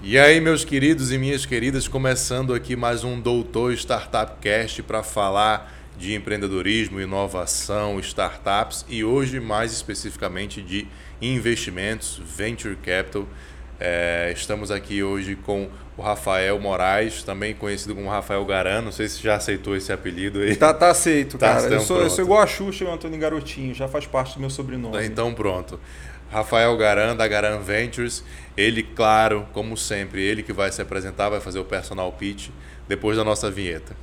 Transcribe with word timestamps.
E 0.00 0.16
aí, 0.16 0.40
meus 0.40 0.64
queridos 0.64 1.10
e 1.10 1.18
minhas 1.18 1.44
queridas, 1.44 1.88
começando 1.88 2.54
aqui 2.54 2.76
mais 2.76 3.02
um 3.02 3.20
Doutor 3.20 3.72
Startup 3.74 4.32
Cast 4.40 4.80
para 4.84 5.02
falar 5.02 5.74
de 5.98 6.14
empreendedorismo, 6.14 7.00
inovação, 7.00 7.98
startups 7.98 8.86
e 8.88 9.02
hoje 9.02 9.40
mais 9.40 9.72
especificamente 9.72 10.62
de 10.62 10.86
investimentos, 11.20 12.22
venture 12.24 12.76
capital. 12.76 13.26
É, 13.80 14.32
estamos 14.34 14.70
aqui 14.70 15.02
hoje 15.02 15.34
com 15.34 15.68
o 15.96 16.02
Rafael 16.02 16.58
Moraes, 16.60 17.24
também 17.24 17.52
conhecido 17.52 17.94
como 17.94 18.08
Rafael 18.08 18.44
Garan. 18.44 18.82
Não 18.82 18.92
sei 18.92 19.08
se 19.08 19.20
já 19.20 19.34
aceitou 19.34 19.76
esse 19.76 19.92
apelido 19.92 20.38
aí. 20.40 20.54
Tá, 20.54 20.72
tá 20.72 20.90
aceito, 20.90 21.36
tá, 21.36 21.54
cara. 21.54 21.66
Então 21.66 21.78
eu, 21.78 21.80
sou, 21.80 22.00
eu 22.02 22.10
sou 22.10 22.24
igual 22.24 22.40
a 22.40 22.46
Xuxa 22.46 22.84
e 22.84 22.86
o 22.86 22.92
Antônio 22.92 23.18
Garotinho, 23.18 23.74
já 23.74 23.88
faz 23.88 24.06
parte 24.06 24.34
do 24.34 24.40
meu 24.40 24.50
sobrenome. 24.50 25.04
Então 25.04 25.34
pronto. 25.34 25.78
Rafael 26.30 26.76
Garan, 26.76 27.16
da 27.16 27.26
Garan 27.26 27.60
Ventures. 27.60 28.24
Ele, 28.56 28.82
claro, 28.82 29.46
como 29.52 29.76
sempre, 29.76 30.22
ele 30.22 30.42
que 30.42 30.52
vai 30.52 30.70
se 30.70 30.82
apresentar, 30.82 31.28
vai 31.28 31.40
fazer 31.40 31.58
o 31.58 31.64
personal 31.64 32.10
pitch 32.12 32.48
depois 32.86 33.16
da 33.16 33.24
nossa 33.24 33.50
vinheta. 33.50 33.96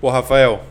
Pô, 0.00 0.08
Rafael, 0.08 0.69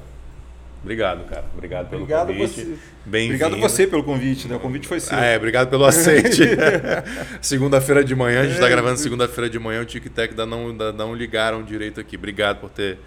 obrigado, 0.81 1.27
cara. 1.29 1.45
Obrigado 1.53 1.89
pelo 1.89 2.03
obrigado 2.03 2.27
convite. 2.27 2.63
Você. 2.63 2.77
Obrigado 3.05 3.57
você 3.57 3.87
pelo 3.87 4.03
convite, 4.03 4.47
né? 4.47 4.55
O 4.55 4.59
convite 4.59 4.87
foi 4.87 4.99
seu. 4.99 5.17
Ah, 5.17 5.25
é, 5.25 5.37
obrigado 5.37 5.69
pelo 5.69 5.85
aceite. 5.85 6.43
segunda-feira 7.41 8.03
de 8.03 8.15
manhã, 8.15 8.41
a 8.41 8.43
gente 8.43 8.55
está 8.55 8.67
é, 8.67 8.69
gravando 8.69 8.97
segunda-feira 8.97 9.49
de 9.49 9.59
manhã, 9.59 9.81
o 9.81 9.85
Tic-Tac 9.85 10.31
ainda 10.31 10.45
não, 10.45 10.69
ainda 10.69 10.91
não 10.91 11.13
ligaram 11.15 11.63
direito 11.63 11.99
aqui. 11.99 12.15
Obrigado 12.15 12.59
por 12.59 12.69
ter 12.69 12.97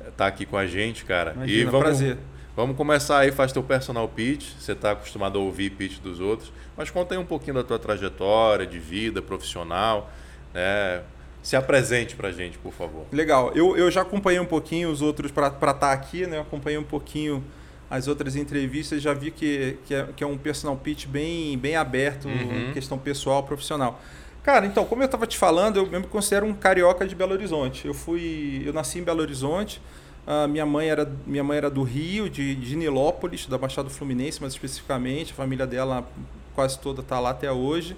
estar 0.00 0.12
tá 0.16 0.26
aqui 0.26 0.46
com 0.46 0.56
a 0.56 0.66
gente, 0.66 1.04
cara. 1.04 1.32
Imagina, 1.32 1.60
e 1.60 1.64
vamos, 1.64 1.80
prazer. 1.80 2.18
Vamos 2.54 2.76
começar 2.76 3.18
aí, 3.18 3.32
faz 3.32 3.52
teu 3.52 3.62
personal 3.62 4.08
pitch. 4.08 4.52
Você 4.58 4.72
está 4.72 4.92
acostumado 4.92 5.38
a 5.38 5.42
ouvir 5.42 5.70
pitch 5.70 5.98
dos 6.00 6.20
outros, 6.20 6.52
mas 6.76 6.90
conta 6.90 7.14
aí 7.14 7.18
um 7.18 7.24
pouquinho 7.24 7.54
da 7.54 7.64
tua 7.64 7.78
trajetória 7.78 8.66
de 8.66 8.78
vida 8.78 9.22
profissional, 9.22 10.10
né? 10.52 11.02
Se 11.42 11.56
apresente 11.56 12.14
para 12.14 12.28
a 12.28 12.32
gente, 12.32 12.56
por 12.58 12.72
favor. 12.72 13.04
Legal. 13.10 13.50
Eu, 13.54 13.76
eu 13.76 13.90
já 13.90 14.02
acompanhei 14.02 14.38
um 14.38 14.46
pouquinho 14.46 14.90
os 14.90 15.02
outros 15.02 15.32
para 15.32 15.48
estar 15.48 15.74
tá 15.74 15.92
aqui, 15.92 16.26
né? 16.26 16.36
Eu 16.36 16.42
acompanhei 16.42 16.78
um 16.78 16.84
pouquinho 16.84 17.42
as 17.90 18.08
outras 18.08 18.36
entrevistas, 18.36 19.02
já 19.02 19.12
vi 19.12 19.30
que, 19.30 19.76
que, 19.84 19.94
é, 19.94 20.08
que 20.16 20.24
é 20.24 20.26
um 20.26 20.38
personal 20.38 20.74
pitch 20.78 21.06
bem, 21.06 21.58
bem 21.58 21.76
aberto, 21.76 22.26
uhum. 22.26 22.72
questão 22.72 22.96
pessoal, 22.96 23.42
profissional. 23.42 24.00
Cara, 24.42 24.64
então, 24.64 24.84
como 24.86 25.02
eu 25.02 25.06
estava 25.06 25.26
te 25.26 25.36
falando, 25.36 25.88
eu 25.92 26.00
me 26.00 26.06
considero 26.06 26.46
um 26.46 26.54
carioca 26.54 27.06
de 27.06 27.14
Belo 27.14 27.32
Horizonte. 27.32 27.86
Eu 27.86 27.92
fui, 27.92 28.62
eu 28.64 28.72
nasci 28.72 28.98
em 28.98 29.02
Belo 29.02 29.20
Horizonte. 29.20 29.80
Uh, 30.26 30.48
minha 30.48 30.64
mãe 30.64 30.88
era 30.88 31.10
minha 31.26 31.44
mãe 31.44 31.58
era 31.58 31.68
do 31.68 31.82
Rio, 31.82 32.30
de, 32.30 32.54
de 32.54 32.76
Nilópolis, 32.76 33.46
da 33.46 33.58
Baixada 33.58 33.90
Fluminense, 33.90 34.40
mais 34.40 34.54
especificamente. 34.54 35.32
A 35.32 35.34
família 35.34 35.66
dela 35.66 36.08
quase 36.54 36.78
toda 36.78 37.02
está 37.02 37.20
lá 37.20 37.30
até 37.30 37.52
hoje. 37.52 37.96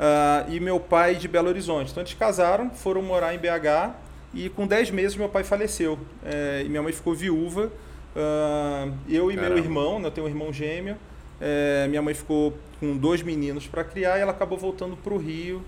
Uh, 0.00 0.50
e 0.50 0.58
meu 0.58 0.80
pai 0.80 1.14
de 1.14 1.28
Belo 1.28 1.48
Horizonte. 1.48 1.90
Então 1.90 2.02
eles 2.02 2.14
casaram, 2.14 2.70
foram 2.70 3.02
morar 3.02 3.34
em 3.34 3.38
BH 3.38 3.94
e 4.32 4.48
com 4.48 4.66
10 4.66 4.90
meses 4.92 5.14
meu 5.14 5.28
pai 5.28 5.44
faleceu. 5.44 5.98
É, 6.24 6.62
e 6.64 6.68
minha 6.70 6.82
mãe 6.82 6.92
ficou 6.92 7.14
viúva. 7.14 7.70
Uh, 8.16 8.94
eu 9.06 9.30
e 9.30 9.34
Caramba. 9.34 9.54
meu 9.54 9.62
irmão, 9.62 9.98
né, 9.98 10.06
eu 10.06 10.10
tenho 10.10 10.26
um 10.26 10.30
irmão 10.30 10.50
gêmeo. 10.50 10.96
É, 11.38 11.86
minha 11.88 12.00
mãe 12.00 12.14
ficou 12.14 12.56
com 12.78 12.96
dois 12.96 13.22
meninos 13.22 13.66
para 13.66 13.84
criar 13.84 14.16
e 14.16 14.22
ela 14.22 14.32
acabou 14.32 14.56
voltando 14.56 14.96
para 14.96 15.12
o 15.12 15.18
Rio 15.18 15.62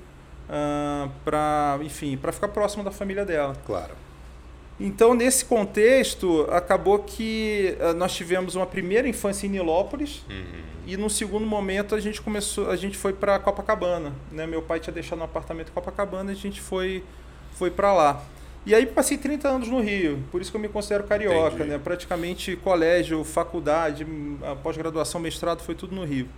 uh, 0.48 1.10
para, 1.25 1.78
enfim, 1.83 2.16
para 2.16 2.33
ficar 2.33 2.48
próximo 2.48 2.83
da 2.83 2.91
família 2.91 3.25
dela. 3.25 3.55
Claro. 3.66 3.92
Então, 4.81 5.15
nesse 5.15 5.45
contexto, 5.45 6.47
acabou 6.51 6.98
que 7.01 7.77
uh, 7.78 7.94
nós 7.94 8.12
tivemos 8.15 8.55
uma 8.55 8.66
primeira 8.66 9.09
infância 9.09 9.47
em 9.47 9.50
Nilópolis 9.50 10.22
uhum. 10.28 10.44
e 10.87 10.97
no 10.97 11.09
segundo 11.09 11.47
momento 11.47 11.94
a 11.94 12.00
gente 12.00 12.21
começou, 12.21 12.71
a 12.71 12.77
gente 12.77 12.97
foi 12.97 13.12
para 13.12 13.38
Copacabana, 13.38 14.12
né? 14.31 14.47
Meu 14.47 14.62
pai 14.62 14.81
tinha 14.81 14.93
deixado 14.93 15.21
um 15.21 15.25
apartamento 15.25 15.69
em 15.69 15.72
Copacabana 15.72 16.32
e 16.32 16.34
a 16.34 16.37
gente 16.37 16.61
foi 16.61 17.05
foi 17.53 17.71
para 17.71 17.93
lá. 17.93 18.22
E 18.65 18.75
aí 18.75 18.87
passei 18.87 19.19
30 19.19 19.49
anos 19.49 19.69
no 19.69 19.81
Rio, 19.81 20.22
por 20.31 20.41
isso 20.41 20.50
que 20.50 20.56
eu 20.56 20.61
me 20.61 20.69
considero 20.69 21.05
carioca, 21.05 21.56
Entendi. 21.56 21.71
né? 21.71 21.78
Praticamente 21.78 22.56
colégio, 22.56 23.22
faculdade, 23.25 24.06
pós-graduação, 24.62 25.21
mestrado, 25.21 25.62
foi 25.62 25.75
tudo 25.75 25.94
no 25.94 26.05
Rio. 26.05 26.28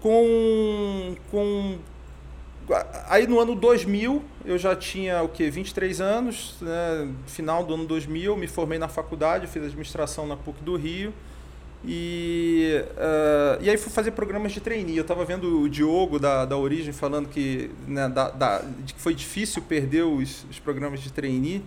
Com, 0.00 1.16
com 1.30 1.78
aí 3.08 3.26
no 3.26 3.40
ano 3.40 3.54
2000 3.54 4.22
eu 4.44 4.58
já 4.58 4.74
tinha 4.74 5.22
o 5.22 5.28
que 5.28 5.48
23 5.50 6.00
anos, 6.00 6.54
né? 6.60 7.08
final 7.26 7.64
do 7.64 7.74
ano 7.74 7.86
2000 7.86 8.36
me 8.36 8.46
formei 8.46 8.78
na 8.78 8.88
faculdade, 8.88 9.46
fiz 9.46 9.62
administração 9.62 10.26
na 10.26 10.36
PUC 10.36 10.62
do 10.62 10.76
Rio 10.76 11.12
e, 11.84 12.82
uh, 12.96 13.62
e 13.62 13.70
aí 13.70 13.76
fui 13.76 13.92
fazer 13.92 14.10
programas 14.10 14.52
de 14.52 14.60
trainee. 14.60 14.96
Eu 14.96 15.02
estava 15.02 15.24
vendo 15.24 15.60
o 15.60 15.68
Diogo 15.68 16.18
da, 16.18 16.44
da 16.44 16.56
Origem 16.56 16.92
falando 16.92 17.28
que, 17.28 17.70
né, 17.86 18.08
da, 18.08 18.30
da, 18.30 18.62
que 18.86 19.00
foi 19.00 19.14
difícil 19.14 19.62
perder 19.62 20.02
os, 20.02 20.44
os 20.50 20.58
programas 20.58 21.00
de 21.00 21.12
trainee. 21.12 21.62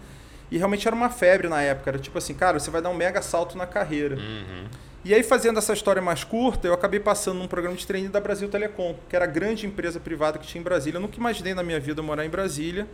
E 0.50 0.58
realmente 0.58 0.86
era 0.86 0.96
uma 0.96 1.10
febre 1.10 1.48
na 1.48 1.62
época. 1.62 1.92
Era 1.92 2.00
tipo 2.00 2.18
assim, 2.18 2.34
cara, 2.34 2.60
você 2.60 2.70
vai 2.70 2.82
dar 2.82 2.90
um 2.90 2.94
mega 2.94 3.22
salto 3.22 3.58
na 3.58 3.66
carreira. 3.66 4.18
Uhum. 4.18 4.66
E 5.04 5.14
aí, 5.16 5.24
fazendo 5.24 5.58
essa 5.58 5.74
história 5.74 6.02
mais 6.02 6.24
curta, 6.24 6.68
eu 6.68 6.74
acabei 6.74 7.00
passando 7.00 7.40
num 7.40 7.48
programa 7.48 7.76
de 7.76 7.88
trainee 7.88 8.10
da 8.10 8.20
Brasil 8.20 8.48
Telecom, 8.48 8.96
que 9.10 9.16
era 9.16 9.26
a 9.26 9.28
grande 9.28 9.66
empresa 9.66 10.00
privada 10.00 10.38
que 10.38 10.46
tinha 10.46 10.62
em 10.62 10.64
Brasília. 10.64 10.98
Eu 10.98 11.02
nunca 11.02 11.18
imaginei 11.18 11.56
na 11.56 11.64
minha 11.64 11.80
vida 11.80 12.04
morar 12.04 12.24
em 12.24 12.30
Brasília. 12.30 12.88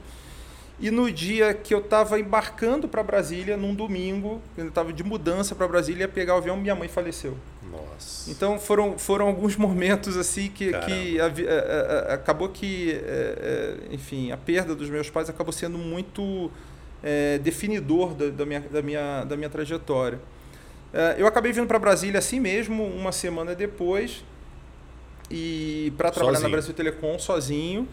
E 0.80 0.92
no 0.92 1.12
dia 1.12 1.54
que 1.54 1.74
eu 1.74 1.80
estava 1.80 2.20
embarcando 2.20 2.88
para 2.88 3.02
Brasília, 3.02 3.58
num 3.58 3.74
domingo, 3.74 4.42
eu 4.56 4.68
estava 4.68 4.94
de 4.94 5.04
mudança 5.04 5.56
para 5.56 5.68
Brasília, 5.68 6.04
ia 6.04 6.08
pegar 6.08 6.36
o 6.36 6.38
avião, 6.38 6.56
minha 6.56 6.76
mãe 6.76 6.88
faleceu. 6.88 7.36
Nossa. 7.70 8.30
Então 8.30 8.60
foram, 8.60 8.98
foram 8.98 9.28
alguns 9.28 9.56
momentos 9.58 10.16
assim 10.16 10.50
que, 10.50 10.72
que 10.72 11.20
a, 11.20 11.26
a, 11.26 12.12
a, 12.12 12.14
acabou 12.14 12.50
que, 12.50 12.92
é, 12.92 12.98
é, 13.90 13.94
enfim, 13.94 14.32
a 14.32 14.38
perda 14.38 14.76
dos 14.76 14.90
meus 14.90 15.10
pais 15.10 15.30
acabou 15.30 15.52
sendo 15.52 15.80
muito 15.80 16.52
é, 17.04 17.40
definidor 17.40 18.14
da, 18.14 18.30
da, 18.30 18.46
minha, 18.46 18.60
da, 18.62 18.82
minha, 18.82 19.24
da 19.26 19.36
minha 19.36 19.50
trajetória. 19.50 20.20
É, 20.94 21.16
eu 21.18 21.28
acabei 21.28 21.52
vindo 21.52 21.68
para 21.68 21.78
Brasília 21.80 22.20
assim 22.20 22.40
mesmo, 22.40 22.84
uma 22.84 23.12
semana 23.12 23.54
depois, 23.54 24.24
e 25.30 25.94
para 25.98 26.12
trabalhar 26.12 26.38
sozinho. 26.38 26.50
na 26.50 26.56
Brasil 26.56 26.74
Telecom 26.74 27.20
sozinho. 27.20 27.88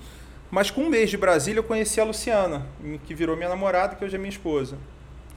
Mas 0.51 0.71
com 0.71 0.83
um 0.83 0.89
mês 0.89 1.11
de 1.11 1.17
Brasília 1.17 1.59
eu 1.59 1.65
conheci 1.65 2.01
a 2.01 2.05
Luciana, 2.05 2.67
que 3.07 3.15
virou 3.15 3.37
minha 3.37 3.49
namorada, 3.49 3.97
que 3.97 4.05
hoje 4.05 4.15
é 4.15 4.19
minha 4.19 4.31
esposa. 4.31 4.79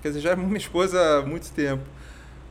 Quer 0.01 0.09
dizer, 0.09 0.19
já 0.19 0.31
é 0.31 0.35
minha 0.37 0.57
esposa 0.57 1.01
há 1.01 1.21
muito 1.23 1.51
tempo. 1.51 1.83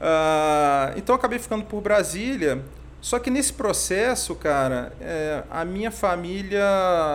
Uh, 0.00 0.98
então 0.98 1.14
eu 1.14 1.18
acabei 1.18 1.38
ficando 1.38 1.64
por 1.64 1.80
Brasília. 1.80 2.62
Só 3.00 3.20
que 3.20 3.30
nesse 3.30 3.52
processo, 3.52 4.34
cara, 4.34 4.92
é, 5.00 5.44
a 5.48 5.64
minha 5.64 5.92
família, 5.92 6.64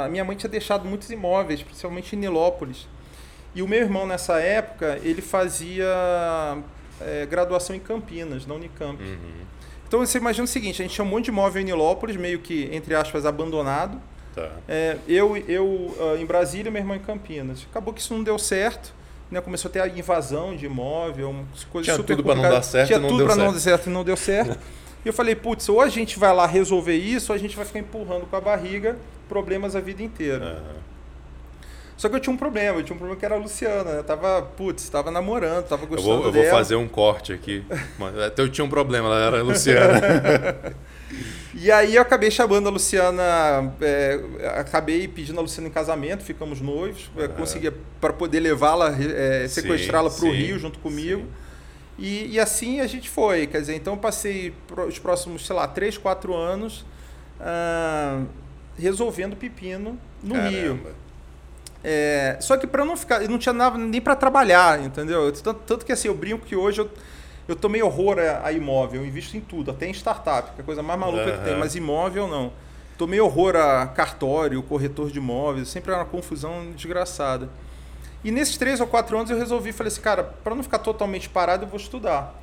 a 0.05 0.07
minha 0.09 0.23
mãe 0.23 0.37
tinha 0.37 0.49
deixado 0.49 0.85
muitos 0.85 1.09
imóveis, 1.09 1.61
principalmente 1.61 2.15
em 2.15 2.19
Nilópolis. 2.19 2.87
E 3.53 3.61
o 3.61 3.67
meu 3.67 3.79
irmão, 3.81 4.07
nessa 4.07 4.39
época, 4.39 4.99
ele 5.03 5.21
fazia 5.21 5.85
é, 7.05 7.25
graduação 7.25 7.75
em 7.75 7.79
Campinas, 7.79 8.45
na 8.45 8.53
Unicamp. 8.53 9.01
Uhum. 9.01 9.17
Então 9.87 9.99
você 9.99 10.17
imagina 10.17 10.45
o 10.45 10.47
seguinte: 10.47 10.81
a 10.81 10.85
gente 10.85 10.95
tinha 10.95 11.05
um 11.05 11.07
monte 11.07 11.25
de 11.25 11.31
imóvel 11.31 11.61
em 11.61 11.65
Nilópolis, 11.65 12.15
meio 12.15 12.39
que, 12.39 12.69
entre 12.71 12.95
aspas, 12.95 13.25
abandonado. 13.25 13.99
Tá. 14.33 14.49
É, 14.67 14.97
eu 15.07 15.35
eu 15.35 15.65
uh, 15.65 16.17
em 16.17 16.25
Brasília, 16.25 16.71
meu 16.71 16.81
irmão 16.81 16.95
em 16.95 16.99
Campinas. 16.99 17.67
Acabou 17.69 17.93
que 17.93 17.99
isso 17.99 18.13
não 18.13 18.23
deu 18.23 18.39
certo. 18.39 18.93
Né, 19.29 19.39
começou 19.39 19.69
a 19.69 19.71
ter 19.71 19.79
a 19.79 19.87
invasão 19.87 20.57
de 20.57 20.65
imóvel, 20.65 21.33
coisas 21.71 21.85
Tinha 21.85 21.95
super 21.95 22.17
tudo 22.17 22.25
para 22.25 22.35
não 22.35 22.49
dar 22.49 22.61
certo 22.61 22.87
Tinha 22.87 22.99
tudo 22.99 23.23
para 23.23 23.35
não 23.37 23.53
dar 23.53 23.59
certo 23.59 23.87
e 23.87 23.89
não 23.89 24.03
deu 24.03 24.17
certo. 24.17 24.59
e 25.05 25.07
eu 25.07 25.13
falei, 25.13 25.35
putz, 25.35 25.69
ou 25.69 25.79
a 25.79 25.87
gente 25.87 26.19
vai 26.19 26.35
lá 26.35 26.45
resolver 26.45 26.97
isso, 26.97 27.31
ou 27.31 27.35
a 27.37 27.39
gente 27.39 27.55
vai 27.55 27.63
ficar 27.63 27.79
empurrando 27.79 28.25
com 28.25 28.35
a 28.35 28.41
barriga 28.41 28.97
problemas 29.29 29.73
a 29.73 29.79
vida 29.79 30.03
inteira. 30.03 30.45
Uhum. 30.45 30.81
Só 32.01 32.09
que 32.09 32.15
eu 32.15 32.19
tinha 32.19 32.33
um 32.33 32.37
problema, 32.37 32.79
eu 32.79 32.83
tinha 32.83 32.95
um 32.95 32.97
problema 32.97 33.19
que 33.19 33.23
era 33.23 33.35
a 33.35 33.37
Luciana. 33.37 33.91
Eu 33.91 34.03
tava, 34.03 34.41
putz, 34.41 34.89
tava 34.89 35.11
namorando, 35.11 35.67
tava 35.67 35.85
gostando 35.85 36.09
eu 36.09 36.17
vou, 36.17 36.25
eu 36.25 36.31
dela. 36.31 36.45
vou 36.45 36.51
fazer 36.51 36.75
um 36.75 36.87
corte 36.87 37.31
aqui. 37.31 37.63
eu 38.37 38.49
tinha 38.49 38.65
um 38.65 38.69
problema, 38.69 39.07
ela 39.07 39.19
era 39.19 39.39
a 39.39 39.43
Luciana. 39.43 40.01
E 41.53 41.69
aí 41.69 41.95
eu 41.95 42.01
acabei 42.01 42.31
chamando 42.31 42.67
a 42.67 42.71
Luciana, 42.71 43.73
é, 43.81 44.19
acabei 44.57 45.05
pedindo 45.05 45.37
a 45.37 45.41
Luciana 45.41 45.67
em 45.67 45.71
casamento, 45.71 46.23
ficamos 46.23 46.61
noivos, 46.61 47.11
é, 47.17 47.27
consegui 47.27 47.69
para 47.99 48.13
poder 48.13 48.39
levá-la, 48.39 48.95
é, 48.97 49.45
sequestrá-la 49.49 50.09
para 50.09 50.25
o 50.25 50.31
Rio 50.31 50.57
junto 50.57 50.79
comigo. 50.79 51.27
E, 51.99 52.35
e, 52.35 52.39
assim 52.39 52.79
a 52.79 52.87
gente 52.87 53.09
foi, 53.09 53.45
quer 53.45 53.59
dizer, 53.59 53.75
então 53.75 53.97
passei 53.97 54.53
os 54.87 54.97
próximos, 54.97 55.45
sei 55.45 55.55
lá, 55.55 55.67
3, 55.67 55.97
4 55.97 56.33
anos 56.33 56.85
ah, 57.37 58.23
resolvendo 58.79 59.35
pepino 59.35 59.99
no 60.23 60.33
Caramba. 60.33 60.49
Rio. 60.49 60.79
É, 61.83 62.37
só 62.39 62.57
que 62.57 62.67
para 62.67 62.85
não 62.85 62.95
ficar, 62.95 63.21
não 63.21 63.37
tinha 63.37 63.53
nada 63.53 63.77
nem 63.77 63.99
para 63.99 64.15
trabalhar, 64.15 64.83
entendeu? 64.83 65.31
Tanto, 65.31 65.61
tanto, 65.65 65.85
que 65.85 65.91
assim, 65.91 66.07
eu 66.07 66.15
brinco 66.15 66.45
que 66.45 66.55
hoje 66.55 66.81
eu 66.81 66.89
eu 67.47 67.55
tomei 67.55 67.81
horror 67.81 68.17
a, 68.19 68.47
a, 68.47 68.51
imóvel, 68.51 69.01
eu 69.01 69.07
invisto 69.07 69.35
em 69.35 69.41
tudo, 69.41 69.71
até 69.71 69.87
em 69.87 69.91
startup, 69.91 70.51
que 70.51 70.61
é 70.61 70.63
a 70.63 70.65
coisa 70.65 70.81
mais 70.81 70.99
maluca 70.99 71.25
uhum. 71.25 71.37
que 71.37 71.43
tem, 71.43 71.57
mas 71.57 71.75
imóvel 71.75 72.27
não. 72.27 72.53
tomei 72.97 73.19
horror 73.19 73.55
a 73.55 73.87
cartório, 73.87 74.61
corretor 74.63 75.11
de 75.11 75.17
imóveis, 75.17 75.67
sempre 75.67 75.91
era 75.91 76.01
uma 76.01 76.07
confusão 76.07 76.71
desgraçada. 76.75 77.49
E 78.23 78.31
nesses 78.31 78.57
três 78.57 78.79
ou 78.79 78.87
quatro 78.87 79.17
anos 79.17 79.31
eu 79.31 79.37
resolvi, 79.37 79.71
falei 79.71 79.91
assim, 79.91 80.01
cara, 80.01 80.23
para 80.23 80.53
não 80.53 80.63
ficar 80.63 80.79
totalmente 80.79 81.27
parado, 81.27 81.65
eu 81.65 81.67
vou 81.67 81.79
estudar. 81.79 82.39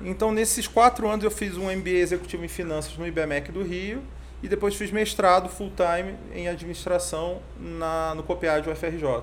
Então, 0.00 0.30
nesses 0.30 0.66
quatro 0.68 1.08
anos, 1.08 1.24
eu 1.24 1.30
fiz 1.30 1.56
um 1.56 1.74
MBA 1.74 1.90
executivo 1.90 2.44
em 2.44 2.48
finanças 2.48 2.96
no 2.98 3.06
IBMEC 3.06 3.50
do 3.50 3.62
Rio 3.62 4.02
e 4.44 4.48
depois 4.48 4.74
fiz 4.74 4.90
mestrado 4.90 5.48
full-time 5.48 6.16
em 6.34 6.48
administração 6.48 7.40
na, 7.58 8.14
no 8.14 8.22
COPEAD 8.22 8.68
UFRJ. 8.68 9.22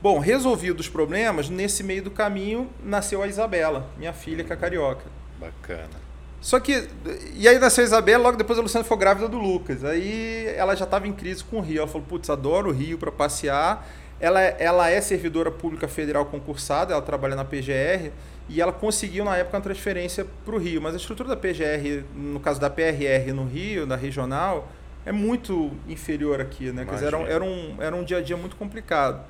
Bom, 0.00 0.20
resolvidos 0.20 0.86
os 0.86 0.92
problemas, 0.92 1.48
nesse 1.50 1.82
meio 1.82 2.00
do 2.00 2.12
caminho 2.12 2.70
nasceu 2.80 3.24
a 3.24 3.26
Isabela, 3.26 3.88
minha 3.98 4.12
filha, 4.12 4.44
que 4.44 4.52
é 4.52 4.56
carioca. 4.56 5.06
Bacana. 5.40 6.04
Só 6.40 6.60
que. 6.60 6.88
E 7.34 7.48
aí 7.48 7.58
nasceu 7.58 7.82
a 7.82 7.86
Isabela, 7.86 8.22
logo 8.22 8.36
depois 8.36 8.56
a 8.56 8.62
Luciana 8.62 8.84
foi 8.84 8.96
grávida 8.98 9.26
do 9.26 9.38
Lucas. 9.38 9.82
Aí 9.82 10.46
ela 10.56 10.76
já 10.76 10.84
estava 10.84 11.08
em 11.08 11.12
crise 11.12 11.42
com 11.42 11.56
o 11.56 11.60
Rio. 11.60 11.78
Ela 11.78 11.88
falou: 11.88 12.06
putz, 12.06 12.30
adoro 12.30 12.70
o 12.70 12.72
Rio 12.72 12.98
para 12.98 13.10
passear. 13.10 13.84
Ela, 14.20 14.40
ela 14.40 14.88
é 14.88 15.00
servidora 15.00 15.50
pública 15.50 15.88
federal 15.88 16.24
concursada, 16.26 16.92
ela 16.92 17.02
trabalha 17.02 17.34
na 17.34 17.44
PGR 17.44 18.12
e 18.48 18.60
ela 18.60 18.72
conseguiu 18.72 19.24
na 19.24 19.36
época 19.36 19.56
uma 19.56 19.62
transferência 19.62 20.26
para 20.44 20.54
o 20.54 20.58
Rio. 20.58 20.80
Mas 20.80 20.94
a 20.94 20.96
estrutura 20.96 21.28
da 21.28 21.36
PGR, 21.36 22.04
no 22.14 22.40
caso 22.40 22.60
da 22.60 22.68
PRR 22.68 23.32
no 23.34 23.44
Rio, 23.44 23.86
da 23.86 23.96
regional, 23.96 24.68
é 25.06 25.12
muito 25.12 25.72
inferior 25.88 26.40
aqui, 26.40 26.70
né? 26.70 26.84
Quer 26.84 26.94
dizer, 26.94 27.06
era, 27.06 27.18
era, 27.22 27.44
um, 27.44 27.76
era 27.80 27.96
um 27.96 28.04
dia 28.04 28.18
a 28.18 28.20
dia 28.20 28.36
muito 28.36 28.56
complicado. 28.56 29.24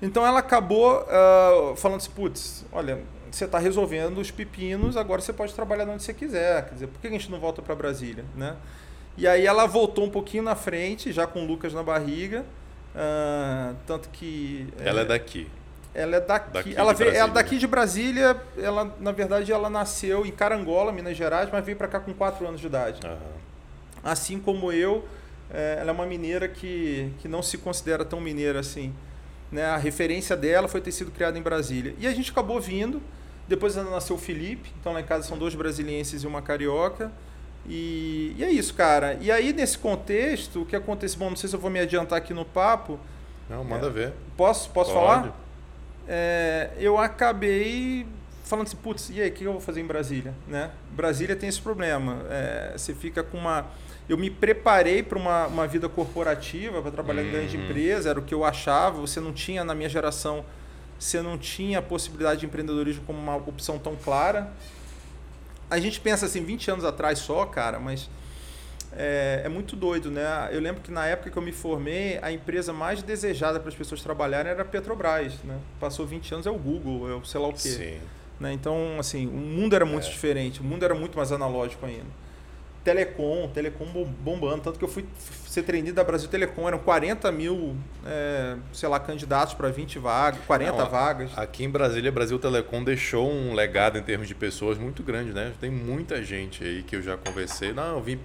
Então 0.00 0.24
ela 0.24 0.38
acabou 0.38 1.02
uh, 1.02 1.76
falando 1.76 1.98
assim, 1.98 2.10
putz, 2.10 2.64
olha, 2.72 3.00
você 3.30 3.44
está 3.44 3.58
resolvendo 3.58 4.18
os 4.18 4.30
pepinos, 4.30 4.96
agora 4.96 5.20
você 5.20 5.32
pode 5.32 5.52
trabalhar 5.52 5.88
onde 5.88 6.02
você 6.02 6.14
quiser. 6.14 6.66
Quer 6.66 6.74
dizer, 6.74 6.86
por 6.86 7.00
que 7.00 7.08
a 7.08 7.10
gente 7.10 7.30
não 7.30 7.38
volta 7.38 7.60
para 7.60 7.74
Brasília, 7.74 8.24
né? 8.34 8.56
E 9.16 9.26
aí 9.26 9.44
ela 9.46 9.66
voltou 9.66 10.04
um 10.04 10.10
pouquinho 10.10 10.42
na 10.42 10.54
frente, 10.54 11.12
já 11.12 11.26
com 11.26 11.42
o 11.44 11.46
Lucas 11.46 11.74
na 11.74 11.82
barriga, 11.82 12.44
uh, 12.94 13.76
tanto 13.86 14.08
que... 14.08 14.66
Ela 14.78 15.00
é, 15.00 15.02
é 15.02 15.06
daqui. 15.06 15.48
Ela 15.94 16.16
é 16.16 16.20
daqui. 16.20 16.50
daqui 16.52 16.74
ela 16.76 16.92
veio, 16.92 17.10
ela 17.10 17.32
daqui 17.32 17.58
de 17.58 17.66
Brasília. 17.66 18.36
Ela, 18.56 18.94
na 19.00 19.12
verdade, 19.12 19.50
ela 19.52 19.68
nasceu 19.68 20.24
em 20.24 20.30
Carangola, 20.30 20.92
Minas 20.92 21.16
Gerais, 21.16 21.48
mas 21.52 21.64
veio 21.64 21.76
para 21.76 21.88
cá 21.88 21.98
com 21.98 22.14
4 22.14 22.46
anos 22.46 22.60
de 22.60 22.66
idade. 22.66 23.00
Uhum. 23.04 23.16
Assim 24.02 24.38
como 24.38 24.72
eu, 24.72 25.04
é, 25.52 25.78
ela 25.80 25.90
é 25.90 25.92
uma 25.92 26.06
mineira 26.06 26.48
que, 26.48 27.12
que 27.18 27.28
não 27.28 27.42
se 27.42 27.58
considera 27.58 28.04
tão 28.04 28.20
mineira 28.20 28.60
assim. 28.60 28.94
Né? 29.50 29.64
A 29.64 29.76
referência 29.76 30.36
dela 30.36 30.68
foi 30.68 30.80
ter 30.80 30.92
sido 30.92 31.10
criada 31.10 31.38
em 31.38 31.42
Brasília. 31.42 31.94
E 31.98 32.06
a 32.06 32.12
gente 32.12 32.30
acabou 32.30 32.60
vindo. 32.60 33.02
Depois 33.48 33.74
nasceu 33.74 34.14
o 34.14 34.18
Felipe. 34.18 34.70
Então 34.80 34.92
lá 34.92 35.00
em 35.00 35.04
casa 35.04 35.26
são 35.26 35.36
dois 35.36 35.56
brasilienses 35.56 36.22
e 36.22 36.26
uma 36.26 36.40
carioca. 36.40 37.10
E, 37.66 38.34
e 38.38 38.44
é 38.44 38.50
isso, 38.50 38.72
cara. 38.74 39.18
E 39.20 39.30
aí, 39.30 39.52
nesse 39.52 39.76
contexto, 39.76 40.62
o 40.62 40.66
que 40.66 40.76
acontece? 40.76 41.16
Bom, 41.16 41.30
não 41.30 41.36
sei 41.36 41.48
se 41.48 41.56
eu 41.56 41.60
vou 41.60 41.70
me 41.70 41.80
adiantar 41.80 42.16
aqui 42.16 42.32
no 42.32 42.44
papo. 42.44 42.98
Não, 43.48 43.64
manda 43.64 43.88
é, 43.88 43.90
ver. 43.90 44.12
Posso, 44.36 44.70
posso 44.70 44.92
falar? 44.92 45.34
É, 46.12 46.70
eu 46.76 46.98
acabei 46.98 48.04
falando 48.42 48.66
assim, 48.66 48.76
putz, 48.76 49.10
e 49.10 49.22
aí, 49.22 49.30
o 49.30 49.32
que 49.32 49.44
eu 49.44 49.52
vou 49.52 49.60
fazer 49.60 49.80
em 49.80 49.86
Brasília? 49.86 50.34
Né? 50.48 50.72
Brasília 50.90 51.36
tem 51.36 51.48
esse 51.48 51.60
problema. 51.60 52.26
É, 52.28 52.72
você 52.76 52.92
fica 52.92 53.22
com 53.22 53.38
uma. 53.38 53.66
Eu 54.08 54.18
me 54.18 54.28
preparei 54.28 55.04
para 55.04 55.16
uma, 55.16 55.46
uma 55.46 55.66
vida 55.68 55.88
corporativa, 55.88 56.82
para 56.82 56.90
trabalhar 56.90 57.22
uhum. 57.22 57.28
em 57.28 57.30
grande 57.30 57.56
empresa, 57.56 58.10
era 58.10 58.18
o 58.18 58.22
que 58.22 58.34
eu 58.34 58.44
achava. 58.44 59.00
Você 59.00 59.20
não 59.20 59.32
tinha, 59.32 59.62
na 59.62 59.72
minha 59.72 59.88
geração, 59.88 60.44
você 60.98 61.22
não 61.22 61.38
tinha 61.38 61.78
a 61.78 61.82
possibilidade 61.82 62.40
de 62.40 62.46
empreendedorismo 62.46 63.04
como 63.06 63.20
uma 63.20 63.36
opção 63.36 63.78
tão 63.78 63.94
clara. 63.94 64.52
A 65.70 65.78
gente 65.78 66.00
pensa 66.00 66.26
assim, 66.26 66.44
20 66.44 66.72
anos 66.72 66.84
atrás 66.84 67.20
só, 67.20 67.46
cara, 67.46 67.78
mas 67.78 68.10
é, 68.96 69.42
é, 69.44 69.48
muito 69.48 69.76
doido, 69.76 70.10
né? 70.10 70.48
Eu 70.50 70.60
lembro 70.60 70.82
que 70.82 70.90
na 70.90 71.06
época 71.06 71.30
que 71.30 71.36
eu 71.36 71.42
me 71.42 71.52
formei, 71.52 72.18
a 72.22 72.32
empresa 72.32 72.72
mais 72.72 73.02
desejada 73.02 73.60
para 73.60 73.68
as 73.68 73.74
pessoas 73.74 74.02
trabalharem 74.02 74.50
era 74.50 74.62
a 74.62 74.64
Petrobras, 74.64 75.34
né? 75.44 75.58
Passou 75.78 76.06
20 76.06 76.34
anos 76.34 76.46
é 76.46 76.50
o 76.50 76.58
Google, 76.58 77.08
é 77.10 77.14
o 77.14 77.24
sei 77.24 77.40
lá 77.40 77.48
o 77.48 77.52
quê. 77.52 77.58
Sim. 77.58 77.98
Né? 78.40 78.52
Então, 78.52 78.96
assim, 78.98 79.26
o 79.26 79.32
mundo 79.32 79.76
era 79.76 79.84
muito 79.84 80.06
é. 80.06 80.10
diferente, 80.10 80.60
o 80.60 80.64
mundo 80.64 80.84
era 80.84 80.94
muito 80.94 81.16
mais 81.16 81.30
analógico 81.30 81.86
ainda. 81.86 82.20
Telecom, 82.82 83.46
Telecom 83.52 83.84
bombando, 84.20 84.62
tanto 84.62 84.78
que 84.78 84.84
eu 84.84 84.88
fui 84.88 85.04
ser 85.46 85.62
treinado 85.62 85.94
da 85.94 86.02
Brasil 86.02 86.28
Telecom, 86.28 86.66
eram 86.66 86.78
40 86.78 87.30
mil, 87.30 87.76
é, 88.06 88.56
sei 88.72 88.88
lá, 88.88 88.98
candidatos 88.98 89.52
para 89.52 89.68
20 89.68 89.98
vagas, 89.98 90.40
40 90.46 90.72
Não, 90.72 90.88
vagas. 90.88 91.30
Aqui 91.36 91.62
em 91.64 91.68
Brasília, 91.68 92.10
Brasil 92.10 92.38
Telecom 92.38 92.82
deixou 92.82 93.30
um 93.30 93.52
legado 93.52 93.98
em 93.98 94.02
termos 94.02 94.26
de 94.26 94.34
pessoas 94.34 94.78
muito 94.78 95.02
grande, 95.02 95.32
né? 95.32 95.52
Tem 95.60 95.70
muita 95.70 96.24
gente 96.24 96.64
aí 96.64 96.82
que 96.82 96.96
eu 96.96 97.02
já 97.02 97.18
conversei. 97.18 97.74
Não, 97.74 97.96
eu 97.96 98.02
vim 98.02 98.18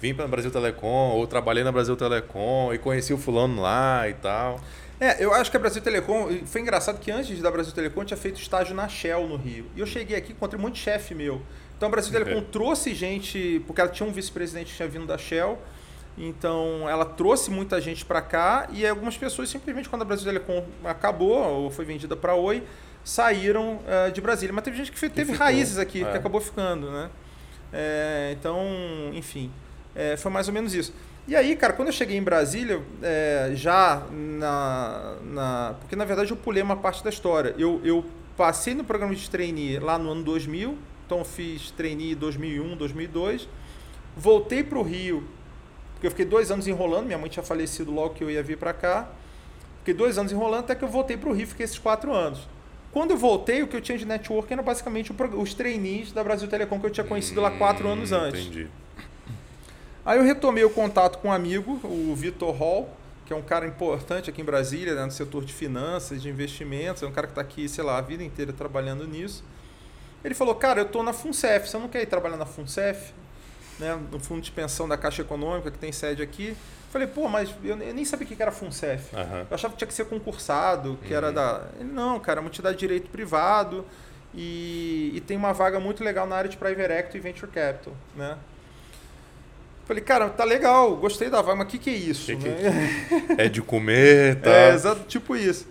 vim 0.00 0.14
para 0.14 0.26
Brasil 0.26 0.50
Telecom, 0.50 1.10
ou 1.10 1.26
trabalhei 1.26 1.64
na 1.64 1.72
Brasil 1.72 1.96
Telecom 1.96 2.72
e 2.72 2.78
conheci 2.78 3.12
o 3.12 3.18
fulano 3.18 3.60
lá 3.60 4.08
e 4.08 4.14
tal. 4.14 4.60
É, 5.00 5.22
eu 5.24 5.32
acho 5.32 5.50
que 5.50 5.56
a 5.56 5.60
Brasil 5.60 5.80
Telecom. 5.80 6.28
Foi 6.46 6.60
engraçado 6.60 6.98
que 6.98 7.10
antes 7.10 7.40
da 7.40 7.50
Brasil 7.50 7.72
Telecom 7.72 8.00
eu 8.00 8.06
tinha 8.06 8.16
feito 8.16 8.40
estágio 8.40 8.74
na 8.74 8.88
Shell 8.88 9.28
no 9.28 9.36
Rio. 9.36 9.66
E 9.76 9.80
eu 9.80 9.86
cheguei 9.86 10.16
aqui 10.16 10.32
encontrei 10.32 10.58
um 10.58 10.62
monte 10.62 10.74
de 10.74 10.80
chefe 10.80 11.14
meu. 11.14 11.40
Então 11.76 11.88
a 11.88 11.90
Brasil 11.90 12.12
Telecom 12.12 12.42
trouxe 12.50 12.94
gente, 12.94 13.62
porque 13.66 13.80
ela 13.80 13.90
tinha 13.90 14.08
um 14.08 14.12
vice-presidente 14.12 14.70
que 14.70 14.76
tinha 14.76 14.88
vindo 14.88 15.06
da 15.06 15.16
Shell. 15.16 15.58
Então 16.16 16.88
ela 16.88 17.04
trouxe 17.04 17.48
muita 17.48 17.80
gente 17.80 18.04
para 18.04 18.20
cá 18.20 18.68
e 18.72 18.84
algumas 18.84 19.16
pessoas 19.16 19.48
simplesmente 19.48 19.88
quando 19.88 20.02
a 20.02 20.04
Brasil 20.04 20.24
Telecom 20.24 20.64
acabou 20.84 21.38
ou 21.38 21.70
foi 21.70 21.84
vendida 21.84 22.16
para 22.16 22.34
Oi, 22.34 22.64
saíram 23.04 23.76
uh, 23.76 24.10
de 24.12 24.20
Brasília. 24.20 24.52
Mas 24.52 24.64
teve 24.64 24.76
gente 24.76 24.90
que 24.90 25.08
teve 25.08 25.32
que 25.32 25.38
raízes 25.38 25.78
aqui, 25.78 26.02
é. 26.02 26.10
que 26.10 26.16
acabou 26.16 26.40
ficando, 26.40 26.90
né? 26.90 27.08
É, 27.72 28.34
então, 28.36 28.66
enfim. 29.12 29.52
É, 29.98 30.16
foi 30.16 30.30
mais 30.30 30.46
ou 30.46 30.54
menos 30.54 30.72
isso. 30.72 30.94
E 31.26 31.34
aí, 31.34 31.56
cara, 31.56 31.72
quando 31.72 31.88
eu 31.88 31.92
cheguei 31.92 32.16
em 32.16 32.22
Brasília, 32.22 32.80
é, 33.02 33.50
já 33.54 34.06
na, 34.12 35.16
na. 35.24 35.74
Porque 35.80 35.96
na 35.96 36.04
verdade 36.04 36.30
eu 36.30 36.36
pulei 36.36 36.62
uma 36.62 36.76
parte 36.76 37.02
da 37.02 37.10
história. 37.10 37.52
Eu, 37.58 37.80
eu 37.84 38.04
passei 38.36 38.74
no 38.74 38.84
programa 38.84 39.12
de 39.12 39.28
trainee 39.28 39.80
lá 39.80 39.98
no 39.98 40.12
ano 40.12 40.22
2000, 40.22 40.78
então 41.04 41.24
fiz 41.24 41.72
trainee 41.72 42.14
2001, 42.14 42.76
2002. 42.76 43.48
Voltei 44.16 44.62
para 44.62 44.78
o 44.78 44.82
Rio, 44.82 45.24
porque 45.94 46.06
eu 46.06 46.10
fiquei 46.12 46.24
dois 46.24 46.52
anos 46.52 46.68
enrolando. 46.68 47.06
Minha 47.06 47.18
mãe 47.18 47.28
tinha 47.28 47.42
falecido 47.42 47.90
logo 47.90 48.14
que 48.14 48.22
eu 48.22 48.30
ia 48.30 48.42
vir 48.42 48.56
para 48.56 48.72
cá. 48.72 49.08
Fiquei 49.80 49.94
dois 49.94 50.16
anos 50.16 50.30
enrolando 50.30 50.60
até 50.60 50.76
que 50.76 50.84
eu 50.84 50.88
voltei 50.88 51.16
para 51.16 51.28
o 51.28 51.32
Rio, 51.32 51.46
fiquei 51.48 51.64
esses 51.64 51.78
quatro 51.78 52.12
anos. 52.12 52.48
Quando 52.92 53.10
eu 53.10 53.16
voltei, 53.16 53.62
o 53.62 53.66
que 53.66 53.76
eu 53.76 53.80
tinha 53.80 53.98
de 53.98 54.06
network 54.06 54.52
era 54.52 54.62
basicamente 54.62 55.12
os 55.36 55.54
trainees 55.54 56.12
da 56.12 56.22
Brasil 56.22 56.48
Telecom 56.48 56.78
que 56.78 56.86
eu 56.86 56.90
tinha 56.90 57.04
conhecido 57.04 57.40
lá 57.40 57.50
quatro 57.50 57.88
hum, 57.88 57.92
anos 57.92 58.12
antes. 58.12 58.46
Entendi. 58.46 58.68
Aí 60.08 60.16
eu 60.16 60.24
retomei 60.24 60.64
o 60.64 60.70
contato 60.70 61.18
com 61.18 61.28
um 61.28 61.32
amigo, 61.32 61.78
o 61.84 62.14
Vitor 62.16 62.56
Hall, 62.56 62.88
que 63.26 63.32
é 63.34 63.36
um 63.36 63.42
cara 63.42 63.66
importante 63.66 64.30
aqui 64.30 64.40
em 64.40 64.44
Brasília, 64.44 64.94
né, 64.94 65.04
no 65.04 65.10
setor 65.10 65.44
de 65.44 65.52
finanças, 65.52 66.22
de 66.22 66.30
investimentos, 66.30 67.02
é 67.02 67.06
um 67.06 67.12
cara 67.12 67.26
que 67.26 67.32
está 67.32 67.42
aqui, 67.42 67.68
sei 67.68 67.84
lá, 67.84 67.98
a 67.98 68.00
vida 68.00 68.24
inteira 68.24 68.50
trabalhando 68.50 69.06
nisso. 69.06 69.44
Ele 70.24 70.34
falou, 70.34 70.54
cara, 70.54 70.80
eu 70.80 70.86
estou 70.86 71.02
na 71.02 71.12
FUNCEF, 71.12 71.68
você 71.68 71.76
não 71.76 71.88
quer 71.88 72.00
ir 72.00 72.06
trabalhar 72.06 72.38
na 72.38 72.46
FUNCEF? 72.46 73.12
Né, 73.78 74.00
no 74.10 74.18
fundo 74.18 74.40
de 74.40 74.50
pensão 74.50 74.88
da 74.88 74.96
Caixa 74.96 75.20
Econômica, 75.20 75.70
que 75.70 75.78
tem 75.78 75.92
sede 75.92 76.22
aqui. 76.22 76.56
Falei, 76.90 77.06
pô, 77.06 77.28
mas 77.28 77.54
eu 77.62 77.76
nem 77.76 78.02
sabia 78.06 78.24
o 78.24 78.28
que 78.30 78.42
era 78.42 78.50
FUNCEF. 78.50 79.14
Uhum. 79.14 79.40
Eu 79.40 79.54
achava 79.54 79.74
que 79.74 79.78
tinha 79.78 79.88
que 79.88 79.92
ser 79.92 80.06
concursado, 80.06 80.98
que 81.02 81.10
uhum. 81.10 81.18
era 81.18 81.30
da... 81.30 81.66
Ele, 81.78 81.92
não, 81.92 82.18
cara, 82.18 82.38
é 82.38 82.40
uma 82.40 82.48
entidade 82.48 82.76
de 82.76 82.80
direito 82.80 83.10
privado 83.10 83.84
e, 84.32 85.12
e 85.14 85.20
tem 85.20 85.36
uma 85.36 85.52
vaga 85.52 85.78
muito 85.78 86.02
legal 86.02 86.26
na 86.26 86.34
área 86.34 86.48
de 86.48 86.56
Private 86.56 86.92
Equity 86.94 87.18
e 87.18 87.20
Venture 87.20 87.52
Capital, 87.52 87.92
né? 88.16 88.38
Falei, 89.88 90.02
cara, 90.02 90.28
tá 90.28 90.44
legal, 90.44 90.94
gostei 90.96 91.30
da 91.30 91.40
vaga, 91.40 91.56
mas 91.56 91.66
o 91.66 91.70
que, 91.70 91.78
que 91.78 91.88
é 91.88 91.94
isso? 91.94 92.26
Que 92.36 92.46
né? 92.46 93.24
que 93.34 93.40
é 93.40 93.48
de 93.48 93.62
comer, 93.62 94.38
tá? 94.38 94.50
É, 94.50 94.74
exato, 94.74 95.04
tipo 95.08 95.34
isso. 95.34 95.66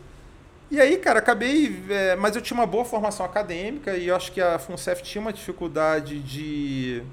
E 0.72 0.82
aí, 0.82 0.98
cara, 0.98 1.20
acabei. 1.20 1.84
É, 1.88 2.16
mas 2.16 2.36
eu 2.36 2.42
tinha 2.42 2.58
uma 2.58 2.66
boa 2.66 2.84
formação 2.84 3.24
acadêmica 3.24 3.96
e 3.96 4.08
eu 4.08 4.16
acho 4.16 4.32
que 4.32 4.42
a 4.42 4.58
FUNCEF 4.58 5.04
tinha 5.04 5.22
uma 5.22 5.32
dificuldade 5.32 6.20
de, 6.20 7.04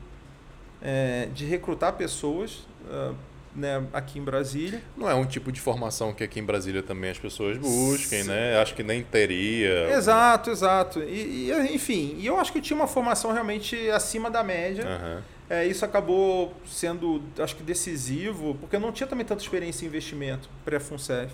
é, 0.81 1.29
de 1.33 1.45
recrutar 1.45 1.93
pessoas 1.93 2.67
uh, 2.87 3.15
né, 3.55 3.85
aqui 3.93 4.19
em 4.19 4.25
Brasília. 4.25 4.81
Não 4.97 5.09
é 5.09 5.15
um 5.15 5.27
tipo 5.27 5.53
de 5.53 5.61
formação 5.61 6.15
que 6.15 6.25
aqui 6.25 6.41
em 6.41 6.45
Brasília 6.45 6.83
também 6.83 7.11
as 7.11 7.19
pessoas 7.19 7.59
busquem, 7.59 8.23
Sim. 8.23 8.29
né? 8.29 8.59
Acho 8.63 8.75
que 8.75 8.83
nem 8.83 9.03
teria. 9.05 9.91
Exato, 9.91 10.51
exato. 10.51 11.01
E, 11.01 11.51
e, 11.51 11.75
enfim, 11.75 12.17
e 12.19 12.25
eu 12.25 12.41
acho 12.41 12.51
que 12.51 12.59
eu 12.59 12.63
tinha 12.63 12.77
uma 12.77 12.89
formação 12.89 13.31
realmente 13.31 13.91
acima 13.91 14.31
da 14.31 14.43
média. 14.43 14.87
Uhum. 14.87 15.34
É, 15.49 15.67
isso 15.67 15.85
acabou 15.85 16.55
sendo, 16.67 17.23
acho 17.39 17.55
que, 17.57 17.63
decisivo, 17.63 18.55
porque 18.61 18.77
eu 18.77 18.81
não 18.81 18.91
tinha 18.91 19.07
também 19.07 19.27
tanta 19.27 19.43
experiência 19.43 19.85
em 19.85 19.89
investimento 19.89 20.49
pré-FUNCEF. 20.65 21.33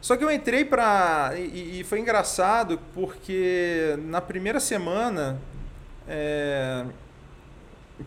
Só 0.00 0.16
que 0.16 0.24
eu 0.24 0.30
entrei 0.30 0.64
para. 0.64 1.32
E, 1.36 1.80
e, 1.80 1.84
foi 1.84 2.00
engraçado, 2.00 2.80
porque 2.94 3.96
na 4.06 4.20
primeira 4.20 4.58
semana. 4.58 5.38
É, 6.08 6.86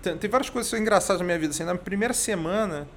tem, 0.01 0.17
tem, 0.17 0.29
várias 0.29 0.50
coisas 0.50 0.74
engraçadas 0.74 1.20
na 1.20 1.25
minha 1.25 1.38
vida. 1.38 1.51
Assim, 1.51 1.63
na 1.63 1.75
primeira 1.75 2.13
semana, 2.13 2.88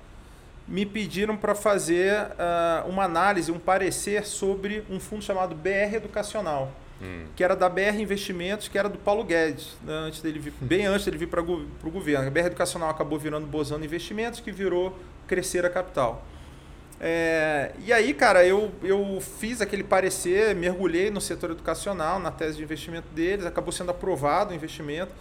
me 0.66 0.86
pediram 0.86 1.36
para 1.36 1.54
fazer 1.54 2.14
uh, 2.22 2.88
uma 2.88 3.04
análise, 3.04 3.52
um 3.52 3.58
parecer 3.58 4.24
sobre 4.24 4.82
um 4.90 4.98
fundo 4.98 5.22
chamado 5.22 5.54
BR 5.54 5.94
Educacional. 5.94 6.72
Hum. 7.00 7.26
que 7.34 7.42
era 7.42 7.54
da 7.54 7.68
BR 7.68 8.00
Investimentos, 8.00 8.68
que 8.68 8.78
era 8.78 8.88
do 8.88 8.98
Paulo 8.98 9.24
Guedes, 9.24 9.76
né? 9.84 9.92
antes 9.92 10.20
dele 10.20 10.38
vir, 10.38 10.52
bem 10.60 10.86
antes 10.86 11.04
dele 11.04 11.18
vir 11.18 11.28
para 11.28 11.42
o 11.42 11.90
governo. 11.90 12.26
A 12.26 12.30
BR 12.30 12.46
Educacional 12.46 12.90
acabou 12.90 13.18
virando 13.18 13.46
Bozano 13.46 13.84
Investimentos, 13.84 14.40
que 14.40 14.50
virou 14.50 14.96
Crescer 15.26 15.64
a 15.64 15.70
Capital. 15.70 16.24
É, 16.98 17.72
e 17.84 17.92
aí, 17.92 18.14
cara, 18.14 18.46
eu, 18.46 18.72
eu 18.82 19.20
fiz 19.20 19.60
aquele 19.60 19.84
parecer, 19.84 20.54
mergulhei 20.54 21.10
no 21.10 21.20
setor 21.20 21.50
educacional, 21.50 22.18
na 22.18 22.30
tese 22.30 22.56
de 22.56 22.62
investimento 22.62 23.08
deles, 23.08 23.44
acabou 23.44 23.70
sendo 23.70 23.90
aprovado 23.90 24.52
o 24.52 24.54
investimento. 24.54 25.12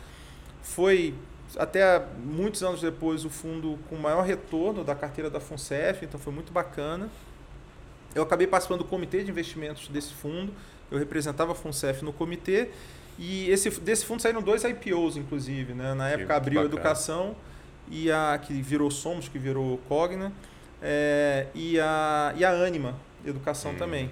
Foi 0.62 1.13
até 1.58 2.01
muitos 2.24 2.63
anos 2.63 2.82
depois 2.82 3.25
o 3.25 3.29
fundo 3.29 3.77
com 3.89 3.96
maior 3.96 4.24
retorno 4.24 4.84
da 4.84 4.96
carteira 4.96 5.29
da 5.29 5.39
FUNCEF, 5.39 6.05
então 6.05 6.20
foi 6.20 6.34
muito 6.34 6.51
bacana. 6.51 7.10
Eu 8.13 8.24
acabei 8.24 8.48
participando 8.48 8.79
do 8.79 8.86
comitê 8.86 9.24
de 9.24 9.29
investimentos 9.29 9.89
desse 9.89 10.13
fundo, 10.13 10.53
eu 10.92 10.98
representava 10.98 11.51
a 11.51 11.56
FUNCEF 11.56 12.04
no 12.04 12.13
comitê, 12.13 12.70
e 13.18 13.50
esse, 13.50 13.70
desse 13.80 14.06
fundo 14.06 14.22
saíram 14.22 14.42
dois 14.42 14.63
IPOs, 14.63 15.18
inclusive. 15.18 15.74
Né? 15.74 15.94
Na 15.94 16.10
época 16.10 16.36
abriu 16.36 16.62
a 16.62 16.65
Educação, 16.65 17.36
e 17.89 18.12
a 18.12 18.39
que 18.42 18.54
virou 18.62 18.89
Somos, 18.89 19.27
que 19.27 19.38
virou 19.38 19.77
Cogna 19.88 20.32
é, 20.82 21.48
e, 21.54 21.80
a, 21.80 22.34
e 22.36 22.44
a 22.44 22.51
Anima 22.51 22.96
Educação 23.25 23.72
hum. 23.72 23.77
também. 23.77 24.12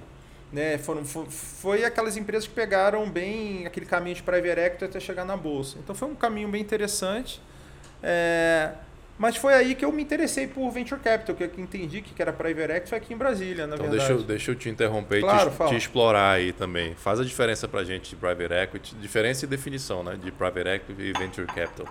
Né, 0.52 0.78
foram, 0.78 1.04
foi, 1.04 1.26
foi, 1.26 1.84
aquelas 1.84 2.16
empresas 2.16 2.48
que 2.48 2.54
pegaram 2.54 3.10
bem 3.10 3.66
aquele 3.66 3.88
caminho 3.88 4.16
de 4.16 4.22
private 4.22 4.60
equity 4.60 4.86
até 4.86 5.00
chegar 5.00 5.26
na 5.26 5.36
bolsa. 5.36 5.80
Então 5.80 5.96
foi 5.96 6.08
um 6.08 6.14
caminho 6.14 6.48
bem 6.48 6.62
interessante. 6.62 7.42
É, 8.04 8.72
mas 9.18 9.36
foi 9.38 9.54
aí 9.54 9.76
que 9.76 9.86
eu 9.86 9.92
me 9.92 10.02
interessei 10.02 10.48
por 10.48 10.70
venture 10.72 11.00
capital, 11.00 11.36
que 11.36 11.44
eu 11.44 11.52
entendi 11.58 12.02
que 12.02 12.20
era 12.20 12.34
private 12.34 12.72
equity 12.72 12.90
foi 12.90 12.98
aqui 12.98 13.14
em 13.14 13.18
Brasília, 13.18 13.68
na 13.68 13.76
então 13.76 13.88
verdade. 13.88 14.08
Deixa 14.08 14.22
eu, 14.22 14.28
deixa 14.28 14.52
eu 14.52 14.56
te 14.56 14.70
interromper 14.70 15.22
claro, 15.22 15.52
e 15.52 15.66
te, 15.66 15.70
te, 15.70 15.76
explorar 15.76 16.32
aí 16.32 16.52
também. 16.52 16.96
Faz 16.96 17.20
a 17.20 17.24
diferença 17.24 17.68
para 17.68 17.82
a 17.82 17.84
gente 17.84 18.10
de 18.10 18.16
private 18.16 18.54
equity, 18.54 18.96
diferença 18.96 19.46
e 19.46 19.48
definição 19.48 20.04
né, 20.04 20.18
de 20.22 20.32
private 20.32 20.68
equity 20.68 21.02
e 21.02 21.14
venture 21.14 21.46
capital. 21.48 21.88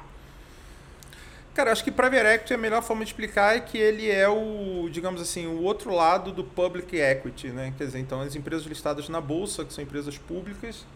Cara, 1.55 1.71
acho 1.71 1.85
que 1.85 1.91
private 1.91 2.27
equity 2.27 2.55
a 2.55 2.59
melhor 2.59 2.83
forma 2.83 3.05
de 3.05 3.11
explicar 3.11 3.57
é 3.57 3.61
que 3.61 3.77
ele 3.77 4.11
é 4.11 4.27
o, 4.27 4.89
digamos 4.91 5.21
assim, 5.21 5.47
o 5.47 5.63
outro 5.63 5.95
lado 5.95 6.33
do 6.33 6.43
public 6.43 6.97
equity, 6.97 7.49
né? 7.49 7.75
Quer 7.77 7.85
dizer, 7.85 7.99
então 7.99 8.23
as 8.23 8.35
empresas 8.35 8.67
listadas 8.67 9.09
na 9.09 9.21
bolsa, 9.21 9.65
que 9.65 9.73
são 9.73 9.85
empresas 9.85 10.17
públicas, 10.17 10.87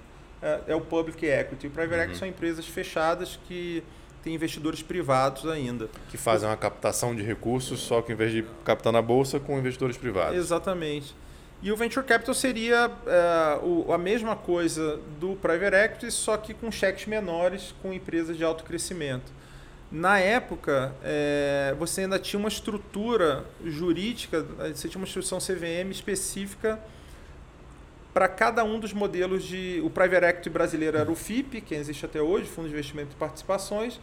é, 0.42 0.61
é 0.68 0.75
o 0.75 0.80
public 0.80 1.25
equity. 1.26 1.66
O 1.66 1.71
private 1.71 1.95
uhum. 1.95 2.02
equity 2.02 2.18
são 2.18 2.26
empresas 2.26 2.66
fechadas 2.66 3.38
que 3.47 3.85
têm 4.26 4.35
investidores 4.35 4.83
privados 4.83 5.47
ainda. 5.47 5.88
Que 6.11 6.16
fazem 6.18 6.49
uma 6.49 6.56
captação 6.56 7.14
de 7.14 7.23
recursos, 7.23 7.78
só 7.78 8.02
que 8.02 8.12
em 8.12 8.16
vez 8.16 8.33
de 8.33 8.45
captar 8.64 8.92
na 8.92 9.00
bolsa, 9.00 9.38
com 9.38 9.56
investidores 9.56 9.97
privados. 9.97 10.37
Exatamente. 10.37 11.14
E 11.62 11.71
o 11.71 11.76
venture 11.76 12.04
capital 12.04 12.35
seria 12.35 12.90
é, 13.06 13.59
o, 13.62 13.92
a 13.92 13.97
mesma 13.97 14.35
coisa 14.35 14.99
do 15.21 15.37
private 15.37 15.76
equity, 15.76 16.11
só 16.11 16.37
que 16.37 16.52
com 16.52 16.71
cheques 16.73 17.06
menores, 17.06 17.73
com 17.80 17.92
empresas 17.92 18.37
de 18.37 18.42
alto 18.42 18.64
crescimento. 18.64 19.33
Na 19.90 20.18
época, 20.18 20.92
é, 21.04 21.75
você 21.78 22.00
ainda 22.02 22.18
tinha 22.18 22.38
uma 22.38 22.49
estrutura 22.49 23.45
jurídica, 23.64 24.45
você 24.75 24.88
tinha 24.88 25.00
uma 25.00 25.06
instrução 25.06 25.38
CVM 25.38 25.90
específica 25.92 26.80
para 28.16 28.28
cada 28.28 28.64
um 28.64 28.80
dos 28.80 28.94
modelos 28.94 29.44
de. 29.44 29.78
O 29.85 29.90
Private 29.90 30.25
Equity 30.25 30.49
brasileiro 30.49 30.96
era 30.96 31.12
o 31.12 31.14
FIP, 31.14 31.61
que 31.61 31.75
existe 31.75 32.06
até 32.06 32.18
hoje, 32.18 32.46
Fundo 32.46 32.66
de 32.66 32.73
Investimento 32.73 33.11
e 33.14 33.16
Participações. 33.16 34.00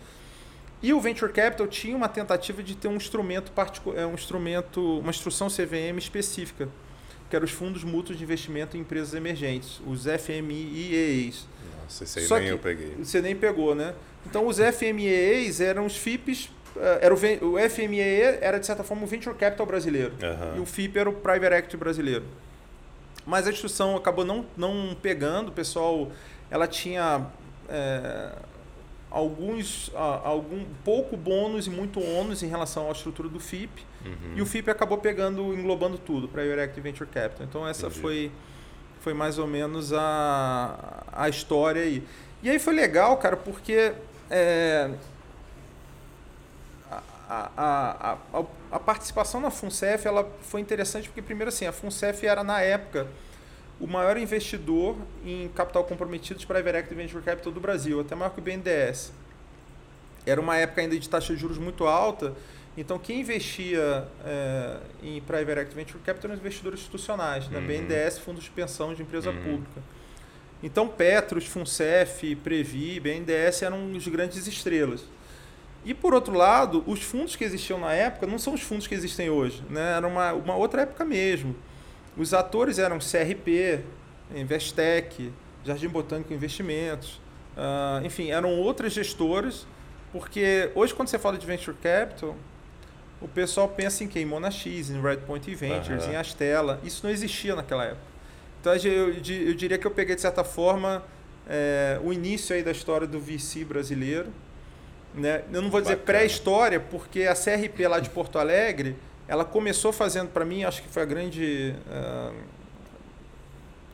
E 0.83 0.93
o 0.93 1.01
Venture 1.01 1.33
Capital 1.33 1.65
tinha 1.65 1.97
uma 1.97 2.07
tentativa 2.07 2.61
de 2.61 2.75
ter 2.75 2.87
um 2.87 2.95
instrumento, 2.95 3.51
é, 3.95 4.05
um 4.05 4.13
instrumento 4.13 4.99
uma 4.99 5.09
instrução 5.09 5.47
CVM 5.47 5.97
específica, 5.97 6.69
que 7.27 7.35
eram 7.35 7.43
os 7.43 7.51
Fundos 7.51 7.83
Mútuos 7.83 8.15
de 8.15 8.23
Investimento 8.23 8.77
em 8.77 8.81
Empresas 8.81 9.15
Emergentes, 9.15 9.81
os 9.87 10.03
FMIEs. 10.03 11.47
Nossa, 11.81 12.03
esse 12.03 12.19
aí 12.19 12.25
Só 12.27 12.37
nem 12.37 12.49
eu 12.49 12.59
peguei. 12.59 12.93
Você 12.99 13.19
nem 13.19 13.35
pegou, 13.35 13.73
né? 13.73 13.95
Então 14.27 14.45
os 14.45 14.57
FMEAs 14.59 15.59
eram 15.59 15.87
os 15.87 15.97
FIPs, 15.97 16.51
eh, 16.77 16.99
era 17.01 17.15
o, 17.15 17.17
o 17.17 17.57
FMEA 17.67 18.37
era 18.41 18.59
de 18.59 18.65
certa 18.67 18.83
forma 18.83 19.05
o 19.05 19.07
Venture 19.07 19.35
Capital 19.35 19.65
brasileiro 19.65 20.13
uhum. 20.21 20.57
e 20.57 20.59
o 20.59 20.67
FIP 20.67 20.99
era 20.99 21.09
o 21.09 21.13
Private 21.13 21.55
Equity 21.55 21.77
brasileiro. 21.77 22.25
Mas 23.25 23.47
a 23.47 23.51
instituição 23.51 23.95
acabou 23.95 24.25
não, 24.25 24.45
não 24.57 24.95
pegando, 25.01 25.49
o 25.49 25.51
pessoal 25.51 26.11
ela 26.51 26.67
tinha 26.67 27.25
é, 27.69 28.31
alguns 29.09 29.91
algum 29.95 30.65
pouco 30.83 31.15
bônus 31.15 31.67
e 31.67 31.69
muito 31.69 32.01
ônus 32.01 32.43
em 32.43 32.47
relação 32.47 32.89
à 32.89 32.91
estrutura 32.91 33.29
do 33.29 33.39
FIP 33.39 33.85
uhum. 34.03 34.33
e 34.35 34.41
o 34.41 34.45
FIP 34.45 34.69
acabou 34.69 34.97
pegando 34.97 35.53
englobando 35.53 35.97
tudo 35.97 36.27
Private 36.27 36.61
Equity 36.61 36.79
e 36.79 36.83
Venture 36.83 37.09
Capital. 37.09 37.45
Então 37.47 37.67
essa 37.67 37.87
Entendi. 37.87 38.01
foi 38.01 38.31
foi 38.99 39.13
mais 39.13 39.37
ou 39.37 39.45
menos 39.45 39.91
a, 39.91 41.03
a 41.11 41.27
história 41.27 41.81
aí. 41.81 42.03
E 42.41 42.49
aí 42.49 42.57
foi 42.57 42.73
legal, 42.73 43.17
cara, 43.17 43.35
porque 43.35 43.93
é, 44.29 44.89
a, 47.33 47.51
a, 47.57 48.39
a, 48.39 48.45
a, 48.71 48.79
participação 48.79 49.41
na 49.41 49.49
FUNCEF 49.49 50.07
ela 50.07 50.29
foi 50.41 50.61
interessante 50.61 51.07
porque, 51.09 51.21
primeiro, 51.21 51.49
assim, 51.49 51.65
a 51.65 51.71
FUNCEF 51.71 52.25
era, 52.25 52.43
na 52.43 52.61
época, 52.61 53.07
o 53.79 53.87
maior 53.87 54.17
investidor 54.17 54.95
em 55.25 55.49
capital 55.49 55.83
comprometido 55.83 56.39
de 56.39 56.45
Private 56.45 56.77
Equity 56.77 56.95
Venture 56.95 57.23
Capital 57.23 57.51
do 57.51 57.59
Brasil, 57.59 57.99
até 57.99 58.15
maior 58.15 58.31
que 58.31 58.39
o 58.39 58.43
BNDES. 58.43 59.11
Era 60.25 60.39
uma 60.39 60.55
época 60.57 60.81
ainda 60.81 60.97
de 60.97 61.09
taxa 61.09 61.33
de 61.33 61.39
juros 61.39 61.57
muito 61.57 61.85
alta, 61.85 62.33
então 62.77 62.97
quem 62.97 63.21
investia 63.21 64.07
é, 64.25 64.77
em 65.01 65.21
Private 65.21 65.59
Equity 65.59 65.75
Venture 65.75 65.99
Capital 65.99 66.31
eram 66.31 66.39
investidores 66.39 66.79
institucionais, 66.79 67.49
né? 67.49 67.59
uhum. 67.59 67.67
BNDES, 67.67 68.19
fundos 68.19 68.43
de 68.43 68.51
pensão 68.51 68.93
de 68.93 69.01
empresa 69.01 69.31
uhum. 69.31 69.43
pública. 69.43 69.81
Então, 70.61 70.87
Petros, 70.87 71.45
FUNCEF, 71.45 72.35
Previ, 72.37 72.99
BNDES 72.99 73.63
eram 73.63 73.91
os 73.91 74.07
grandes 74.07 74.47
estrelas. 74.47 75.03
E, 75.85 75.93
por 75.93 76.13
outro 76.13 76.33
lado, 76.33 76.83
os 76.87 77.01
fundos 77.01 77.35
que 77.35 77.43
existiam 77.43 77.79
na 77.79 77.93
época 77.93 78.25
não 78.25 78.39
são 78.39 78.53
os 78.53 78.61
fundos 78.61 78.87
que 78.87 78.95
existem 78.95 79.29
hoje. 79.29 79.61
Né? 79.69 79.97
Era 79.97 80.07
uma, 80.07 80.33
uma 80.33 80.55
outra 80.55 80.83
época 80.83 81.03
mesmo. 81.03 81.55
Os 82.17 82.33
atores 82.33 82.79
eram 82.79 82.99
CRP, 82.99 83.81
Investec, 84.33 85.31
Jardim 85.65 85.89
Botânico 85.89 86.33
Investimentos. 86.33 87.19
Uh, 87.55 88.05
enfim, 88.05 88.31
eram 88.31 88.51
outras 88.59 88.93
gestoras, 88.93 89.67
porque 90.11 90.71
hoje, 90.73 90.93
quando 90.93 91.09
você 91.09 91.19
fala 91.19 91.37
de 91.37 91.45
Venture 91.45 91.75
Capital, 91.77 92.35
o 93.21 93.27
pessoal 93.27 93.67
pensa 93.69 94.03
em 94.03 94.07
quem? 94.07 94.23
Em 94.23 94.25
Monax, 94.25 94.65
em 94.65 95.01
Redpoint 95.01 95.53
Ventures, 95.55 96.05
uhum. 96.05 96.11
em 96.11 96.15
Astela. 96.15 96.79
Isso 96.83 97.01
não 97.05 97.11
existia 97.11 97.55
naquela 97.55 97.85
época. 97.85 98.13
Então 98.59 98.73
eu, 98.75 99.13
eu 99.13 99.53
diria 99.53 99.77
que 99.77 99.85
eu 99.85 99.91
peguei, 99.91 100.15
de 100.15 100.21
certa 100.21 100.43
forma, 100.43 101.03
é, 101.47 101.99
o 102.03 102.13
início 102.13 102.55
aí 102.55 102.63
da 102.63 102.71
história 102.71 103.07
do 103.07 103.19
VC 103.19 103.65
brasileiro. 103.65 104.27
Né? 105.13 105.43
Eu 105.51 105.61
não 105.61 105.69
vou 105.69 105.81
dizer 105.81 105.97
pré-história, 105.97 106.79
porque 106.79 107.23
a 107.23 107.35
CRP 107.35 107.87
lá 107.87 107.99
de 107.99 108.09
Porto 108.09 108.39
Alegre, 108.39 108.95
ela 109.27 109.45
começou 109.45 109.93
fazendo 109.93 110.29
para 110.29 110.43
mim, 110.43 110.63
acho 110.63 110.81
que 110.81 110.89
foi 110.89 111.03
a 111.03 111.05
grande. 111.05 111.75
Uh, 111.87 112.33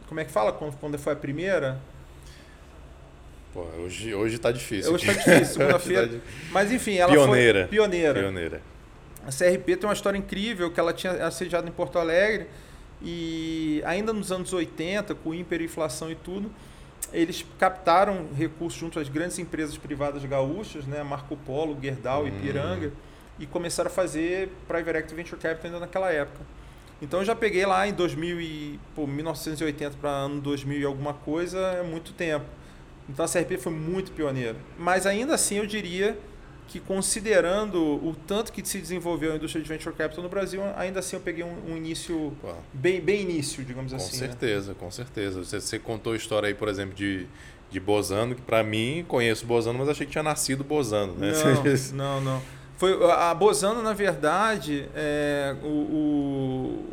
como 0.07 0.19
é 0.19 0.25
que 0.25 0.31
fala 0.31 0.51
quando, 0.51 0.77
quando 0.77 0.97
foi 0.97 1.13
a 1.13 1.15
primeira? 1.15 1.79
Pô, 3.53 3.61
hoje, 3.83 4.13
hoje 4.13 4.37
tá 4.37 4.51
difícil. 4.51 4.93
Hoje 4.93 5.09
está 5.09 5.13
difícil, 5.21 5.53
segunda-feira. 5.59 6.07
Tá 6.07 6.19
Mas 6.51 6.71
enfim, 6.71 6.95
ela 6.95 7.11
pioneira. 7.11 7.61
foi 7.61 7.69
pioneira. 7.69 8.19
Pioneira. 8.19 8.61
A 9.25 9.31
CRP 9.31 9.75
tem 9.75 9.87
uma 9.87 9.93
história 9.93 10.17
incrível 10.17 10.71
que 10.71 10.79
ela 10.79 10.93
tinha 10.93 11.25
assediado 11.25 11.67
em 11.67 11.71
Porto 11.71 11.99
Alegre 11.99 12.47
e 13.01 13.81
ainda 13.85 14.13
nos 14.13 14.31
anos 14.31 14.53
80, 14.53 15.15
com 15.15 15.33
hiperinflação 15.33 16.11
e 16.11 16.15
tudo, 16.15 16.51
eles 17.11 17.45
captaram 17.57 18.27
recursos 18.35 18.79
junto 18.79 18.99
às 18.99 19.09
grandes 19.09 19.39
empresas 19.39 19.77
privadas 19.77 20.23
gaúchas, 20.25 20.85
né, 20.85 21.03
Marco 21.03 21.35
Polo, 21.37 21.77
Gerdau, 21.81 22.27
e 22.27 22.31
hum. 22.31 22.37
Ipiranga, 22.37 22.93
e 23.39 23.45
começaram 23.45 23.89
a 23.89 23.93
fazer 23.93 24.51
Private 24.67 24.97
Equity 24.97 25.15
Venture 25.15 25.41
Capital 25.41 25.65
ainda 25.65 25.79
naquela 25.79 26.11
época. 26.11 26.39
Então 27.01 27.21
eu 27.21 27.25
já 27.25 27.35
peguei 27.35 27.65
lá 27.65 27.87
em 27.87 27.93
2000 27.93 28.41
e, 28.41 28.79
pô, 28.93 29.07
1980 29.07 29.97
para 30.01 30.09
ano 30.09 30.41
2000 30.41 30.79
e 30.79 30.83
alguma 30.83 31.13
coisa, 31.13 31.57
é 31.57 31.83
muito 31.83 32.11
tempo. 32.11 32.45
Então 33.07 33.23
a 33.23 33.27
CRP 33.27 33.57
foi 33.57 33.71
muito 33.71 34.11
pioneira. 34.11 34.57
Mas 34.77 35.05
ainda 35.05 35.33
assim 35.33 35.57
eu 35.57 35.65
diria 35.65 36.17
que 36.69 36.79
considerando 36.79 37.77
o 37.77 38.15
tanto 38.27 38.53
que 38.53 38.63
se 38.63 38.79
desenvolveu 38.79 39.33
a 39.33 39.35
indústria 39.35 39.61
de 39.61 39.67
venture 39.67 39.93
capital 39.95 40.23
no 40.23 40.29
Brasil, 40.29 40.61
ainda 40.77 40.99
assim 40.99 41.15
eu 41.15 41.19
peguei 41.19 41.43
um, 41.43 41.71
um 41.71 41.75
início 41.75 42.31
bem, 42.71 43.01
bem 43.01 43.23
início, 43.23 43.65
digamos 43.65 43.91
com 43.91 43.97
assim. 43.97 44.11
Com 44.11 44.23
né? 44.23 44.27
certeza, 44.27 44.69
né? 44.69 44.77
com 44.79 44.91
certeza. 44.91 45.43
Você, 45.43 45.59
você 45.59 45.79
contou 45.79 46.13
a 46.13 46.15
história 46.15 46.47
aí, 46.47 46.53
por 46.53 46.67
exemplo, 46.67 46.93
de, 46.93 47.25
de 47.71 47.79
Bozano, 47.79 48.35
que 48.35 48.41
para 48.41 48.63
mim 48.63 49.03
conheço 49.07 49.47
Bozano, 49.47 49.79
mas 49.79 49.89
achei 49.89 50.05
que 50.05 50.11
tinha 50.11 50.23
nascido 50.23 50.63
Bozano, 50.63 51.15
né? 51.15 51.31
Não, 51.93 52.21
não, 52.21 52.21
não. 52.21 52.41
Foi, 52.77 53.11
a 53.11 53.33
Bozano, 53.33 53.81
na 53.81 53.93
verdade, 53.93 54.87
é, 54.95 55.55
o, 55.63 55.67
o 55.67 56.85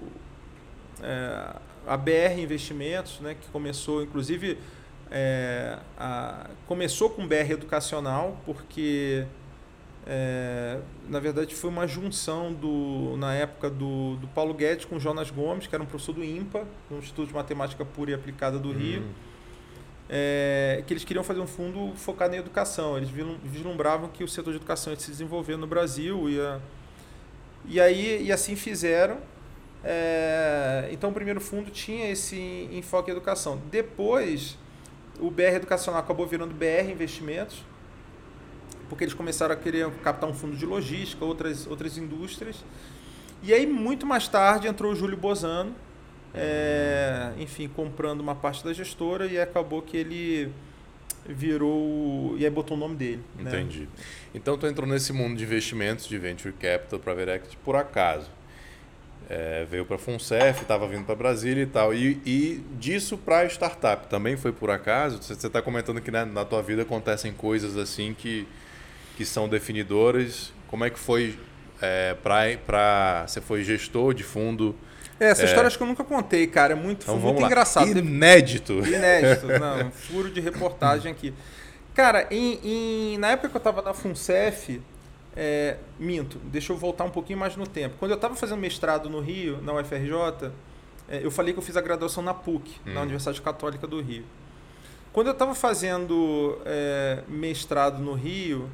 é, 1.02 1.56
a 1.86 1.96
BR 1.98 2.40
Investimentos, 2.40 3.20
né, 3.20 3.36
que 3.38 3.46
começou, 3.48 4.02
inclusive, 4.02 4.58
é, 5.10 5.78
a, 5.98 6.48
começou 6.66 7.10
com 7.10 7.26
BR 7.26 7.52
Educacional, 7.52 8.40
porque 8.44 9.24
é, 10.08 10.78
na 11.08 11.18
verdade, 11.18 11.52
foi 11.52 11.68
uma 11.68 11.86
junção 11.86 12.52
do, 12.52 13.16
na 13.16 13.34
época 13.34 13.68
do, 13.68 14.14
do 14.16 14.28
Paulo 14.28 14.54
Guedes 14.54 14.84
com 14.84 14.96
o 14.96 15.00
Jonas 15.00 15.30
Gomes, 15.30 15.66
que 15.66 15.74
era 15.74 15.82
um 15.82 15.86
professor 15.86 16.12
do 16.12 16.22
IMPA, 16.22 16.64
no 16.88 16.98
Instituto 16.98 17.26
de 17.26 17.34
Matemática 17.34 17.84
Pura 17.84 18.12
e 18.12 18.14
Aplicada 18.14 18.56
do 18.56 18.70
Rio. 18.70 19.02
Hum. 19.02 19.12
é, 20.08 20.84
que 20.86 20.92
eles 20.92 21.04
queriam 21.04 21.24
fazer 21.24 21.40
um 21.40 21.46
fundo 21.46 21.92
focado 21.96 22.36
em 22.36 22.38
educação. 22.38 22.96
Eles 22.96 23.10
vislumbravam 23.42 24.08
que 24.08 24.22
o 24.22 24.28
setor 24.28 24.52
de 24.52 24.58
educação 24.58 24.92
ia 24.92 24.98
se 24.98 25.10
desenvolver 25.10 25.56
no 25.56 25.66
Brasil. 25.66 26.30
Ia, 26.30 26.60
e, 27.64 27.80
aí, 27.80 28.26
e 28.26 28.30
assim 28.30 28.54
fizeram. 28.54 29.18
É, 29.82 30.88
então, 30.92 31.10
o 31.10 31.12
primeiro 31.12 31.40
fundo 31.40 31.68
tinha 31.70 32.08
esse 32.10 32.68
enfoque 32.72 33.10
em 33.10 33.12
educação. 33.12 33.60
Depois, 33.72 34.56
o 35.18 35.32
BR 35.32 35.56
Educacional 35.56 36.00
acabou 36.00 36.26
virando 36.26 36.54
BR 36.54 36.90
Investimentos, 36.92 37.64
porque 38.88 39.04
eles 39.04 39.14
começaram 39.14 39.54
a 39.54 39.56
querer 39.56 39.90
captar 40.02 40.28
um 40.28 40.34
fundo 40.34 40.56
de 40.56 40.64
logística, 40.66 41.24
outras, 41.24 41.66
outras 41.66 41.96
indústrias. 41.98 42.64
E 43.42 43.52
aí, 43.52 43.66
muito 43.66 44.06
mais 44.06 44.28
tarde, 44.28 44.66
entrou 44.66 44.92
o 44.92 44.94
Júlio 44.94 45.16
Bozano, 45.16 45.74
é, 46.34 47.32
enfim, 47.38 47.68
comprando 47.68 48.20
uma 48.20 48.34
parte 48.34 48.64
da 48.64 48.72
gestora 48.72 49.26
e 49.26 49.38
acabou 49.38 49.82
que 49.82 49.96
ele 49.96 50.52
virou. 51.28 52.36
E 52.38 52.44
aí 52.44 52.50
botou 52.50 52.76
o 52.76 52.80
nome 52.80 52.96
dele. 52.96 53.22
Né? 53.38 53.50
Entendi. 53.50 53.80
Né? 53.80 53.88
Então, 54.34 54.56
tu 54.56 54.66
entrou 54.66 54.88
nesse 54.88 55.12
mundo 55.12 55.36
de 55.36 55.44
investimentos, 55.44 56.06
de 56.06 56.18
venture 56.18 56.52
capital, 56.54 56.98
private 56.98 57.30
equity, 57.30 57.56
por 57.64 57.76
acaso. 57.76 58.30
É, 59.28 59.66
veio 59.68 59.84
para 59.84 59.96
a 59.96 59.98
FUNCEF, 59.98 60.62
estava 60.62 60.86
vindo 60.86 61.04
para 61.04 61.16
Brasília 61.16 61.64
e 61.64 61.66
tal. 61.66 61.92
E, 61.92 62.20
e 62.24 62.64
disso 62.78 63.18
para 63.18 63.46
startup 63.46 64.06
também 64.06 64.36
foi 64.36 64.52
por 64.52 64.70
acaso? 64.70 65.20
Você 65.20 65.32
está 65.46 65.60
comentando 65.60 66.00
que 66.00 66.12
né, 66.12 66.24
na 66.24 66.44
tua 66.44 66.62
vida 66.62 66.82
acontecem 66.82 67.32
coisas 67.32 67.76
assim 67.76 68.14
que, 68.14 68.46
que 69.16 69.24
são 69.24 69.48
definidoras. 69.48 70.52
Como 70.68 70.84
é 70.84 70.90
que 70.90 70.98
foi 70.98 71.38
é, 71.80 72.14
para. 72.14 73.26
Você 73.26 73.40
foi 73.40 73.64
gestor 73.64 74.14
de 74.14 74.22
fundo 74.22 74.76
é, 75.18 75.30
essa 75.30 75.42
é. 75.42 75.44
história 75.46 75.66
acho 75.66 75.76
que 75.76 75.82
eu 75.82 75.86
nunca 75.86 76.04
contei, 76.04 76.46
cara. 76.46 76.72
É 76.72 76.76
muito, 76.76 77.02
então, 77.02 77.18
muito 77.18 77.42
engraçado. 77.42 77.88
Inédito. 77.88 78.74
Inédito, 78.86 79.46
não. 79.58 79.90
Furo 79.90 80.30
de 80.30 80.40
reportagem 80.40 81.10
aqui. 81.10 81.32
Cara, 81.94 82.26
em, 82.30 82.60
em, 82.62 83.18
na 83.18 83.30
época 83.30 83.48
que 83.48 83.56
eu 83.56 83.58
estava 83.58 83.80
na 83.80 83.94
FUNCEF, 83.94 84.82
é, 85.34 85.76
minto, 85.98 86.38
deixa 86.44 86.72
eu 86.72 86.76
voltar 86.76 87.04
um 87.04 87.10
pouquinho 87.10 87.38
mais 87.38 87.56
no 87.56 87.66
tempo. 87.66 87.96
Quando 87.98 88.10
eu 88.10 88.16
estava 88.16 88.34
fazendo 88.34 88.58
mestrado 88.58 89.08
no 89.08 89.20
Rio, 89.20 89.58
na 89.62 89.72
UFRJ, 89.72 90.52
é, 91.08 91.24
eu 91.24 91.30
falei 91.30 91.54
que 91.54 91.58
eu 91.58 91.62
fiz 91.62 91.76
a 91.76 91.80
graduação 91.80 92.22
na 92.22 92.34
PUC, 92.34 92.70
hum. 92.86 92.92
na 92.92 93.00
Universidade 93.00 93.40
Católica 93.40 93.86
do 93.86 94.00
Rio. 94.00 94.24
Quando 95.10 95.28
eu 95.28 95.32
estava 95.32 95.54
fazendo 95.54 96.58
é, 96.66 97.22
mestrado 97.26 98.02
no 98.02 98.12
Rio, 98.12 98.68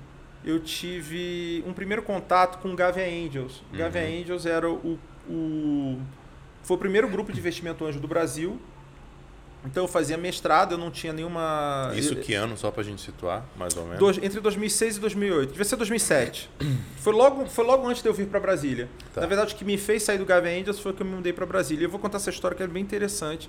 eu 0.44 0.60
tive 0.60 1.62
um 1.66 1.72
primeiro 1.72 2.02
contato 2.02 2.58
com 2.58 2.72
o 2.72 2.76
Gavia 2.76 3.04
Angels. 3.04 3.62
Uhum. 3.72 3.78
Gavia 3.78 4.02
Angels 4.02 4.46
era 4.46 4.68
o, 4.68 4.98
o 5.28 6.00
foi 6.62 6.76
o 6.76 6.78
primeiro 6.78 7.08
grupo 7.08 7.32
de 7.32 7.38
investimento 7.38 7.84
anjo 7.84 8.00
do 8.00 8.08
Brasil. 8.08 8.58
Então 9.64 9.84
eu 9.84 9.88
fazia 9.88 10.16
mestrado, 10.16 10.72
eu 10.72 10.78
não 10.78 10.90
tinha 10.90 11.12
nenhuma. 11.12 11.92
Isso 11.94 12.16
que 12.16 12.34
ano, 12.34 12.56
só 12.56 12.70
para 12.70 12.80
a 12.80 12.84
gente 12.84 13.00
situar, 13.00 13.44
mais 13.56 13.76
ou 13.76 13.84
menos? 13.84 13.98
Dois, 14.00 14.18
entre 14.18 14.40
2006 14.40 14.96
e 14.96 15.00
2008. 15.00 15.50
Devia 15.50 15.64
ser 15.64 15.76
2007. 15.76 16.50
foi, 16.98 17.12
logo, 17.12 17.46
foi 17.46 17.64
logo 17.64 17.86
antes 17.86 18.02
de 18.02 18.08
eu 18.08 18.12
vir 18.12 18.26
para 18.26 18.40
Brasília. 18.40 18.88
Tá. 19.14 19.20
Na 19.20 19.26
verdade, 19.28 19.54
o 19.54 19.56
que 19.56 19.64
me 19.64 19.78
fez 19.78 20.02
sair 20.02 20.18
do 20.18 20.24
Gavin 20.24 20.60
Angels 20.60 20.80
foi 20.80 20.92
que 20.92 21.02
eu 21.02 21.06
me 21.06 21.14
mudei 21.14 21.32
para 21.32 21.46
Brasília. 21.46 21.86
Eu 21.86 21.90
vou 21.90 22.00
contar 22.00 22.16
essa 22.16 22.30
história 22.30 22.56
que 22.56 22.62
é 22.62 22.66
bem 22.66 22.82
interessante 22.82 23.48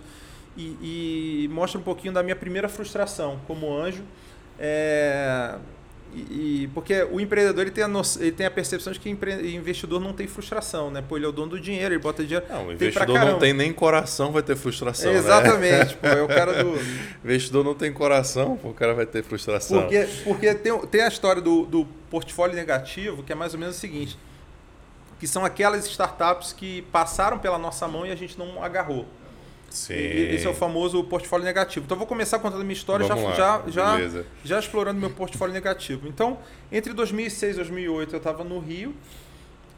e, 0.55 1.45
e 1.45 1.50
mostra 1.51 1.79
um 1.79 1.83
pouquinho 1.83 2.13
da 2.13 2.21
minha 2.21 2.35
primeira 2.35 2.69
frustração 2.69 3.39
como 3.47 3.75
anjo. 3.75 4.03
É, 4.59 5.55
e, 6.15 6.70
porque 6.74 7.03
o 7.12 7.20
empreendedor 7.20 7.63
ele 7.63 7.72
tem, 7.72 7.84
a 7.84 7.88
no, 7.88 8.01
ele 8.20 8.32
tem 8.32 8.46
a 8.46 8.51
percepção 8.51 8.93
de 8.93 9.00
que 9.00 9.10
o 9.10 9.46
investidor 9.48 10.00
não 10.00 10.13
tem 10.13 10.27
frustração, 10.27 10.91
né? 10.91 11.03
Pô, 11.08 11.17
ele 11.17 11.25
é 11.25 11.29
o 11.29 11.32
dono 11.32 11.51
do 11.51 11.60
dinheiro, 11.60 11.93
ele 11.93 12.01
bota 12.01 12.24
dinheiro. 12.24 12.46
Não, 12.50 12.67
o 12.67 12.72
investidor 12.74 13.20
não 13.20 13.39
tem 13.39 13.53
nem 13.53 13.74
coração, 13.74 14.32
vai 14.32 14.43
ter 14.43 14.55
frustração. 14.55 15.12
Né? 15.12 15.17
Exatamente, 15.17 15.96
né? 15.96 16.00
pô, 16.01 16.08
é 16.08 16.22
o 16.22 16.27
cara 16.27 16.63
do. 16.63 16.77
investidor 17.25 17.63
não 17.63 17.74
tem 17.74 17.91
coração, 17.91 18.58
pô, 18.58 18.70
o 18.70 18.74
cara 18.74 18.93
vai 18.93 19.05
ter 19.05 19.24
frustração. 19.24 19.82
Porque, 19.82 20.08
porque 20.24 20.53
tem, 20.53 20.77
tem 20.88 21.01
a 21.01 21.08
história 21.08 21.41
do, 21.41 21.65
do 21.65 21.86
portfólio 22.10 22.55
negativo, 22.55 23.24
que 23.24 23.32
é 23.32 23.36
mais 23.36 23.53
ou 23.53 23.60
menos 23.60 23.75
o 23.75 23.79
seguinte: 23.79 24.17
que 25.20 25.27
são 25.27 25.43
aquelas 25.43 25.86
startups 25.88 26.53
que 26.53 26.84
passaram 26.91 27.39
pela 27.39 27.58
nossa 27.58 27.88
mão 27.88 28.05
e 28.05 28.12
a 28.12 28.15
gente 28.15 28.38
não 28.38 28.63
agarrou. 28.63 29.08
Sim. 29.73 29.95
Esse 29.95 30.45
é 30.45 30.49
o 30.49 30.53
famoso 30.53 31.03
portfólio 31.03 31.43
negativo. 31.43 31.83
Então, 31.86 31.97
vou 31.97 32.05
começar 32.05 32.38
contando 32.38 32.62
a 32.62 32.63
minha 32.63 32.73
história 32.73 33.07
já, 33.07 33.15
já, 33.33 33.63
já, 33.67 34.23
já, 34.45 34.59
explorando 34.59 34.99
meu 34.99 35.09
portfólio 35.09 35.51
negativo. 35.51 36.07
Então, 36.07 36.38
entre 36.71 36.93
2006 36.93 37.53
e 37.53 37.57
2008, 37.57 38.13
eu 38.13 38.17
estava 38.17 38.43
no 38.43 38.59
Rio, 38.59 38.93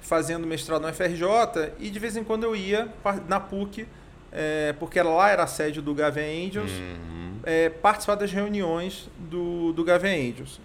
fazendo 0.01 0.45
mestrado 0.45 0.81
na 0.81 0.91
FRJ, 0.91 1.71
e 1.79 1.89
de 1.89 1.97
vez 1.97 2.17
em 2.17 2.25
quando 2.25 2.43
eu 2.43 2.53
ia 2.53 2.89
na 3.29 3.39
PUC, 3.39 3.87
é, 4.33 4.75
porque 4.77 5.01
lá 5.01 5.29
era 5.29 5.43
a 5.43 5.47
sede 5.47 5.79
do 5.81 5.93
Gavin 5.93 6.47
Angels, 6.47 6.71
uhum. 6.71 7.39
é, 7.45 7.69
participar 7.69 8.15
das 8.15 8.33
reuniões 8.33 9.09
do, 9.17 9.71
do 9.71 9.81
Gavin 9.85 10.29
Angels. 10.29 10.59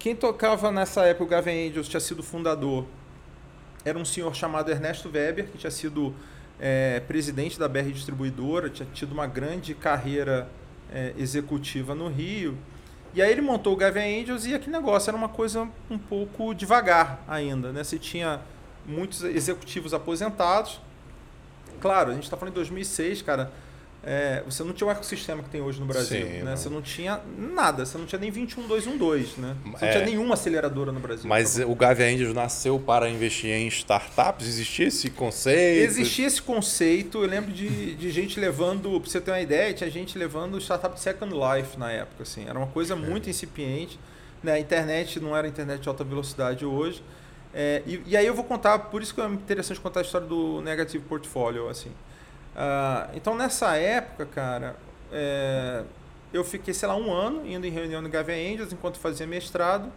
Quem 0.00 0.16
tocava 0.16 0.72
nessa 0.72 1.02
época 1.04 1.24
o 1.24 1.28
Gavin 1.28 1.68
Angels 1.68 1.86
tinha 1.88 2.00
sido 2.00 2.24
fundador, 2.24 2.84
era 3.84 3.96
um 3.96 4.04
senhor 4.04 4.34
chamado 4.34 4.68
Ernesto 4.68 5.08
Weber, 5.08 5.46
que 5.46 5.58
tinha 5.58 5.70
sido 5.70 6.12
é, 6.66 6.98
presidente 7.00 7.58
da 7.58 7.68
BR 7.68 7.92
Distribuidora, 7.92 8.70
tinha 8.70 8.88
tido 8.94 9.12
uma 9.12 9.26
grande 9.26 9.74
carreira 9.74 10.48
é, 10.90 11.12
executiva 11.18 11.94
no 11.94 12.08
Rio. 12.08 12.56
E 13.12 13.20
aí 13.20 13.30
ele 13.30 13.42
montou 13.42 13.74
o 13.74 13.76
Gavin 13.76 14.22
Angels 14.22 14.46
e 14.46 14.54
aquele 14.54 14.72
negócio 14.72 15.10
era 15.10 15.16
uma 15.16 15.28
coisa 15.28 15.68
um 15.90 15.98
pouco 15.98 16.54
devagar 16.54 17.22
ainda. 17.28 17.70
Né? 17.70 17.84
Você 17.84 17.98
tinha 17.98 18.40
muitos 18.86 19.22
executivos 19.22 19.92
aposentados. 19.92 20.80
Claro, 21.82 22.12
a 22.12 22.14
gente 22.14 22.24
está 22.24 22.34
falando 22.34 22.54
em 22.54 22.56
2006, 22.56 23.20
cara 23.20 23.52
é, 24.06 24.42
você 24.44 24.62
não 24.62 24.74
tinha 24.74 24.86
o 24.86 24.90
ecossistema 24.90 25.42
que 25.42 25.48
tem 25.48 25.62
hoje 25.62 25.80
no 25.80 25.86
Brasil. 25.86 26.26
Sim, 26.26 26.42
né? 26.42 26.54
Você 26.54 26.68
não 26.68 26.82
tinha 26.82 27.20
nada, 27.38 27.86
você 27.86 27.96
não 27.96 28.04
tinha 28.04 28.18
nem 28.18 28.30
21212, 28.30 29.40
né? 29.40 29.56
Você 29.64 29.84
é, 29.84 29.88
não 29.88 29.92
tinha 29.92 30.04
nenhuma 30.04 30.34
aceleradora 30.34 30.92
no 30.92 31.00
Brasil. 31.00 31.26
Mas 31.26 31.58
o 31.58 31.74
Gavia 31.74 32.06
Angels 32.06 32.34
nasceu 32.34 32.78
para 32.78 33.08
investir 33.08 33.50
em 33.50 33.66
startups? 33.68 34.46
Existia 34.46 34.88
esse 34.88 35.08
conceito? 35.08 35.90
Existia 35.90 36.26
esse 36.26 36.42
conceito. 36.42 37.22
Eu 37.22 37.28
lembro 37.28 37.50
de, 37.50 37.94
de 37.94 38.10
gente 38.10 38.38
levando, 38.38 39.00
para 39.00 39.10
você 39.10 39.20
ter 39.20 39.30
uma 39.30 39.40
ideia, 39.40 39.72
tinha 39.72 39.90
gente 39.90 40.18
levando 40.18 40.60
startup 40.60 41.00
Second 41.00 41.32
Life 41.32 41.78
na 41.78 41.90
época. 41.90 42.24
Assim. 42.24 42.46
Era 42.46 42.58
uma 42.58 42.68
coisa 42.68 42.92
é. 42.92 42.96
muito 42.96 43.30
incipiente. 43.30 43.98
Né? 44.42 44.52
A 44.52 44.58
internet 44.58 45.18
não 45.18 45.34
era 45.34 45.48
internet 45.48 45.80
de 45.80 45.88
alta 45.88 46.04
velocidade 46.04 46.66
hoje. 46.66 47.02
É, 47.54 47.82
e, 47.86 48.02
e, 48.06 48.16
aí 48.16 48.26
eu 48.26 48.34
vou 48.34 48.44
contar, 48.44 48.78
por 48.78 49.00
isso 49.00 49.14
que 49.14 49.20
é 49.20 49.26
interessante 49.26 49.80
contar 49.80 50.00
a 50.00 50.02
história 50.02 50.26
do 50.26 50.60
Negative 50.60 51.02
Portfolio. 51.04 51.70
Assim. 51.70 51.90
Uh, 52.54 53.10
então 53.14 53.34
nessa 53.34 53.74
época, 53.76 54.26
cara, 54.26 54.76
é, 55.12 55.82
eu 56.32 56.44
fiquei, 56.44 56.72
sei 56.72 56.88
lá, 56.88 56.96
um 56.96 57.12
ano 57.12 57.46
indo 57.46 57.66
em 57.66 57.70
reunião 57.70 58.00
no 58.00 58.08
Gavin 58.08 58.54
Angels 58.54 58.72
enquanto 58.72 58.98
fazia 58.98 59.26
mestrado 59.26 59.92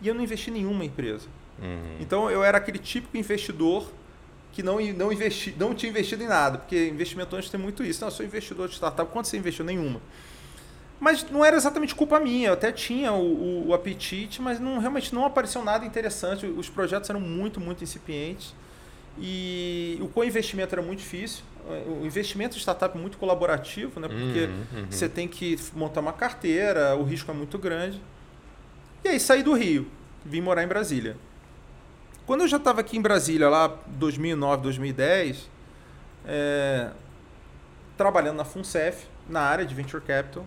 e 0.00 0.08
eu 0.08 0.14
não 0.14 0.22
investi 0.22 0.50
em 0.50 0.54
nenhuma 0.54 0.84
empresa. 0.84 1.26
Uhum. 1.60 1.96
Então 2.00 2.30
eu 2.30 2.42
era 2.42 2.58
aquele 2.58 2.78
típico 2.78 3.16
investidor 3.16 3.90
que 4.52 4.62
não, 4.62 4.78
não, 4.92 5.12
investi, 5.12 5.54
não 5.58 5.74
tinha 5.74 5.88
investido 5.90 6.22
em 6.22 6.26
nada, 6.26 6.58
porque 6.58 6.88
investimento 6.88 7.34
antes 7.34 7.48
tem 7.48 7.58
muito 7.58 7.82
isso. 7.82 8.00
Não, 8.02 8.08
eu 8.08 8.12
sou 8.12 8.24
investidor 8.24 8.68
de 8.68 8.74
startup, 8.74 9.10
quanto 9.10 9.28
você 9.28 9.38
investiu? 9.38 9.64
Nenhuma. 9.64 10.00
Mas 11.00 11.28
não 11.30 11.44
era 11.44 11.56
exatamente 11.56 11.94
culpa 11.94 12.20
minha, 12.20 12.50
eu 12.50 12.52
até 12.52 12.70
tinha 12.70 13.12
o, 13.12 13.24
o, 13.24 13.68
o 13.68 13.74
apetite, 13.74 14.40
mas 14.40 14.60
não, 14.60 14.78
realmente 14.78 15.14
não 15.14 15.24
apareceu 15.24 15.64
nada 15.64 15.84
interessante. 15.84 16.46
Os 16.46 16.68
projetos 16.68 17.10
eram 17.10 17.20
muito, 17.20 17.58
muito 17.58 17.82
incipientes. 17.82 18.54
E 19.18 19.98
o 20.00 20.08
co-investimento 20.08 20.74
era 20.74 20.82
muito 20.82 21.00
difícil 21.00 21.44
o 21.86 22.04
investimento 22.04 22.54
de 22.54 22.60
startup 22.60 22.96
é 22.96 23.00
muito 23.00 23.16
colaborativo, 23.18 24.00
né? 24.00 24.08
Porque 24.08 24.44
uhum, 24.44 24.80
uhum. 24.80 24.86
você 24.90 25.08
tem 25.08 25.28
que 25.28 25.56
montar 25.74 26.00
uma 26.00 26.12
carteira, 26.12 26.96
o 26.96 27.04
risco 27.04 27.30
é 27.30 27.34
muito 27.34 27.58
grande. 27.58 28.00
E 29.04 29.08
aí 29.08 29.20
saí 29.20 29.42
do 29.42 29.52
Rio, 29.52 29.86
vim 30.24 30.40
morar 30.40 30.64
em 30.64 30.66
Brasília. 30.66 31.16
Quando 32.26 32.42
eu 32.42 32.48
já 32.48 32.56
estava 32.56 32.80
aqui 32.80 32.96
em 32.96 33.00
Brasília, 33.02 33.48
lá 33.48 33.68
2009, 33.86 34.62
2010, 34.62 35.50
é, 36.26 36.90
trabalhando 37.96 38.36
na 38.36 38.44
FUNCEF, 38.44 39.06
na 39.28 39.40
área 39.40 39.64
de 39.64 39.74
Venture 39.74 40.02
Capital, 40.02 40.46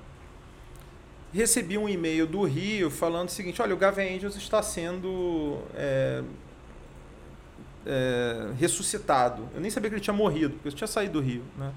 recebi 1.34 1.78
um 1.78 1.88
e-mail 1.88 2.26
do 2.26 2.44
Rio 2.44 2.90
falando 2.90 3.28
o 3.28 3.32
seguinte, 3.32 3.62
olha, 3.62 3.74
o 3.74 3.78
Gavin 3.78 4.16
Angels 4.16 4.36
está 4.36 4.62
sendo... 4.62 5.60
É, 5.74 6.24
é, 7.86 8.52
ressuscitado. 8.60 9.48
Eu 9.54 9.62
nem 9.62 9.70
sabia 9.70 9.90
que 9.90 9.96
ele 9.96 10.02
tinha 10.02 10.14
morrido, 10.14 10.54
porque 10.54 10.70
eu 10.70 10.74
tinha 10.74 10.88
saído 10.88 11.14
do 11.14 11.26
Rio. 11.26 11.44
Né? 11.58 11.72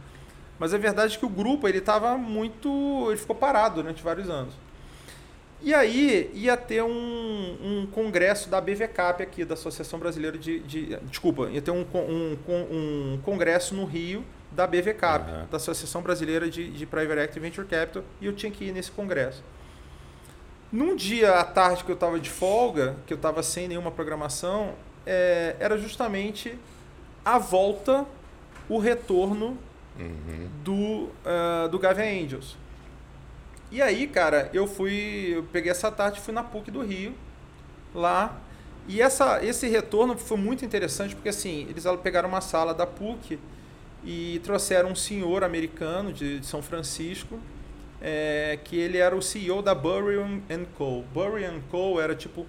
Mas 0.58 0.74
a 0.74 0.78
verdade 0.78 1.16
é 1.16 1.18
que 1.18 1.26
o 1.26 1.28
grupo 1.28 1.68
ele 1.68 1.78
estava 1.78 2.16
muito. 2.16 3.06
ele 3.08 3.16
ficou 3.16 3.36
parado 3.36 3.76
durante 3.76 4.02
vários 4.02 4.28
anos. 4.28 4.54
E 5.60 5.74
aí 5.74 6.30
ia 6.34 6.56
ter 6.56 6.82
um, 6.82 6.88
um 6.90 7.88
congresso 7.90 8.48
da 8.48 8.60
BVCAP 8.60 9.22
aqui, 9.22 9.44
da 9.44 9.54
Associação 9.54 9.98
Brasileira 9.98 10.38
de. 10.38 10.60
de 10.60 10.96
desculpa, 11.04 11.48
ia 11.50 11.60
ter 11.60 11.70
um, 11.70 11.84
um, 11.94 12.38
um 12.48 13.20
congresso 13.22 13.74
no 13.74 13.84
Rio 13.84 14.24
da 14.50 14.66
BVCAP, 14.66 15.30
uhum. 15.30 15.46
da 15.50 15.56
Associação 15.56 16.00
Brasileira 16.00 16.48
de, 16.48 16.70
de 16.70 16.86
Private 16.86 17.20
Equity 17.20 17.40
Venture 17.40 17.66
Capital, 17.66 18.02
e 18.20 18.26
eu 18.26 18.32
tinha 18.32 18.50
que 18.50 18.64
ir 18.64 18.72
nesse 18.72 18.90
congresso. 18.90 19.42
Num 20.70 20.94
dia 20.94 21.34
à 21.38 21.44
tarde 21.44 21.84
que 21.84 21.90
eu 21.90 21.94
estava 21.94 22.18
de 22.20 22.30
folga, 22.30 22.96
que 23.06 23.12
eu 23.12 23.16
estava 23.16 23.42
sem 23.42 23.68
nenhuma 23.68 23.90
programação, 23.90 24.74
é, 25.08 25.56
era 25.58 25.78
justamente 25.78 26.58
a 27.24 27.38
volta, 27.38 28.04
o 28.68 28.78
retorno 28.78 29.56
uhum. 29.98 30.48
do, 30.62 30.74
uh, 30.74 31.68
do 31.70 31.78
Gavin 31.78 32.24
Angels. 32.24 32.58
E 33.72 33.80
aí, 33.80 34.06
cara, 34.06 34.50
eu 34.52 34.66
fui, 34.66 35.32
eu 35.34 35.42
peguei 35.44 35.70
essa 35.70 35.90
tarde, 35.90 36.20
fui 36.20 36.34
na 36.34 36.42
PUC 36.42 36.70
do 36.70 36.82
Rio, 36.82 37.14
lá. 37.94 38.38
E 38.86 39.00
essa, 39.00 39.42
esse 39.42 39.66
retorno 39.66 40.16
foi 40.16 40.36
muito 40.36 40.64
interessante 40.64 41.14
porque 41.14 41.30
assim, 41.30 41.66
eles 41.68 41.84
pegaram 42.02 42.28
uma 42.28 42.40
sala 42.40 42.74
da 42.74 42.86
PUC 42.86 43.38
e 44.04 44.40
trouxeram 44.44 44.90
um 44.90 44.94
senhor 44.94 45.42
americano 45.42 46.12
de, 46.12 46.40
de 46.40 46.46
São 46.46 46.62
Francisco, 46.62 47.38
é, 48.00 48.58
que 48.62 48.76
ele 48.76 48.98
era 48.98 49.16
o 49.16 49.22
CEO 49.22 49.60
da 49.62 49.74
Burry 49.74 50.16
Co. 50.76 51.02
Burry 51.12 51.44
Co. 51.70 52.00
era 52.00 52.14
tipo 52.14 52.46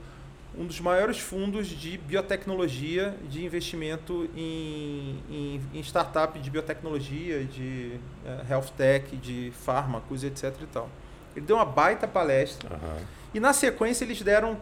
um 0.59 0.65
dos 0.65 0.81
maiores 0.81 1.17
fundos 1.17 1.67
de 1.67 1.97
biotecnologia, 1.97 3.15
de 3.29 3.45
investimento 3.45 4.29
em, 4.35 5.23
em, 5.29 5.61
em 5.73 5.79
startup 5.79 6.37
de 6.37 6.49
biotecnologia, 6.49 7.45
de 7.45 7.97
uh, 8.25 8.51
health 8.51 8.71
tech, 8.75 9.15
de 9.15 9.53
fármacos, 9.63 10.21
etc. 10.21 10.53
E 10.61 10.65
tal. 10.65 10.89
Ele 11.33 11.45
deu 11.45 11.55
uma 11.55 11.63
baita 11.63 12.05
palestra. 12.05 12.75
Uhum. 12.75 13.05
E 13.33 13.39
na 13.39 13.53
sequência 13.53 14.03
eles 14.03 14.21
deram. 14.21 14.57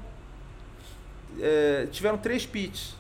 É, 1.39 1.88
tiveram 1.91 2.17
três 2.17 2.45
pitches. 2.45 2.95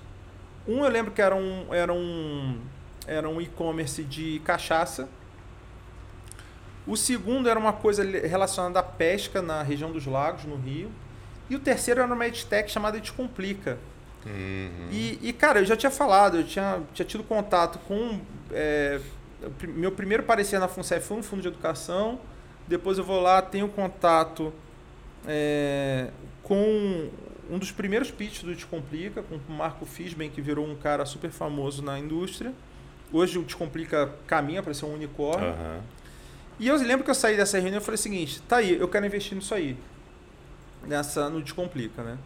Um 0.67 0.83
eu 0.83 0.89
lembro 0.89 1.11
que 1.11 1.21
era 1.21 1.35
um, 1.35 1.71
era 1.71 1.93
um, 1.93 2.59
era 3.05 3.29
um 3.29 3.39
e-commerce 3.39 4.03
de 4.03 4.39
cachaça. 4.43 5.07
O 6.87 6.97
segundo 6.97 7.47
era 7.47 7.59
uma 7.59 7.73
coisa 7.73 8.03
relacionada 8.03 8.79
à 8.79 8.83
pesca 8.83 9.39
na 9.39 9.61
região 9.61 9.91
dos 9.91 10.07
lagos, 10.07 10.45
no 10.45 10.55
Rio. 10.55 10.91
E 11.49 11.55
o 11.55 11.59
terceiro 11.59 12.01
era 12.01 12.13
uma 12.13 12.27
edtech 12.27 12.69
chamada 12.69 12.99
Descomplica. 12.99 13.77
Uhum. 14.25 14.89
E, 14.91 15.19
e, 15.21 15.33
cara, 15.33 15.59
eu 15.59 15.65
já 15.65 15.77
tinha 15.77 15.91
falado, 15.91 16.37
eu 16.37 16.43
tinha, 16.43 16.81
tinha 16.93 17.05
tido 17.05 17.23
contato 17.23 17.79
com. 17.87 18.19
É, 18.51 18.99
meu 19.63 19.91
primeiro 19.91 20.23
parecer 20.23 20.59
na 20.59 20.67
FUNCEF 20.67 21.05
foi 21.05 21.17
um 21.17 21.23
fundo 21.23 21.41
de 21.41 21.47
educação. 21.47 22.19
Depois 22.67 22.97
eu 22.97 23.03
vou 23.03 23.21
lá, 23.21 23.41
tenho 23.41 23.69
contato 23.69 24.53
é, 25.25 26.09
com 26.43 27.09
um 27.49 27.57
dos 27.57 27.71
primeiros 27.71 28.11
pitches 28.11 28.43
do 28.43 28.53
Descomplica, 28.53 29.23
com 29.23 29.35
o 29.35 29.55
Marco 29.55 29.85
Fisben, 29.85 30.29
que 30.29 30.41
virou 30.41 30.67
um 30.67 30.75
cara 30.75 31.05
super 31.05 31.29
famoso 31.29 31.81
na 31.81 31.97
indústria. 31.97 32.51
Hoje 33.13 33.39
o 33.39 33.43
Descomplica 33.43 34.13
caminha 34.25 34.61
para 34.61 34.73
ser 34.73 34.85
um 34.85 34.95
unicórnio. 34.95 35.49
Uhum. 35.49 35.79
E 36.59 36.67
eu 36.67 36.75
lembro 36.75 37.05
que 37.05 37.11
eu 37.11 37.15
saí 37.15 37.37
dessa 37.37 37.57
reunião 37.57 37.79
e 37.79 37.83
falei 37.83 37.95
o 37.95 38.01
seguinte: 38.01 38.41
tá 38.41 38.57
aí, 38.57 38.77
eu 38.77 38.87
quero 38.89 39.05
investir 39.05 39.35
nisso 39.35 39.53
aí 39.53 39.77
nessa 40.87 41.29
no 41.29 41.41
Descomplica, 41.41 42.01
né? 42.03 42.17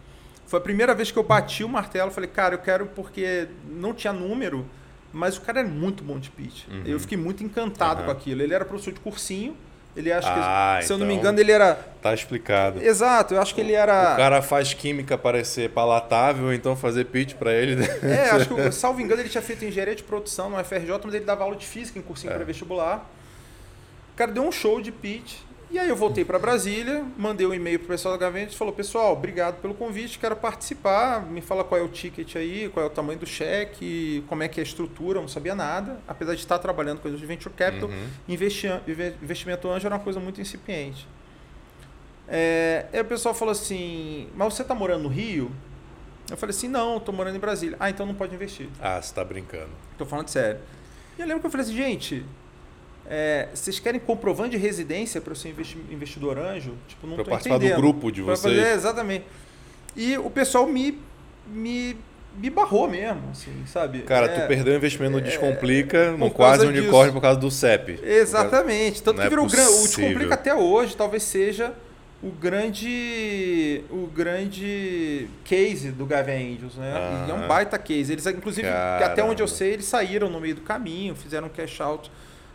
Foi 0.45 0.59
a 0.59 0.61
primeira 0.61 0.93
vez 0.93 1.11
que 1.11 1.17
eu 1.17 1.23
bati 1.23 1.63
o 1.63 1.69
martelo, 1.69 2.11
falei, 2.11 2.29
cara, 2.29 2.55
eu 2.55 2.59
quero 2.59 2.85
porque 2.87 3.47
não 3.69 3.93
tinha 3.93 4.11
número, 4.11 4.65
mas 5.13 5.37
o 5.37 5.41
cara 5.41 5.61
é 5.61 5.63
muito 5.63 6.03
bom 6.03 6.19
de 6.19 6.29
pitch. 6.29 6.67
Uhum. 6.67 6.83
Eu 6.85 6.99
fiquei 6.99 7.17
muito 7.17 7.43
encantado 7.43 8.01
uhum. 8.01 8.05
com 8.05 8.11
aquilo. 8.11 8.41
Ele 8.41 8.53
era 8.53 8.65
professor 8.65 8.93
de 8.93 8.99
cursinho, 8.99 9.55
ele 9.95 10.11
acho 10.11 10.27
ah, 10.29 10.77
que, 10.79 10.85
se 10.85 10.93
eu 10.93 10.97
não 10.97 11.05
me 11.05 11.13
então 11.13 11.31
engano, 11.31 11.39
ele 11.39 11.51
era. 11.51 11.75
Tá 12.01 12.13
explicado. 12.13 12.81
Exato, 12.81 13.33
eu 13.33 13.41
acho 13.41 13.53
que 13.53 13.59
ele 13.59 13.73
era. 13.73 14.13
O 14.13 14.17
cara 14.17 14.41
faz 14.41 14.73
química 14.73 15.17
parecer 15.17 15.69
palatável, 15.69 16.53
então 16.53 16.75
fazer 16.75 17.05
pitch 17.05 17.33
para 17.35 17.53
ele. 17.53 17.83
É, 18.01 18.29
acho 18.29 18.47
que, 18.55 18.71
salvo 18.71 19.01
engano, 19.01 19.21
ele 19.21 19.29
tinha 19.29 19.41
feito 19.41 19.65
engenharia 19.65 19.95
de 19.95 20.03
produção 20.03 20.49
no 20.49 20.63
FRJ, 20.63 20.91
mas 21.03 21.13
ele 21.13 21.25
dava 21.25 21.43
aula 21.43 21.57
de 21.57 21.65
física 21.65 21.99
em 21.99 22.01
cursinho 22.01 22.31
é. 22.31 22.35
para 22.35 22.45
vestibular. 22.45 23.09
O 24.13 24.17
cara 24.17 24.31
deu 24.31 24.43
um 24.43 24.51
show 24.51 24.81
de 24.81 24.91
pitch. 24.91 25.35
E 25.71 25.79
aí 25.79 25.87
eu 25.87 25.95
voltei 25.95 26.25
para 26.25 26.37
Brasília, 26.37 27.05
mandei 27.17 27.47
um 27.47 27.53
e-mail 27.53 27.79
pro 27.79 27.87
pessoal 27.87 28.17
da 28.17 28.25
Gavente 28.25 28.53
e 28.53 28.57
falou: 28.57 28.73
"Pessoal, 28.73 29.13
obrigado 29.13 29.61
pelo 29.61 29.73
convite, 29.73 30.19
quero 30.19 30.35
participar, 30.35 31.25
me 31.25 31.39
fala 31.39 31.63
qual 31.63 31.79
é 31.79 31.83
o 31.83 31.87
ticket 31.87 32.35
aí, 32.35 32.67
qual 32.73 32.85
é 32.85 32.87
o 32.87 32.91
tamanho 32.91 33.17
do 33.17 33.25
cheque, 33.25 34.21
como 34.27 34.43
é 34.43 34.49
que 34.49 34.59
é 34.59 34.63
a 34.63 34.65
estrutura, 34.65 35.21
não 35.21 35.29
sabia 35.29 35.55
nada, 35.55 36.01
apesar 36.05 36.35
de 36.35 36.41
estar 36.41 36.59
trabalhando 36.59 36.97
com 36.97 37.03
coisas 37.03 37.17
de 37.17 37.25
venture 37.25 37.55
capital, 37.55 37.87
uhum. 37.87 38.07
investimento 38.27 39.69
anjo 39.69 39.87
era 39.87 39.95
uma 39.95 40.03
coisa 40.03 40.19
muito 40.19 40.41
incipiente. 40.41 41.07
É, 42.27 42.87
aí 42.91 42.99
o 42.99 43.05
pessoal 43.05 43.33
falou 43.33 43.53
assim: 43.53 44.27
"Mas 44.35 44.53
você 44.53 44.63
está 44.63 44.75
morando 44.75 45.03
no 45.03 45.09
Rio?" 45.09 45.53
Eu 46.29 46.35
falei 46.35 46.53
assim: 46.53 46.67
"Não, 46.67 46.97
estou 46.97 47.15
morando 47.15 47.37
em 47.37 47.39
Brasília." 47.39 47.77
"Ah, 47.79 47.89
então 47.89 48.05
não 48.05 48.13
pode 48.13 48.35
investir." 48.35 48.67
Ah, 48.81 49.01
você 49.01 49.07
está 49.07 49.23
brincando. 49.23 49.71
Estou 49.93 50.05
falando 50.05 50.27
sério. 50.27 50.59
E 51.17 51.21
eu 51.21 51.27
lembro 51.27 51.39
que 51.39 51.47
eu 51.47 51.51
falei 51.51 51.65
assim: 51.65 51.75
"Gente, 51.75 52.25
é, 53.13 53.49
vocês 53.53 53.77
querem 53.77 53.99
comprovante 53.99 54.51
de 54.51 54.57
residência 54.57 55.19
para 55.19 55.33
o 55.33 55.35
seu 55.35 55.51
investidor 55.91 56.39
anjo? 56.39 56.75
Tipo, 56.87 57.07
não 57.07 57.15
para 57.15 57.25
participar 57.25 57.57
entendendo. 57.57 57.75
do 57.75 57.81
grupo 57.81 58.09
de 58.09 58.21
vocês. 58.21 58.55
Fazer, 58.55 58.73
exatamente. 58.73 59.25
E 59.97 60.17
o 60.17 60.29
pessoal 60.29 60.65
me, 60.65 60.97
me, 61.45 61.97
me 62.37 62.49
barrou 62.49 62.89
mesmo, 62.89 63.21
assim, 63.29 63.51
sabe? 63.67 64.03
Cara, 64.03 64.27
é, 64.27 64.39
tu 64.39 64.47
perdeu 64.47 64.73
o 64.73 64.77
investimento 64.77 65.11
no 65.11 65.19
é, 65.19 65.23
Descomplica, 65.23 66.13
no 66.13 66.31
quase 66.31 66.65
unicórnio 66.65 67.07
disso. 67.07 67.13
por 67.13 67.21
causa 67.21 67.37
do 67.37 67.51
CEP. 67.51 67.99
Exatamente. 68.01 69.03
Tanto 69.03 69.17
não 69.17 69.23
que 69.23 69.27
é 69.27 69.29
virou 69.29 69.45
é 69.45 69.49
o 69.49 69.81
Descomplica 69.83 70.33
até 70.33 70.55
hoje, 70.55 70.95
talvez 70.95 71.23
seja 71.23 71.73
o 72.23 72.29
grande 72.29 73.83
o 73.89 74.07
grande 74.07 75.27
case 75.43 75.91
do 75.91 76.05
Gavin 76.05 76.53
Angels, 76.53 76.75
né? 76.75 76.93
Ah, 76.95 77.27
é 77.29 77.33
um 77.33 77.45
baita 77.45 77.77
case. 77.77 78.13
Eles, 78.13 78.25
inclusive, 78.25 78.69
Caramba. 78.69 79.05
até 79.05 79.21
onde 79.21 79.43
eu 79.43 79.49
sei, 79.49 79.73
eles 79.73 79.85
saíram 79.85 80.29
no 80.29 80.39
meio 80.39 80.55
do 80.55 80.61
caminho, 80.61 81.13
fizeram 81.13 81.47
um 81.47 81.49
cash 81.49 81.81
out 81.81 82.09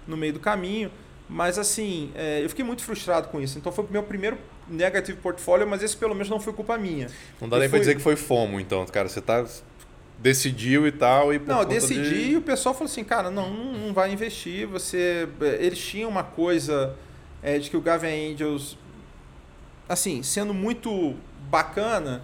no 0.07 0.17
meio 0.17 0.33
do 0.33 0.41
caminho. 0.41 0.91
Mas 1.29 1.59
assim, 1.59 2.13
é, 2.15 2.45
eu 2.45 2.49
fiquei 2.49 2.65
muito 2.65 2.83
frustrado 2.83 3.29
com 3.29 3.41
isso. 3.41 3.59
Então 3.59 3.73
foi 3.73 3.85
o 3.85 3.89
meu 3.91 4.03
primeiro 4.03 4.39
negative 4.69 5.19
portfólio, 5.19 5.67
mas 5.67 5.83
esse 5.83 5.97
pelo 5.97 6.15
menos 6.15 6.29
não 6.29 6.39
foi 6.39 6.53
culpa 6.53 6.79
minha. 6.79 7.09
Não 7.41 7.49
dá 7.49 7.57
eu 7.57 7.61
nem 7.61 7.69
fui... 7.69 7.79
para 7.79 7.81
dizer 7.81 7.95
que 7.97 8.03
foi 8.03 8.17
FOMO, 8.17 8.61
então, 8.61 8.85
cara. 8.87 9.09
Você 9.09 9.21
tá 9.21 9.45
decidiu 10.19 10.87
e 10.87 10.93
tal 10.93 11.33
e 11.33 11.39
Não, 11.39 11.65
decidi 11.65 12.25
de... 12.25 12.31
e 12.31 12.37
o 12.37 12.43
pessoal 12.43 12.75
falou 12.75 12.91
assim, 12.91 13.05
cara, 13.05 13.31
não, 13.31 13.51
não 13.53 13.93
vai 13.93 14.13
investir. 14.13 14.67
Você, 14.67 15.29
eles 15.61 15.79
tinham 15.79 16.09
uma 16.09 16.25
coisa 16.25 16.97
é, 17.43 17.59
de 17.59 17.69
que 17.71 17.77
o 17.77 17.81
Gavin 17.81 18.33
Angels, 18.33 18.79
assim, 19.89 20.23
sendo 20.23 20.55
muito 20.55 21.15
bacana, 21.51 22.23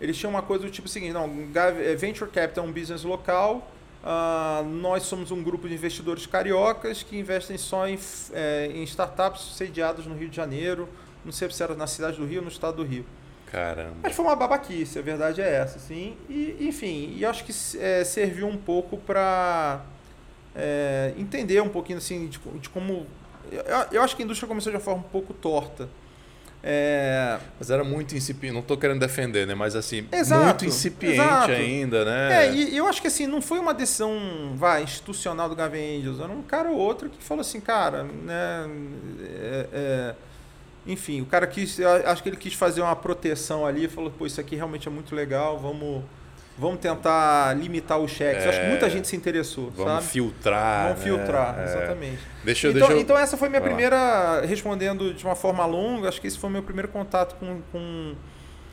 eles 0.00 0.16
tinham 0.16 0.30
uma 0.30 0.42
coisa 0.42 0.64
do 0.64 0.70
tipo 0.70 0.88
seguinte, 0.88 1.12
não, 1.12 1.30
é, 1.54 1.94
Venture 1.94 2.30
Capital 2.30 2.64
é 2.64 2.68
um 2.68 2.72
business 2.72 3.04
local 3.04 3.70
Uh, 4.02 4.64
nós 4.64 5.02
somos 5.02 5.30
um 5.30 5.42
grupo 5.42 5.68
de 5.68 5.74
investidores 5.74 6.24
cariocas 6.24 7.02
que 7.02 7.18
investem 7.18 7.58
só 7.58 7.86
em, 7.86 7.98
é, 8.32 8.70
em 8.74 8.82
startups 8.84 9.56
sediadas 9.56 10.06
no 10.06 10.14
Rio 10.14 10.30
de 10.30 10.36
Janeiro, 10.36 10.88
não 11.22 11.32
sei 11.32 11.50
se 11.50 11.62
era 11.62 11.74
na 11.74 11.86
cidade 11.86 12.16
do 12.16 12.24
Rio 12.24 12.38
ou 12.38 12.44
no 12.44 12.50
estado 12.50 12.76
do 12.76 12.82
Rio. 12.82 13.04
Caramba. 13.50 13.96
Mas 14.02 14.14
foi 14.14 14.24
uma 14.24 14.36
babaquice, 14.36 14.98
a 14.98 15.02
verdade 15.02 15.42
é 15.42 15.54
essa, 15.54 15.78
sim. 15.78 16.16
E, 16.28 16.56
enfim, 16.60 17.14
e 17.16 17.26
acho 17.26 17.44
que 17.44 17.52
é, 17.78 18.04
serviu 18.04 18.46
um 18.46 18.56
pouco 18.56 18.96
para 18.96 19.84
é, 20.54 21.12
entender 21.18 21.60
um 21.60 21.68
pouquinho 21.68 21.98
assim 21.98 22.26
de, 22.26 22.38
de 22.38 22.68
como. 22.70 23.06
Eu, 23.50 23.62
eu, 23.92 24.02
acho 24.02 24.14
que 24.16 24.22
a 24.22 24.24
indústria 24.24 24.48
começou 24.48 24.70
de 24.70 24.76
uma 24.76 24.82
forma 24.82 25.00
um 25.00 25.10
pouco 25.10 25.34
torta. 25.34 25.88
É... 26.62 27.38
Mas 27.58 27.70
era 27.70 27.82
muito 27.82 28.14
incipiente, 28.14 28.52
não 28.52 28.60
estou 28.60 28.76
querendo 28.76 29.00
defender, 29.00 29.46
né? 29.46 29.54
Mas 29.54 29.74
assim, 29.74 30.06
exato, 30.12 30.44
muito 30.44 30.64
incipiente 30.66 31.20
exato. 31.20 31.52
ainda, 31.52 32.04
né? 32.04 32.46
É, 32.46 32.52
e 32.52 32.76
eu 32.76 32.86
acho 32.86 33.00
que 33.00 33.08
assim, 33.08 33.26
não 33.26 33.40
foi 33.40 33.58
uma 33.58 33.72
decisão 33.72 34.52
vai, 34.54 34.82
institucional 34.82 35.48
do 35.48 35.56
Gavin 35.56 35.98
Angels, 35.98 36.20
era 36.20 36.30
um 36.30 36.42
cara 36.42 36.70
ou 36.70 36.76
outro 36.76 37.08
que 37.08 37.22
falou 37.22 37.40
assim, 37.40 37.60
cara, 37.60 38.02
né? 38.02 38.68
É, 39.22 39.66
é, 39.72 40.14
enfim, 40.86 41.22
o 41.22 41.26
cara 41.26 41.46
quis, 41.46 41.78
acho 41.80 42.22
que 42.22 42.28
ele 42.28 42.36
quis 42.36 42.54
fazer 42.54 42.82
uma 42.82 42.96
proteção 42.96 43.64
ali, 43.64 43.88
falou, 43.88 44.10
pô, 44.10 44.26
isso 44.26 44.40
aqui 44.40 44.56
realmente 44.56 44.86
é 44.86 44.90
muito 44.90 45.14
legal, 45.14 45.58
vamos 45.58 46.04
vamos 46.60 46.78
tentar 46.78 47.56
limitar 47.56 47.98
os 47.98 48.10
cheques. 48.10 48.44
É, 48.44 48.48
acho 48.50 48.60
que 48.60 48.66
muita 48.66 48.86
é. 48.86 48.90
gente 48.90 49.08
se 49.08 49.16
interessou, 49.16 49.70
vamos 49.70 49.92
sabe? 49.94 50.06
filtrar. 50.06 50.88
Vamos 50.88 50.98
né? 50.98 51.04
filtrar, 51.04 51.58
é. 51.58 51.64
exatamente. 51.64 52.18
Deixa, 52.44 52.68
então, 52.68 52.80
deixa 52.80 52.92
eu... 52.92 53.00
então 53.00 53.18
essa 53.18 53.36
foi 53.38 53.48
minha 53.48 53.60
Vai 53.60 53.70
primeira, 53.70 53.96
lá. 53.96 54.40
respondendo 54.42 55.14
de 55.14 55.24
uma 55.24 55.34
forma 55.34 55.64
longa, 55.64 56.08
acho 56.10 56.20
que 56.20 56.26
esse 56.26 56.38
foi 56.38 56.50
meu 56.50 56.62
primeiro 56.62 56.88
contato 56.88 57.34
com, 57.36 57.62
com 57.72 58.14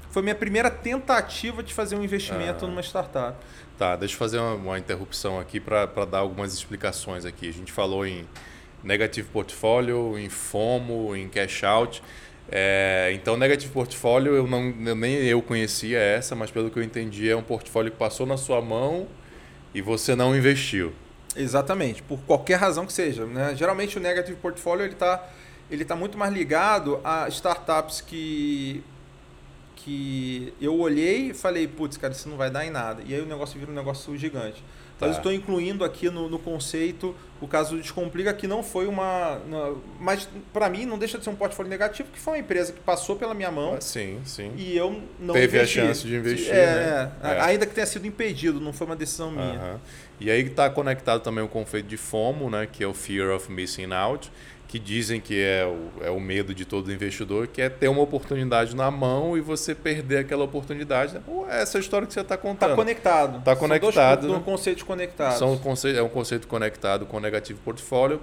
foi 0.10 0.22
minha 0.22 0.36
primeira 0.36 0.70
tentativa 0.70 1.64
de 1.64 1.74
fazer 1.74 1.96
um 1.96 2.04
investimento 2.04 2.66
ah. 2.66 2.68
numa 2.68 2.82
startup. 2.82 3.38
Tá, 3.78 3.96
deixa 3.96 4.16
eu 4.16 4.20
fazer 4.20 4.40
uma, 4.40 4.54
uma 4.54 4.80
interrupção 4.80 5.40
aqui 5.40 5.60
para 5.60 5.86
dar 6.06 6.20
algumas 6.20 6.54
explicações 6.54 7.26
aqui. 7.26 7.48
A 7.48 7.54
gente 7.54 7.72
falou 7.72 8.06
em 8.06 8.28
negative 8.84 9.30
portfólio, 9.30 10.18
em 10.18 10.28
FOMO, 10.28 11.16
em 11.16 11.30
cash 11.30 11.64
out. 11.64 12.04
É, 12.50 13.12
então, 13.14 13.36
Negative 13.36 13.72
Portfólio, 13.72 14.34
eu 14.34 14.48
não, 14.48 14.74
eu, 14.86 14.96
nem 14.96 15.16
eu 15.16 15.42
conhecia 15.42 16.00
essa, 16.00 16.36
mas 16.36 16.50
pelo 16.50 16.70
que 16.70 16.80
eu 16.80 16.84
entendi, 16.84 17.30
é 17.30 17.36
um 17.36 17.44
portfólio 17.44 17.92
que 17.92 17.98
passou 17.98 18.26
na 18.26 18.38
sua 18.38 18.62
mão 18.62 19.08
e 19.74 19.82
você 19.82 20.16
não 20.16 20.36
investiu. 20.36 20.94
Exatamente, 21.36 22.02
por 22.02 22.20
qualquer 22.22 22.56
razão 22.56 22.86
que 22.86 22.94
seja. 22.94 23.26
Né? 23.26 23.54
Geralmente 23.56 23.98
o 23.98 24.02
Negative 24.02 24.38
Portfólio 24.38 24.86
ele 24.86 24.94
está 24.94 25.24
ele 25.70 25.84
tá 25.84 25.96
muito 25.96 26.18
mais 26.18 26.34
ligado 26.34 27.00
a 27.04 27.28
startups 27.28 28.02
que, 28.02 28.84
que 29.76 30.54
eu 30.62 30.80
olhei 30.80 31.32
e 31.32 31.34
falei, 31.34 31.68
putz, 31.68 31.98
cara, 31.98 32.14
isso 32.14 32.30
não 32.30 32.38
vai 32.38 32.50
dar 32.50 32.66
em 32.66 32.70
nada. 32.70 33.04
E 33.06 33.14
aí 33.14 33.22
o 33.22 33.26
negócio 33.26 33.60
vira 33.60 33.72
um 33.72 33.76
negócio 33.76 34.16
gigante. 34.18 34.64
Tá. 35.00 35.08
Mas 35.08 35.18
estou 35.18 35.32
incluindo 35.32 35.84
aqui 35.84 36.10
no, 36.10 36.28
no, 36.28 36.40
conceito 36.40 37.16
o 37.40 37.48
caso 37.48 37.76
do 37.76 37.82
Descomplica, 37.82 38.34
que 38.34 38.48
não 38.48 38.64
foi 38.64 38.88
uma. 38.88 39.40
mas 40.00 40.28
para 40.52 40.68
mim 40.70 40.88
não 40.88 40.98
deixa 40.98 41.20
de 41.20 41.24
ser 41.24 41.30
um 41.30 41.36
portfólio 41.36 41.70
negativo, 41.70 42.10
que 42.12 42.20
foi 42.20 42.34
uma 42.34 42.40
empresa 42.40 42.74
que 42.74 42.80
passou 42.80 43.16
pela 43.16 43.36
minha 43.36 43.52
mão. 43.52 43.76
Ah, 43.76 43.82
sim, 43.82 44.20
sim. 44.26 44.52
E 44.58 44.76
eu 44.76 45.04
não 45.20 45.36
Teve 45.36 45.58
investi. 45.58 45.80
a 45.80 45.86
chance 45.86 46.08
de 46.08 46.16
investir. 46.16 46.52
É, 46.52 46.66
né? 46.66 47.12
é, 47.24 47.28
é. 47.28 47.42
Ainda 47.42 47.68
que 47.68 47.76
tenha 47.76 47.86
sido 47.86 48.08
impedido, 48.08 48.60
não 48.60 48.74
foi 48.74 48.88
uma 48.88 48.96
decisão 48.96 49.30
minha. 49.30 49.80
E 50.20 50.32
aí 50.32 50.42
está 50.42 50.68
conectado 50.68 51.22
também 51.22 51.44
o 51.44 51.48
conceito 51.48 51.86
de 51.86 51.98
FOMO, 51.98 52.50
né, 52.50 52.68
que 52.72 52.84
é 52.84 52.88
o 52.88 52.94
Fear 52.94 53.36
of 53.36 53.52
Missing 53.52 53.94
Out. 53.94 54.32
Que 54.68 54.78
dizem 54.78 55.22
que 55.22 55.42
é 55.42 55.66
o, 55.66 56.06
é 56.06 56.10
o 56.10 56.20
medo 56.20 56.54
de 56.54 56.66
todo 56.66 56.92
investidor, 56.92 57.48
que 57.48 57.62
é 57.62 57.70
ter 57.70 57.88
uma 57.88 58.02
oportunidade 58.02 58.76
na 58.76 58.92
mão 58.92 59.38
e 59.38 59.42
você 59.42 59.74
perder 59.74 60.18
aquela 60.18 60.44
oportunidade. 60.44 61.14
Né? 61.14 61.22
Essa 61.50 61.78
é 61.78 61.82
história 61.82 62.06
que 62.06 62.14
você 62.14 62.20
está 62.20 62.36
contando. 62.36 62.72
Está 62.72 62.76
conectado. 62.76 63.38
Está 63.40 63.56
conectado. 63.56 64.22
São 64.22 64.32
dois, 64.32 64.44
conceitos 64.44 64.84
conectados. 64.84 65.40
São 65.40 65.60
é 65.96 66.02
um 66.02 66.10
conceito 66.10 66.48
conectado 66.48 67.06
com 67.06 67.18
o 67.18 67.20
negativo 67.20 67.60
portfólio. 67.64 68.22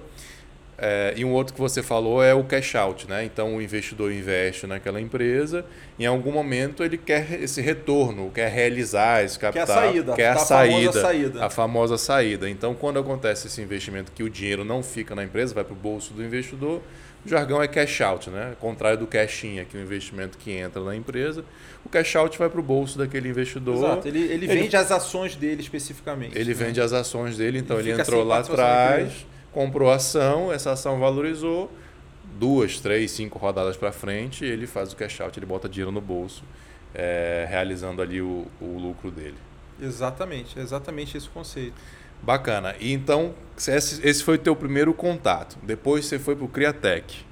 É, 0.77 1.13
e 1.15 1.23
um 1.23 1.31
outro 1.31 1.53
que 1.53 1.59
você 1.59 1.81
falou 1.81 2.21
é 2.21 2.33
o 2.33 2.43
cash 2.43 2.75
out, 2.75 3.09
né? 3.09 3.23
Então 3.23 3.55
o 3.55 3.61
investidor 3.61 4.11
investe 4.11 4.67
naquela 4.67 4.99
empresa, 4.99 5.65
em 5.97 6.05
algum 6.05 6.31
momento 6.31 6.83
ele 6.83 6.97
quer 6.97 7.41
esse 7.41 7.61
retorno, 7.61 8.29
quer 8.29 8.49
realizar 8.49 9.23
esse 9.23 9.39
capital, 9.39 9.65
quer 9.65 9.71
a 9.71 9.75
saída, 9.75 10.13
quer 10.13 10.27
a, 10.27 10.33
a 10.33 10.37
saída, 10.37 10.75
famosa 10.75 11.01
saída, 11.01 11.45
a 11.45 11.49
famosa 11.49 11.97
saída. 11.97 12.49
Então 12.49 12.75
quando 12.75 12.99
acontece 12.99 13.47
esse 13.47 13.61
investimento 13.61 14.11
que 14.11 14.21
o 14.21 14.29
dinheiro 14.29 14.65
não 14.65 14.83
fica 14.83 15.15
na 15.15 15.23
empresa, 15.23 15.53
vai 15.53 15.63
para 15.63 15.73
o 15.73 15.77
bolso 15.77 16.13
do 16.13 16.21
investidor, 16.21 16.81
o 17.25 17.29
jargão 17.29 17.63
é 17.63 17.69
cash 17.69 18.01
out, 18.01 18.29
né? 18.29 18.49
Ao 18.49 18.55
contrário 18.57 18.99
do 18.99 19.07
cash 19.07 19.45
in, 19.45 19.63
que 19.63 19.77
é 19.77 19.79
o 19.79 19.83
investimento 19.83 20.37
que 20.37 20.51
entra 20.51 20.83
na 20.83 20.93
empresa, 20.93 21.45
o 21.85 21.89
cash 21.89 22.17
out 22.17 22.37
vai 22.37 22.49
para 22.49 22.59
o 22.59 22.63
bolso 22.63 22.97
daquele 22.97 23.29
investidor. 23.29 23.77
Exato, 23.77 24.07
ele, 24.09 24.23
ele 24.25 24.45
vende 24.45 24.67
ele, 24.67 24.75
as 24.75 24.91
ações 24.91 25.37
dele 25.37 25.61
especificamente. 25.61 26.37
Ele 26.37 26.53
né? 26.53 26.65
vende 26.65 26.81
as 26.81 26.91
ações 26.91 27.37
dele, 27.37 27.59
então 27.59 27.79
ele, 27.79 27.91
ele 27.91 28.01
entrou 28.01 28.25
lá 28.25 28.39
atrás 28.39 29.25
comprou 29.55 29.89
a 29.89 29.95
ação, 29.95 30.51
essa 30.51 30.73
ação 30.73 30.99
valorizou, 30.99 31.71
duas, 32.37 32.77
três, 32.81 33.09
cinco 33.11 33.39
rodadas 33.39 33.77
para 33.77 33.89
frente, 33.89 34.43
ele 34.43 34.67
faz 34.67 34.91
o 34.91 34.97
cash 34.97 35.21
out, 35.21 35.39
ele 35.39 35.45
bota 35.45 35.69
dinheiro 35.69 35.93
no 35.93 36.01
bolso, 36.01 36.43
é, 36.93 37.47
realizando 37.49 38.01
ali 38.01 38.21
o, 38.21 38.45
o 38.59 38.77
lucro 38.77 39.09
dele. 39.09 39.37
Exatamente, 39.81 40.59
exatamente 40.59 41.15
esse 41.15 41.29
conceito. 41.29 41.73
Bacana. 42.21 42.75
E 42.81 42.91
então, 42.91 43.33
esse, 43.57 44.05
esse 44.05 44.23
foi 44.23 44.35
o 44.35 44.37
teu 44.37 44.55
primeiro 44.57 44.93
contato. 44.93 45.57
Depois 45.63 46.05
você 46.05 46.19
foi 46.19 46.35
para 46.35 46.45
o 46.45 46.49
Criatec. 46.49 47.23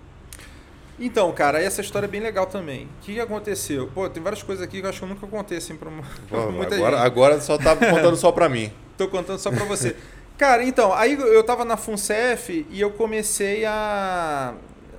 Então, 0.98 1.30
cara, 1.34 1.62
essa 1.62 1.82
história 1.82 2.06
é 2.06 2.10
bem 2.10 2.22
legal 2.22 2.46
também. 2.46 2.86
O 2.86 2.90
que, 3.02 3.20
aconteceu? 3.20 3.90
Pô, 3.94 4.08
tem 4.08 4.24
várias 4.24 4.44
coisas 4.44 4.64
aqui 4.64 4.80
que 4.80 4.86
eu 4.86 4.90
acho 4.90 5.02
que 5.02 5.06
nunca 5.06 5.28
contei 5.28 5.58
assim 5.58 5.76
para 5.76 5.90
muita 5.92 6.76
agora, 6.76 6.98
gente. 6.98 7.06
Agora 7.06 7.42
só 7.42 7.58
tá 7.58 7.76
contando 7.76 8.16
só 8.16 8.32
para 8.32 8.48
mim. 8.48 8.72
Tô 8.98 9.10
contando 9.10 9.40
só 9.40 9.52
para 9.52 9.66
você. 9.66 9.96
Cara, 10.38 10.64
então, 10.64 10.94
aí 10.94 11.14
eu 11.14 11.44
tava 11.44 11.64
na 11.64 11.78
FUNCEF 11.78 12.66
e 12.70 12.82
eu 12.82 12.92
comecei 12.92 13.66
a. 13.66 14.54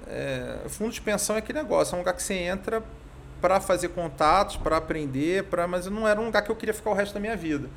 É, 0.07 0.59
fundo 0.69 0.93
de 0.93 1.01
pensão 1.01 1.35
é 1.35 1.39
aquele 1.41 1.59
negócio, 1.59 1.95
é 1.95 1.97
um 1.97 2.01
lugar 2.01 2.15
que 2.15 2.23
você 2.23 2.35
entra 2.35 2.83
para 3.41 3.61
fazer 3.61 3.89
contatos, 3.89 4.57
para 4.57 4.77
aprender, 4.77 5.45
pra, 5.45 5.67
mas 5.67 5.87
não 5.87 6.07
era 6.07 6.21
um 6.21 6.27
lugar 6.27 6.43
que 6.43 6.51
eu 6.51 6.57
queria 6.57 6.73
ficar 6.73 6.91
o 6.91 6.95
resto 6.95 7.15
da 7.15 7.21
minha 7.21 7.37
vida. 7.37 7.69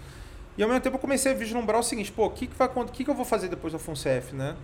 E 0.57 0.63
ao 0.63 0.69
mesmo 0.69 0.81
tempo 0.81 0.95
eu 0.95 0.99
comecei 0.99 1.31
a 1.31 1.35
vislumbrar 1.35 1.79
o 1.79 1.83
seguinte, 1.83 2.11
pô, 2.11 2.25
o 2.25 2.29
que, 2.29 2.47
que, 2.47 2.55
vai, 2.55 2.69
que, 2.93 3.03
que 3.03 3.09
eu 3.09 3.13
vou 3.13 3.25
fazer 3.25 3.47
depois 3.47 3.73
da 3.73 3.79
FUNCEF, 3.79 4.35
né? 4.35 4.55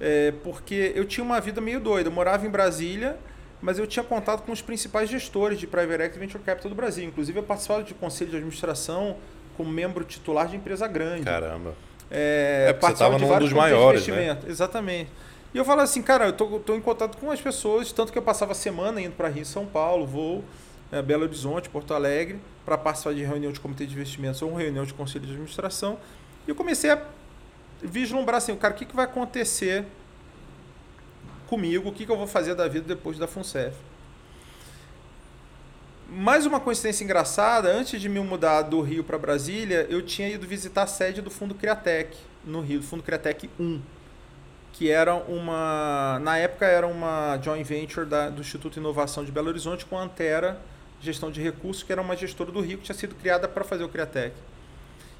É, 0.00 0.32
porque 0.42 0.92
eu 0.94 1.04
tinha 1.04 1.24
uma 1.24 1.40
vida 1.40 1.60
meio 1.60 1.78
doida, 1.78 2.08
eu 2.08 2.12
morava 2.12 2.46
em 2.46 2.50
Brasília, 2.50 3.16
mas 3.62 3.78
eu 3.78 3.86
tinha 3.86 4.04
contato 4.04 4.42
com 4.42 4.52
os 4.52 4.60
principais 4.60 5.08
gestores 5.08 5.58
de 5.58 5.66
Private 5.66 6.02
Equity 6.02 6.18
Venture 6.18 6.42
Capital 6.42 6.68
do 6.68 6.74
Brasil. 6.74 7.04
Inclusive 7.04 7.38
eu 7.38 7.42
participava 7.42 7.82
de 7.82 7.94
conselho 7.94 8.30
de 8.30 8.36
administração 8.36 9.16
como 9.56 9.70
membro 9.70 10.04
titular 10.04 10.48
de 10.48 10.56
empresa 10.56 10.86
grande. 10.88 11.24
Caramba 11.24 11.74
é, 12.14 12.66
é 12.68 12.72
participava 12.72 13.18
de 13.18 13.24
vários 13.24 13.50
dos 13.50 13.58
maiores, 13.58 14.06
né? 14.06 14.38
Exatamente. 14.46 15.10
E 15.52 15.58
eu 15.58 15.64
falo 15.64 15.80
assim, 15.80 16.02
cara, 16.02 16.26
eu 16.26 16.32
tô, 16.32 16.60
tô 16.60 16.74
em 16.74 16.80
contato 16.80 17.18
com 17.18 17.30
as 17.30 17.40
pessoas, 17.40 17.92
tanto 17.92 18.12
que 18.12 18.18
eu 18.18 18.22
passava 18.22 18.54
semana 18.54 19.00
indo 19.00 19.14
para 19.14 19.28
Rio, 19.28 19.44
São 19.44 19.66
Paulo, 19.66 20.06
vou 20.06 20.44
é, 20.92 21.02
Belo 21.02 21.24
Horizonte, 21.24 21.68
Porto 21.68 21.92
Alegre, 21.92 22.40
para 22.64 22.78
participar 22.78 23.14
de 23.14 23.22
reunião 23.22 23.52
de 23.52 23.60
comitê 23.60 23.84
de 23.84 23.94
investimentos 23.94 24.40
ou 24.42 24.54
reunião 24.54 24.84
de 24.84 24.94
conselho 24.94 25.24
de 25.24 25.32
administração. 25.32 25.98
E 26.46 26.50
eu 26.50 26.54
comecei 26.54 26.90
a 26.90 27.02
vislumbrar 27.82 28.36
assim, 28.36 28.54
cara, 28.56 28.74
o 28.74 28.76
que, 28.76 28.84
que 28.84 28.94
vai 28.94 29.04
acontecer 29.04 29.84
comigo, 31.46 31.88
o 31.88 31.92
que, 31.92 32.06
que 32.06 32.12
eu 32.12 32.16
vou 32.16 32.26
fazer 32.26 32.54
da 32.54 32.66
vida 32.68 32.86
depois 32.86 33.18
da 33.18 33.26
FUNCEF 33.26 33.74
mais 36.14 36.46
uma 36.46 36.60
coincidência 36.60 37.02
engraçada, 37.02 37.68
antes 37.68 38.00
de 38.00 38.08
me 38.08 38.20
mudar 38.20 38.62
do 38.62 38.80
Rio 38.80 39.02
para 39.02 39.18
Brasília, 39.18 39.84
eu 39.90 40.00
tinha 40.00 40.28
ido 40.28 40.46
visitar 40.46 40.84
a 40.84 40.86
sede 40.86 41.20
do 41.20 41.28
Fundo 41.28 41.56
Criatec, 41.56 42.16
no 42.44 42.60
Rio, 42.60 42.78
do 42.78 42.86
Fundo 42.86 43.02
Criatec 43.02 43.50
1, 43.58 43.80
que 44.72 44.90
era 44.90 45.16
uma, 45.16 46.20
na 46.22 46.38
época 46.38 46.66
era 46.66 46.86
uma 46.86 47.36
joint 47.42 47.64
venture 47.64 48.06
da, 48.06 48.28
do 48.28 48.40
Instituto 48.40 48.74
de 48.74 48.78
Inovação 48.78 49.24
de 49.24 49.32
Belo 49.32 49.48
Horizonte 49.48 49.84
com 49.84 49.98
a 49.98 50.02
Antera 50.02 50.60
Gestão 51.00 51.32
de 51.32 51.42
Recursos, 51.42 51.82
que 51.82 51.90
era 51.90 52.00
uma 52.00 52.16
gestora 52.16 52.52
do 52.52 52.60
Rio 52.60 52.78
que 52.78 52.84
tinha 52.84 52.96
sido 52.96 53.16
criada 53.16 53.48
para 53.48 53.64
fazer 53.64 53.82
o 53.82 53.88
Criatec. 53.88 54.36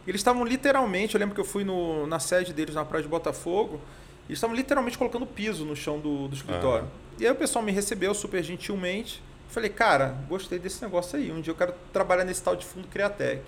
Eles 0.07 0.21
estavam 0.21 0.45
literalmente, 0.45 1.15
eu 1.15 1.19
lembro 1.19 1.35
que 1.35 1.41
eu 1.41 1.45
fui 1.45 1.65
no, 1.65 2.07
na 2.07 2.21
sede 2.21 2.53
deles 2.53 2.75
na 2.75 2.85
praia 2.85 3.03
de 3.03 3.09
Botafogo, 3.09 3.81
eles 4.29 4.39
estavam 4.39 4.55
literalmente 4.55 4.97
colocando 4.97 5.27
piso 5.27 5.65
no 5.65 5.75
chão 5.75 5.99
do, 5.99 6.29
do 6.29 6.37
escritório. 6.37 6.85
Uhum. 6.85 7.19
E 7.19 7.27
aí 7.27 7.33
o 7.33 7.37
pessoal 7.37 7.65
me 7.65 7.73
recebeu 7.73 8.15
super 8.15 8.43
gentilmente, 8.45 9.21
Falei, 9.55 9.71
cara, 9.71 10.17
gostei 10.29 10.59
desse 10.59 10.83
negócio 10.83 11.17
aí. 11.17 11.31
Um 11.31 11.41
dia 11.41 11.53
eu 11.53 11.57
quero 11.57 11.73
trabalhar 11.93 12.25
nesse 12.25 12.43
tal 12.43 12.57
de 12.57 12.67
fundo 12.67 12.89
Criatec. 12.89 13.41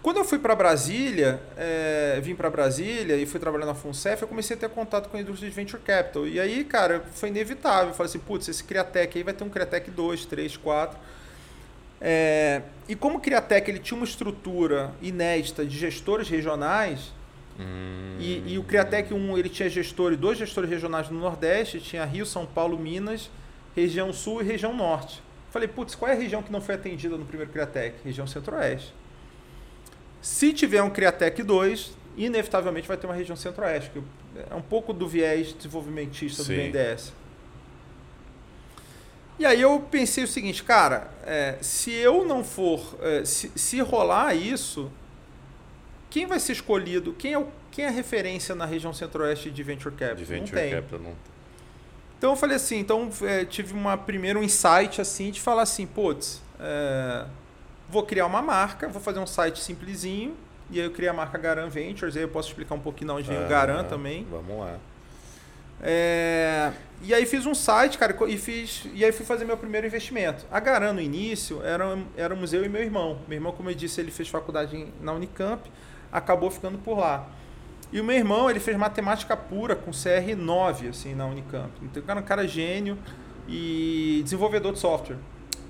Quando 0.00 0.18
eu 0.18 0.24
fui 0.24 0.38
para 0.38 0.54
Brasília, 0.54 1.42
é, 1.56 2.20
vim 2.22 2.36
para 2.36 2.48
Brasília 2.48 3.16
e 3.16 3.26
fui 3.26 3.40
trabalhar 3.40 3.66
na 3.66 3.74
FUNCEF, 3.74 4.22
eu 4.22 4.28
comecei 4.28 4.56
a 4.56 4.60
ter 4.60 4.68
contato 4.68 5.08
com 5.08 5.16
a 5.16 5.20
indústria 5.20 5.50
de 5.50 5.56
Venture 5.56 5.82
Capital. 5.82 6.28
E 6.28 6.38
aí, 6.38 6.62
cara, 6.62 7.02
foi 7.12 7.28
inevitável. 7.28 7.88
Eu 7.88 7.94
falei 7.94 8.08
assim, 8.08 8.20
putz, 8.20 8.46
esse 8.46 8.62
Criatec 8.62 9.18
aí 9.18 9.24
vai 9.24 9.34
ter 9.34 9.42
um 9.42 9.50
Criatec 9.50 9.90
2, 9.90 10.26
3, 10.26 10.56
4. 10.56 10.96
É, 12.00 12.62
e 12.88 12.94
como 12.94 13.18
o 13.18 13.20
Criatec 13.20 13.68
ele 13.68 13.80
tinha 13.80 13.96
uma 13.96 14.06
estrutura 14.06 14.92
inédita 15.02 15.66
de 15.66 15.76
gestores 15.76 16.28
regionais, 16.28 17.12
hum. 17.58 18.16
e, 18.20 18.52
e, 18.52 18.58
o 18.58 18.62
Criatec 18.62 19.12
1 19.12 19.36
ele 19.36 19.48
tinha 19.48 19.68
gestores, 19.68 20.16
dois 20.16 20.38
gestores 20.38 20.70
regionais 20.70 21.10
no 21.10 21.18
Nordeste, 21.18 21.80
tinha 21.80 22.04
Rio, 22.04 22.24
São 22.24 22.46
Paulo, 22.46 22.78
Minas 22.78 23.28
região 23.78 24.12
sul 24.12 24.40
e 24.42 24.44
região 24.44 24.74
norte. 24.74 25.22
Falei, 25.50 25.68
putz, 25.68 25.94
qual 25.94 26.10
é 26.10 26.14
a 26.14 26.16
região 26.16 26.42
que 26.42 26.52
não 26.52 26.60
foi 26.60 26.74
atendida 26.74 27.16
no 27.16 27.24
primeiro 27.24 27.50
Criatec? 27.50 27.96
Região 28.04 28.26
centro-oeste. 28.26 28.94
Se 30.20 30.52
tiver 30.52 30.82
um 30.82 30.90
Criatec 30.90 31.42
2, 31.42 31.92
inevitavelmente 32.16 32.86
vai 32.86 32.96
ter 32.96 33.06
uma 33.06 33.14
região 33.14 33.36
centro-oeste, 33.36 33.90
que 33.90 34.02
é 34.50 34.54
um 34.54 34.62
pouco 34.62 34.92
do 34.92 35.08
viés 35.08 35.52
desenvolvimentista 35.52 36.42
Sim. 36.42 36.54
do 36.54 36.62
BNDES. 36.62 37.12
E 39.38 39.46
aí 39.46 39.60
eu 39.60 39.78
pensei 39.80 40.24
o 40.24 40.28
seguinte, 40.28 40.64
cara, 40.64 41.08
é, 41.24 41.58
se 41.60 41.92
eu 41.92 42.24
não 42.24 42.42
for, 42.42 42.98
é, 43.00 43.24
se, 43.24 43.52
se 43.54 43.80
rolar 43.80 44.34
isso, 44.34 44.90
quem 46.10 46.26
vai 46.26 46.40
ser 46.40 46.52
escolhido? 46.52 47.12
Quem 47.12 47.34
é, 47.34 47.38
o, 47.38 47.46
quem 47.70 47.84
é 47.84 47.88
a 47.88 47.92
referência 47.92 48.54
na 48.54 48.66
região 48.66 48.92
centro-oeste 48.92 49.50
de 49.50 49.62
Venture 49.62 49.94
Capital? 49.94 50.16
De 50.16 50.24
Venture 50.24 50.60
não. 50.60 50.70
Capital 50.70 50.98
não 50.98 51.10
tem. 51.10 51.37
Então 52.18 52.30
eu 52.30 52.36
falei 52.36 52.56
assim, 52.56 52.78
então 52.78 53.08
é, 53.22 53.44
tive 53.44 53.72
uma 53.72 53.96
primeiro 53.96 54.40
um 54.40 54.42
insight 54.42 55.00
assim 55.00 55.30
de 55.30 55.40
falar 55.40 55.62
assim, 55.62 55.86
putz, 55.86 56.42
é, 56.58 57.24
vou 57.88 58.02
criar 58.02 58.26
uma 58.26 58.42
marca, 58.42 58.88
vou 58.88 59.00
fazer 59.00 59.20
um 59.20 59.26
site 59.26 59.62
simplesinho 59.62 60.36
e 60.68 60.80
aí 60.80 60.86
eu 60.86 60.90
criei 60.90 61.08
a 61.08 61.12
marca 61.12 61.38
Garan 61.38 61.68
Ventures, 61.68 62.16
aí 62.16 62.22
eu 62.22 62.28
posso 62.28 62.48
explicar 62.48 62.74
um 62.74 62.80
pouquinho 62.80 63.08
de 63.08 63.16
onde 63.18 63.28
vem 63.28 63.44
o 63.44 63.48
Garan 63.48 63.84
também. 63.84 64.26
Vamos 64.28 64.58
lá. 64.58 64.76
É, 65.80 66.72
e 67.02 67.14
aí 67.14 67.24
fiz 67.24 67.46
um 67.46 67.54
site, 67.54 67.96
cara, 67.96 68.16
e 68.26 68.36
fiz 68.36 68.82
e 68.92 69.04
aí 69.04 69.12
fui 69.12 69.24
fazer 69.24 69.44
meu 69.44 69.56
primeiro 69.56 69.86
investimento. 69.86 70.44
A 70.50 70.58
Garan 70.58 70.92
no 70.92 71.00
início 71.00 71.62
era 71.62 71.96
era 72.16 72.34
um 72.34 72.36
museu 72.36 72.64
e 72.64 72.68
meu 72.68 72.82
irmão. 72.82 73.20
Meu 73.28 73.36
irmão, 73.36 73.52
como 73.52 73.70
eu 73.70 73.74
disse, 73.74 74.00
ele 74.00 74.10
fez 74.10 74.28
faculdade 74.28 74.88
na 75.00 75.12
Unicamp, 75.12 75.70
acabou 76.10 76.50
ficando 76.50 76.78
por 76.78 76.98
lá. 76.98 77.28
E 77.92 78.00
o 78.00 78.04
meu 78.04 78.16
irmão, 78.16 78.50
ele 78.50 78.60
fez 78.60 78.76
matemática 78.76 79.36
pura 79.36 79.74
com 79.74 79.90
CR 79.90 80.36
9, 80.36 80.88
assim, 80.88 81.14
na 81.14 81.26
Unicamp. 81.26 81.70
Então, 81.82 82.02
cara, 82.02 82.20
um 82.20 82.22
cara 82.22 82.46
gênio 82.46 82.98
e 83.48 84.20
desenvolvedor 84.22 84.72
de 84.72 84.78
software. 84.78 85.16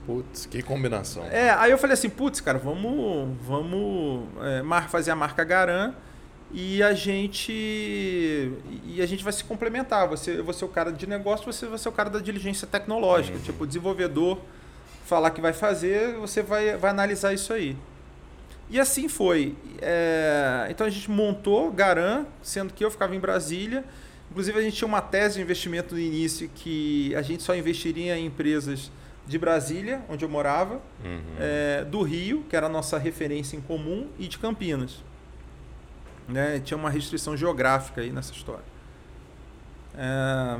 Putz, 0.05 0.47
que 0.47 0.63
combinação. 0.63 1.25
É, 1.27 1.51
aí 1.51 1.71
eu 1.71 1.79
falei 1.79 1.95
assim, 1.95 2.09
putz, 2.09 2.41
cara, 2.41 2.59
vamos, 2.59 3.37
vamos 3.43 4.27
é, 4.43 4.89
fazer 4.89 5.11
a 5.11 5.17
marca 5.17 5.45
Garan 5.45 5.93
e 6.51 6.83
a 6.83 6.95
gente 6.95 7.53
e 7.53 9.01
a 9.03 9.07
gente 9.07 9.23
vai 9.23 9.33
se 9.33 9.45
complementar. 9.45 10.09
Você, 10.09 10.41
você 10.41 10.65
é 10.65 10.67
o 10.67 10.71
cara 10.71 10.91
de 10.91 11.07
negócio, 11.07 11.53
você 11.53 11.67
vai 11.67 11.79
ser 11.79 11.91
o 11.91 11.93
cara 11.93 12.09
da 12.09 12.21
diligência 12.21 12.67
tecnológica. 12.67 13.37
Uhum. 13.37 13.45
Tipo, 13.45 13.65
o 13.65 13.67
desenvolvedor 13.67 14.39
falar 15.05 15.31
que 15.31 15.41
vai 15.41 15.53
fazer, 15.53 16.15
você 16.15 16.43
vai, 16.43 16.77
vai 16.77 16.91
analisar 16.91 17.33
isso 17.33 17.53
aí. 17.53 17.77
E 18.71 18.79
assim 18.79 19.09
foi. 19.09 19.57
É, 19.81 20.67
então 20.71 20.87
a 20.87 20.91
gente 20.91 21.11
montou 21.11 21.71
Garan, 21.73 22.27
sendo 22.43 22.73
que 22.73 22.85
eu 22.85 22.91
ficava 22.91 23.15
em 23.15 23.21
Brasília. 23.21 23.85
Inclusive 24.31 24.59
a 24.59 24.63
gente 24.63 24.77
tinha 24.77 24.89
uma 24.89 25.01
tese 25.01 25.37
de 25.37 25.43
investimento 25.43 25.95
no 25.95 26.01
início 26.01 26.51
que 26.55 27.15
a 27.15 27.23
gente 27.23 27.43
só 27.43 27.57
investiria 27.57 28.17
em 28.17 28.27
empresas 28.27 28.91
de 29.27 29.39
Brasília, 29.39 30.03
onde 30.09 30.25
eu 30.25 30.29
morava, 30.29 30.81
uhum. 31.05 31.21
é, 31.39 31.85
do 31.85 32.03
Rio, 32.03 32.45
que 32.49 32.57
era 32.57 32.67
a 32.67 32.69
nossa 32.69 32.99
referência 32.99 33.57
em 33.57 33.61
comum, 33.61 34.09
e 34.19 34.27
de 34.27 34.39
Campinas. 34.39 35.03
Né? 36.27 36.61
Tinha 36.61 36.77
uma 36.77 36.91
restrição 36.91 37.37
geográfica 37.37 38.01
aí 38.01 38.11
nessa 38.11 38.33
história. 38.33 38.65
É, 39.97 40.59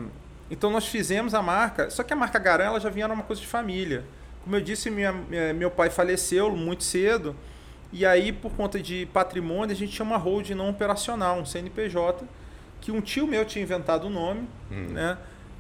então 0.51 0.71
nós 0.71 0.87
fizemos 0.87 1.35
a 1.35 1.43
marca, 1.43 1.91
só 1.91 2.03
que 2.03 2.13
a 2.13 2.17
marca 2.17 2.39
Garan 2.39 2.65
ela 2.65 2.81
já 2.81 2.89
vinha 2.89 3.07
uma 3.07 3.23
coisa 3.23 3.41
de 3.41 3.47
família. 3.47 4.05
Como 4.45 4.57
eu 4.57 4.61
disse, 4.61 4.91
minha, 4.91 5.13
meu 5.55 5.71
pai 5.71 5.91
faleceu 5.91 6.51
muito 6.55 6.85
cedo. 6.85 7.37
E 7.93 8.05
aí, 8.05 8.33
por 8.33 8.53
conta 8.53 8.81
de 8.81 9.07
patrimônio, 9.13 9.75
a 9.75 9.79
gente 9.79 9.93
tinha 9.93 10.05
uma 10.05 10.17
holding 10.17 10.55
não 10.55 10.69
operacional, 10.69 11.39
um 11.39 11.45
CNPJ, 11.45 12.25
que 12.81 12.93
um 12.93 13.01
tio 13.01 13.27
meu 13.27 13.45
tinha 13.45 13.63
inventado 13.63 14.05
o 14.05 14.07
um 14.09 14.11
nome, 14.11 14.49
hum. 14.71 14.89
né? 14.91 15.19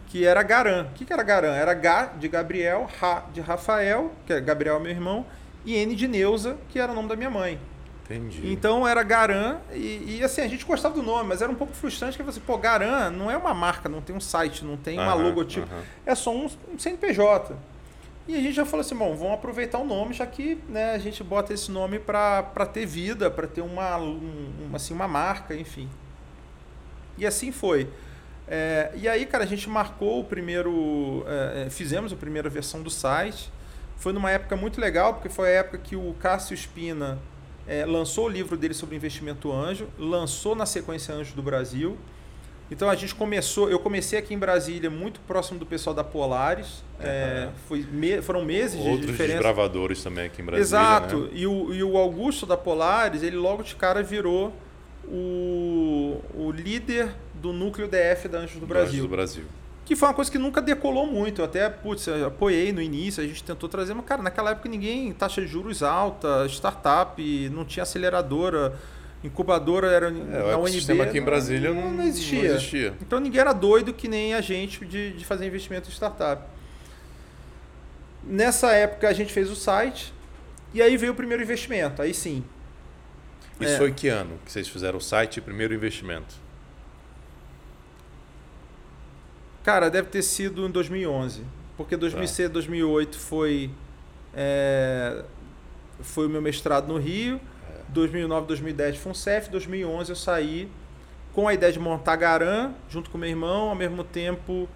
Que 0.08 0.24
era 0.24 0.42
Garan. 0.42 0.84
O 0.84 0.94
que, 0.94 1.04
que 1.04 1.12
era 1.12 1.22
Garan? 1.22 1.54
Era 1.54 1.74
Gá 1.74 2.06
de 2.06 2.28
Gabriel, 2.28 2.88
Ra 2.98 3.24
de 3.32 3.40
Rafael, 3.40 4.12
que 4.26 4.32
é 4.32 4.40
Gabriel 4.40 4.80
meu 4.80 4.90
irmão, 4.90 5.26
e 5.64 5.74
N 5.76 5.94
de 5.94 6.08
Neuza, 6.08 6.56
que 6.68 6.78
era 6.78 6.92
o 6.92 6.94
nome 6.94 7.08
da 7.08 7.16
minha 7.16 7.30
mãe. 7.30 7.58
Entendi. 8.04 8.50
Então 8.50 8.88
era 8.88 9.02
Garan, 9.02 9.58
e, 9.70 10.18
e, 10.18 10.24
assim, 10.24 10.40
a 10.40 10.48
gente 10.48 10.64
gostava 10.64 10.94
do 10.94 11.02
nome, 11.02 11.28
mas 11.28 11.42
era 11.42 11.52
um 11.52 11.54
pouco 11.54 11.74
frustrante 11.74 12.16
que 12.16 12.22
você, 12.22 12.40
pô, 12.40 12.56
Garan 12.56 13.10
não 13.10 13.30
é 13.30 13.36
uma 13.36 13.52
marca, 13.52 13.86
não 13.86 14.00
tem 14.00 14.16
um 14.16 14.20
site, 14.20 14.64
não 14.64 14.78
tem 14.78 14.98
uma 14.98 15.12
logotipo, 15.12 15.68
é 16.06 16.14
só 16.14 16.34
um, 16.34 16.48
um 16.72 16.78
CNPJ. 16.78 17.54
E 18.28 18.36
a 18.36 18.40
gente 18.40 18.52
já 18.52 18.66
falou 18.66 18.82
assim, 18.82 18.94
bom, 18.94 19.16
vamos 19.16 19.32
aproveitar 19.32 19.78
o 19.78 19.86
nome, 19.86 20.12
já 20.12 20.26
que 20.26 20.58
né, 20.68 20.92
a 20.92 20.98
gente 20.98 21.24
bota 21.24 21.54
esse 21.54 21.70
nome 21.70 21.98
para 21.98 22.42
ter 22.70 22.84
vida, 22.84 23.30
para 23.30 23.46
ter 23.46 23.62
uma, 23.62 23.96
um, 23.96 24.68
assim, 24.74 24.92
uma 24.92 25.08
marca, 25.08 25.54
enfim. 25.56 25.88
E 27.16 27.26
assim 27.26 27.50
foi. 27.50 27.88
É, 28.46 28.92
e 28.94 29.08
aí, 29.08 29.24
cara, 29.24 29.44
a 29.44 29.46
gente 29.46 29.66
marcou 29.70 30.20
o 30.20 30.24
primeiro. 30.24 31.24
É, 31.26 31.64
é, 31.66 31.70
fizemos 31.70 32.12
a 32.12 32.16
primeira 32.16 32.50
versão 32.50 32.82
do 32.82 32.90
site. 32.90 33.50
Foi 33.96 34.12
numa 34.12 34.30
época 34.30 34.54
muito 34.56 34.78
legal, 34.78 35.14
porque 35.14 35.30
foi 35.30 35.48
a 35.48 35.60
época 35.60 35.78
que 35.78 35.96
o 35.96 36.14
Cássio 36.20 36.52
Espina 36.52 37.18
é, 37.66 37.86
lançou 37.86 38.26
o 38.26 38.28
livro 38.28 38.58
dele 38.58 38.74
sobre 38.74 38.94
investimento 38.94 39.50
anjo, 39.50 39.88
lançou 39.98 40.54
na 40.54 40.66
sequência 40.66 41.14
Anjos 41.14 41.32
do 41.32 41.42
Brasil. 41.42 41.96
Então 42.70 42.90
a 42.90 42.94
gente 42.94 43.14
começou, 43.14 43.70
eu 43.70 43.78
comecei 43.78 44.18
aqui 44.18 44.34
em 44.34 44.38
Brasília, 44.38 44.90
muito 44.90 45.20
próximo 45.20 45.58
do 45.58 45.64
pessoal 45.64 45.94
da 45.94 46.04
Polaris. 46.04 46.84
É, 47.00 47.48
foi 47.66 47.80
me, 47.82 48.20
foram 48.20 48.44
meses 48.44 48.78
Outros 48.78 49.00
de 49.00 49.06
diferença. 49.06 49.36
Outros 49.36 49.54
gravadores 49.54 50.02
também 50.02 50.26
aqui 50.26 50.42
em 50.42 50.44
Brasília. 50.44 50.62
Exato. 50.62 51.16
Né? 51.16 51.30
E, 51.32 51.46
o, 51.46 51.72
e 51.72 51.82
o 51.82 51.96
Augusto 51.96 52.44
da 52.44 52.56
Polaris, 52.56 53.22
ele 53.22 53.36
logo 53.36 53.62
de 53.62 53.74
cara 53.74 54.02
virou 54.02 54.52
o, 55.06 56.20
o 56.34 56.50
líder 56.50 57.14
do 57.34 57.52
núcleo 57.52 57.88
DF 57.88 58.28
da 58.28 58.38
Anjos 58.38 58.54
do, 58.54 58.60
do 58.60 58.66
Brasil. 58.66 58.90
Anjos 58.90 59.02
do 59.02 59.08
Brasil. 59.08 59.44
Que 59.86 59.96
foi 59.96 60.08
uma 60.08 60.14
coisa 60.14 60.30
que 60.30 60.36
nunca 60.36 60.60
decolou 60.60 61.06
muito. 61.06 61.40
Eu 61.40 61.46
até, 61.46 61.66
putz, 61.70 62.06
eu 62.06 62.26
apoiei 62.26 62.72
no 62.72 62.82
início, 62.82 63.24
a 63.24 63.26
gente 63.26 63.42
tentou 63.42 63.70
trazer, 63.70 63.94
mas, 63.94 64.04
cara, 64.04 64.20
naquela 64.20 64.50
época 64.50 64.68
ninguém, 64.68 65.10
taxa 65.14 65.40
de 65.40 65.46
juros 65.46 65.82
alta, 65.82 66.44
startup, 66.46 67.48
não 67.48 67.64
tinha 67.64 67.84
aceleradora 67.84 68.78
incubadora 69.22 69.88
era 69.88 70.08
é, 70.08 70.10
na 70.10 70.58
UNB. 70.58 70.62
O 70.62 70.68
sistema 70.68 71.04
aqui 71.04 71.18
em 71.18 71.22
Brasília 71.22 71.72
não, 71.72 71.90
não, 71.92 72.04
existia. 72.04 72.38
não, 72.38 72.56
existia. 72.56 72.94
Então 73.00 73.20
ninguém 73.20 73.40
era 73.40 73.52
doido 73.52 73.92
que 73.92 74.08
nem 74.08 74.34
a 74.34 74.40
gente 74.40 74.84
de, 74.84 75.12
de 75.12 75.24
fazer 75.24 75.46
investimento 75.46 75.88
em 75.88 75.92
startup. 75.92 76.42
Nessa 78.24 78.72
época 78.72 79.08
a 79.08 79.12
gente 79.12 79.32
fez 79.32 79.50
o 79.50 79.56
site 79.56 80.12
e 80.72 80.82
aí 80.82 80.96
veio 80.96 81.12
o 81.12 81.14
primeiro 81.16 81.42
investimento. 81.42 82.02
Aí 82.02 82.14
sim. 82.14 82.44
Isso 83.60 83.74
é. 83.74 83.78
foi 83.78 83.92
que 83.92 84.08
ano 84.08 84.38
que 84.44 84.52
vocês 84.52 84.68
fizeram 84.68 84.98
o 84.98 85.00
site 85.00 85.38
e 85.38 85.40
primeiro 85.40 85.74
investimento? 85.74 86.34
Cara, 89.64 89.90
deve 89.90 90.08
ter 90.08 90.22
sido 90.22 90.66
em 90.66 90.70
2011. 90.70 91.42
Porque 91.76 91.96
2006, 91.96 92.48
tá. 92.48 92.52
2008 92.52 93.18
foi, 93.18 93.70
é, 94.34 95.22
foi 96.00 96.26
o 96.26 96.30
meu 96.30 96.40
mestrado 96.40 96.88
no 96.88 96.98
Rio. 96.98 97.40
2009, 97.88 98.46
2010 98.46 98.96
FUNCEF, 98.96 99.50
2011 99.50 100.10
eu 100.10 100.16
saí 100.16 100.68
com 101.32 101.46
a 101.46 101.54
ideia 101.54 101.72
de 101.72 101.78
montar 101.78 102.16
Garan 102.16 102.72
junto 102.88 103.10
com 103.10 103.18
meu 103.18 103.28
irmão, 103.28 103.70
ao 103.70 103.74
mesmo 103.74 104.02
tempo 104.04 104.68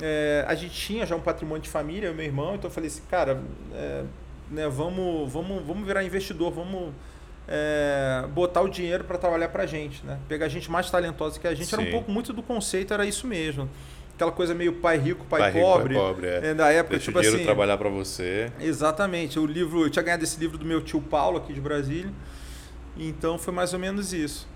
é, 0.00 0.44
a 0.48 0.54
gente 0.54 0.74
tinha 0.74 1.06
já 1.06 1.14
um 1.14 1.20
patrimônio 1.20 1.62
de 1.62 1.68
família, 1.68 2.08
eu 2.08 2.12
e 2.12 2.16
meu 2.16 2.24
irmão, 2.24 2.54
então 2.54 2.68
eu 2.68 2.74
falei 2.74 2.88
assim, 2.88 3.02
cara, 3.10 3.40
é, 3.74 4.04
né, 4.50 4.68
vamos, 4.68 5.32
vamos, 5.32 5.64
vamos 5.64 5.86
virar 5.86 6.02
investidor, 6.02 6.50
vamos 6.50 6.92
é, 7.46 8.24
botar 8.32 8.62
o 8.62 8.68
dinheiro 8.68 9.04
para 9.04 9.18
trabalhar 9.18 9.48
para 9.48 9.64
a 9.64 9.66
gente, 9.66 10.04
né? 10.04 10.18
pegar 10.28 10.48
gente 10.48 10.70
mais 10.70 10.90
talentosa 10.90 11.38
que 11.38 11.46
a 11.46 11.54
gente, 11.54 11.66
Sim. 11.66 11.76
era 11.76 11.88
um 11.88 11.90
pouco 11.90 12.10
muito 12.10 12.32
do 12.32 12.42
conceito, 12.42 12.94
era 12.94 13.04
isso 13.04 13.26
mesmo 13.26 13.68
aquela 14.14 14.32
coisa 14.32 14.54
meio 14.54 14.74
pai 14.74 14.98
rico, 14.98 15.24
pai, 15.24 15.40
pai 15.40 15.52
pobre. 15.52 15.94
Rico, 15.94 16.04
pai 16.04 16.14
pobre, 16.14 16.26
é. 16.28 16.54
Da 16.54 16.70
época, 16.70 16.96
Deixa 16.96 17.06
tipo 17.06 17.18
o 17.18 17.20
dinheiro 17.20 17.36
assim. 17.38 17.44
trabalhar 17.44 17.76
para 17.76 17.88
você. 17.88 18.52
Exatamente. 18.60 19.38
O 19.38 19.46
livro, 19.46 19.84
eu 19.84 19.90
tinha 19.90 20.02
ganhado 20.02 20.22
esse 20.22 20.38
livro 20.38 20.56
do 20.56 20.64
meu 20.64 20.80
tio 20.80 21.00
Paulo 21.00 21.38
aqui 21.38 21.52
de 21.52 21.60
Brasília. 21.60 22.12
Então 22.96 23.38
foi 23.38 23.52
mais 23.52 23.72
ou 23.72 23.78
menos 23.78 24.12
isso. 24.12 24.46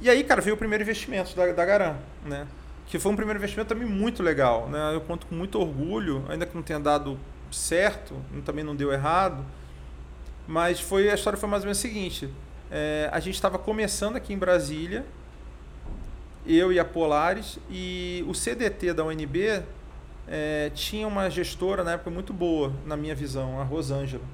E 0.00 0.10
aí, 0.10 0.24
cara, 0.24 0.40
veio 0.40 0.54
o 0.54 0.58
primeiro 0.58 0.82
investimento 0.82 1.34
da, 1.36 1.52
da 1.52 1.64
Garan, 1.64 1.96
né? 2.24 2.46
Que 2.86 2.98
foi 2.98 3.12
um 3.12 3.16
primeiro 3.16 3.38
investimento 3.38 3.68
também 3.68 3.88
muito 3.88 4.22
legal, 4.22 4.68
né? 4.68 4.94
Eu 4.94 5.00
conto 5.00 5.26
com 5.26 5.34
muito 5.34 5.58
orgulho, 5.58 6.24
ainda 6.28 6.44
que 6.44 6.54
não 6.54 6.62
tenha 6.62 6.80
dado 6.80 7.18
certo, 7.50 8.16
também 8.44 8.64
não 8.64 8.74
deu 8.74 8.92
errado, 8.92 9.44
mas 10.46 10.80
foi 10.80 11.08
a 11.08 11.14
história 11.14 11.38
foi 11.38 11.48
mais 11.48 11.62
ou 11.62 11.66
menos 11.66 11.78
a 11.78 11.80
seguinte: 11.80 12.28
é, 12.70 13.08
a 13.12 13.20
gente 13.20 13.34
estava 13.34 13.58
começando 13.58 14.16
aqui 14.16 14.32
em 14.32 14.38
Brasília, 14.38 15.04
eu 16.46 16.72
e 16.72 16.78
a 16.78 16.84
Polaris, 16.84 17.58
e 17.70 18.24
o 18.28 18.34
CDT 18.34 18.92
da 18.92 19.04
UNB 19.04 19.62
é, 20.28 20.70
tinha 20.74 21.06
uma 21.06 21.30
gestora 21.30 21.84
na 21.84 21.92
época 21.92 22.10
muito 22.10 22.32
boa, 22.32 22.72
na 22.84 22.96
minha 22.96 23.14
visão, 23.14 23.60
a 23.60 23.64
Rosângela. 23.64 24.24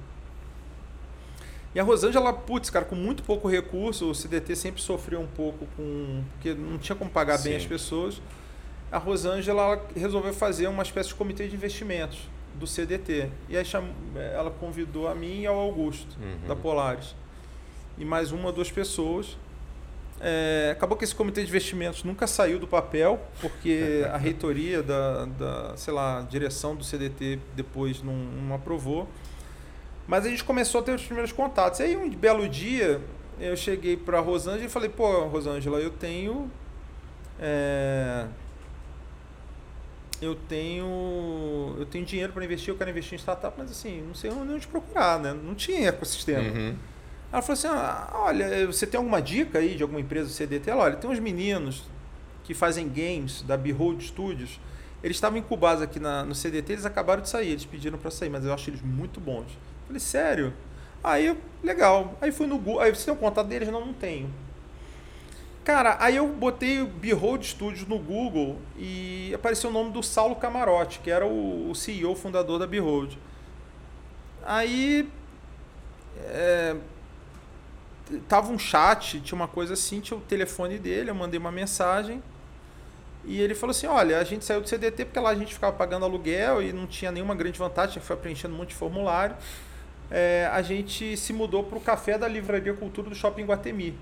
E 1.73 1.79
a 1.79 1.83
Rosângela, 1.83 2.33
putz, 2.33 2.69
cara, 2.69 2.83
com 2.83 2.95
muito 2.95 3.23
pouco 3.23 3.47
recurso, 3.47 4.09
o 4.09 4.15
CDT 4.15 4.55
sempre 4.55 4.81
sofreu 4.81 5.21
um 5.21 5.27
pouco 5.27 5.65
com. 5.77 6.23
porque 6.33 6.53
não 6.53 6.77
tinha 6.77 6.95
como 6.95 7.09
pagar 7.09 7.37
Sim. 7.37 7.49
bem 7.49 7.57
as 7.57 7.65
pessoas. 7.65 8.21
A 8.91 8.97
Rosângela 8.97 9.81
resolveu 9.95 10.33
fazer 10.33 10.67
uma 10.67 10.83
espécie 10.83 11.09
de 11.09 11.15
comitê 11.15 11.47
de 11.47 11.55
investimentos 11.55 12.29
do 12.55 12.67
CDT. 12.67 13.29
E 13.47 13.55
aí 13.55 13.65
ela 14.33 14.51
convidou 14.51 15.07
a 15.07 15.15
mim 15.15 15.41
e 15.41 15.47
ao 15.47 15.57
Augusto, 15.57 16.17
uhum. 16.21 16.47
da 16.47 16.55
Polaris. 16.55 17.15
E 17.97 18.03
mais 18.03 18.33
uma 18.33 18.47
ou 18.47 18.51
duas 18.51 18.69
pessoas. 18.69 19.37
É, 20.19 20.69
acabou 20.71 20.95
que 20.95 21.03
esse 21.03 21.15
comitê 21.15 21.41
de 21.41 21.49
investimentos 21.49 22.03
nunca 22.03 22.27
saiu 22.27 22.59
do 22.59 22.67
papel, 22.67 23.19
porque 23.39 24.05
a 24.11 24.17
reitoria 24.17 24.83
da, 24.83 25.25
da 25.25 25.77
sei 25.77 25.93
lá, 25.93 26.21
direção 26.29 26.75
do 26.75 26.83
CDT 26.83 27.39
depois 27.55 28.03
não, 28.03 28.13
não 28.13 28.55
aprovou. 28.55 29.07
Mas 30.11 30.25
a 30.25 30.29
gente 30.29 30.43
começou 30.43 30.81
a 30.81 30.83
ter 30.83 30.93
os 30.93 31.03
primeiros 31.03 31.31
contatos. 31.31 31.79
E 31.79 31.83
aí, 31.83 31.95
um 31.95 32.09
belo 32.09 32.45
dia, 32.49 32.99
eu 33.39 33.55
cheguei 33.55 33.95
para 33.95 34.17
a 34.17 34.21
Rosângela 34.21 34.65
e 34.65 34.69
falei: 34.69 34.89
pô, 34.89 35.23
Rosângela, 35.27 35.79
eu 35.79 35.89
tenho. 35.89 36.51
É, 37.39 38.25
eu 40.21 40.35
tenho 40.35 41.75
eu 41.79 41.85
tenho 41.85 42.05
dinheiro 42.05 42.33
para 42.33 42.43
investir, 42.43 42.73
eu 42.73 42.77
quero 42.77 42.89
investir 42.89 43.13
em 43.13 43.19
startup, 43.19 43.55
mas 43.57 43.71
assim, 43.71 44.01
não 44.01 44.13
sei 44.13 44.29
onde 44.31 44.67
procurar, 44.67 45.17
né? 45.17 45.33
Não 45.33 45.55
tinha 45.55 45.87
ecossistema. 45.87 46.41
Uhum. 46.41 46.75
Ela 47.31 47.41
falou 47.41 47.53
assim: 47.53 47.67
ah, 47.67 48.11
olha, 48.15 48.67
você 48.67 48.85
tem 48.85 48.97
alguma 48.97 49.21
dica 49.21 49.59
aí 49.59 49.75
de 49.77 49.81
alguma 49.81 50.01
empresa 50.01 50.29
CDT? 50.29 50.71
Ela, 50.71 50.83
olha, 50.83 50.97
tem 50.97 51.09
uns 51.09 51.19
meninos 51.19 51.85
que 52.43 52.53
fazem 52.53 52.89
games 52.89 53.43
da 53.43 53.55
Behold 53.55 54.01
Studios. 54.01 54.59
Eles 55.01 55.15
estavam 55.15 55.39
incubados 55.39 55.81
aqui 55.81 56.01
na, 56.01 56.25
no 56.25 56.35
CDT, 56.35 56.73
eles 56.73 56.85
acabaram 56.85 57.21
de 57.21 57.29
sair, 57.29 57.51
eles 57.51 57.63
pediram 57.63 57.97
para 57.97 58.11
sair, 58.11 58.29
mas 58.29 58.43
eu 58.43 58.53
acho 58.53 58.69
eles 58.69 58.81
muito 58.81 59.21
bons. 59.21 59.47
Falei, 59.91 59.99
sério? 59.99 60.53
Aí, 61.03 61.37
legal. 61.61 62.17
Aí 62.21 62.31
fui 62.31 62.47
no 62.47 62.57
Google. 62.57 62.79
Aí 62.79 62.95
você 62.95 63.05
tem 63.05 63.13
o 63.13 63.17
contato 63.17 63.47
deles? 63.47 63.67
Não, 63.67 63.85
não 63.85 63.93
tenho. 63.93 64.33
Cara, 65.65 65.97
aí 65.99 66.15
eu 66.15 66.27
botei 66.29 66.83
Behold 66.83 67.43
Studios 67.43 67.85
no 67.87 67.99
Google 67.99 68.57
e 68.77 69.31
apareceu 69.35 69.69
o 69.69 69.73
nome 69.73 69.91
do 69.91 70.01
Saulo 70.01 70.35
Camarote, 70.35 70.99
que 70.99 71.11
era 71.11 71.25
o 71.25 71.73
CEO, 71.75 72.15
fundador 72.15 72.57
da 72.57 72.65
Behold. 72.65 73.15
Aí. 74.45 75.09
É, 76.19 76.75
tava 78.29 78.51
um 78.51 78.57
chat, 78.57 79.19
tinha 79.19 79.35
uma 79.35 79.47
coisa 79.47 79.73
assim, 79.73 79.99
tinha 79.99 80.17
o 80.17 80.21
telefone 80.21 80.77
dele, 80.77 81.09
eu 81.09 81.15
mandei 81.15 81.37
uma 81.37 81.51
mensagem. 81.51 82.23
E 83.25 83.41
ele 83.41 83.53
falou 83.53 83.71
assim: 83.71 83.87
olha, 83.87 84.19
a 84.19 84.23
gente 84.23 84.45
saiu 84.45 84.61
do 84.61 84.69
CDT 84.69 85.05
porque 85.05 85.19
lá 85.19 85.31
a 85.31 85.35
gente 85.35 85.53
ficava 85.53 85.75
pagando 85.75 86.05
aluguel 86.05 86.61
e 86.61 86.71
não 86.71 86.87
tinha 86.87 87.11
nenhuma 87.11 87.35
grande 87.35 87.59
vantagem, 87.59 88.01
foi 88.01 88.15
preenchendo 88.15 88.55
um 88.55 88.57
monte 88.57 88.69
de 88.69 88.75
formulário 88.75 89.35
é, 90.11 90.49
a 90.51 90.61
gente 90.61 91.15
se 91.15 91.31
mudou 91.31 91.63
para 91.63 91.77
o 91.77 91.81
café 91.81 92.17
da 92.17 92.27
Livraria 92.27 92.73
Cultura 92.73 93.09
do 93.09 93.15
Shopping 93.15 93.45
Guatemi. 93.45 93.97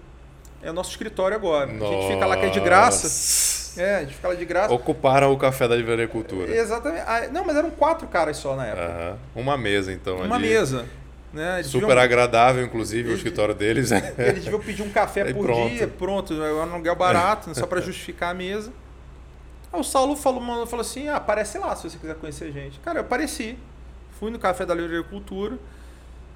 É 0.62 0.72
o 0.72 0.74
nosso 0.74 0.90
escritório 0.90 1.38
agora. 1.38 1.72
Nossa. 1.72 1.94
A 1.94 2.02
gente 2.02 2.14
fica 2.14 2.26
lá 2.26 2.36
que 2.36 2.46
é 2.46 2.50
de 2.50 2.60
graça. 2.60 3.80
É, 3.80 3.98
a 3.98 4.00
gente 4.02 4.16
fica 4.16 4.28
lá 4.28 4.34
de 4.34 4.46
graça. 4.46 4.74
Ocuparam 4.74 5.32
o 5.32 5.38
café 5.38 5.68
da 5.68 5.76
Livraria 5.76 6.08
Cultura. 6.08 6.54
Exatamente. 6.54 7.04
Ah, 7.08 7.30
não, 7.32 7.46
mas 7.46 7.56
eram 7.56 7.70
quatro 7.70 8.08
caras 8.08 8.38
só 8.38 8.56
na 8.56 8.66
época. 8.66 9.18
Uhum. 9.36 9.42
Uma 9.42 9.58
mesa, 9.58 9.94
então. 9.94 10.18
Uma 10.18 10.36
ali. 10.36 10.50
mesa. 10.50 10.86
Né? 11.32 11.62
Super 11.62 11.88
deviam... 11.88 12.04
agradável, 12.04 12.66
inclusive, 12.66 13.10
eles, 13.10 13.14
o 13.14 13.16
escritório 13.18 13.54
deles. 13.54 13.92
Eles 13.92 14.44
deviam 14.44 14.60
pedir 14.60 14.82
um 14.82 14.90
café 14.90 15.24
por 15.32 15.46
pronto. 15.46 15.70
dia, 15.70 15.88
pronto, 15.88 16.34
é 16.34 16.54
um 16.54 16.62
aluguel 16.62 16.96
barato, 16.96 17.54
só 17.54 17.68
para 17.68 17.80
justificar 17.82 18.32
a 18.32 18.34
mesa. 18.34 18.74
Aí 19.72 19.80
o 19.80 19.84
Saulo 19.84 20.16
falou, 20.16 20.66
falou 20.66 20.82
assim: 20.82 21.08
ah, 21.08 21.18
aparece 21.18 21.60
lá 21.60 21.76
se 21.76 21.88
você 21.88 21.98
quiser 22.00 22.16
conhecer 22.16 22.46
a 22.46 22.52
gente. 22.52 22.80
Cara, 22.80 22.98
eu 22.98 23.04
apareci. 23.04 23.58
Fui 24.20 24.32
no 24.32 24.40
café 24.40 24.66
da 24.66 24.74
Livraria 24.74 25.04
Cultura. 25.04 25.58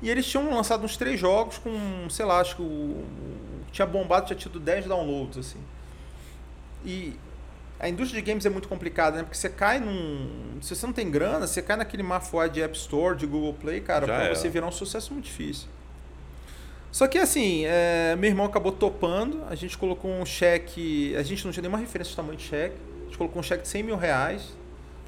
E 0.04 0.10
eles 0.10 0.26
tinham 0.26 0.54
lançado 0.54 0.84
uns 0.84 0.98
três 0.98 1.18
jogos 1.18 1.58
com, 1.58 2.10
sei 2.10 2.26
lá, 2.26 2.42
acho 2.42 2.58
que 2.58 2.62
o, 2.62 3.06
tinha 3.72 3.86
bombado, 3.86 4.28
tinha 4.28 4.38
tido 4.38 4.60
10 4.60 4.86
downloads, 4.86 5.38
assim. 5.38 5.60
E 6.84 7.14
a 7.80 7.88
indústria 7.88 8.22
de 8.22 8.30
games 8.30 8.46
é 8.46 8.50
muito 8.50 8.68
complicada, 8.68 9.16
né? 9.16 9.24
Porque 9.24 9.38
você 9.38 9.48
cai 9.48 9.80
num. 9.80 10.60
Se 10.62 10.76
você 10.76 10.86
não 10.86 10.92
tem 10.92 11.10
grana, 11.10 11.48
você 11.48 11.62
cai 11.62 11.78
naquele 11.78 12.04
mafuá 12.04 12.48
de 12.48 12.62
App 12.62 12.78
Store, 12.78 13.16
de 13.16 13.26
Google 13.26 13.54
Play, 13.54 13.80
cara, 13.80 14.06
Já 14.06 14.14
pra 14.14 14.26
é. 14.26 14.36
você 14.36 14.50
virar 14.50 14.68
um 14.68 14.72
sucesso 14.74 15.14
muito 15.14 15.24
difícil. 15.24 15.70
Só 16.92 17.08
que 17.08 17.18
assim, 17.18 17.64
é, 17.66 18.14
meu 18.18 18.30
irmão 18.30 18.46
acabou 18.46 18.74
topando, 18.74 19.42
a 19.50 19.56
gente 19.56 19.78
colocou 19.78 20.12
um 20.12 20.26
cheque, 20.26 21.16
a 21.16 21.24
gente 21.24 21.46
não 21.46 21.54
tinha 21.54 21.62
nenhuma 21.62 21.80
referência 21.80 22.12
de 22.12 22.16
tamanho 22.18 22.38
de 22.38 22.44
cheque, 22.44 22.76
a 22.76 23.06
gente 23.06 23.18
colocou 23.18 23.40
um 23.40 23.44
cheque 23.44 23.64
de 23.64 23.70
100 23.70 23.84
mil 23.84 23.96
reais 23.96 24.54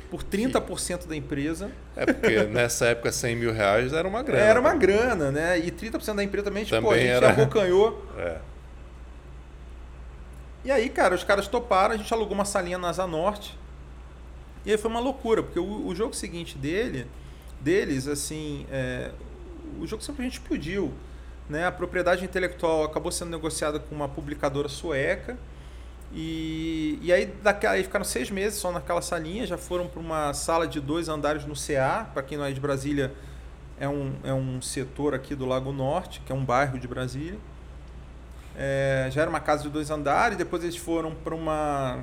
por 0.10 0.24
30% 0.24 0.99
que... 0.99 1.08
da 1.08 1.16
empresa. 1.16 1.72
É 1.95 2.06
porque 2.06 2.43
nessa 2.51 2.88
época 2.88 3.12
100 3.12 3.36
mil 3.36 3.53
reais 3.53 3.93
era 3.93 4.08
uma 4.08 4.24
grana. 4.24 4.43
Era 4.43 4.60
uma 4.60 4.74
grana, 4.74 5.32
né? 5.32 5.60
E 5.60 5.72
30% 5.72 6.16
da 6.16 6.24
empresa 6.24 6.45
também, 6.45 6.64
tipo, 6.64 6.76
também 6.76 6.93
a 6.93 6.97
gente 6.97 7.10
era... 7.12 7.30
abocanhou. 7.30 8.06
É. 8.18 8.38
E 10.64 10.72
aí, 10.72 10.89
cara, 10.89 11.14
os 11.14 11.24
caras 11.24 11.47
toparam, 11.47 11.93
a 11.93 11.97
gente 11.97 12.12
alugou 12.14 12.34
uma 12.34 12.45
salinha 12.45 12.78
na 12.78 12.89
Asa 12.89 13.06
Norte. 13.06 13.58
E 14.66 14.72
aí 14.72 14.78
foi 14.78 14.89
uma 14.89 14.99
loucura, 14.99 15.43
porque 15.43 15.60
o, 15.60 15.86
o 15.86 15.93
jogo 15.93 16.16
seguinte 16.16 16.58
dele, 16.58 17.06
deles, 17.62 18.08
assim, 18.08 18.66
é, 18.72 19.12
o 19.80 19.86
jogo 19.86 20.01
simplesmente 20.01 20.39
explodiu. 20.39 20.91
Né? 21.47 21.68
A 21.68 21.72
propriedade 21.72 22.26
intelectual 22.26 22.84
acabou 22.84 23.12
sendo 23.12 23.30
negociada 23.30 23.80
com 23.80 23.93
uma 23.93 24.10
publicadora 24.10 24.68
sueca. 24.68 25.38
E, 26.18 26.97
e 27.01 27.11
aí, 27.11 27.26
daqui, 27.43 27.68
aí 27.68 27.84
ficaram 27.84 28.05
seis 28.05 28.32
meses 28.32 28.57
só 28.57 28.72
naquela 28.72 29.01
salinha, 29.01 29.45
já 29.45 29.57
foram 29.57 29.86
para 29.86 29.99
uma 29.99 30.34
sala 30.34 30.66
de 30.66 30.80
dois 30.80 31.09
andares 31.09 31.45
no 31.45 31.55
CA. 31.55 32.09
Para 32.13 32.24
quem 32.24 32.38
não 32.38 32.45
é 32.45 32.53
de 32.53 32.59
Brasília, 32.59 33.13
é 33.78 33.89
um, 33.89 34.13
é 34.24 34.34
um 34.34 34.61
setor 34.61 35.13
aqui 35.13 35.36
do 35.36 35.45
Lago 35.45 35.74
Norte, 35.74 36.22
que 36.26 36.32
é 36.32 36.36
um 36.36 36.45
bairro 36.45 36.80
de 36.80 36.88
Brasília. 36.88 37.38
É, 38.55 39.09
já 39.11 39.22
era 39.22 39.30
uma 39.30 39.41
casa 39.41 39.63
de 39.63 39.70
dois 39.70 39.91
andares, 39.91 40.38
depois 40.38 40.63
eles 40.63 40.78
foram 40.78 41.13
para 41.13 41.36
uma 41.36 42.01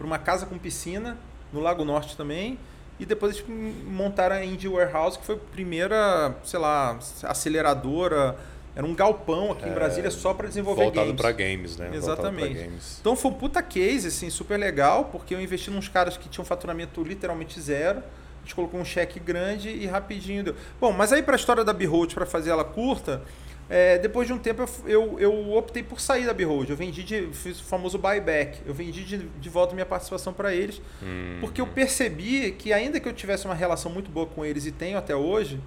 uma 0.00 0.18
casa 0.18 0.46
com 0.46 0.58
piscina 0.58 1.16
no 1.52 1.60
Lago 1.60 1.84
Norte 1.84 2.16
também. 2.16 2.58
E 2.98 3.06
depois 3.06 3.36
eles 3.36 3.48
montaram 3.86 4.34
a 4.34 4.44
Indie 4.44 4.66
Warehouse, 4.66 5.16
que 5.18 5.24
foi 5.24 5.36
a 5.36 5.52
primeira, 5.52 6.34
sei 6.42 6.58
lá, 6.58 6.98
aceleradora. 7.22 8.36
Era 8.78 8.86
um 8.86 8.94
galpão 8.94 9.50
aqui 9.50 9.64
é, 9.64 9.68
em 9.70 9.74
Brasília 9.74 10.08
só 10.08 10.32
para 10.32 10.46
desenvolver 10.46 10.84
voltado 10.84 11.06
games. 11.06 11.20
Voltado 11.20 11.36
para 11.36 11.44
games, 11.44 11.76
né? 11.76 11.90
Exatamente. 11.92 12.54
Games. 12.54 12.98
Então 13.00 13.16
foi 13.16 13.32
um 13.32 13.34
puta 13.34 13.60
case, 13.60 14.06
assim, 14.06 14.30
super 14.30 14.56
legal, 14.56 15.06
porque 15.06 15.34
eu 15.34 15.40
investi 15.40 15.68
nos 15.68 15.88
caras 15.88 16.16
que 16.16 16.28
tinham 16.28 16.44
faturamento 16.44 17.02
literalmente 17.02 17.60
zero. 17.60 17.98
A 17.98 18.40
gente 18.44 18.54
colocou 18.54 18.78
um 18.78 18.84
cheque 18.84 19.18
grande 19.18 19.68
e 19.68 19.84
rapidinho 19.84 20.44
deu. 20.44 20.54
Bom, 20.80 20.92
mas 20.92 21.12
aí 21.12 21.24
para 21.24 21.34
a 21.34 21.36
história 21.36 21.64
da 21.64 21.72
Behold, 21.72 22.14
para 22.14 22.24
fazer 22.24 22.50
ela 22.50 22.62
curta, 22.62 23.20
é, 23.68 23.98
depois 23.98 24.28
de 24.28 24.32
um 24.32 24.38
tempo 24.38 24.62
eu, 24.62 24.68
eu, 24.88 25.18
eu, 25.18 25.52
optei 25.56 25.82
por 25.82 25.98
sair 25.98 26.24
da 26.24 26.32
Behold. 26.32 26.70
Eu 26.70 26.76
vendi 26.76 27.02
de, 27.02 27.26
fiz 27.32 27.60
o 27.60 27.64
famoso 27.64 27.98
buyback. 27.98 28.60
Eu 28.64 28.72
vendi 28.72 29.02
de, 29.02 29.18
de 29.18 29.48
volta 29.48 29.74
minha 29.74 29.86
participação 29.86 30.32
para 30.32 30.54
eles, 30.54 30.80
hum. 31.02 31.38
porque 31.40 31.60
eu 31.60 31.66
percebi 31.66 32.52
que 32.52 32.72
ainda 32.72 33.00
que 33.00 33.08
eu 33.08 33.12
tivesse 33.12 33.44
uma 33.44 33.56
relação 33.56 33.90
muito 33.90 34.08
boa 34.08 34.26
com 34.26 34.44
eles 34.44 34.66
e 34.66 34.70
tenho 34.70 34.96
até 34.96 35.16
hoje, 35.16 35.58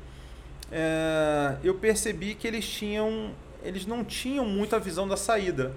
é, 0.71 1.55
eu 1.63 1.75
percebi 1.75 2.35
que 2.35 2.47
eles 2.47 2.67
tinham, 2.67 3.31
eles 3.63 3.85
não 3.85 4.03
tinham 4.03 4.45
muita 4.45 4.79
visão 4.79 5.07
da 5.07 5.17
saída. 5.17 5.73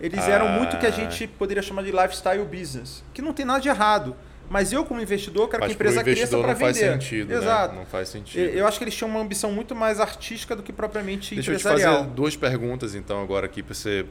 Eles 0.00 0.20
ah. 0.20 0.30
eram 0.30 0.48
muito 0.48 0.76
o 0.76 0.78
que 0.80 0.86
a 0.86 0.90
gente 0.90 1.26
poderia 1.26 1.62
chamar 1.62 1.82
de 1.82 1.92
lifestyle 1.92 2.44
business, 2.44 3.04
que 3.14 3.22
não 3.22 3.32
tem 3.32 3.46
nada 3.46 3.60
de 3.60 3.68
errado. 3.68 4.16
Mas 4.50 4.72
eu, 4.72 4.84
como 4.84 5.00
investidor, 5.00 5.48
quero 5.48 5.60
Mas 5.62 5.68
que 5.68 5.72
a 5.72 5.76
empresa 5.76 6.04
cresça 6.04 6.38
para 6.38 6.52
vender. 6.52 6.74
Faz 6.74 6.76
sentido. 6.76 7.28
Né? 7.28 7.36
Exato. 7.36 7.74
Né? 7.74 7.78
Não 7.80 7.86
faz 7.86 8.08
sentido. 8.08 8.40
Eu 8.40 8.66
acho 8.66 8.76
que 8.76 8.84
eles 8.84 8.94
tinham 8.94 9.08
uma 9.08 9.20
ambição 9.20 9.50
muito 9.50 9.74
mais 9.74 9.98
artística 9.98 10.54
do 10.54 10.62
que 10.62 10.72
propriamente 10.72 11.34
Deixa 11.34 11.52
empresarial. 11.52 11.80
Eu 11.80 11.96
te 11.96 11.98
fazer 12.00 12.14
duas 12.14 12.36
perguntas, 12.36 12.94
então, 12.94 13.22
agora 13.22 13.46
aqui 13.46 13.62
para 13.62 13.74
você 13.74 14.04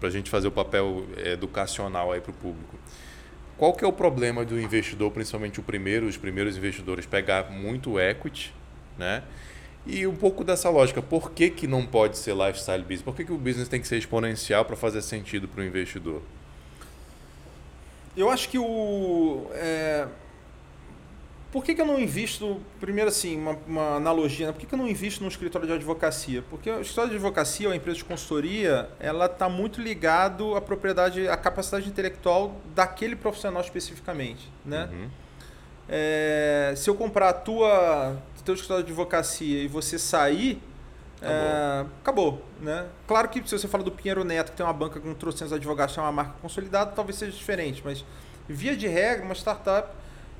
para 0.00 0.08
a 0.08 0.12
gente 0.12 0.30
fazer 0.30 0.48
o 0.48 0.52
papel 0.52 1.04
educacional 1.24 2.12
aí 2.12 2.20
para 2.20 2.30
o 2.30 2.34
público. 2.34 2.76
Qual 3.56 3.72
que 3.72 3.84
é 3.84 3.88
o 3.88 3.92
problema 3.92 4.44
do 4.44 4.58
investidor, 4.60 5.10
principalmente 5.10 5.58
o 5.58 5.62
primeiro, 5.62 6.06
os 6.06 6.16
primeiros 6.16 6.56
investidores, 6.56 7.04
pegar 7.04 7.50
muito 7.50 7.98
equity, 7.98 8.54
né? 8.98 9.22
E 9.86 10.06
um 10.06 10.14
pouco 10.14 10.44
dessa 10.44 10.68
lógica, 10.68 11.00
por 11.00 11.30
que, 11.30 11.48
que 11.48 11.66
não 11.66 11.86
pode 11.86 12.18
ser 12.18 12.34
lifestyle 12.34 12.82
business? 12.82 13.02
Por 13.02 13.16
que, 13.16 13.24
que 13.24 13.32
o 13.32 13.38
business 13.38 13.68
tem 13.68 13.80
que 13.80 13.88
ser 13.88 13.96
exponencial 13.96 14.64
para 14.64 14.76
fazer 14.76 15.00
sentido 15.00 15.48
para 15.48 15.62
o 15.62 15.64
investidor? 15.64 16.20
Eu 18.14 18.28
acho 18.28 18.48
que 18.48 18.58
o. 18.58 19.46
É... 19.52 20.06
Por 21.50 21.64
que, 21.64 21.74
que 21.74 21.80
eu 21.80 21.86
não 21.86 21.98
invisto, 21.98 22.60
primeiro 22.78 23.08
assim, 23.08 23.38
uma, 23.38 23.56
uma 23.66 23.96
analogia, 23.96 24.48
né? 24.48 24.52
por 24.52 24.58
que, 24.58 24.66
que 24.66 24.74
eu 24.74 24.78
não 24.78 24.86
invisto 24.86 25.22
num 25.22 25.28
escritório 25.28 25.66
de 25.66 25.72
advocacia? 25.72 26.44
Porque 26.50 26.68
o 26.68 26.82
escritório 26.82 27.08
de 27.08 27.16
advocacia, 27.16 27.68
ou 27.68 27.72
a 27.72 27.76
empresa 27.76 27.96
de 27.96 28.04
consultoria, 28.04 28.90
ela 29.00 29.24
está 29.24 29.48
muito 29.48 29.80
ligado 29.80 30.54
à 30.54 30.60
propriedade, 30.60 31.26
à 31.26 31.38
capacidade 31.38 31.88
intelectual 31.88 32.54
daquele 32.74 33.16
profissional 33.16 33.62
especificamente, 33.62 34.46
né? 34.62 34.90
Uhum. 34.92 35.08
É, 35.88 36.74
se 36.76 36.90
eu 36.90 36.94
comprar 36.94 37.30
a 37.30 37.32
tua, 37.32 38.22
teu 38.48 38.54
escritório 38.54 38.84
de 38.84 38.90
advocacia 38.90 39.62
e 39.62 39.68
você 39.68 39.98
sair, 39.98 40.60
Acabou. 41.20 41.36
É, 41.36 41.86
acabou, 42.00 42.42
né? 42.60 42.86
Claro 43.06 43.28
que 43.28 43.42
se 43.46 43.58
você 43.58 43.66
fala 43.66 43.82
do 43.82 43.90
Pinheiro 43.90 44.22
Neto, 44.22 44.52
que 44.52 44.56
tem 44.56 44.64
uma 44.64 44.72
banca 44.72 45.00
com 45.00 45.12
trocentos 45.14 45.52
advogados, 45.52 45.98
é 45.98 46.00
uma 46.00 46.12
marca 46.12 46.34
consolidada, 46.40 46.92
talvez 46.92 47.18
seja 47.18 47.36
diferente, 47.36 47.82
mas 47.84 48.04
via 48.48 48.76
de 48.76 48.86
regra, 48.86 49.24
uma 49.24 49.34
startup 49.34 49.90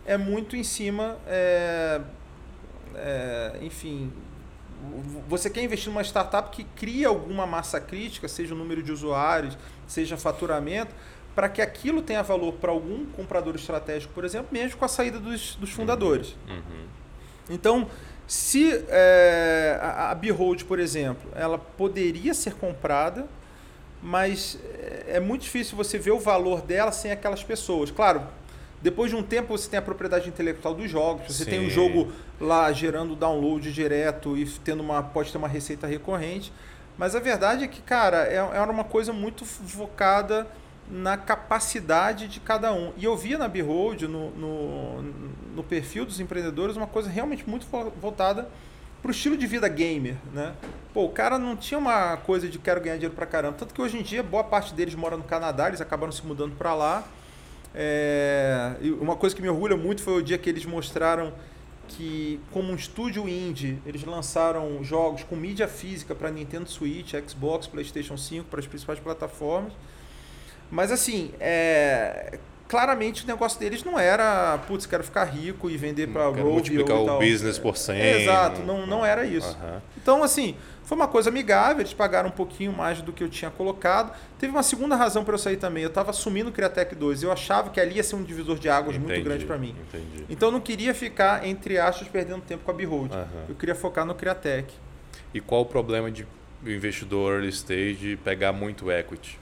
é 0.06 0.16
muito 0.16 0.54
em 0.54 0.62
cima, 0.62 1.16
é, 1.26 2.00
é, 2.94 3.58
enfim, 3.60 4.12
você 5.28 5.50
quer 5.50 5.64
investir 5.64 5.92
numa 5.92 6.02
startup 6.02 6.48
que 6.50 6.62
cria 6.62 7.08
alguma 7.08 7.44
massa 7.44 7.80
crítica, 7.80 8.28
seja 8.28 8.54
o 8.54 8.56
número 8.56 8.80
de 8.80 8.92
usuários, 8.92 9.58
seja 9.86 10.16
faturamento, 10.16 10.94
para 11.34 11.48
que 11.48 11.60
aquilo 11.60 12.02
tenha 12.02 12.22
valor 12.22 12.54
para 12.54 12.70
algum 12.70 13.04
comprador 13.06 13.56
estratégico, 13.56 14.12
por 14.14 14.24
exemplo, 14.24 14.48
mesmo 14.52 14.78
com 14.78 14.84
a 14.84 14.88
saída 14.88 15.18
dos, 15.18 15.56
dos 15.56 15.70
fundadores. 15.70 16.36
Uhum. 16.48 16.86
Então, 17.50 17.88
se 18.26 18.84
é, 18.88 19.78
a, 19.80 20.10
a 20.10 20.14
Behold, 20.14 20.64
por 20.64 20.78
exemplo, 20.78 21.30
ela 21.34 21.58
poderia 21.58 22.34
ser 22.34 22.54
comprada, 22.54 23.26
mas 24.02 24.58
é, 24.78 25.16
é 25.16 25.20
muito 25.20 25.42
difícil 25.42 25.76
você 25.76 25.98
ver 25.98 26.10
o 26.10 26.20
valor 26.20 26.60
dela 26.60 26.92
sem 26.92 27.10
aquelas 27.10 27.42
pessoas. 27.42 27.90
Claro, 27.90 28.22
depois 28.80 29.10
de 29.10 29.16
um 29.16 29.22
tempo 29.22 29.56
você 29.56 29.68
tem 29.68 29.78
a 29.78 29.82
propriedade 29.82 30.28
intelectual 30.28 30.74
dos 30.74 30.90
jogos, 30.90 31.34
você 31.34 31.44
Sim. 31.44 31.50
tem 31.50 31.66
um 31.66 31.70
jogo 31.70 32.12
lá 32.40 32.70
gerando 32.70 33.16
download 33.16 33.72
direto 33.72 34.36
e 34.36 34.46
tendo 34.46 34.82
uma, 34.82 35.02
pode 35.02 35.32
ter 35.32 35.38
uma 35.38 35.48
receita 35.48 35.86
recorrente. 35.86 36.52
Mas 36.96 37.14
a 37.14 37.20
verdade 37.20 37.64
é 37.64 37.68
que, 37.68 37.80
cara, 37.80 38.26
é, 38.26 38.36
é 38.36 38.60
uma 38.60 38.84
coisa 38.84 39.12
muito 39.12 39.44
focada 39.44 40.46
na 40.90 41.16
capacidade 41.16 42.28
de 42.28 42.40
cada 42.40 42.72
um. 42.72 42.92
E 42.96 43.04
eu 43.04 43.16
via 43.16 43.36
na 43.36 43.48
Behold, 43.48 44.02
no, 44.02 44.30
no, 44.30 45.02
no 45.56 45.62
perfil 45.62 46.04
dos 46.04 46.18
empreendedores, 46.20 46.76
uma 46.76 46.86
coisa 46.86 47.10
realmente 47.10 47.48
muito 47.48 47.66
voltada 48.00 48.48
para 49.00 49.08
o 49.08 49.12
estilo 49.12 49.36
de 49.36 49.46
vida 49.46 49.68
gamer, 49.68 50.16
né? 50.32 50.54
Pô, 50.92 51.04
o 51.04 51.10
cara 51.10 51.38
não 51.38 51.56
tinha 51.56 51.78
uma 51.78 52.16
coisa 52.16 52.48
de 52.48 52.58
quero 52.58 52.80
ganhar 52.80 52.96
dinheiro 52.96 53.14
para 53.14 53.26
caramba. 53.26 53.56
Tanto 53.56 53.72
que 53.72 53.80
hoje 53.80 53.98
em 53.98 54.02
dia, 54.02 54.22
boa 54.22 54.42
parte 54.42 54.74
deles 54.74 54.94
mora 54.94 55.16
no 55.16 55.22
Canadá, 55.22 55.68
eles 55.68 55.80
acabaram 55.80 56.12
se 56.12 56.24
mudando 56.26 56.56
para 56.56 56.74
lá. 56.74 57.04
É... 57.74 58.76
uma 58.98 59.14
coisa 59.14 59.36
que 59.36 59.42
me 59.42 59.48
orgulha 59.48 59.76
muito 59.76 60.02
foi 60.02 60.14
o 60.14 60.22
dia 60.22 60.38
que 60.38 60.48
eles 60.48 60.64
mostraram 60.64 61.32
que, 61.86 62.40
como 62.50 62.72
um 62.72 62.74
estúdio 62.74 63.28
indie, 63.28 63.78
eles 63.86 64.04
lançaram 64.04 64.82
jogos 64.82 65.22
com 65.22 65.36
mídia 65.36 65.68
física 65.68 66.14
para 66.14 66.30
Nintendo 66.30 66.68
Switch, 66.68 67.12
Xbox, 67.26 67.66
PlayStation 67.66 68.16
5, 68.16 68.46
para 68.46 68.60
as 68.60 68.66
principais 68.66 68.98
plataformas. 68.98 69.72
Mas 70.70 70.92
assim, 70.92 71.30
é, 71.40 72.38
claramente 72.68 73.24
o 73.24 73.26
negócio 73.26 73.58
deles 73.58 73.82
não 73.82 73.98
era, 73.98 74.58
putz, 74.66 74.84
quero 74.86 75.02
ficar 75.02 75.24
rico 75.24 75.70
e 75.70 75.76
vender 75.76 76.08
para 76.08 76.26
Rogue 76.26 76.42
multiplicar 76.42 76.96
o 76.96 77.06
tal. 77.06 77.18
business 77.18 77.58
por 77.58 77.76
100. 77.76 77.98
É, 77.98 78.22
exato, 78.22 78.62
não, 78.62 78.86
não 78.86 79.04
era 79.04 79.24
isso. 79.24 79.56
Uhum. 79.62 79.80
Então, 79.96 80.22
assim, 80.22 80.54
foi 80.84 80.96
uma 80.96 81.08
coisa 81.08 81.30
amigável, 81.30 81.80
eles 81.80 81.92
pagaram 81.92 82.28
um 82.28 82.32
pouquinho 82.32 82.72
mais 82.72 83.00
do 83.02 83.12
que 83.12 83.24
eu 83.24 83.28
tinha 83.28 83.50
colocado. 83.50 84.10
Teve 84.38 84.52
uma 84.52 84.62
segunda 84.62 84.96
razão 84.96 85.24
para 85.24 85.34
eu 85.34 85.38
sair 85.38 85.56
também. 85.56 85.82
Eu 85.82 85.88
estava 85.88 86.10
assumindo 86.10 86.50
o 86.50 86.52
Criatec 86.52 86.94
2. 86.94 87.22
Eu 87.22 87.32
achava 87.32 87.70
que 87.70 87.80
ali 87.80 87.96
ia 87.96 88.02
ser 88.02 88.16
um 88.16 88.22
divisor 88.22 88.58
de 88.58 88.68
águas 88.68 88.96
entendi, 88.96 89.12
muito 89.12 89.24
grande 89.24 89.44
para 89.44 89.58
mim. 89.58 89.74
Entendi. 89.88 90.24
Então 90.30 90.48
eu 90.48 90.52
não 90.52 90.60
queria 90.60 90.94
ficar, 90.94 91.46
entre 91.46 91.78
aspas, 91.78 92.08
perdendo 92.08 92.40
tempo 92.42 92.64
com 92.64 92.70
a 92.70 92.74
Behold. 92.74 93.12
Uhum. 93.12 93.44
Eu 93.50 93.54
queria 93.54 93.74
focar 93.74 94.06
no 94.06 94.14
Criatec. 94.14 94.72
E 95.34 95.40
qual 95.40 95.62
o 95.62 95.66
problema 95.66 96.10
de 96.10 96.26
o 96.64 96.70
investidor 96.70 97.34
early 97.34 97.50
stage 97.50 98.18
pegar 98.24 98.52
muito 98.52 98.90
equity? 98.90 99.38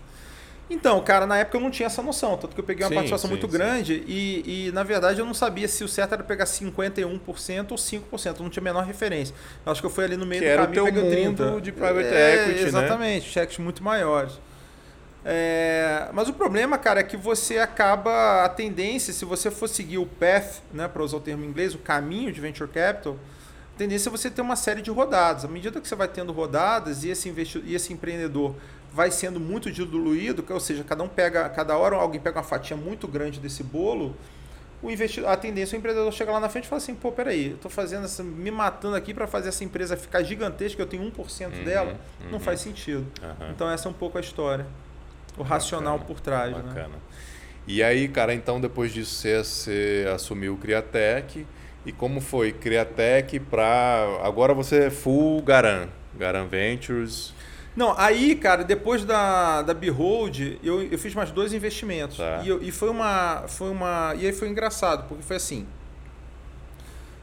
Então, 0.69 1.01
cara, 1.01 1.27
na 1.27 1.39
época 1.39 1.57
eu 1.57 1.61
não 1.61 1.71
tinha 1.71 1.87
essa 1.87 2.03
noção, 2.03 2.37
tanto 2.37 2.55
que 2.55 2.61
eu 2.61 2.64
peguei 2.64 2.85
uma 2.85 2.89
sim, 2.89 2.95
participação 2.97 3.29
sim, 3.29 3.35
muito 3.35 3.47
sim. 3.47 3.53
grande 3.53 4.05
e, 4.07 4.67
e, 4.67 4.73
na 4.73 4.83
verdade, 4.83 5.21
eu 5.21 5.25
não 5.25 5.35
sabia 5.35 5.69
se 5.69 5.85
o 5.85 5.89
certo 5.89 6.14
era 6.14 6.25
pegar 6.25 6.45
51% 6.45 7.71
ou 7.71 7.77
5%, 7.77 8.37
eu 8.37 8.43
não 8.43 8.51
tinha 8.51 8.61
a 8.61 8.64
menor 8.64 8.85
referência. 8.85 9.35
Eu 9.64 9.71
acho 9.71 9.81
que 9.81 9.87
eu 9.87 9.91
fui 9.91 10.05
ali 10.05 10.17
no 10.17 10.27
meio 10.27 10.43
que 10.43 10.49
do 10.49 10.53
era 10.53 10.67
caminho 10.67 10.83
o 10.83 10.93
teu 10.93 11.03
mundo 11.03 11.11
30. 11.11 11.61
de 11.61 11.71
private 11.71 12.09
é, 12.09 12.35
equity, 12.35 12.62
né? 12.62 12.69
Exatamente, 12.69 13.27
né? 13.27 13.33
cheques 13.33 13.59
muito 13.59 13.83
maiores. 13.83 14.41
É, 15.25 16.09
mas 16.12 16.29
o 16.29 16.33
problema, 16.33 16.79
cara, 16.79 17.01
é 17.01 17.03
que 17.03 17.17
você 17.17 17.59
acaba, 17.59 18.45
a 18.45 18.49
tendência, 18.49 19.12
se 19.12 19.25
você 19.25 19.51
for 19.51 19.69
seguir 19.69 19.99
o 19.99 20.07
path, 20.07 20.62
né, 20.73 20.87
para 20.87 21.03
usar 21.03 21.17
o 21.17 21.21
termo 21.21 21.45
em 21.45 21.49
inglês, 21.49 21.75
o 21.75 21.79
caminho 21.79 22.33
de 22.33 22.41
venture 22.41 22.71
capital, 22.71 23.17
a 23.75 23.79
tendência 23.79 24.09
é 24.09 24.11
você 24.11 24.31
ter 24.31 24.41
uma 24.41 24.57
série 24.57 24.81
de 24.81 24.91
rodadas. 24.91 25.45
À 25.45 25.49
medida 25.49 25.81
que 25.81 25.87
você 25.87 25.95
vai 25.95 26.09
tendo 26.09 26.33
rodadas 26.33 27.05
e 27.05 27.11
esse, 27.11 27.29
e 27.64 27.75
esse 27.75 27.93
empreendedor 27.93 28.55
vai 28.97 29.11
sendo 29.11 29.38
muito 29.38 29.70
diluído, 29.70 30.42
ou 30.49 30.59
seja, 30.59 30.82
cada 30.82 31.05
um 31.05 31.09
pega, 31.09 31.51
cada 31.51 31.76
hora 31.76 31.97
alguém 31.97 32.18
pega 32.18 32.38
uma 32.38 32.42
fatia 32.42 32.74
muito 32.74 33.07
grande 33.07 33.38
desse 33.38 33.62
bolo, 33.62 34.16
o 34.82 34.90
investidor, 34.90 35.28
a 35.28 35.36
tendência 35.36 35.74
é 35.74 35.76
o 35.76 35.78
empreendedor 35.80 36.11
chegar 36.12 36.32
lá 36.32 36.40
na 36.40 36.49
frente 36.49 36.64
e 36.64 36.68
falar 36.68 36.78
assim, 36.78 36.94
pô, 36.94 37.12
peraí, 37.12 37.51
eu 37.51 37.59
tô 37.59 37.68
fazendo 37.68 38.07
essa, 38.07 38.22
me 38.22 38.51
matando 38.51 38.97
aqui 38.97 39.12
para 39.12 39.26
fazer 39.26 39.51
essa 39.51 39.62
empresa 39.62 39.99
ficar 39.99 40.22
gigantesca, 40.22 40.80
eu 40.80 40.86
tenho 40.86 41.03
1% 41.11 41.12
uhum, 41.12 41.64
dela, 41.64 42.01
uhum. 42.22 42.30
não 42.30 42.40
faz 42.40 42.61
sentido. 42.61 43.07
Uhum. 43.22 43.51
Então 43.51 43.70
essa 43.70 43.86
é 43.86 43.90
um 43.90 43.94
pouco 43.94 44.16
a 44.16 44.20
história, 44.22 44.64
o 45.34 45.42
Bacana. 45.42 45.49
racional 45.51 45.99
por 45.99 46.18
trás. 46.18 46.57
Né? 46.57 46.62
Bacana. 46.62 46.88
Né? 46.88 46.99
E 47.66 47.82
aí, 47.82 48.09
cara, 48.09 48.32
então 48.32 48.59
depois 48.59 48.94
disso 48.94 49.14
você, 49.14 49.36
você 49.44 50.09
assumiu 50.14 50.55
o 50.55 50.57
Criatec, 50.57 51.47
e 51.84 51.92
como 51.92 52.22
foi 52.22 52.51
Criatec 52.51 53.38
para 53.40 54.20
agora 54.22 54.55
você 54.55 54.84
é 54.84 54.90
full 54.90 55.42
Garan, 55.42 55.88
Garan 56.18 56.47
Ventures. 56.47 57.36
Não, 57.77 57.95
aí, 57.99 58.35
cara, 58.35 58.64
depois 58.64 59.05
da, 59.05 59.61
da 59.61 59.74
Behold, 59.74 60.59
eu, 60.62 60.83
eu 60.83 60.99
fiz 60.99 61.14
mais 61.14 61.31
dois 61.31 61.53
investimentos. 61.53 62.16
Tá. 62.16 62.41
E, 62.43 62.49
eu, 62.49 62.62
e 62.62 62.72
foi 62.72 62.89
uma. 62.89 63.45
Foi 63.47 63.70
uma. 63.70 64.14
E 64.16 64.27
aí 64.27 64.33
foi 64.33 64.49
engraçado, 64.49 65.07
porque 65.07 65.22
foi 65.22 65.37
assim. 65.37 65.66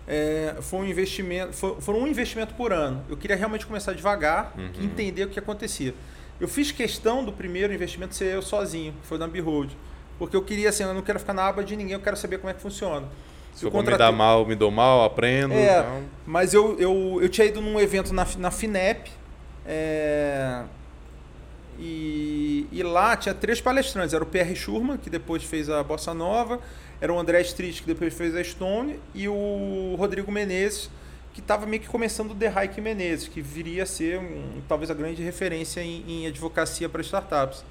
É, 0.08 0.56
foi 0.62 0.82
um 0.82 0.86
investimento. 0.86 1.54
Foi, 1.54 1.82
foi, 1.82 1.96
um 1.96 2.06
investimento 2.06 2.54
por 2.54 2.72
ano. 2.72 3.04
Eu 3.10 3.18
queria 3.18 3.36
realmente 3.36 3.66
começar 3.66 3.94
devagar 3.94 4.54
uhum. 4.56 4.70
e 4.80 4.86
entender 4.86 5.24
o 5.24 5.30
que 5.30 5.40
acontecia. 5.40 5.96
Eu 6.40 6.48
fiz 6.48 6.72
questão 6.72 7.26
do 7.26 7.32
primeiro 7.32 7.74
investimento 7.74 8.14
ser 8.14 8.36
eu 8.36 8.42
sozinho, 8.42 8.94
que 9.02 9.08
foi 9.08 9.18
na 9.18 9.28
Behold. 9.28 9.72
Porque 10.20 10.36
eu 10.36 10.44
queria 10.44 10.70
assim, 10.70 10.84
eu 10.84 10.94
não 10.94 11.02
quero 11.02 11.20
ficar 11.20 11.34
na 11.34 11.48
aba 11.48 11.64
de 11.64 11.76
ninguém, 11.76 11.94
eu 11.94 12.00
quero 12.00 12.16
saber 12.16 12.38
como 12.38 12.52
é 12.52 12.54
que 12.54 12.62
funciona. 12.62 13.08
Se 13.54 13.66
eu 13.66 13.72
contratei... 13.72 14.06
me 14.06 14.12
dá 14.12 14.12
mal, 14.12 14.46
me 14.46 14.56
dou 14.56 14.72
mal, 14.72 15.04
aprendo. 15.04 15.54
É, 15.54 15.80
então... 15.80 16.04
mas 16.26 16.54
eu, 16.54 16.80
eu, 16.80 17.20
eu 17.22 17.30
tinha 17.30 17.48
ido 17.48 17.62
num 17.62 17.80
evento 17.80 18.14
na, 18.14 18.26
na 18.38 18.52
FINEP, 18.52 19.12
é... 19.66 20.64
E, 21.80 22.68
e, 22.72 22.84
lá 22.84 23.18
tinha 23.18 23.34
três 23.34 23.60
palestrantes. 23.60 24.14
Era 24.14 24.24
o 24.24 24.28
Pierre 24.28 24.56
Schurman, 24.56 24.98
que 24.98 25.10
depois 25.10 25.44
fez 25.44 25.70
a 25.70 25.82
Bossa 25.84 26.14
Nova, 26.14 26.60
era 27.02 27.12
o 27.12 27.20
André 27.20 27.42
Street, 27.42 27.82
que 27.82 27.88
depois 27.88 28.14
fez 28.14 28.36
a 28.36 28.44
Stone, 28.44 29.00
e 29.14 29.28
o 29.28 29.96
Rodrigo 29.98 30.32
Menezes, 30.32 30.90
que 31.34 31.40
estava 31.40 31.66
meio 31.66 31.82
que 31.82 31.88
começando 31.88 32.32
o 32.32 32.36
The 32.36 32.54
Hike 32.64 32.80
Menezes, 32.80 33.28
que 33.28 33.42
viria 33.42 33.84
a 33.84 33.86
ser 33.86 34.20
um, 34.20 34.62
talvez 34.68 34.92
a 34.92 34.94
grande 34.94 35.24
referência 35.24 35.82
em, 35.82 36.04
em 36.08 36.28
advocacia 36.28 36.88
para 36.88 37.02
startups. 37.02 37.66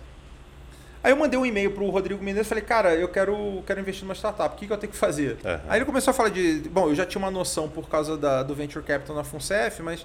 Aí 1.04 1.10
eu 1.10 1.16
mandei 1.16 1.38
um 1.38 1.46
e-mail 1.46 1.70
para 1.72 1.82
o 1.82 1.90
Rodrigo 1.90 2.22
Menezes 2.22 2.46
e 2.46 2.48
falei, 2.48 2.64
cara, 2.64 2.94
eu 2.94 3.08
quero, 3.08 3.62
quero 3.66 3.80
investir 3.80 4.04
numa 4.04 4.14
startup, 4.14 4.54
o 4.54 4.58
que, 4.58 4.66
que 4.66 4.72
eu 4.72 4.78
tenho 4.78 4.92
que 4.92 4.98
fazer? 4.98 5.38
Uhum. 5.44 5.60
Aí 5.68 5.78
ele 5.78 5.84
começou 5.84 6.10
a 6.10 6.14
falar 6.14 6.28
de. 6.28 6.68
Bom, 6.70 6.88
eu 6.88 6.94
já 6.94 7.06
tinha 7.06 7.20
uma 7.20 7.30
noção 7.30 7.68
por 7.68 7.88
causa 7.88 8.16
da, 8.16 8.42
do 8.42 8.54
Venture 8.54 8.84
Capital 8.84 9.14
na 9.14 9.24
FUNCEF, 9.24 9.82
mas 9.82 10.04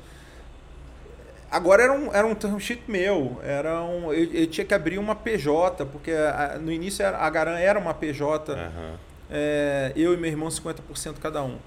Agora 1.50 1.84
era 1.84 1.94
um, 1.94 2.14
era 2.14 2.28
um 2.28 2.36
term 2.36 2.60
sheet 2.60 2.84
meu, 2.88 3.40
era 3.42 3.82
um, 3.82 4.12
eu, 4.12 4.34
eu 4.34 4.48
tinha 4.48 4.66
que 4.66 4.74
abrir 4.74 4.98
uma 4.98 5.16
PJ, 5.16 5.86
porque 5.86 6.12
a, 6.12 6.58
no 6.60 6.72
início 6.72 7.04
era, 7.04 7.18
a 7.18 7.30
Garan 7.30 7.58
era 7.58 7.80
uma 7.80 7.94
PJ, 7.94 8.52
uhum. 8.52 8.96
é, 9.30 9.94
eu 9.96 10.14
e 10.14 10.18
meu 10.18 10.30
irmão 10.30 10.50
50% 10.50 11.20
cada 11.22 11.42
um. 11.42 11.58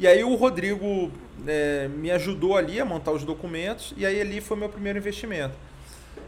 E 0.00 0.06
aí 0.06 0.24
o 0.24 0.34
Rodrigo 0.36 1.12
é, 1.46 1.88
me 1.88 2.10
ajudou 2.10 2.56
ali 2.56 2.80
a 2.80 2.84
montar 2.84 3.12
os 3.12 3.24
documentos, 3.24 3.92
e 3.96 4.06
aí 4.06 4.20
ali 4.20 4.40
foi 4.40 4.56
meu 4.56 4.70
primeiro 4.70 4.98
investimento. 4.98 5.54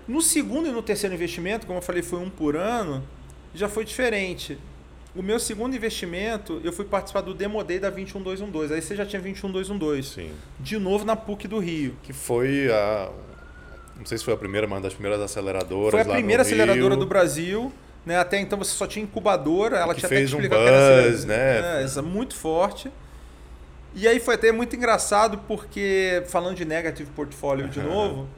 No 0.07 0.21
segundo 0.21 0.69
e 0.69 0.73
no 0.73 0.83
terceiro 0.83 1.15
investimento, 1.15 1.67
como 1.67 1.79
eu 1.79 1.83
falei, 1.83 2.03
foi 2.03 2.19
um 2.19 2.29
por 2.29 2.57
ano, 2.57 3.03
já 3.55 3.69
foi 3.69 3.85
diferente. 3.85 4.59
O 5.15 5.23
meu 5.23 5.41
segundo 5.41 5.75
investimento, 5.75 6.61
eu 6.63 6.73
fui 6.73 6.85
participar 6.85 7.21
do 7.23 7.35
Demo 7.35 7.63
Day 7.65 7.81
da 7.81 7.91
21212. 7.91 8.73
Aí 8.73 8.81
você 8.81 8.95
já 8.95 9.05
tinha 9.05 9.21
21212. 9.21 10.09
Sim. 10.09 10.33
De 10.59 10.79
novo 10.79 11.05
na 11.05 11.17
PUC 11.17 11.49
do 11.49 11.59
Rio. 11.59 11.97
Que 12.03 12.13
foi 12.13 12.71
a. 12.71 13.11
Não 13.97 14.07
sei 14.07 14.19
se 14.19 14.25
foi 14.25 14.35
a 14.35 14.37
primeira, 14.37 14.67
mas 14.67 14.77
uma 14.77 14.83
das 14.83 14.95
primeiras 14.95 15.21
aceleradoras. 15.21 15.91
Foi 15.91 16.01
a 16.01 16.15
primeira 16.15 16.43
aceleradora 16.43 16.95
Rio. 16.95 17.01
do 17.01 17.07
Brasil. 17.07 17.73
Né? 18.07 18.19
Até 18.19 18.39
então 18.39 18.59
você 18.59 18.71
só 18.71 18.87
tinha 18.87 19.03
incubadora. 19.03 19.79
Ela 19.79 19.95
que 19.95 20.01
tinha 20.01 20.09
fez 20.09 20.33
até 20.33 20.49
que 20.49 20.55
um 20.55 21.11
buzz, 21.11 21.25
né? 21.25 21.83
É, 21.83 22.03
muito 22.03 22.35
forte. 22.35 22.91
E 23.95 24.07
aí 24.07 24.21
foi 24.21 24.37
até 24.37 24.53
muito 24.53 24.77
engraçado 24.77 25.39
porque, 25.49 26.23
falando 26.29 26.57
de 26.57 26.65
negative 26.65 27.11
portfólio 27.11 27.65
uhum. 27.65 27.71
de 27.71 27.81
novo, 27.81 28.29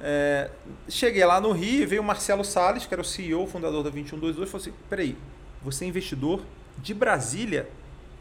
é, 0.00 0.50
cheguei 0.88 1.24
lá 1.24 1.40
no 1.40 1.52
Rio 1.52 1.82
e 1.82 1.86
veio 1.86 2.02
o 2.02 2.04
Marcelo 2.04 2.44
Salles, 2.44 2.86
que 2.86 2.92
era 2.92 3.00
o 3.00 3.04
CEO, 3.04 3.46
fundador 3.46 3.84
da 3.84 3.90
2122, 3.90 4.48
e 4.48 4.50
falou 4.50 4.62
assim: 4.62 4.72
peraí, 4.88 5.16
você 5.62 5.84
é 5.84 5.88
investidor 5.88 6.42
de 6.78 6.94
Brasília? 6.94 7.68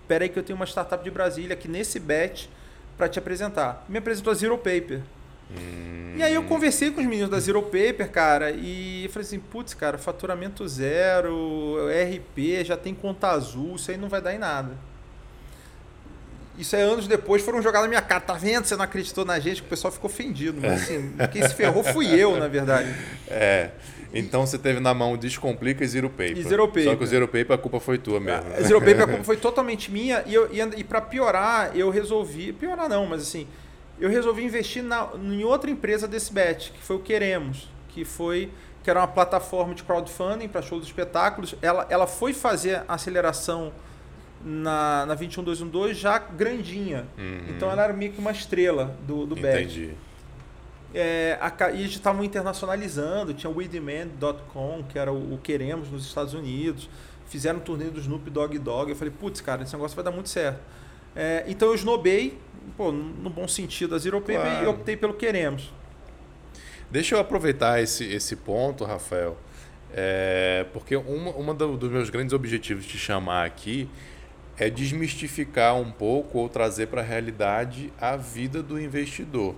Espera 0.02 0.24
aí 0.26 0.30
que 0.30 0.40
eu 0.40 0.44
tenho 0.44 0.58
uma 0.58 0.66
startup 0.66 1.04
de 1.04 1.12
Brasília 1.12 1.54
aqui 1.54 1.68
nesse 1.68 2.00
bet 2.00 2.50
para 2.98 3.08
te 3.08 3.20
apresentar. 3.20 3.86
Me 3.88 3.98
apresentou 4.00 4.32
a 4.32 4.34
Zero 4.34 4.58
Paper. 4.58 5.02
Hum. 5.52 6.16
E 6.18 6.24
aí 6.24 6.34
eu 6.34 6.44
conversei 6.44 6.92
com 6.92 7.00
os 7.00 7.08
meninos 7.08 7.30
da 7.30 7.40
Zero 7.40 7.62
Paper, 7.62 8.10
cara, 8.12 8.52
e 8.52 9.10
falei 9.12 9.26
assim, 9.26 9.40
putz, 9.40 9.74
cara, 9.74 9.98
faturamento 9.98 10.68
zero, 10.68 11.88
RP, 11.88 12.64
já 12.64 12.76
tem 12.76 12.94
conta 12.94 13.30
azul, 13.30 13.76
isso 13.76 13.90
aí 13.90 13.98
não 13.98 14.10
vai 14.10 14.22
dar 14.22 14.34
em 14.34 14.38
nada. 14.38 14.72
Isso 16.60 16.76
é 16.76 16.82
anos 16.82 17.08
depois, 17.08 17.42
foram 17.42 17.62
jogar 17.62 17.82
na 17.82 17.88
minha 17.88 18.02
cara. 18.02 18.20
Tá 18.20 18.34
vendo? 18.34 18.66
Você 18.66 18.76
não 18.76 18.84
acreditou 18.84 19.24
na 19.24 19.40
gente, 19.40 19.62
que 19.62 19.68
o 19.68 19.70
pessoal 19.70 19.94
ficou 19.94 20.10
ofendido. 20.10 20.60
Mas 20.62 20.84
assim, 20.84 21.16
quem 21.32 21.42
se 21.48 21.56
ferrou 21.56 21.86
fui 21.86 22.14
eu, 22.14 22.38
na 22.38 22.50
verdade. 22.50 22.94
É. 23.30 23.70
Então 24.14 24.46
você 24.46 24.58
teve 24.58 24.80
na 24.80 24.94
mão 24.94 25.18
Descomplica 25.18 25.84
e 25.84 25.88
Zero 25.88 26.10
Paper. 26.10 26.38
E 26.38 26.44
Zero 26.44 26.68
Paper. 26.68 26.84
Só 26.84 26.96
que 26.96 27.04
o 27.04 27.08
Zero 27.08 27.28
Paper 27.28 27.52
a 27.52 27.58
culpa 27.58 27.80
foi 27.80 27.98
tua 27.98 28.20
mesmo. 28.20 28.50
Né? 28.50 28.62
Zero 28.62 28.80
Paper 28.80 29.02
a 29.02 29.08
culpa 29.08 29.24
foi 29.24 29.38
totalmente 29.38 29.92
minha. 29.92 30.24
E, 30.26 30.34
eu, 30.34 30.50
e, 30.52 30.60
e 30.80 30.84
para 30.84 31.02
piorar, 31.02 31.76
eu 31.76 31.90
resolvi. 31.90 32.54
Piorar 32.54 32.90
não, 32.90 33.06
mas 33.06 33.22
assim. 33.22 33.48
Eu 34.00 34.10
resolvi 34.10 34.44
investir 34.46 34.82
na, 34.82 35.10
em 35.16 35.44
outra 35.44 35.70
empresa 35.70 36.08
desse 36.08 36.32
bet, 36.32 36.72
que 36.72 36.80
foi 36.82 36.96
o 36.96 37.00
Queremos. 37.00 37.70
Que 37.90 38.06
foi. 38.06 38.50
Que 38.84 38.90
era 38.90 39.02
uma 39.02 39.08
plataforma 39.08 39.76
de 39.76 39.84
crowdfunding 39.84 40.48
para 40.48 40.62
shows 40.62 40.82
de 40.84 40.88
espetáculos. 40.88 41.54
Ela, 41.62 41.86
ela 41.90 42.08
foi 42.08 42.34
fazer 42.34 42.84
a 42.88 42.94
aceleração 42.94 43.74
na, 44.44 45.06
na 45.06 45.16
21212 45.16 45.94
já 45.94 46.18
grandinha. 46.18 47.06
Uhum. 47.18 47.42
Então 47.50 47.70
ela 47.70 47.84
era 47.84 47.94
meio 47.94 48.12
que 48.12 48.20
uma 48.20 48.32
estrela 48.32 48.96
do, 49.06 49.26
do 49.26 49.36
bet. 49.36 49.64
Entendi. 49.64 49.94
É, 50.94 51.38
a, 51.40 51.72
e 51.72 51.82
eles 51.82 51.92
estavam 51.92 52.24
internacionalizando, 52.24 53.34
tinha 53.34 53.50
o 53.50 53.56
WeDemand.com, 53.56 54.84
que 54.90 54.98
era 54.98 55.12
o, 55.12 55.36
o, 55.36 55.38
Queremos 55.38 55.90
nos 55.90 56.06
Estados 56.06 56.34
Unidos, 56.34 56.90
fizeram 57.28 57.60
um 57.60 57.62
turnê 57.62 57.86
do 57.86 58.00
Snoop 58.00 58.30
Dogg 58.30 58.58
Dogg. 58.58 58.90
Eu 58.90 58.96
falei, 58.96 59.14
putz, 59.18 59.40
cara, 59.42 59.64
esse 59.64 59.74
negócio 59.74 59.96
vai 59.96 60.04
dar 60.04 60.12
muito 60.12 60.30
certo. 60.30 60.60
É, 61.16 61.44
então 61.48 61.68
eu 61.70 61.76
esnobei, 61.76 62.38
pô, 62.76 62.92
no 62.92 63.30
bom 63.30 63.48
sentido, 63.48 63.94
as 63.96 64.04
Zero 64.04 64.22
claro. 64.22 64.64
e 64.64 64.68
optei 64.68 64.98
pelo 64.98 65.14
Queremos. 65.14 65.72
Deixa 66.90 67.16
eu 67.16 67.20
aproveitar 67.20 67.82
esse, 67.82 68.04
esse 68.06 68.36
ponto, 68.36 68.84
Rafael, 68.84 69.38
é, 69.94 70.66
porque 70.74 70.96
uma, 70.96 71.32
uma 71.32 71.54
do, 71.54 71.78
dos 71.78 71.92
meus 71.92 72.10
grandes 72.10 72.34
objetivos 72.34 72.84
de 72.84 72.92
te 72.92 72.98
chamar 72.98 73.46
aqui 73.46 73.88
é 74.58 74.70
desmistificar 74.70 75.76
um 75.76 75.92
pouco 75.92 76.40
ou 76.40 76.50
trazer 76.50 76.88
para 76.88 77.02
a 77.02 77.04
realidade 77.04 77.94
a 78.00 78.18
vida 78.18 78.64
do 78.64 78.80
investidor. 78.80 79.56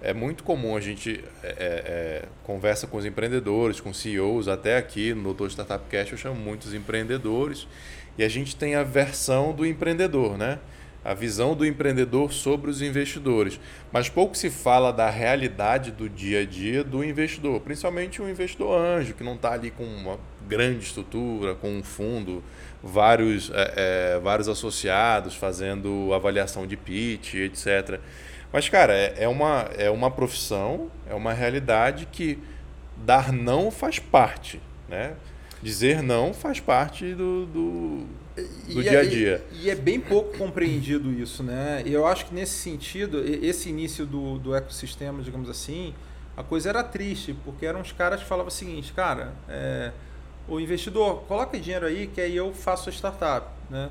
É 0.00 0.14
muito 0.14 0.44
comum 0.44 0.76
a 0.76 0.80
gente 0.80 1.24
é, 1.42 1.46
é, 1.46 1.52
é, 1.58 2.24
conversa 2.44 2.86
com 2.86 2.96
os 2.96 3.04
empreendedores, 3.04 3.80
com 3.80 3.92
CEOs, 3.92 4.46
até 4.46 4.76
aqui 4.76 5.12
no 5.12 5.22
Doutor 5.24 5.50
Startup 5.50 5.84
Cash 5.90 6.12
eu 6.12 6.18
chamo 6.18 6.36
muitos 6.36 6.72
empreendedores, 6.72 7.66
e 8.16 8.22
a 8.22 8.28
gente 8.28 8.54
tem 8.54 8.74
a 8.74 8.84
versão 8.84 9.52
do 9.52 9.66
empreendedor, 9.66 10.38
né? 10.38 10.58
a 11.04 11.14
visão 11.14 11.54
do 11.54 11.64
empreendedor 11.64 12.32
sobre 12.32 12.70
os 12.70 12.82
investidores. 12.82 13.58
Mas 13.90 14.08
pouco 14.08 14.36
se 14.36 14.50
fala 14.50 14.92
da 14.92 15.08
realidade 15.08 15.90
do 15.90 16.08
dia 16.08 16.40
a 16.40 16.44
dia 16.44 16.84
do 16.84 17.02
investidor, 17.02 17.60
principalmente 17.60 18.20
o 18.20 18.28
investidor 18.28 18.78
anjo, 18.78 19.14
que 19.14 19.24
não 19.24 19.34
está 19.34 19.52
ali 19.52 19.70
com 19.70 19.84
uma 19.84 20.18
grande 20.46 20.84
estrutura, 20.84 21.54
com 21.54 21.70
um 21.70 21.82
fundo, 21.82 22.42
vários, 22.82 23.50
é, 23.54 23.72
é, 24.16 24.20
vários 24.20 24.48
associados 24.48 25.34
fazendo 25.34 26.12
avaliação 26.12 26.66
de 26.66 26.76
pitch, 26.76 27.34
etc. 27.34 28.00
Mas, 28.52 28.68
cara, 28.68 28.94
é, 28.94 29.14
é, 29.18 29.28
uma, 29.28 29.68
é 29.76 29.90
uma 29.90 30.10
profissão, 30.10 30.90
é 31.06 31.14
uma 31.14 31.32
realidade 31.32 32.06
que 32.10 32.38
dar 32.96 33.32
não 33.32 33.70
faz 33.70 33.98
parte, 33.98 34.60
né? 34.88 35.14
Dizer 35.62 36.02
não 36.02 36.32
faz 36.32 36.60
parte 36.60 37.14
do, 37.14 37.46
do, 37.46 38.06
do 38.72 38.82
dia 38.82 39.00
a 39.00 39.04
dia. 39.04 39.44
E, 39.52 39.66
e, 39.66 39.70
é 39.70 39.74
bem 39.74 40.00
pouco 40.00 40.36
compreendido 40.38 41.12
isso, 41.12 41.42
né? 41.42 41.82
Eu 41.84 42.06
acho 42.06 42.26
que 42.26 42.34
nesse 42.34 42.54
sentido, 42.54 43.22
esse 43.26 43.68
início 43.68 44.06
do, 44.06 44.38
do 44.38 44.54
ecossistema, 44.54 45.22
digamos 45.22 45.50
assim, 45.50 45.94
a 46.36 46.42
coisa 46.42 46.68
era 46.68 46.82
triste, 46.84 47.36
porque 47.44 47.66
eram 47.66 47.80
os 47.80 47.92
caras 47.92 48.20
que 48.20 48.26
falavam 48.26 48.48
o 48.48 48.52
seguinte, 48.52 48.92
cara, 48.92 49.32
é, 49.48 49.90
o 50.46 50.60
investidor, 50.60 51.24
coloca 51.26 51.58
dinheiro 51.58 51.86
aí 51.86 52.06
que 52.06 52.20
aí 52.20 52.36
eu 52.36 52.54
faço 52.54 52.88
a 52.88 52.92
startup, 52.92 53.48
né? 53.68 53.90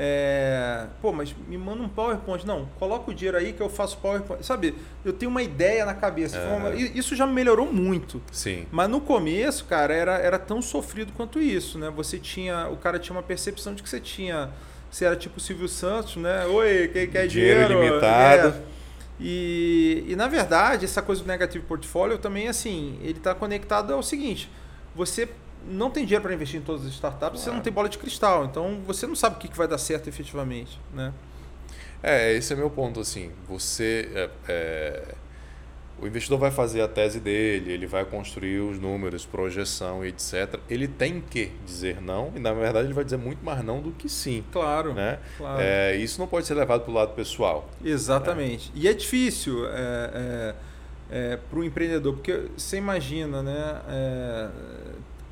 É, 0.00 0.86
pô, 1.02 1.12
mas 1.12 1.34
me 1.48 1.58
manda 1.58 1.82
um 1.82 1.88
PowerPoint. 1.88 2.46
Não, 2.46 2.66
coloca 2.78 3.10
o 3.10 3.14
dinheiro 3.14 3.36
aí 3.36 3.52
que 3.52 3.60
eu 3.60 3.68
faço 3.68 3.98
PowerPoint. 3.98 4.46
Sabe, 4.46 4.76
eu 5.04 5.12
tenho 5.12 5.28
uma 5.28 5.42
ideia 5.42 5.84
na 5.84 5.92
cabeça. 5.92 6.38
Uma, 6.38 6.72
isso 6.72 7.16
já 7.16 7.26
melhorou 7.26 7.72
muito. 7.72 8.22
Sim. 8.30 8.64
Mas 8.70 8.88
no 8.88 9.00
começo, 9.00 9.64
cara, 9.64 9.92
era, 9.92 10.18
era 10.18 10.38
tão 10.38 10.62
sofrido 10.62 11.12
quanto 11.12 11.40
isso, 11.40 11.80
né? 11.80 11.90
Você 11.96 12.16
tinha. 12.16 12.68
O 12.68 12.76
cara 12.76 13.00
tinha 13.00 13.16
uma 13.16 13.24
percepção 13.24 13.74
de 13.74 13.82
que 13.82 13.88
você 13.88 13.98
tinha. 13.98 14.50
Você 14.88 15.04
era 15.04 15.16
tipo 15.16 15.40
Silvio 15.40 15.66
Santos, 15.66 16.14
né? 16.14 16.46
Oi, 16.46 16.90
quem 16.92 17.08
quer 17.08 17.26
dinheiro? 17.26 17.66
Dinheiro 17.66 17.88
limitado. 17.88 18.48
É. 18.50 18.62
E, 19.18 20.04
e 20.06 20.14
na 20.14 20.28
verdade, 20.28 20.84
essa 20.84 21.02
coisa 21.02 21.22
do 21.24 21.26
negative 21.26 21.64
portfólio 21.64 22.18
também, 22.18 22.46
assim, 22.46 23.00
ele 23.02 23.18
está 23.18 23.34
conectado 23.34 23.92
ao 23.92 24.02
seguinte: 24.02 24.48
você 24.94 25.28
não 25.66 25.90
tem 25.90 26.04
dinheiro 26.04 26.22
para 26.22 26.34
investir 26.34 26.60
em 26.60 26.62
todas 26.62 26.86
as 26.86 26.92
startups, 26.92 27.20
claro. 27.20 27.38
você 27.38 27.50
não 27.50 27.60
tem 27.60 27.72
bola 27.72 27.88
de 27.88 27.98
cristal. 27.98 28.44
Então 28.44 28.80
você 28.86 29.06
não 29.06 29.16
sabe 29.16 29.36
o 29.36 29.38
que, 29.38 29.48
que 29.48 29.56
vai 29.56 29.68
dar 29.68 29.78
certo 29.78 30.08
efetivamente. 30.08 30.80
Né? 30.92 31.12
É, 32.02 32.32
esse 32.32 32.52
é 32.52 32.56
meu 32.56 32.70
ponto. 32.70 33.00
assim 33.00 33.30
Você. 33.48 34.08
É, 34.14 34.30
é, 34.48 35.14
o 36.00 36.06
investidor 36.06 36.38
vai 36.38 36.52
fazer 36.52 36.80
a 36.80 36.86
tese 36.86 37.18
dele, 37.18 37.72
ele 37.72 37.84
vai 37.84 38.04
construir 38.04 38.60
os 38.60 38.78
números, 38.78 39.26
projeção 39.26 40.04
e 40.04 40.10
etc. 40.10 40.60
Ele 40.70 40.86
tem 40.86 41.20
que 41.20 41.50
dizer 41.66 42.00
não, 42.00 42.32
e 42.36 42.38
na 42.38 42.52
verdade 42.52 42.86
ele 42.86 42.94
vai 42.94 43.02
dizer 43.02 43.16
muito 43.16 43.44
mais 43.44 43.64
não 43.64 43.80
do 43.80 43.90
que 43.90 44.08
sim. 44.08 44.44
Claro. 44.52 44.94
Né? 44.94 45.18
claro. 45.36 45.60
É, 45.60 45.96
isso 45.96 46.20
não 46.20 46.28
pode 46.28 46.46
ser 46.46 46.54
levado 46.54 46.82
para 46.82 46.90
o 46.92 46.94
lado 46.94 47.14
pessoal. 47.14 47.68
Exatamente. 47.84 48.70
Né? 48.70 48.82
E 48.82 48.88
é 48.88 48.94
difícil. 48.94 49.66
É, 49.66 50.54
é, 51.10 51.36
para 51.36 51.58
o 51.58 51.64
empreendedor, 51.64 52.14
porque 52.14 52.48
você 52.56 52.76
imagina, 52.76 53.42
né? 53.42 53.80
É, 53.88 54.48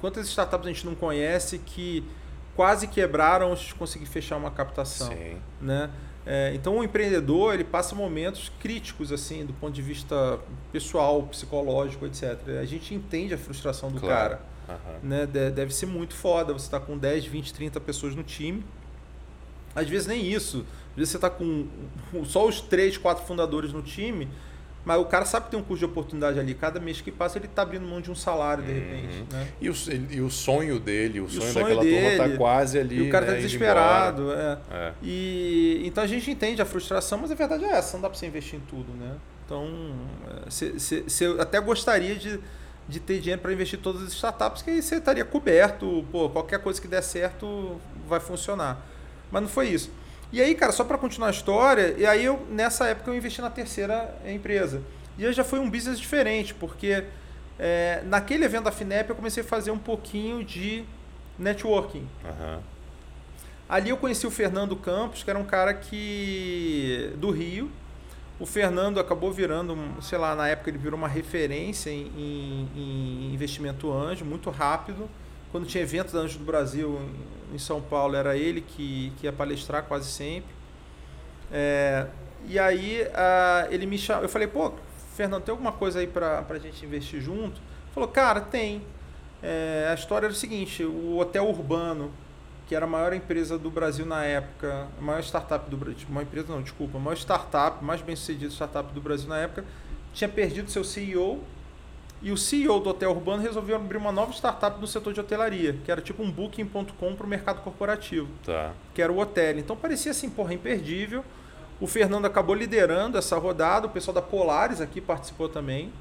quantas 0.00 0.26
startups 0.28 0.66
a 0.66 0.72
gente 0.72 0.86
não 0.86 0.94
conhece 0.94 1.58
que 1.58 2.04
quase 2.54 2.86
quebraram 2.86 3.52
antes 3.52 3.66
de 3.66 3.74
conseguir 3.74 4.06
fechar 4.06 4.36
uma 4.36 4.50
captação, 4.50 5.08
Sim. 5.08 5.36
né? 5.60 5.90
É, 6.28 6.52
então 6.54 6.78
o 6.78 6.82
empreendedor 6.82 7.54
ele 7.54 7.62
passa 7.62 7.94
momentos 7.94 8.50
críticos 8.58 9.12
assim 9.12 9.46
do 9.46 9.52
ponto 9.52 9.72
de 9.72 9.82
vista 9.82 10.40
pessoal, 10.72 11.22
psicológico, 11.22 12.04
etc. 12.04 12.36
A 12.60 12.64
gente 12.64 12.92
entende 12.94 13.32
a 13.32 13.38
frustração 13.38 13.92
do 13.92 14.00
claro. 14.00 14.38
cara, 14.66 14.78
uhum. 14.86 15.08
né? 15.08 15.26
Deve 15.26 15.72
ser 15.72 15.86
muito 15.86 16.14
foda. 16.14 16.52
Você 16.52 16.66
está 16.66 16.80
com 16.80 16.98
10, 16.98 17.26
20, 17.26 17.54
30 17.54 17.80
pessoas 17.80 18.16
no 18.16 18.24
time. 18.24 18.64
Às 19.72 19.88
vezes 19.88 20.08
nem 20.08 20.26
isso. 20.26 20.66
Às 20.90 20.96
vezes 20.96 21.10
você 21.10 21.16
está 21.18 21.30
com 21.30 21.68
só 22.24 22.44
os 22.48 22.60
três, 22.60 22.98
quatro 22.98 23.24
fundadores 23.24 23.72
no 23.72 23.82
time 23.82 24.28
mas 24.86 25.00
o 25.00 25.04
cara 25.04 25.24
sabe 25.24 25.46
que 25.46 25.50
tem 25.50 25.58
um 25.58 25.64
custo 25.64 25.80
de 25.80 25.84
oportunidade 25.86 26.38
ali. 26.38 26.54
Cada 26.54 26.78
mês 26.78 27.00
que 27.00 27.10
passa, 27.10 27.38
ele 27.38 27.46
está 27.46 27.62
abrindo 27.62 27.84
mão 27.84 28.00
de 28.00 28.08
um 28.08 28.14
salário, 28.14 28.62
de 28.62 28.72
repente. 28.72 29.18
Uhum. 29.18 29.26
Né? 29.32 29.48
E, 29.60 29.68
o, 29.68 29.74
e 30.12 30.20
o 30.20 30.30
sonho 30.30 30.78
dele, 30.78 31.20
o, 31.20 31.28
sonho, 31.28 31.52
sonho, 31.52 31.64
daquela 31.64 31.82
dele, 31.82 31.96
turma 31.96 32.24
está 32.24 32.36
quase 32.38 32.78
ali. 32.78 32.98
E 32.98 33.08
o 33.08 33.10
cara 33.10 33.24
está 33.24 33.34
né, 33.34 33.42
desesperado. 33.42 34.32
É. 34.32 34.58
É. 34.70 34.92
E, 35.02 35.82
então 35.84 36.04
a 36.04 36.06
gente 36.06 36.30
entende 36.30 36.62
a 36.62 36.64
frustração, 36.64 37.18
mas 37.18 37.32
a 37.32 37.34
verdade 37.34 37.64
é 37.64 37.70
essa: 37.70 37.96
não 37.96 38.02
dá 38.02 38.08
para 38.08 38.16
você 38.16 38.26
investir 38.26 38.60
em 38.60 38.62
tudo. 38.62 38.92
Né? 38.92 39.16
Então, 39.44 39.68
se, 40.48 40.78
se, 40.78 41.02
se 41.08 41.24
eu 41.24 41.42
até 41.42 41.60
gostaria 41.60 42.14
de, 42.14 42.38
de 42.88 43.00
ter 43.00 43.18
dinheiro 43.18 43.42
para 43.42 43.52
investir 43.52 43.80
em 43.80 43.82
todas 43.82 44.04
as 44.04 44.12
startups, 44.12 44.62
que 44.62 44.70
aí 44.70 44.80
você 44.80 44.98
estaria 44.98 45.24
coberto. 45.24 46.06
Pô, 46.12 46.30
qualquer 46.30 46.60
coisa 46.60 46.80
que 46.80 46.86
der 46.86 47.02
certo 47.02 47.80
vai 48.06 48.20
funcionar. 48.20 48.86
Mas 49.32 49.42
não 49.42 49.48
foi 49.48 49.66
isso. 49.66 49.90
E 50.32 50.40
aí, 50.40 50.54
cara, 50.54 50.72
só 50.72 50.84
para 50.84 50.98
continuar 50.98 51.28
a 51.28 51.30
história, 51.30 51.94
e 51.96 52.04
aí 52.04 52.24
eu 52.24 52.44
nessa 52.50 52.86
época 52.86 53.10
eu 53.10 53.14
investi 53.14 53.40
na 53.40 53.50
terceira 53.50 54.14
empresa. 54.26 54.82
E 55.18 55.24
aí 55.24 55.32
já 55.32 55.44
foi 55.44 55.58
um 55.58 55.70
business 55.70 55.98
diferente, 55.98 56.52
porque 56.52 57.04
é, 57.58 58.02
naquele 58.04 58.44
evento 58.44 58.64
da 58.64 58.72
FINEP 58.72 59.10
eu 59.10 59.16
comecei 59.16 59.42
a 59.42 59.46
fazer 59.46 59.70
um 59.70 59.78
pouquinho 59.78 60.44
de 60.44 60.84
networking. 61.38 62.06
Uhum. 62.24 62.60
Ali 63.68 63.90
eu 63.90 63.96
conheci 63.96 64.26
o 64.26 64.30
Fernando 64.30 64.76
Campos, 64.76 65.22
que 65.22 65.30
era 65.30 65.38
um 65.38 65.44
cara 65.44 65.74
que 65.74 67.12
do 67.16 67.30
Rio. 67.30 67.70
O 68.38 68.44
Fernando 68.44 69.00
acabou 69.00 69.32
virando, 69.32 69.76
sei 70.02 70.18
lá, 70.18 70.34
na 70.34 70.46
época 70.46 70.70
ele 70.70 70.78
virou 70.78 70.98
uma 70.98 71.08
referência 71.08 71.90
em, 71.90 72.12
em, 72.16 72.68
em 72.76 73.34
investimento 73.34 73.90
anjo, 73.90 74.24
muito 74.24 74.50
rápido. 74.50 75.08
Quando 75.52 75.66
tinha 75.66 75.82
evento 75.82 76.12
da 76.12 76.20
Anjo 76.20 76.38
do 76.38 76.44
Brasil 76.44 77.00
em 77.52 77.58
São 77.58 77.80
Paulo, 77.80 78.16
era 78.16 78.36
ele 78.36 78.60
que, 78.60 79.12
que 79.18 79.26
ia 79.26 79.32
palestrar 79.32 79.84
quase 79.84 80.10
sempre. 80.10 80.54
É, 81.52 82.06
e 82.48 82.58
aí 82.58 83.02
uh, 83.02 83.72
ele 83.72 83.86
me 83.86 83.98
chamou, 83.98 84.24
eu 84.24 84.28
falei, 84.28 84.48
pô, 84.48 84.72
Fernando, 85.14 85.42
tem 85.42 85.52
alguma 85.52 85.72
coisa 85.72 86.00
aí 86.00 86.06
para 86.06 86.44
a 86.48 86.58
gente 86.58 86.84
investir 86.84 87.20
junto? 87.20 87.56
Ele 87.56 87.92
falou, 87.94 88.08
cara, 88.08 88.40
tem. 88.40 88.82
É, 89.42 89.88
a 89.90 89.94
história 89.94 90.26
era 90.26 90.32
o 90.32 90.36
seguinte, 90.36 90.82
o 90.84 91.18
Hotel 91.18 91.46
Urbano, 91.46 92.10
que 92.66 92.74
era 92.74 92.84
a 92.84 92.88
maior 92.88 93.12
empresa 93.12 93.58
do 93.58 93.70
Brasil 93.70 94.04
na 94.04 94.24
época, 94.24 94.88
a 94.98 95.02
maior 95.02 95.20
startup 95.22 95.70
do 95.70 95.76
Brasil, 95.76 96.06
uma 96.08 96.22
empresa 96.22 96.52
não, 96.52 96.62
desculpa, 96.62 96.98
a 96.98 97.00
maior 97.00 97.16
startup, 97.16 97.84
mais 97.84 98.00
bem 98.00 98.16
sucedida 98.16 98.50
startup 98.52 98.92
do 98.92 99.00
Brasil 99.00 99.28
na 99.28 99.38
época, 99.38 99.64
tinha 100.12 100.28
perdido 100.28 100.70
seu 100.70 100.82
CEO 100.82 101.42
e 102.26 102.32
o 102.32 102.36
CEO 102.36 102.80
do 102.80 102.90
Hotel 102.90 103.08
Urbano 103.12 103.40
resolveu 103.40 103.76
abrir 103.76 103.96
uma 103.96 104.10
nova 104.10 104.32
startup 104.32 104.80
no 104.80 104.86
setor 104.88 105.12
de 105.12 105.20
hotelaria, 105.20 105.78
que 105.84 105.92
era 105.92 106.00
tipo 106.00 106.24
um 106.24 106.28
booking.com 106.28 107.14
para 107.14 107.24
o 107.24 107.28
mercado 107.28 107.62
corporativo, 107.62 108.26
tá. 108.44 108.72
que 108.92 109.00
era 109.00 109.12
o 109.12 109.18
hotel. 109.20 109.60
Então 109.60 109.76
parecia 109.76 110.10
assim, 110.10 110.28
porra, 110.28 110.52
imperdível. 110.52 111.24
O 111.80 111.86
Fernando 111.86 112.24
acabou 112.24 112.56
liderando 112.56 113.16
essa 113.16 113.38
rodada, 113.38 113.86
o 113.86 113.90
pessoal 113.90 114.12
da 114.12 114.20
Polaris 114.20 114.80
aqui 114.80 115.00
participou 115.00 115.48
também. 115.48 115.92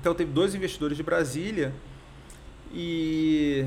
Então 0.00 0.12
teve 0.12 0.32
dois 0.32 0.56
investidores 0.56 0.96
de 0.96 1.04
Brasília. 1.04 1.72
E 2.72 3.64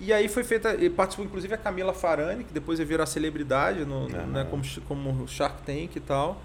e 0.00 0.12
aí 0.12 0.28
foi 0.28 0.44
feita, 0.44 0.76
e 0.76 0.88
participou 0.88 1.26
inclusive 1.26 1.52
a 1.52 1.58
Camila 1.58 1.92
Farani, 1.92 2.44
que 2.44 2.52
depois 2.52 2.78
ia 2.78 2.86
virar 2.86 3.06
celebridade 3.06 3.84
no, 3.84 4.02
uhum. 4.02 4.26
né, 4.28 4.46
como, 4.48 4.62
como 4.86 5.26
Shark 5.26 5.62
Tank 5.62 5.96
e 5.96 6.00
tal. 6.00 6.40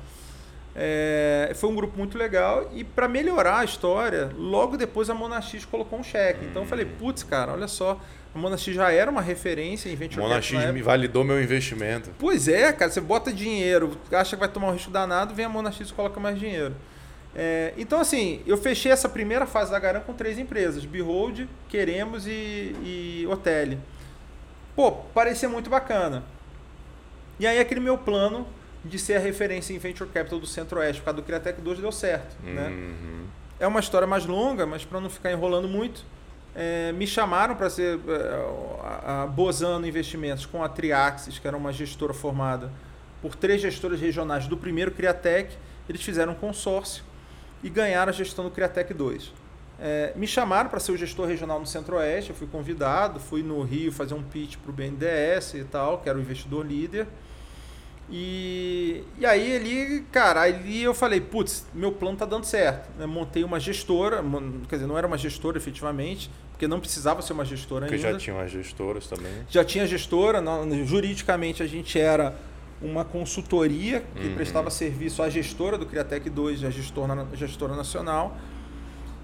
É, 0.79 1.53
foi 1.55 1.71
um 1.71 1.75
grupo 1.75 1.97
muito 1.97 2.15
legal 2.15 2.69
e 2.71 2.83
para 2.83 3.07
melhorar 3.07 3.59
a 3.59 3.65
história, 3.65 4.29
logo 4.37 4.77
depois 4.77 5.09
a 5.09 5.13
Monax 5.15 5.65
colocou 5.65 5.97
um 5.97 6.03
cheque. 6.03 6.45
Então 6.45 6.61
eu 6.61 6.67
falei, 6.67 6.85
hum. 6.85 6.91
putz, 6.99 7.23
cara, 7.23 7.53
olha 7.53 7.67
só, 7.67 7.99
a 8.33 8.37
Monax 8.37 8.61
já 8.61 8.91
era 8.91 9.09
uma 9.09 9.21
referência 9.21 9.89
em 9.89 9.95
venture 9.95 10.21
Monax 10.21 10.51
me 10.51 10.83
validou 10.83 11.23
meu 11.23 11.41
investimento. 11.41 12.11
Pois 12.19 12.47
é, 12.47 12.71
cara, 12.71 12.91
você 12.91 13.01
bota 13.01 13.33
dinheiro, 13.33 13.97
acha 14.11 14.35
que 14.35 14.39
vai 14.39 14.49
tomar 14.49 14.67
um 14.67 14.73
risco 14.73 14.91
danado, 14.91 15.33
vem 15.33 15.45
a 15.45 15.49
Monax 15.49 15.79
e 15.79 15.93
coloca 15.93 16.19
mais 16.19 16.37
dinheiro. 16.39 16.75
É, 17.35 17.73
então, 17.75 17.99
assim, 17.99 18.41
eu 18.45 18.55
fechei 18.55 18.91
essa 18.91 19.09
primeira 19.09 19.47
fase 19.47 19.71
da 19.71 19.79
Garan 19.79 20.01
com 20.01 20.13
três 20.13 20.37
empresas: 20.37 20.85
Behold, 20.85 21.45
Queremos 21.69 22.27
e, 22.27 22.75
e 22.83 23.27
Hotel. 23.29 23.77
Pô, 24.75 24.91
parecia 24.91 25.49
muito 25.49 25.69
bacana. 25.69 26.23
E 27.39 27.45
aí, 27.45 27.59
aquele 27.59 27.79
meu 27.79 27.97
plano 27.97 28.47
de 28.87 28.97
ser 28.97 29.15
a 29.15 29.19
referência 29.19 29.73
em 29.73 29.77
Venture 29.77 30.09
Capital 30.09 30.39
do 30.39 30.47
Centro-Oeste, 30.47 31.01
por 31.01 31.05
causa 31.05 31.21
do 31.21 31.23
Criatec 31.23 31.61
2 31.61 31.79
deu 31.79 31.91
certo. 31.91 32.35
Né? 32.43 32.67
Uhum. 32.67 32.67
Né? 32.67 33.25
É 33.59 33.67
uma 33.67 33.79
história 33.79 34.07
mais 34.07 34.25
longa, 34.25 34.65
mas 34.65 34.85
para 34.85 34.99
não 34.99 35.09
ficar 35.09 35.31
enrolando 35.31 35.67
muito, 35.67 36.05
é, 36.55 36.91
me 36.91 37.05
chamaram 37.05 37.55
para 37.55 37.69
ser 37.69 37.99
é, 38.07 39.05
a, 39.05 39.23
a 39.23 39.27
Bozano 39.27 39.85
Investimentos 39.85 40.45
com 40.45 40.63
a 40.63 40.69
Triaxis, 40.69 41.37
que 41.37 41.47
era 41.47 41.55
uma 41.55 41.71
gestora 41.71 42.13
formada 42.13 42.71
por 43.21 43.35
três 43.35 43.61
gestoras 43.61 43.99
regionais 43.99 44.47
do 44.47 44.57
primeiro 44.57 44.91
Criatec. 44.91 45.55
Eles 45.87 46.01
fizeram 46.01 46.33
um 46.33 46.35
consórcio 46.35 47.03
e 47.63 47.69
ganharam 47.69 48.09
a 48.09 48.13
gestão 48.13 48.45
do 48.45 48.51
Criatec 48.51 48.93
2. 48.93 49.33
É, 49.79 50.11
me 50.15 50.25
chamaram 50.25 50.69
para 50.69 50.79
ser 50.79 50.91
o 50.91 50.97
gestor 50.97 51.27
regional 51.27 51.59
no 51.59 51.67
Centro-Oeste, 51.67 52.31
eu 52.31 52.35
fui 52.35 52.47
convidado, 52.47 53.19
fui 53.19 53.43
no 53.43 53.61
Rio 53.61 53.91
fazer 53.91 54.15
um 54.15 54.23
pitch 54.23 54.57
para 54.57 54.71
o 54.71 54.73
BNDES 54.73 55.53
e 55.53 55.63
tal, 55.63 55.99
que 55.99 56.09
era 56.09 56.17
o 56.17 56.21
investidor 56.21 56.65
líder. 56.65 57.07
E, 58.09 59.03
e 59.19 59.25
aí 59.25 59.51
ele, 59.51 60.05
cara, 60.11 60.41
ali 60.41 60.81
eu 60.81 60.93
falei, 60.93 61.19
putz, 61.19 61.65
meu 61.73 61.91
plano 61.91 62.17
tá 62.17 62.25
dando 62.25 62.45
certo. 62.45 62.89
Né? 62.97 63.05
Montei 63.05 63.43
uma 63.43 63.59
gestora, 63.59 64.23
quer 64.69 64.77
dizer, 64.77 64.87
não 64.87 64.97
era 64.97 65.05
uma 65.05 65.17
gestora 65.17 65.57
efetivamente, 65.57 66.31
porque 66.51 66.67
não 66.67 66.79
precisava 66.79 67.21
ser 67.21 67.33
uma 67.33 67.43
gestora 67.43 67.85
porque 67.85 67.95
ainda. 67.95 68.07
Porque 68.09 68.25
já 68.25 68.31
tinha 68.33 68.43
as 68.43 68.51
gestoras 68.51 69.07
também. 69.07 69.31
Já 69.49 69.63
tinha 69.63 69.85
gestora, 69.85 70.39
não, 70.39 70.85
juridicamente 70.85 71.61
a 71.61 71.67
gente 71.67 71.99
era 71.99 72.35
uma 72.81 73.03
consultoria 73.03 74.03
que 74.15 74.27
uhum. 74.27 74.35
prestava 74.35 74.69
serviço 74.69 75.21
à 75.21 75.29
gestora 75.29 75.77
do 75.77 75.85
Criatec 75.85 76.29
2, 76.29 76.63
a 76.63 76.69
gestora, 76.69 77.27
gestora 77.33 77.75
nacional. 77.75 78.37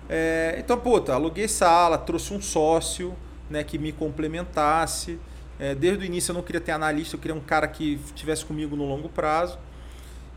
É, 0.09 0.55
então, 0.57 0.77
puta, 0.77 1.13
aluguei 1.13 1.47
sala, 1.47 1.97
trouxe 1.97 2.33
um 2.33 2.41
sócio 2.41 3.15
né, 3.49 3.63
que 3.63 3.77
me 3.77 3.91
complementasse. 3.91 5.19
É, 5.63 5.73
desde 5.73 6.03
o 6.03 6.05
início 6.05 6.31
eu 6.31 6.33
não 6.33 6.41
queria 6.41 6.59
ter 6.59 6.73
analista, 6.73 7.15
eu 7.15 7.19
queria 7.21 7.33
um 7.33 7.39
cara 7.39 7.65
que 7.69 7.97
estivesse 8.07 8.43
comigo 8.43 8.75
no 8.75 8.85
longo 8.85 9.07
prazo. 9.07 9.57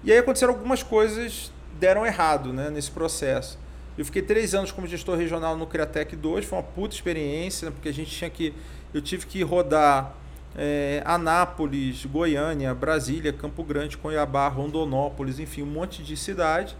E 0.05 0.12
aí 0.12 0.18
aconteceram 0.18 0.53
algumas 0.53 0.85
coisas 0.85 1.51
deram 1.81 2.07
errado 2.07 2.53
né, 2.53 2.70
nesse 2.70 2.93
processo. 2.93 3.59
Eu 3.99 4.05
fiquei 4.05 4.22
três 4.22 4.55
anos 4.55 4.70
como 4.70 4.87
gestor 4.87 5.18
regional 5.18 5.57
no 5.57 5.66
Criatec 5.66 6.14
2, 6.14 6.45
foi 6.45 6.59
uma 6.59 6.62
puta 6.62 6.95
experiência, 6.95 7.66
né, 7.66 7.72
porque 7.74 7.89
a 7.89 7.93
gente 7.93 8.09
tinha 8.09 8.31
que. 8.31 8.55
Eu 8.95 9.03
tive 9.03 9.27
que 9.27 9.43
rodar 9.43 10.14
é, 10.57 11.03
Anápolis, 11.05 12.07
Goiânia, 12.07 12.72
Brasília, 12.72 13.33
Campo 13.33 13.64
Grande, 13.64 13.99
Cuiabá, 13.99 14.47
Rondonópolis, 14.47 15.41
enfim, 15.41 15.62
um 15.62 15.66
monte 15.66 16.05
de 16.05 16.16
cidade. 16.16 16.77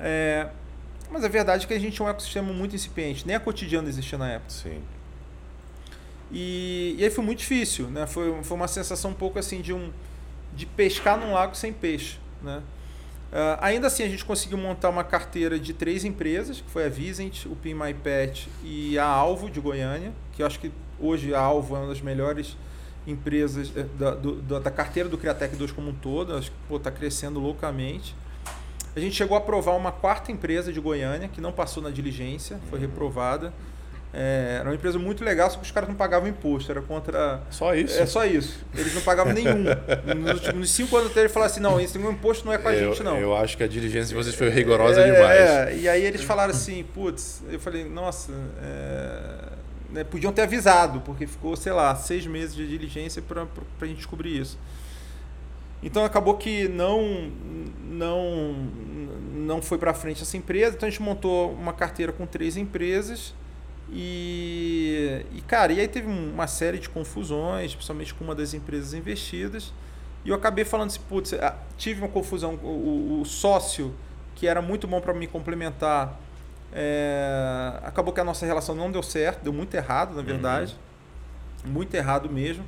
É, 0.00 0.48
mas 1.10 1.22
a 1.22 1.28
verdade 1.28 1.66
é 1.66 1.68
que 1.68 1.74
a 1.74 1.78
gente 1.78 1.96
tinha 1.96 2.06
um 2.06 2.10
ecossistema 2.10 2.50
muito 2.50 2.74
incipiente, 2.74 3.26
nem 3.26 3.36
a 3.36 3.40
cotidiano 3.40 3.86
existia 3.90 4.16
na 4.16 4.30
época. 4.30 4.52
Sim. 4.52 4.80
E, 6.30 6.94
e 6.98 7.04
aí 7.04 7.10
foi 7.10 7.24
muito 7.24 7.38
difícil, 7.38 7.86
né? 7.88 8.06
Foi, 8.06 8.42
foi 8.42 8.56
uma 8.56 8.68
sensação 8.68 9.12
um 9.12 9.14
pouco 9.14 9.38
assim 9.38 9.60
de 9.60 9.72
um 9.72 9.90
de 10.54 10.66
pescar 10.66 11.18
num 11.18 11.32
lago 11.32 11.54
sem 11.54 11.72
peixe, 11.72 12.18
né? 12.42 12.62
Uh, 13.30 13.60
ainda 13.60 13.86
assim, 13.86 14.02
a 14.02 14.08
gente 14.08 14.24
conseguiu 14.24 14.56
montar 14.56 14.88
uma 14.88 15.04
carteira 15.04 15.58
de 15.58 15.74
três 15.74 16.04
empresas, 16.04 16.62
que 16.62 16.70
foi 16.70 16.86
a 16.86 16.88
Visent, 16.88 17.44
o 17.44 17.54
Pin 17.54 17.74
My 17.74 17.92
Pet 17.92 18.48
e 18.64 18.98
a 18.98 19.04
Alvo 19.04 19.50
de 19.50 19.60
Goiânia, 19.60 20.12
que 20.32 20.42
eu 20.42 20.46
acho 20.46 20.58
que 20.58 20.72
hoje 20.98 21.34
a 21.34 21.40
Alvo 21.40 21.76
é 21.76 21.78
uma 21.78 21.88
das 21.88 22.00
melhores 22.00 22.56
empresas 23.06 23.70
eh, 23.76 23.84
da, 23.98 24.14
do, 24.14 24.40
da 24.60 24.70
carteira 24.70 25.08
do 25.08 25.18
Criatec 25.18 25.56
2 25.56 25.72
como 25.72 25.90
um 25.90 25.94
todo, 25.94 26.36
acho 26.36 26.50
que 26.50 26.74
está 26.74 26.90
crescendo 26.90 27.38
loucamente. 27.38 28.16
A 28.96 29.00
gente 29.00 29.14
chegou 29.14 29.36
a 29.36 29.38
aprovar 29.38 29.76
uma 29.76 29.92
quarta 29.92 30.32
empresa 30.32 30.72
de 30.72 30.80
Goiânia, 30.80 31.28
que 31.28 31.40
não 31.40 31.52
passou 31.52 31.82
na 31.82 31.90
diligência, 31.90 32.58
foi 32.70 32.78
reprovada. 32.78 33.52
É, 34.12 34.56
era 34.60 34.68
uma 34.68 34.74
empresa 34.74 34.98
muito 34.98 35.22
legal, 35.22 35.50
só 35.50 35.58
que 35.58 35.64
os 35.64 35.70
caras 35.70 35.88
não 35.88 35.94
pagavam 35.96 36.28
imposto, 36.28 36.70
era 36.70 36.80
contra. 36.80 37.42
Só 37.50 37.74
isso? 37.74 38.00
É 38.00 38.06
só 38.06 38.24
isso. 38.24 38.64
Eles 38.74 38.94
não 38.94 39.02
pagavam 39.02 39.34
nenhum. 39.34 39.64
nos, 40.16 40.54
nos 40.54 40.70
cinco 40.70 40.96
anos 40.96 41.14
ele 41.14 41.28
falou 41.28 41.46
assim: 41.46 41.60
não, 41.60 41.78
esse 41.78 41.98
imposto 41.98 42.46
não 42.46 42.52
é 42.52 42.58
com 42.58 42.68
a 42.68 42.74
eu, 42.74 42.90
gente, 42.90 43.02
não. 43.02 43.18
Eu 43.18 43.36
acho 43.36 43.56
que 43.56 43.62
a 43.62 43.68
diligência 43.68 44.08
de 44.08 44.14
vocês 44.14 44.34
foi 44.34 44.48
rigorosa 44.48 45.02
é, 45.02 45.12
demais. 45.12 45.40
É, 45.40 45.76
e 45.76 45.88
aí 45.88 46.02
eles 46.02 46.22
falaram 46.22 46.52
assim: 46.52 46.84
putz, 46.94 47.42
eu 47.50 47.60
falei, 47.60 47.84
nossa, 47.84 48.32
é, 48.62 49.52
né, 49.90 50.04
podiam 50.04 50.32
ter 50.32 50.42
avisado, 50.42 51.00
porque 51.02 51.26
ficou, 51.26 51.54
sei 51.54 51.72
lá, 51.72 51.94
seis 51.94 52.26
meses 52.26 52.54
de 52.54 52.66
diligência 52.66 53.20
para 53.20 53.46
a 53.80 53.84
gente 53.84 53.98
descobrir 53.98 54.40
isso. 54.40 54.58
Então 55.82 56.02
acabou 56.02 56.34
que 56.34 56.66
não 56.66 57.30
não 57.84 58.54
não 59.34 59.62
foi 59.62 59.76
para 59.76 59.92
frente 59.92 60.22
essa 60.22 60.36
empresa, 60.36 60.76
então 60.76 60.86
a 60.86 60.90
gente 60.90 61.02
montou 61.02 61.52
uma 61.52 61.74
carteira 61.74 62.10
com 62.10 62.26
três 62.26 62.56
empresas 62.56 63.34
e, 63.90 65.24
e 65.34 65.40
cara, 65.42 65.72
e 65.72 65.80
aí 65.80 65.88
teve 65.88 66.06
uma 66.06 66.46
série 66.46 66.78
de 66.78 66.88
confusões, 66.88 67.74
principalmente 67.74 68.14
com 68.14 68.24
uma 68.24 68.34
das 68.34 68.54
empresas 68.54 68.92
investidas, 68.94 69.72
e 70.24 70.28
eu 70.28 70.34
acabei 70.34 70.64
falando 70.64 70.88
assim, 70.88 71.00
putz, 71.08 71.32
tive 71.76 72.00
uma 72.00 72.08
confusão, 72.08 72.54
o, 72.56 73.20
o 73.22 73.24
sócio 73.24 73.94
que 74.34 74.46
era 74.46 74.60
muito 74.60 74.86
bom 74.86 75.00
para 75.00 75.14
me 75.14 75.26
complementar, 75.26 76.18
é, 76.72 77.72
acabou 77.82 78.12
que 78.12 78.20
a 78.20 78.24
nossa 78.24 78.44
relação 78.44 78.74
não 78.74 78.90
deu 78.92 79.02
certo, 79.02 79.42
deu 79.42 79.52
muito 79.52 79.74
errado, 79.74 80.14
na 80.14 80.22
verdade, 80.22 80.76
uhum. 81.64 81.72
muito 81.72 81.94
errado 81.94 82.28
mesmo. 82.30 82.64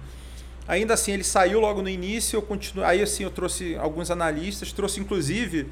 Ainda 0.66 0.94
assim, 0.94 1.12
ele 1.12 1.24
saiu 1.24 1.60
logo 1.60 1.82
no 1.82 1.88
início, 1.88 2.36
eu 2.36 2.42
continuo, 2.42 2.84
aí 2.84 3.02
assim 3.02 3.24
eu 3.24 3.30
trouxe 3.30 3.76
alguns 3.76 4.10
analistas, 4.10 4.72
trouxe 4.72 5.00
inclusive 5.00 5.68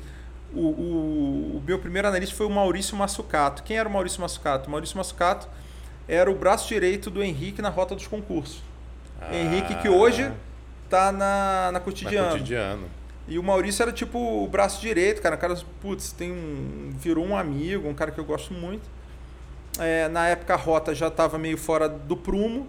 o, 0.54 0.60
o, 0.60 1.56
o, 1.56 1.62
meu 1.66 1.78
primeiro 1.78 2.08
analista 2.08 2.34
foi 2.34 2.46
o 2.46 2.50
Maurício 2.50 2.96
Massucato. 2.96 3.62
Quem 3.62 3.76
era 3.76 3.88
o 3.88 3.92
Maurício 3.92 4.20
Massucato? 4.20 4.68
O 4.68 4.70
Maurício 4.70 4.96
Massucato 4.96 5.48
era 6.06 6.30
o 6.30 6.34
braço 6.34 6.68
direito 6.68 7.10
do 7.10 7.22
Henrique 7.22 7.60
na 7.60 7.68
rota 7.68 7.94
dos 7.94 8.06
concursos. 8.06 8.62
Ah. 9.20 9.34
Henrique 9.34 9.74
que 9.76 9.88
hoje 9.88 10.32
está 10.84 11.12
na, 11.12 11.70
na 11.72 11.80
cotidiano. 11.80 12.26
na 12.26 12.32
cotidiano. 12.32 12.88
E 13.26 13.38
o 13.38 13.42
Maurício 13.42 13.82
era 13.82 13.92
tipo 13.92 14.18
o 14.18 14.48
braço 14.48 14.80
direito, 14.80 15.20
cara. 15.20 15.36
O 15.36 15.38
cara, 15.38 15.54
putz, 15.82 16.12
tem 16.12 16.32
um, 16.32 16.90
virou 16.94 17.26
um 17.26 17.36
amigo, 17.36 17.86
um 17.86 17.94
cara 17.94 18.10
que 18.10 18.18
eu 18.18 18.24
gosto 18.24 18.54
muito. 18.54 18.88
É, 19.78 20.08
na 20.08 20.28
época 20.28 20.54
a 20.54 20.56
rota 20.56 20.94
já 20.94 21.08
estava 21.08 21.36
meio 21.38 21.58
fora 21.58 21.88
do 21.88 22.16
prumo. 22.16 22.66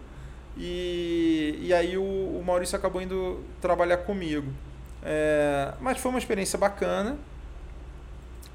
E, 0.57 1.57
e 1.61 1.73
aí 1.73 1.97
o, 1.97 2.03
o 2.03 2.43
Maurício 2.45 2.75
acabou 2.75 3.01
indo 3.01 3.41
trabalhar 3.61 3.97
comigo. 3.99 4.51
É, 5.01 5.73
mas 5.79 5.97
foi 5.97 6.09
uma 6.09 6.19
experiência 6.19 6.59
bacana. 6.59 7.17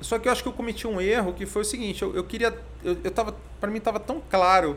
Só 0.00 0.18
que 0.18 0.28
eu 0.28 0.32
acho 0.32 0.42
que 0.42 0.48
eu 0.48 0.52
cometi 0.52 0.86
um 0.86 1.00
erro 1.00 1.32
que 1.32 1.46
foi 1.46 1.62
o 1.62 1.64
seguinte, 1.64 2.02
eu, 2.02 2.14
eu 2.14 2.24
queria. 2.24 2.52
Eu, 2.84 2.96
eu 3.02 3.10
tava. 3.10 3.34
Para 3.60 3.70
mim 3.70 3.78
estava 3.78 3.98
tão 3.98 4.20
claro 4.30 4.76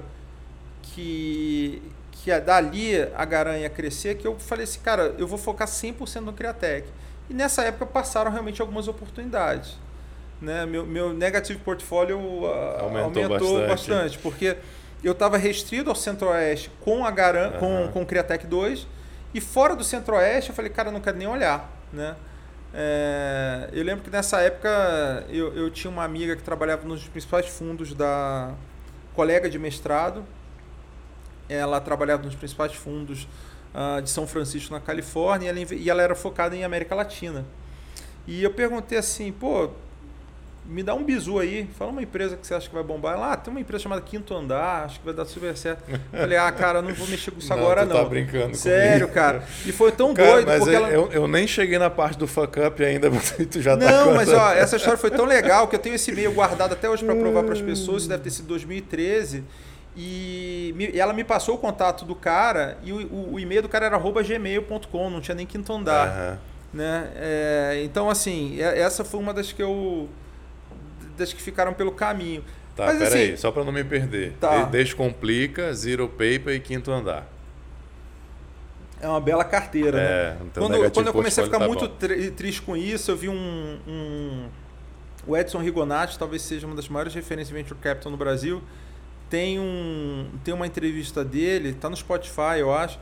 que, 0.81 1.81
que 2.11 2.39
dali 2.39 2.95
a 3.15 3.25
Garanha 3.25 3.59
ia 3.59 3.69
crescer 3.69 4.15
que 4.15 4.25
eu 4.25 4.37
falei 4.39 4.63
assim, 4.63 4.79
cara, 4.79 5.15
eu 5.17 5.27
vou 5.27 5.37
focar 5.37 5.67
100% 5.67 6.21
no 6.21 6.33
Criatec. 6.33 6.87
E 7.29 7.33
nessa 7.33 7.63
época 7.63 7.85
passaram 7.85 8.31
realmente 8.31 8.61
algumas 8.61 8.87
oportunidades. 8.87 9.75
Né? 10.41 10.65
Meu, 10.65 10.85
meu 10.85 11.13
negative 11.13 11.59
portfólio 11.59 12.17
uh, 12.17 12.45
aumentou, 12.79 13.23
aumentou 13.23 13.27
bastante. 13.27 13.67
bastante. 13.67 14.17
porque 14.19 14.57
eu 15.03 15.11
estava 15.11 15.37
restrito 15.37 15.89
ao 15.89 15.95
Centro-Oeste 15.95 16.71
com 16.81 17.05
a 17.05 17.11
Garan, 17.11 17.51
uhum. 17.53 17.59
com, 17.59 17.91
com 17.93 18.01
o 18.03 18.05
Criatec 18.05 18.45
2, 18.45 18.87
e 19.33 19.41
fora 19.41 19.75
do 19.75 19.83
Centro-Oeste 19.83 20.51
eu 20.51 20.55
falei, 20.55 20.71
cara, 20.71 20.89
eu 20.89 20.93
não 20.93 21.01
quero 21.01 21.17
nem 21.17 21.27
olhar. 21.27 21.71
Né? 21.91 22.15
É, 22.79 23.69
eu 23.73 23.83
lembro 23.83 24.03
que 24.03 24.09
nessa 24.11 24.39
época 24.39 25.25
eu, 25.29 25.51
eu 25.55 25.71
tinha 25.71 25.89
uma 25.89 26.03
amiga 26.03 26.35
que 26.35 26.43
trabalhava 26.43 26.87
nos 26.87 27.07
principais 27.07 27.47
fundos 27.47 27.95
da 27.95 28.53
colega 29.15 29.49
de 29.49 29.57
mestrado. 29.57 30.23
Ela 31.49 31.81
trabalhava 31.81 32.21
nos 32.21 32.35
principais 32.35 32.75
fundos 32.75 33.27
uh, 33.73 33.99
de 33.99 34.11
São 34.11 34.27
Francisco, 34.27 34.71
na 34.71 34.79
Califórnia, 34.79 35.47
e 35.47 35.49
ela, 35.49 35.73
e 35.73 35.89
ela 35.89 36.03
era 36.03 36.13
focada 36.13 36.55
em 36.55 36.63
América 36.63 36.93
Latina. 36.93 37.43
E 38.27 38.43
eu 38.43 38.53
perguntei 38.53 38.99
assim, 38.99 39.31
pô, 39.31 39.71
me 40.67 40.83
dá 40.83 40.93
um 40.93 41.03
bizu 41.03 41.39
aí, 41.39 41.67
fala 41.77 41.91
uma 41.91 42.01
empresa 42.01 42.35
que 42.35 42.45
você 42.45 42.53
acha 42.53 42.67
que 42.67 42.75
vai 42.75 42.83
bombar. 42.83 43.13
Ela, 43.13 43.33
ah, 43.33 43.37
tem 43.37 43.51
uma 43.51 43.61
empresa 43.61 43.83
chamada 43.83 44.01
Quinto 44.01 44.33
Andar, 44.35 44.83
acho 44.83 44.99
que 44.99 45.05
vai 45.05 45.13
dar 45.13 45.23
super 45.25 45.55
certo. 45.55 45.83
Falei, 46.11 46.37
ah, 46.37 46.51
cara, 46.51 46.81
não 46.81 46.93
vou 46.93 47.07
mexer 47.07 47.31
com 47.31 47.39
isso 47.39 47.49
não, 47.49 47.57
agora 47.57 47.85
tu 47.85 47.89
não. 47.89 47.95
Tá 47.95 48.03
brincando 48.03 48.55
Sério, 48.57 49.07
comigo. 49.07 49.13
cara. 49.13 49.43
E 49.65 49.71
foi 49.71 49.93
tão 49.93 50.13
cara, 50.13 50.31
doido. 50.31 50.47
Mas 50.47 50.59
porque 50.59 50.75
eu, 50.75 50.85
ela... 50.85 50.89
eu, 50.89 51.11
eu, 51.13 51.27
nem 51.27 51.47
cheguei 51.47 51.79
na 51.79 51.89
parte 51.89 52.17
do 52.17 52.27
fuck 52.27 52.59
up 52.59 52.83
ainda, 52.83 53.09
tu 53.49 53.61
já 53.61 53.77
não, 53.77 53.87
tá 53.87 54.05
Não, 54.05 54.13
mas 54.13 54.29
ó, 54.29 54.51
essa 54.51 54.75
história 54.75 54.97
foi 54.97 55.09
tão 55.09 55.25
legal 55.25 55.69
que 55.69 55.75
eu 55.75 55.79
tenho 55.79 55.95
esse 55.95 56.11
e-mail 56.11 56.33
guardado 56.33 56.73
até 56.73 56.89
hoje 56.89 57.05
para 57.05 57.15
provar 57.15 57.43
para 57.43 57.53
as 57.53 57.61
pessoas, 57.61 58.01
isso 58.01 58.09
deve 58.09 58.23
ter 58.23 58.31
sido 58.31 58.47
2013. 58.47 59.45
E, 59.95 60.75
ela 60.93 61.13
me 61.13 61.23
passou 61.23 61.55
o 61.55 61.57
contato 61.57 62.05
do 62.05 62.13
cara 62.13 62.77
e 62.83 62.91
o, 62.91 63.07
o, 63.07 63.33
o 63.33 63.39
e-mail 63.39 63.63
do 63.63 63.69
cara 63.69 63.85
era 63.85 63.97
gmail.com, 63.97 65.09
não 65.09 65.21
tinha 65.21 65.33
nem 65.33 65.45
quinto 65.45 65.71
andar. 65.73 66.07
Uhum. 66.09 66.37
Né? 66.73 67.09
É, 67.15 67.81
então, 67.83 68.09
assim, 68.09 68.59
essa 68.59 69.03
foi 69.05 69.19
uma 69.19 69.33
das 69.33 69.51
que 69.51 69.63
eu 69.63 70.09
das 71.17 71.33
que 71.33 71.41
ficaram 71.41 71.73
pelo 71.73 71.91
caminho. 71.91 72.43
Tá, 72.75 72.85
Mas, 72.85 72.99
peraí, 72.99 73.27
assim, 73.29 73.37
só 73.37 73.51
para 73.51 73.63
não 73.63 73.71
me 73.71 73.83
perder. 73.83 74.33
Tá. 74.39 74.63
Descomplica, 74.63 75.73
Zero 75.73 76.07
Paper 76.07 76.49
e 76.49 76.59
Quinto 76.59 76.91
Andar. 76.91 77.27
É 79.01 79.07
uma 79.07 79.19
bela 79.19 79.43
carteira, 79.43 79.99
é, 79.99 80.29
né? 80.31 80.37
Quando, 80.53 80.91
quando 80.91 81.07
eu 81.07 81.13
comecei 81.13 81.43
a 81.43 81.45
ficar 81.45 81.59
tá 81.59 81.67
muito 81.67 81.87
triste 81.87 82.61
com 82.61 82.75
isso, 82.75 83.11
eu 83.11 83.17
vi 83.17 83.29
um, 83.29 83.79
um, 83.87 84.47
O 85.25 85.37
Edson 85.37 85.59
Rigonati, 85.59 86.17
talvez 86.17 86.41
seja 86.41 86.65
uma 86.65 86.75
das 86.75 86.87
maiores 86.87 87.13
referências 87.13 87.49
de 87.49 87.53
Venture 87.53 87.79
Capital 87.79 88.11
no 88.11 88.17
Brasil. 88.17 88.61
Tem, 89.29 89.59
um, 89.59 90.29
tem 90.43 90.53
uma 90.53 90.65
entrevista 90.65 91.23
dele, 91.23 91.73
tá 91.73 91.89
no 91.89 91.97
Spotify, 91.97 92.59
eu 92.59 92.73
acho, 92.73 92.99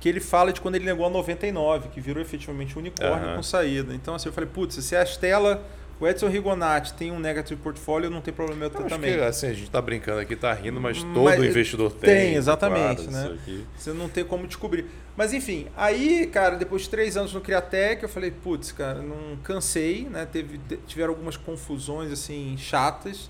que 0.00 0.08
ele 0.08 0.20
fala 0.20 0.52
de 0.52 0.60
quando 0.60 0.76
ele 0.76 0.84
negou 0.84 1.06
a 1.06 1.10
99, 1.10 1.88
que 1.88 2.00
virou 2.00 2.22
efetivamente 2.22 2.76
um 2.76 2.80
unicórnio 2.80 3.30
uhum. 3.30 3.36
com 3.36 3.42
saída. 3.42 3.94
Então, 3.94 4.14
assim, 4.14 4.28
eu 4.28 4.32
falei, 4.32 4.48
putz, 4.48 4.82
se 4.82 4.96
a 4.96 5.04
Stella 5.04 5.62
o 6.00 6.06
Edson 6.06 6.28
Rigonati 6.28 6.94
tem 6.94 7.10
um 7.10 7.18
negative 7.18 7.60
portfólio, 7.60 8.08
não 8.08 8.20
tem 8.20 8.32
problema 8.32 8.66
eu, 8.66 8.70
eu 8.70 8.86
também. 8.86 9.14
Que, 9.14 9.20
assim, 9.20 9.46
a 9.48 9.52
gente 9.52 9.64
está 9.64 9.82
brincando 9.82 10.20
aqui, 10.20 10.34
está 10.34 10.52
rindo, 10.52 10.80
mas 10.80 11.02
todo 11.02 11.24
mas, 11.24 11.42
investidor 11.42 11.90
tem. 11.92 12.10
Tem, 12.10 12.34
exatamente. 12.34 13.08
Claro, 13.08 13.34
né? 13.34 13.64
Você 13.76 13.92
não 13.92 14.08
tem 14.08 14.24
como 14.24 14.46
descobrir. 14.46 14.86
Mas 15.16 15.32
enfim, 15.32 15.66
aí, 15.76 16.28
cara, 16.28 16.56
depois 16.56 16.82
de 16.82 16.90
três 16.90 17.16
anos 17.16 17.34
no 17.34 17.40
Criatec, 17.40 18.04
eu 18.04 18.08
falei, 18.08 18.30
putz, 18.30 18.70
cara, 18.70 19.02
não 19.02 19.36
cansei, 19.42 20.08
né? 20.08 20.24
Teve, 20.24 20.60
tiveram 20.86 21.10
algumas 21.12 21.36
confusões 21.36 22.12
assim 22.12 22.56
chatas. 22.56 23.28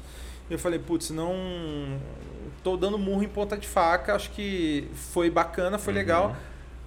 Eu 0.50 0.58
falei, 0.58 0.78
putz, 0.78 1.08
não. 1.08 1.34
Tô 2.62 2.76
dando 2.76 2.98
murro 2.98 3.22
em 3.22 3.28
ponta 3.28 3.56
de 3.56 3.66
faca, 3.66 4.14
acho 4.14 4.30
que 4.32 4.88
foi 4.92 5.30
bacana, 5.30 5.78
foi 5.78 5.94
uhum. 5.94 5.98
legal. 5.98 6.36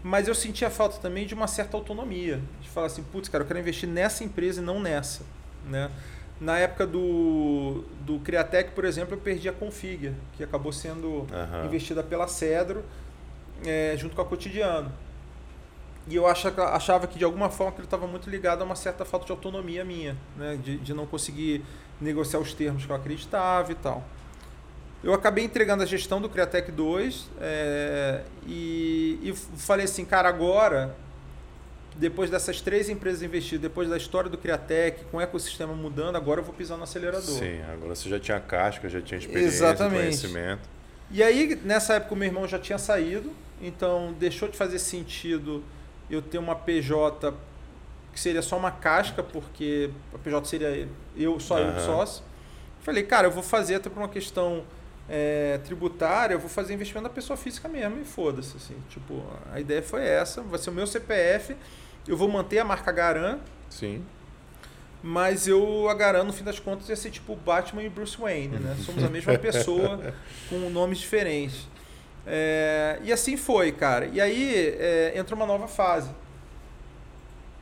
Mas 0.04 0.28
eu 0.28 0.36
sentia 0.36 0.70
falta 0.70 0.98
também 0.98 1.26
de 1.26 1.34
uma 1.34 1.48
certa 1.48 1.76
autonomia. 1.76 2.40
De 2.62 2.70
falar 2.70 2.88
assim, 2.88 3.02
putz, 3.02 3.30
cara, 3.30 3.44
eu 3.44 3.48
quero 3.48 3.60
investir 3.60 3.90
nessa 3.90 4.24
empresa 4.24 4.62
e 4.62 4.64
não 4.64 4.80
nessa. 4.80 5.24
Né? 5.66 5.90
Na 6.40 6.58
época 6.58 6.88
do, 6.88 7.84
do 8.02 8.20
Criatec, 8.20 8.72
por 8.72 8.84
exemplo, 8.84 9.14
eu 9.14 9.20
perdi 9.20 9.48
a 9.48 9.54
Config, 9.54 10.12
que 10.34 10.44
acabou 10.44 10.72
sendo 10.72 11.08
uhum. 11.08 11.66
investida 11.66 12.02
pela 12.02 12.28
Cedro, 12.28 12.84
é, 13.64 13.96
junto 13.96 14.16
com 14.16 14.22
a 14.24 14.26
Cotidiano. 14.26 14.92
E 16.08 16.16
eu 16.16 16.26
achava, 16.26 16.70
achava 16.70 17.06
que 17.06 17.20
de 17.20 17.24
alguma 17.24 17.50
forma 17.50 17.76
ele 17.78 17.86
estava 17.86 18.08
muito 18.08 18.28
ligado 18.28 18.64
a 18.64 18.66
uma 18.66 18.76
certa 18.76 19.06
falta 19.06 19.28
de 19.28 19.32
autonomia 19.32 19.86
minha, 19.86 20.18
né? 20.36 20.58
de, 20.62 20.78
de 20.78 20.94
não 20.96 21.06
conseguir 21.06 21.64
negociar 22.00 22.40
os 22.40 22.54
termos 22.54 22.86
que 22.86 22.92
eu 22.92 22.96
acreditava 22.96 23.72
e 23.72 23.76
tal. 23.76 24.04
Eu 25.04 25.14
acabei 25.14 25.44
entregando 25.44 25.84
a 25.84 25.86
gestão 25.86 26.20
do 26.20 26.30
Criatec 26.30 26.72
2 26.72 27.30
é, 27.40 28.24
e, 28.48 29.20
e 29.22 29.34
falei 29.58 29.86
assim, 29.86 30.06
cara, 30.06 30.30
agora 30.30 30.96
depois 32.02 32.32
dessas 32.32 32.60
três 32.60 32.90
empresas 32.90 33.22
investidas, 33.22 33.62
depois 33.62 33.88
da 33.88 33.96
história 33.96 34.28
do 34.28 34.36
Criatec, 34.36 35.06
com 35.12 35.18
o 35.18 35.22
ecossistema 35.22 35.76
mudando, 35.76 36.16
agora 36.16 36.40
eu 36.40 36.44
vou 36.44 36.52
pisar 36.54 36.76
no 36.76 36.84
acelerador. 36.84 37.22
Sim, 37.22 37.62
agora 37.72 37.94
você 37.94 38.10
já 38.10 38.20
tinha 38.20 38.40
casca, 38.40 38.90
já 38.90 39.00
tinha 39.00 39.20
experiência, 39.20 39.56
Exatamente. 39.56 40.02
conhecimento. 40.02 40.68
E 41.12 41.22
aí, 41.22 41.56
nessa 41.64 41.94
época, 41.94 42.16
o 42.16 42.18
meu 42.18 42.28
irmão 42.28 42.48
já 42.48 42.58
tinha 42.58 42.80
saído, 42.80 43.32
então 43.62 44.16
deixou 44.20 44.50
de 44.50 44.58
fazer 44.58 44.80
sentido 44.80 45.64
eu 46.10 46.24
ter 46.24 46.40
uma 46.40 46.56
PJ 46.56 47.36
que 48.12 48.20
seria 48.20 48.42
só 48.42 48.58
uma 48.58 48.72
casca, 48.72 49.22
porque 49.22 49.92
a 50.12 50.18
PJ 50.18 50.48
seria 50.48 50.90
eu, 51.16 51.40
só 51.40 51.62
uhum. 51.62 51.70
eu 51.70 51.80
sócio. 51.82 52.24
Falei, 52.80 53.04
cara, 53.04 53.28
eu 53.28 53.32
vou 53.32 53.44
fazer 53.44 53.76
até 53.76 53.92
por 53.92 54.00
uma 54.00 54.10
questão 54.10 54.64
é, 55.08 55.60
tributária, 55.64 56.34
eu 56.34 56.40
vou 56.40 56.50
fazer 56.50 56.74
investimento 56.74 57.08
da 57.08 57.14
pessoa 57.14 57.38
física 57.38 57.70
mesmo 57.70 58.02
e 58.02 58.06
foda-se. 58.06 58.58
Assim. 58.58 58.76
Tipo, 58.90 59.24
a 59.54 59.60
ideia 59.60 59.84
foi 59.84 60.04
essa, 60.04 60.42
vai 60.42 60.58
ser 60.58 60.72
o 60.72 60.74
meu 60.74 60.88
CPF 60.88 61.56
eu 62.08 62.18
vou 62.18 62.28
manter 62.28 62.60
a 62.60 62.66
marca 62.66 62.92
Garan. 62.92 63.40
Sim. 63.70 64.04
Mas 65.04 65.48
eu, 65.48 65.90
a 65.90 65.94
Garan, 65.94 66.24
no 66.24 66.34
fim 66.34 66.44
das 66.44 66.60
contas, 66.60 66.88
ia 66.90 66.96
ser 66.96 67.10
tipo 67.10 67.36
Batman 67.36 67.84
e 67.84 67.90
Bruce 67.90 68.18
Wayne, 68.18 68.60
né? 68.60 68.76
Somos 68.86 69.04
a 69.04 69.10
mesma 69.10 69.38
pessoa 69.38 70.14
com 70.50 70.70
nomes 70.70 71.00
diferentes. 71.00 71.68
É, 72.26 73.00
e 73.04 73.12
assim 73.12 73.36
foi, 73.36 73.72
cara. 73.72 74.06
E 74.06 74.22
aí 74.22 74.76
é, 74.80 75.14
entrou 75.16 75.40
uma 75.40 75.46
nova 75.46 75.68
fase. 75.68 76.10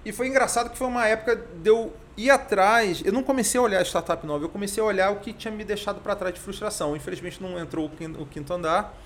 E 0.03 0.11
foi 0.11 0.27
engraçado 0.27 0.69
que 0.69 0.77
foi 0.77 0.87
uma 0.87 1.07
época 1.07 1.35
de 1.35 1.69
eu 1.69 1.93
ir 2.17 2.29
atrás. 2.29 3.01
Eu 3.05 3.13
não 3.13 3.23
comecei 3.23 3.59
a 3.59 3.63
olhar 3.63 3.79
a 3.79 3.85
startup 3.85 4.25
nova, 4.25 4.43
eu 4.45 4.49
comecei 4.49 4.81
a 4.83 4.85
olhar 4.85 5.11
o 5.11 5.17
que 5.17 5.31
tinha 5.31 5.51
me 5.51 5.63
deixado 5.63 6.01
para 6.01 6.15
trás 6.15 6.33
de 6.33 6.41
frustração. 6.41 6.95
Infelizmente 6.95 7.41
não 7.41 7.57
entrou 7.57 7.85
o 8.17 8.25
quinto 8.25 8.53
andar, 8.53 8.97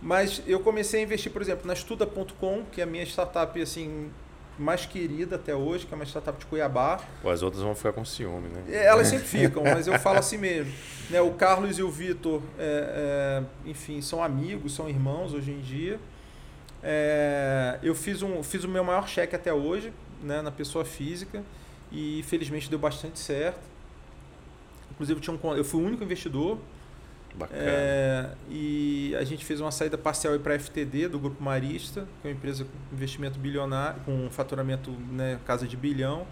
mas 0.00 0.42
eu 0.46 0.60
comecei 0.60 1.00
a 1.00 1.02
investir, 1.02 1.30
por 1.30 1.42
exemplo, 1.42 1.66
na 1.66 1.74
Estuda.com, 1.74 2.64
que 2.72 2.80
é 2.80 2.84
a 2.84 2.86
minha 2.86 3.04
startup 3.04 3.60
assim 3.60 4.10
mais 4.58 4.86
querida 4.86 5.36
até 5.36 5.54
hoje, 5.54 5.86
que 5.86 5.92
é 5.92 5.96
uma 5.96 6.04
startup 6.04 6.38
de 6.38 6.46
Cuiabá. 6.46 7.00
Pô, 7.22 7.30
as 7.30 7.42
outras 7.42 7.62
vão 7.62 7.74
ficar 7.74 7.92
com 7.92 8.04
ciúme, 8.04 8.48
né? 8.48 8.64
É, 8.68 8.86
elas 8.86 9.08
sempre 9.08 9.26
ficam, 9.28 9.62
mas 9.62 9.86
eu 9.86 9.98
falo 9.98 10.18
assim 10.18 10.38
mesmo. 10.38 10.72
Né, 11.10 11.20
o 11.20 11.32
Carlos 11.32 11.78
e 11.78 11.82
o 11.82 11.90
Vitor, 11.90 12.42
é, 12.58 13.42
é, 13.64 13.70
enfim, 13.70 14.00
são 14.00 14.22
amigos, 14.22 14.74
são 14.74 14.88
irmãos 14.88 15.32
hoje 15.32 15.50
em 15.50 15.60
dia. 15.60 16.00
É, 16.82 17.78
eu 17.82 17.94
fiz, 17.94 18.22
um, 18.22 18.42
fiz 18.42 18.64
o 18.64 18.68
meu 18.68 18.84
maior 18.84 19.08
cheque 19.08 19.34
até 19.34 19.52
hoje, 19.52 19.92
né, 20.22 20.40
na 20.40 20.50
pessoa 20.50 20.84
física 20.84 21.42
e 21.92 22.22
felizmente 22.26 22.70
deu 22.70 22.78
bastante 22.78 23.18
certo. 23.18 23.60
Inclusive 24.90 25.18
eu, 25.18 25.22
tinha 25.22 25.36
um, 25.36 25.56
eu 25.56 25.64
fui 25.64 25.82
o 25.82 25.84
único 25.84 26.02
investidor. 26.02 26.58
Bacana. 27.36 27.62
É, 27.62 28.30
e 28.48 29.14
a 29.18 29.24
gente 29.24 29.44
fez 29.44 29.60
uma 29.60 29.70
saída 29.70 29.98
parcial 29.98 30.38
para 30.38 30.54
a 30.54 30.58
FTD 30.58 31.08
do 31.08 31.18
Grupo 31.18 31.42
Marista, 31.42 32.06
que 32.22 32.28
é 32.28 32.30
uma 32.30 32.36
empresa 32.36 32.64
com 32.64 32.94
investimento 32.94 33.38
bilionário, 33.38 34.00
com 34.04 34.28
faturamento 34.30 34.90
né, 35.10 35.38
casa 35.44 35.66
de 35.66 35.76
bilhão. 35.76 36.26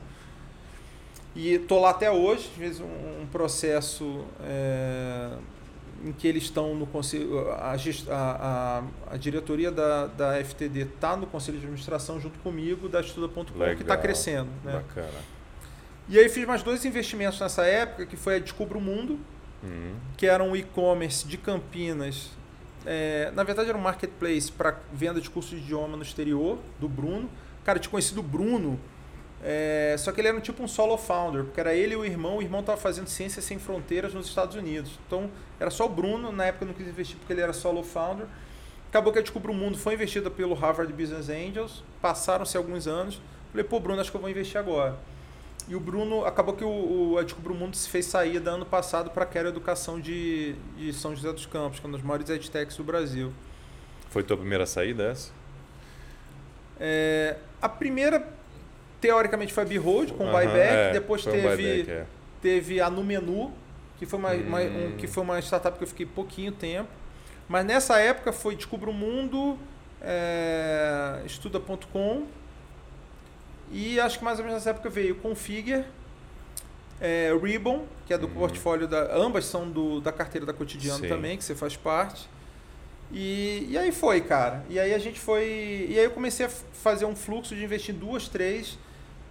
E 1.37 1.55
estou 1.55 1.81
lá 1.81 1.91
até 1.91 2.11
hoje, 2.11 2.49
fiz 2.57 2.81
um, 2.81 3.23
um 3.23 3.27
processo 3.31 4.25
é, 4.41 5.31
em 6.05 6.13
que 6.13 6.27
eles 6.27 6.45
estão 6.45 6.75
no 6.75 6.87
conselho. 6.87 7.51
A, 7.51 7.75
a, 7.75 7.79
a, 8.11 8.83
a 9.11 9.17
diretoria 9.17 9.71
da, 9.71 10.07
da 10.07 10.45
FTD 10.45 10.83
está 10.83 11.17
no 11.17 11.27
conselho 11.27 11.59
de 11.59 11.65
administração 11.65 12.21
junto 12.21 12.39
comigo, 12.39 12.89
da 12.89 13.01
Estuda.com, 13.01 13.45
que 13.45 13.83
está 13.83 13.97
crescendo. 13.97 14.49
Né? 14.63 14.73
Bacana. 14.73 15.35
E 16.09 16.19
aí 16.19 16.29
fiz 16.29 16.47
mais 16.47 16.63
dois 16.63 16.85
investimentos 16.85 17.41
nessa 17.41 17.65
época, 17.65 18.07
que 18.07 18.17
foi 18.17 18.37
a 18.37 18.39
Descubra 18.39 18.79
o 18.79 18.81
Mundo, 18.81 19.19
uhum. 19.65 19.95
que 20.17 20.27
era 20.27 20.43
um 20.43 20.55
e-commerce 20.55 21.27
de 21.27 21.37
Campinas. 21.37 22.31
É, 22.87 23.33
na 23.35 23.43
verdade 23.43 23.71
era 23.71 23.79
um 23.79 23.81
marketplace 23.81 24.53
para 24.53 24.79
venda 24.93 25.21
de 25.21 25.31
cursos 25.31 25.53
de 25.53 25.65
idioma 25.65 25.97
no 25.97 26.03
exterior, 26.03 26.59
do 26.79 26.89
Bruno. 26.89 27.29
Cara, 27.65 27.79
eu 27.79 27.83
tinha 27.83 27.91
conhecido 27.91 28.21
o 28.21 28.23
Bruno, 28.23 28.79
é, 29.43 29.95
só 29.99 30.13
que 30.13 30.21
ele 30.21 30.29
era 30.29 30.37
um 30.37 30.41
tipo 30.41 30.63
um 30.63 30.69
solo 30.69 30.97
founder, 30.97 31.45
porque 31.45 31.61
era 31.61 31.75
ele 31.75 31.95
e 31.95 31.97
o 31.97 32.05
irmão, 32.05 32.39
o 32.39 32.43
irmão 32.43 32.61
estava 32.61 32.81
fazendo 32.81 33.09
Ciências 33.09 33.45
Sem 33.45 33.59
Fronteiras 33.59 34.13
nos 34.13 34.27
Estados 34.27 34.55
Unidos. 34.55 34.99
Então 35.07 35.31
era 35.59 35.71
só 35.71 35.87
o 35.87 35.89
Bruno, 35.89 36.31
na 36.31 36.47
época 36.47 36.65
eu 36.65 36.69
não 36.69 36.75
quis 36.75 36.87
investir 36.87 37.17
porque 37.17 37.33
ele 37.33 37.41
era 37.41 37.53
solo 37.53 37.83
founder. 37.83 38.27
Acabou 38.89 39.13
que 39.13 39.19
a 39.19 39.23
Descubra 39.23 39.51
o 39.51 39.55
Mundo 39.55 39.77
foi 39.77 39.95
investida 39.95 40.31
pelo 40.31 40.55
Harvard 40.55 40.93
Business 40.93 41.29
Angels, 41.29 41.83
passaram-se 42.01 42.57
alguns 42.57 42.87
anos. 42.87 43.21
Falei, 43.51 43.65
pô, 43.65 43.81
Bruno, 43.81 44.01
acho 44.01 44.11
que 44.11 44.17
eu 44.17 44.21
vou 44.21 44.31
investir 44.31 44.57
agora. 44.57 44.97
E 45.67 45.75
o 45.75 45.81
Bruno, 45.81 46.25
acabou 46.27 46.55
que 46.55 46.65
o, 46.65 46.69
o 46.69 47.17
o 47.17 47.55
Mundo 47.55 47.75
se 47.75 47.89
fez 47.89 48.05
saída 48.05 48.51
ano 48.51 48.67
passado 48.67 49.11
para 49.11 49.25
a 49.25 49.27
Quero 49.27 49.49
Educação 49.49 49.99
de, 49.99 50.55
de 50.77 50.93
São 50.93 51.17
José 51.17 51.33
dos 51.33 51.47
Campos, 51.47 51.81
que 51.81 51.87
é 51.87 51.89
uma 51.89 51.97
das 51.97 52.05
maiores 52.05 52.29
edtechs 52.29 52.77
do 52.77 52.85
Brasil. 52.85 53.33
Foi 54.11 54.23
tua 54.23 54.37
primeira 54.37 54.67
saída 54.67 55.05
essa? 55.05 55.33
É, 56.79 57.37
a 57.63 57.69
primeira, 57.69 58.29
teoricamente, 59.01 59.55
foi 59.55 59.63
a 59.63 59.67
B-Road, 59.67 60.13
com 60.13 60.25
-huh, 60.25 60.33
buyback. 60.33 60.73
É, 60.73 60.93
depois 60.93 61.25
teve, 61.25 61.39
um 61.39 61.51
buyback, 61.51 61.91
é. 61.91 62.07
teve 62.43 62.81
a 62.81 62.91
Numenu, 62.91 63.51
que 63.99 64.05
foi 64.05 64.19
uma, 64.19 64.33
hum. 64.33 64.45
uma, 64.47 64.61
um, 64.61 64.97
que 64.99 65.07
foi 65.07 65.23
uma 65.23 65.39
startup 65.41 65.79
que 65.79 65.85
eu 65.85 65.89
fiquei 65.89 66.05
pouquinho 66.05 66.53
tempo. 66.53 66.91
Mas 67.49 67.65
nessa 67.65 67.99
época 67.99 68.33
foi 68.33 68.55
Descubra 68.55 68.91
o 68.91 68.93
Mundo, 68.93 69.59
é, 70.03 71.23
Estuda.com 71.25 72.27
e 73.73 73.99
acho 74.01 74.19
que 74.19 74.25
mais 74.25 74.39
ou 74.39 74.45
menos 74.45 74.59
nessa 74.59 74.71
época 74.71 74.89
veio 74.89 75.15
Configure, 75.17 75.85
é, 77.01 77.37
Ribbon, 77.43 77.85
que 78.07 78.15
é 78.15 78.19
do 78.19 78.27
uhum. 78.27 78.35
portfólio 78.35 78.87
da. 78.87 79.15
Ambas 79.17 79.47
são 79.47 79.69
do, 79.69 80.01
da 80.01 80.13
carteira 80.13 80.47
da 80.47 80.53
Cotidiano 80.53 81.01
Sim. 81.01 81.09
também, 81.09 81.37
que 81.37 81.45
você 81.45 81.55
faz 81.55 81.77
parte. 81.77 82.29
E, 83.13 83.67
e 83.69 83.79
aí 83.79 83.93
foi, 83.93 84.21
cara. 84.21 84.65
E 84.69 84.79
aí 84.79 84.95
a 84.95 84.99
gente 84.99 85.21
foi. 85.21 85.87
E 85.89 85.99
aí 85.99 86.05
eu 86.05 86.11
comecei 86.11 86.47
a 86.47 86.49
fazer 86.49 87.05
um 87.05 87.15
fluxo 87.15 87.55
de 87.55 87.63
investir 87.63 87.95
duas, 87.95 88.29
três. 88.29 88.79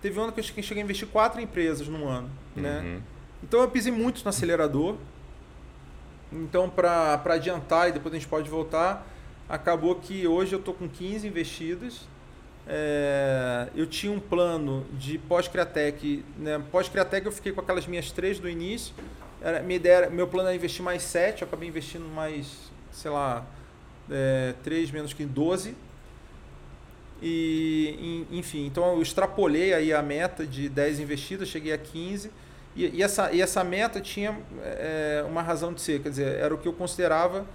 Teve 0.01 0.19
um 0.19 0.23
ano 0.23 0.33
que 0.33 0.39
eu 0.39 0.43
cheguei 0.43 0.81
a 0.81 0.83
investir 0.83 1.07
quatro 1.07 1.39
empresas 1.39 1.87
num 1.87 2.07
ano. 2.07 2.29
Né? 2.55 2.79
Uhum. 2.79 3.01
Então 3.41 3.61
eu 3.61 3.69
pisei 3.69 3.91
muito 3.91 4.23
no 4.23 4.29
acelerador. 4.29 4.95
Então, 6.31 6.69
para 6.69 7.21
adiantar, 7.25 7.89
e 7.89 7.91
depois 7.91 8.13
a 8.13 8.17
gente 8.17 8.27
pode 8.27 8.49
voltar, 8.49 9.07
acabou 9.47 9.95
que 9.95 10.27
hoje 10.27 10.53
eu 10.53 10.59
estou 10.59 10.73
com 10.73 10.89
15 10.89 11.27
investidas 11.27 12.07
é, 12.67 13.67
eu 13.75 13.85
tinha 13.85 14.11
um 14.11 14.19
plano 14.19 14.85
de 14.93 15.17
pós-Criatec. 15.17 16.23
Né? 16.37 16.61
Pós-Criatec 16.71 17.25
eu 17.25 17.31
fiquei 17.31 17.51
com 17.51 17.61
aquelas 17.61 17.85
minhas 17.87 18.11
três 18.11 18.39
do 18.39 18.49
início. 18.49 18.93
Era, 19.41 19.61
minha 19.61 19.75
ideia 19.75 19.95
era, 19.95 20.09
meu 20.09 20.27
plano 20.27 20.47
era 20.47 20.55
investir 20.55 20.83
mais 20.83 21.03
sete, 21.03 21.41
eu 21.41 21.47
acabei 21.47 21.67
investindo 21.67 22.05
mais, 22.07 22.71
sei 22.91 23.11
lá, 23.11 23.45
é, 24.09 24.53
três 24.63 24.89
menos 24.91 25.13
que 25.13 25.25
12. 25.25 25.75
E, 27.21 28.25
enfim, 28.31 28.65
então 28.65 28.95
eu 28.95 29.01
extrapolei 29.01 29.73
aí 29.73 29.93
a 29.93 30.01
meta 30.01 30.45
de 30.45 30.67
10 30.67 30.99
investidas, 30.99 31.47
cheguei 31.47 31.71
a 31.71 31.77
15. 31.77 32.29
E, 32.75 32.97
e 32.97 33.03
essa, 33.03 33.31
e 33.31 33.41
essa 33.41 33.63
meta 33.63 34.01
tinha 34.01 34.37
é, 34.61 35.23
uma 35.27 35.41
razão 35.41 35.73
de 35.73 35.79
ser, 35.79 36.01
quer 36.01 36.09
dizer, 36.09 36.35
era 36.37 36.53
o 36.53 36.57
que 36.57 36.67
eu 36.67 36.73
considerava 36.73 37.45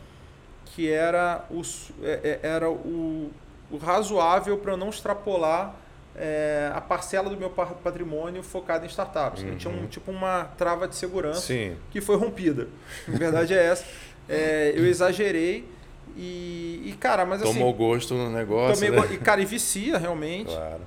que 0.75 0.89
era, 0.89 1.45
os, 1.51 1.91
é, 2.03 2.39
é, 2.43 2.47
era 2.47 2.71
o, 2.71 3.31
o 3.71 3.77
razoável 3.77 4.57
para 4.59 4.73
eu 4.73 4.77
não 4.77 4.89
extrapolar 4.89 5.75
é, 6.17 6.71
a 6.75 6.81
parcela 6.81 7.31
do 7.31 7.37
meu 7.37 7.51
patrimônio 7.51 8.43
focada 8.43 8.85
em 8.85 8.89
startups. 8.89 9.43
Uhum. 9.43 9.57
Tinha 9.57 9.73
um, 9.73 9.87
tipo 9.87 10.11
uma 10.11 10.45
trava 10.57 10.89
de 10.89 10.97
segurança 10.97 11.41
Sim. 11.41 11.77
que 11.91 12.01
foi 12.01 12.17
rompida. 12.17 12.69
A 13.07 13.17
verdade 13.17 13.55
é 13.55 13.65
essa. 13.65 13.85
É, 14.29 14.73
eu 14.75 14.85
exagerei 14.87 15.65
e, 16.17 16.83
e, 16.87 16.97
cara, 16.99 17.25
mas 17.25 17.43
assim... 17.43 17.53
Tomou 17.53 17.73
gosto 17.73 18.15
no 18.15 18.31
negócio, 18.31 18.85
tomei, 18.85 19.01
né? 19.01 19.15
E, 19.15 19.19
cara, 19.19 19.41
e 19.41 19.45
vicia 19.45 19.97
realmente. 19.97 20.51
Claro. 20.51 20.81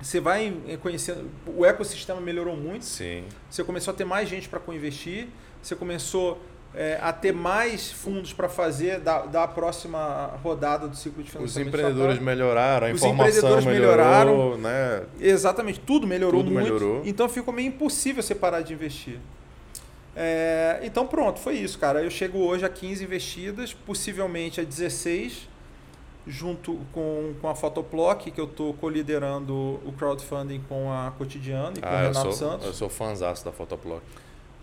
Você 0.00 0.20
vai 0.20 0.52
conhecendo... 0.80 1.30
O 1.46 1.64
ecossistema 1.64 2.20
melhorou 2.20 2.56
muito. 2.56 2.84
Sim. 2.84 3.24
Você 3.50 3.62
começou 3.64 3.92
a 3.92 3.96
ter 3.96 4.04
mais 4.04 4.28
gente 4.28 4.48
para 4.48 4.58
co-investir. 4.60 5.28
Você 5.62 5.76
começou 5.76 6.40
é, 6.74 6.98
a 7.02 7.12
ter 7.12 7.32
mais 7.32 7.92
fundos 7.92 8.32
para 8.32 8.48
fazer 8.48 9.00
da, 9.00 9.22
da 9.26 9.46
próxima 9.46 10.38
rodada 10.42 10.88
do 10.88 10.96
ciclo 10.96 11.22
de 11.22 11.30
financiamento. 11.30 11.68
Os 11.68 11.74
empreendedores 11.74 12.18
melhoraram, 12.18 12.86
a 12.86 12.90
Os 12.92 13.02
informação 13.02 13.60
melhorou, 13.62 14.56
né? 14.56 15.02
Exatamente, 15.20 15.80
tudo 15.80 16.06
melhorou 16.06 16.42
tudo 16.42 16.52
muito. 16.52 16.64
Melhorou. 16.64 17.02
Então 17.04 17.28
ficou 17.28 17.52
meio 17.52 17.68
impossível 17.68 18.22
você 18.22 18.34
parar 18.34 18.62
de 18.62 18.72
investir. 18.72 19.18
É, 20.14 20.80
então 20.82 21.06
pronto, 21.06 21.40
foi 21.40 21.56
isso, 21.56 21.78
cara. 21.78 22.02
Eu 22.02 22.10
chego 22.10 22.38
hoje 22.38 22.64
a 22.64 22.68
15 22.68 23.04
investidas, 23.04 23.74
possivelmente 23.74 24.60
a 24.60 24.64
16, 24.64 25.48
junto 26.26 26.78
com, 26.92 27.34
com 27.40 27.48
a 27.48 27.54
Photoplock, 27.54 28.30
que 28.30 28.40
eu 28.40 28.44
estou 28.46 28.72
coliderando 28.74 29.80
o 29.84 29.92
crowdfunding 29.96 30.62
com 30.68 30.90
a 30.90 31.12
Cotidiano 31.12 31.76
e 31.76 31.80
com 31.80 31.88
ah, 31.88 31.92
o 31.92 31.96
Renato 31.96 32.18
eu 32.18 32.32
sou, 32.32 32.32
Santos. 32.32 32.66
Eu 32.66 32.72
sou 32.72 32.88
fãzaço 32.88 33.44
da 33.44 33.52
Photoplock. 33.52 34.02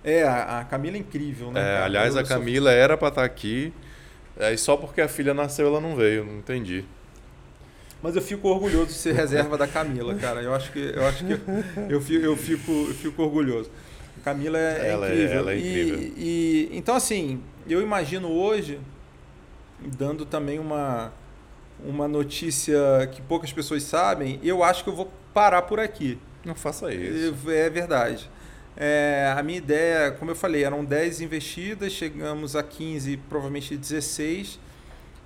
É, 0.03 0.23
a, 0.23 0.59
a 0.59 0.65
Camila 0.65 0.97
é 0.97 0.99
incrível, 0.99 1.51
né? 1.51 1.61
É, 1.61 1.83
aliás, 1.83 2.15
a 2.15 2.23
Camila 2.23 2.71
era 2.71 2.97
para 2.97 3.09
estar 3.09 3.21
tá 3.21 3.25
aqui, 3.25 3.73
é, 4.37 4.55
só 4.55 4.77
porque 4.77 5.01
a 5.01 5.07
filha 5.07 5.33
nasceu 5.33 5.67
ela 5.67 5.81
não 5.81 5.95
veio, 5.95 6.23
não 6.23 6.37
entendi. 6.37 6.85
Mas 8.01 8.15
eu 8.15 8.21
fico 8.21 8.47
orgulhoso 8.47 8.87
de 8.87 8.93
ser 8.93 9.13
reserva 9.13 9.57
da 9.57 9.67
Camila, 9.67 10.15
cara. 10.15 10.41
Eu 10.41 10.55
acho 10.55 10.71
que 10.71 10.79
eu 10.79 11.05
acho 11.05 11.25
que 11.25 11.33
eu 11.89 11.99
fico, 11.99 12.25
eu 12.25 12.37
fico, 12.37 12.71
eu 12.71 12.93
fico 12.93 13.23
orgulhoso. 13.23 13.69
A 14.21 14.23
Camila 14.23 14.57
é, 14.57 14.87
é 14.87 14.91
ela 14.91 15.07
incrível. 15.07 15.29
É, 15.29 15.35
ela 15.35 15.51
é 15.51 15.57
incrível. 15.57 15.99
E, 15.99 16.13
e, 16.17 16.77
então 16.77 16.95
assim, 16.95 17.41
eu 17.67 17.81
imagino 17.81 18.29
hoje 18.29 18.79
dando 19.97 20.25
também 20.25 20.59
uma 20.59 21.11
uma 21.83 22.07
notícia 22.07 22.77
que 23.11 23.21
poucas 23.21 23.53
pessoas 23.53 23.83
sabem, 23.83 24.39
eu 24.43 24.63
acho 24.63 24.83
que 24.83 24.89
eu 24.89 24.95
vou 24.95 25.11
parar 25.33 25.61
por 25.61 25.79
aqui. 25.79 26.17
Não 26.43 26.55
faça 26.55 26.93
isso. 26.93 27.49
É 27.49 27.69
verdade. 27.69 28.29
É, 28.77 29.33
a 29.37 29.43
minha 29.43 29.57
ideia, 29.57 30.11
como 30.11 30.31
eu 30.31 30.35
falei, 30.35 30.63
eram 30.63 30.85
10 30.85 31.21
investidas, 31.21 31.91
chegamos 31.91 32.55
a 32.55 32.63
15, 32.63 33.17
provavelmente 33.29 33.75
16. 33.75 34.59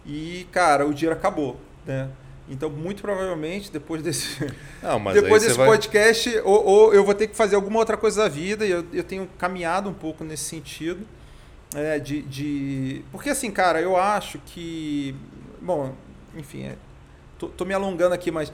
E, 0.06 0.48
cara, 0.52 0.86
o 0.86 0.94
dinheiro 0.94 1.18
acabou, 1.18 1.60
né? 1.86 2.10
Então, 2.50 2.70
muito 2.70 3.02
provavelmente, 3.02 3.72
depois 3.72 4.02
desse, 4.02 4.46
Não, 4.84 5.02
depois 5.14 5.44
desse 5.44 5.56
vai... 5.56 5.66
podcast, 5.66 6.30
ou, 6.44 6.66
ou, 6.66 6.94
eu 6.94 7.06
vou 7.06 7.14
ter 7.14 7.28
que 7.28 7.36
fazer 7.36 7.56
alguma 7.56 7.80
outra 7.80 7.96
coisa 7.96 8.24
da 8.24 8.30
vida, 8.30 8.66
e 8.66 8.72
eu, 8.72 8.86
eu 8.92 9.04
tenho 9.04 9.30
caminhado 9.38 9.90
um 9.90 9.94
pouco 9.94 10.24
nesse 10.24 10.44
sentido. 10.44 11.08
É, 11.74 11.98
de, 12.00 12.22
de... 12.24 13.06
Porque, 13.12 13.30
assim, 13.30 13.50
cara, 13.50 13.82
eu 13.82 13.96
acho 13.96 14.40
que. 14.46 15.16
Bom, 15.62 15.96
enfim, 16.36 16.66
é, 16.66 16.76
tô, 17.40 17.48
tô 17.48 17.66
me 17.66 17.74
alongando 17.74 18.14
aqui, 18.14 18.30
mas 18.30 18.52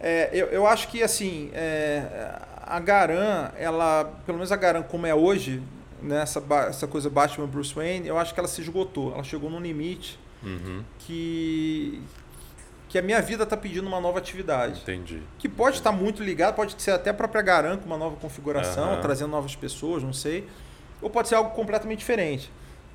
é, 0.00 0.30
eu, 0.32 0.46
eu 0.46 0.66
acho 0.66 0.88
que, 0.88 1.02
assim, 1.02 1.50
é, 1.52 2.40
a 2.66 2.80
Garan, 2.80 3.50
ela, 3.56 4.04
pelo 4.26 4.38
menos 4.38 4.50
a 4.50 4.56
Garan 4.56 4.82
como 4.82 5.06
é 5.06 5.14
hoje, 5.14 5.62
né, 6.02 6.22
essa, 6.22 6.42
essa 6.68 6.86
coisa 6.86 7.08
Batman 7.08 7.46
Bruce 7.46 7.74
Wayne, 7.74 8.08
eu 8.08 8.18
acho 8.18 8.34
que 8.34 8.40
ela 8.40 8.48
se 8.48 8.60
esgotou. 8.60 9.14
Ela 9.14 9.22
chegou 9.22 9.48
num 9.48 9.60
limite 9.60 10.18
uhum. 10.42 10.82
que, 10.98 12.02
que 12.88 12.98
a 12.98 13.02
minha 13.02 13.22
vida 13.22 13.44
está 13.44 13.56
pedindo 13.56 13.86
uma 13.86 14.00
nova 14.00 14.18
atividade. 14.18 14.80
Entendi. 14.82 15.22
Que 15.38 15.48
pode 15.48 15.76
estar 15.76 15.92
muito 15.92 16.22
ligado, 16.22 16.54
pode 16.54 16.80
ser 16.82 16.90
até 16.90 17.10
a 17.10 17.14
própria 17.14 17.42
Garan 17.42 17.76
com 17.78 17.86
uma 17.86 17.98
nova 17.98 18.16
configuração, 18.16 18.94
uhum. 18.94 19.00
trazendo 19.00 19.30
novas 19.30 19.54
pessoas, 19.54 20.02
não 20.02 20.12
sei. 20.12 20.46
Ou 21.00 21.08
pode 21.08 21.28
ser 21.28 21.36
algo 21.36 21.50
completamente 21.50 21.98
diferente. 21.98 22.50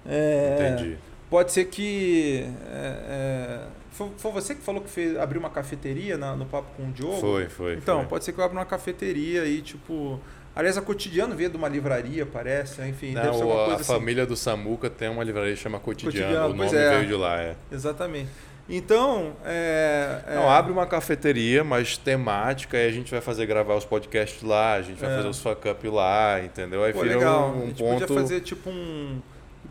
É, 0.05 0.73
Entendi. 0.73 0.97
Pode 1.29 1.51
ser 1.51 1.65
que. 1.65 2.45
É, 2.67 3.67
é, 3.67 3.80
foi, 3.91 4.09
foi, 4.17 4.31
você 4.31 4.55
que 4.55 4.61
falou 4.61 4.81
que 4.81 4.89
fez, 4.89 5.17
abriu 5.17 5.39
uma 5.39 5.49
cafeteria 5.49 6.17
na, 6.17 6.35
no 6.35 6.45
papo 6.45 6.69
com 6.77 6.83
o 6.83 6.91
Diogo? 6.91 7.19
Foi, 7.19 7.49
foi. 7.49 7.75
Então, 7.75 7.99
foi. 7.99 8.07
pode 8.07 8.25
ser 8.25 8.31
que 8.31 8.39
eu 8.39 8.43
abra 8.43 8.57
uma 8.57 8.65
cafeteria 8.65 9.45
e, 9.45 9.61
tipo. 9.61 10.19
Aliás, 10.53 10.77
a 10.77 10.81
Cotidiano 10.81 11.33
veio 11.33 11.49
de 11.49 11.55
uma 11.55 11.69
livraria, 11.69 12.25
parece, 12.25 12.81
enfim. 12.81 13.13
Não, 13.13 13.21
deve 13.21 13.37
ser 13.37 13.43
uma 13.43 13.55
coisa 13.55 13.71
a 13.71 13.75
assim. 13.75 13.93
família 13.93 14.25
do 14.25 14.35
Samuca 14.35 14.89
tem 14.89 15.09
uma 15.09 15.23
livraria 15.23 15.53
que 15.53 15.59
chama 15.59 15.79
Cotidiano, 15.79 16.25
Cotidiano 16.25 16.53
o 16.53 16.57
nome 16.57 16.75
é. 16.75 16.89
veio 16.97 17.07
de 17.07 17.13
lá. 17.13 17.41
É. 17.41 17.55
Exatamente. 17.71 18.29
Então, 18.69 19.33
é, 19.45 20.21
é... 20.27 20.35
Não, 20.35 20.49
abre 20.49 20.71
uma 20.71 20.85
cafeteria, 20.85 21.63
mas 21.63 21.97
temática, 21.97 22.77
e 22.77 22.87
a 22.87 22.91
gente 22.91 23.11
vai 23.11 23.21
fazer 23.21 23.45
gravar 23.45 23.75
os 23.75 23.85
podcasts 23.85 24.43
lá, 24.43 24.75
a 24.75 24.81
gente 24.81 24.99
vai 24.99 25.11
é. 25.11 25.15
fazer 25.15 25.27
os 25.27 25.39
fuck 25.39 25.69
up 25.69 25.87
lá, 25.89 26.41
entendeu? 26.41 26.83
Aí 26.83 26.93
Pô, 26.93 27.01
legal. 27.01 27.49
Um, 27.49 27.59
um 27.59 27.63
a 27.63 27.65
gente 27.67 27.77
ponto... 27.83 27.99
podia 27.99 28.21
fazer 28.21 28.41
tipo 28.41 28.69
um 28.69 29.21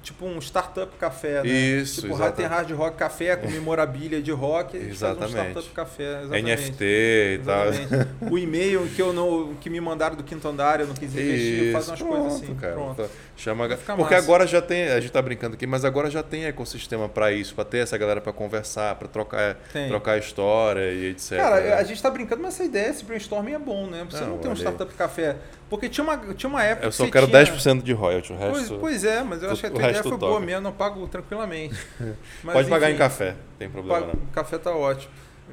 tipo 0.03 0.25
um 0.25 0.39
startup 0.39 0.97
café, 0.97 1.43
né? 1.43 1.49
Isso, 1.49 2.03
tipo 2.03 2.15
exatamente. 2.15 2.37
tem 2.37 2.47
hard 2.47 2.71
rock 2.73 2.97
café 2.97 3.37
com 3.37 3.49
memorabilia 3.49 4.23
de 4.23 4.31
rock, 4.31 4.77
exatamente. 4.77 5.37
um 5.37 5.51
startup 5.51 5.71
café, 5.71 6.21
exatamente. 6.23 6.71
NFT 6.71 6.85
e 6.85 7.39
exatamente. 7.41 7.89
tal. 7.89 8.31
O 8.31 8.39
e-mail 8.39 8.89
que 8.95 9.03
eu 9.03 9.13
não 9.13 9.55
que 9.55 9.69
me 9.69 9.81
mandaram 9.81 10.17
do 10.17 10.23
quinto 10.23 10.47
andar, 10.49 10.81
eu 10.81 10.87
não 10.87 10.95
quis 10.95 11.13
investir, 11.13 11.65
Isso, 11.65 11.73
faz 11.73 11.89
umas 11.89 11.99
pronto, 12.01 12.17
coisas 12.17 12.43
assim. 12.43 12.55
Cara, 12.55 12.73
pronto. 12.73 13.11
Chama 13.37 13.69
Porque 13.69 14.15
massa. 14.15 14.17
agora 14.17 14.47
já 14.47 14.61
tem, 14.61 14.89
a 14.89 15.01
gente 15.01 15.13
tá 15.13 15.23
brincando 15.23 15.55
aqui, 15.55 15.67
mas 15.67 15.85
agora 15.85 16.11
já 16.11 16.23
tem 16.23 16.45
ecossistema 16.45 17.09
para 17.09 17.33
isso, 17.33 17.55
para 17.55 17.65
ter 17.65 17.79
essa 17.79 17.97
galera 17.97 18.21
para 18.21 18.33
conversar, 18.33 18.95
para 18.97 19.09
trocar, 19.09 19.57
trocar 19.89 20.19
história 20.19 20.93
e 20.93 21.07
etc. 21.07 21.39
Cara, 21.39 21.79
a 21.79 21.83
gente 21.83 22.03
tá 22.03 22.11
brincando, 22.11 22.43
mas 22.43 22.55
essa 22.55 22.65
ideia, 22.65 22.91
esse 22.91 23.05
brainstorming 23.05 23.53
é 23.53 23.59
bom, 23.59 23.87
né? 23.87 24.07
Você 24.11 24.21
não, 24.21 24.31
não 24.31 24.39
tem 24.39 24.51
um 24.51 24.55
startup 24.55 24.93
café 24.95 25.37
porque 25.71 25.89
tinha 25.89 26.03
uma, 26.03 26.19
tinha 26.35 26.51
uma 26.51 26.65
época. 26.65 26.89
Eu 26.89 26.93
só 26.93 27.09
quero 27.09 27.29
tinha... 27.29 27.45
10% 27.45 27.83
de 27.83 27.93
royalty, 27.93 28.33
o 28.33 28.37
resto. 28.37 28.53
Pois, 28.53 28.81
pois 28.81 29.05
é, 29.05 29.23
mas 29.23 29.41
eu 29.41 29.53
acho 29.53 29.61
que 29.61 29.67
a 29.69 29.71
tua 29.71 29.79
ideia 29.79 30.03
foi 30.03 30.11
toca. 30.11 30.27
boa 30.27 30.41
mesmo, 30.41 30.63
não 30.63 30.73
pago 30.73 31.07
tranquilamente. 31.07 31.79
Mas, 32.43 32.55
Pode 32.55 32.61
enfim, 32.63 32.71
pagar 32.71 32.91
em 32.91 32.97
café, 32.97 33.37
tem 33.57 33.71
problema 33.71 34.01
pago, 34.01 34.19
não. 34.19 34.27
Café 34.33 34.59
tá 34.59 34.73
ótimo. 34.75 35.13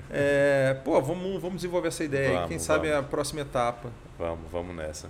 É, 0.09 0.76
pô, 0.84 0.99
vamos, 1.01 1.39
vamos 1.41 1.57
desenvolver 1.57 1.89
essa 1.89 2.03
ideia 2.03 2.30
vamos, 2.30 2.41
aí. 2.41 2.47
Quem 2.49 2.59
sabe 2.59 2.89
vamos. 2.89 3.05
a 3.05 3.07
próxima 3.07 3.41
etapa. 3.41 3.91
Vamos, 4.18 4.51
vamos 4.51 4.76
nessa. 4.76 5.07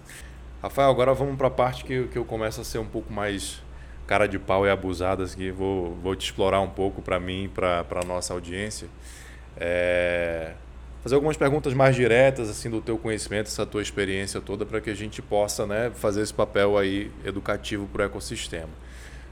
Rafael, 0.62 0.90
agora 0.90 1.14
vamos 1.14 1.38
para 1.38 1.48
a 1.48 1.52
parte 1.52 1.86
que, 1.86 2.08
que 2.08 2.18
eu 2.18 2.26
começo 2.26 2.60
a 2.60 2.64
ser 2.64 2.80
um 2.80 2.86
pouco 2.86 3.12
mais 3.12 3.62
cara 4.06 4.28
de 4.28 4.38
pau 4.38 4.66
e 4.66 4.70
abusada, 4.70 5.24
assim, 5.24 5.52
vou, 5.52 5.96
vou 5.96 6.16
te 6.16 6.26
explorar 6.26 6.62
um 6.62 6.70
pouco 6.70 7.02
para 7.02 7.20
mim 7.20 7.50
para 7.54 7.86
a 7.90 8.06
nossa 8.06 8.34
audiência. 8.34 8.88
É, 9.56 10.54
fazer 11.08 11.16
algumas 11.16 11.38
perguntas 11.38 11.74
mais 11.74 11.96
diretas 11.96 12.50
assim 12.50 12.70
do 12.70 12.82
teu 12.82 12.98
conhecimento, 12.98 13.48
essa 13.48 13.66
tua 13.66 13.82
experiência 13.82 14.42
toda, 14.42 14.66
para 14.66 14.82
que 14.82 14.90
a 14.90 14.94
gente 14.94 15.22
possa 15.22 15.66
né, 15.66 15.90
fazer 15.96 16.22
esse 16.22 16.34
papel 16.34 16.78
aí 16.78 17.10
educativo 17.24 17.88
para 17.88 18.02
o 18.02 18.06
ecossistema. 18.08 18.68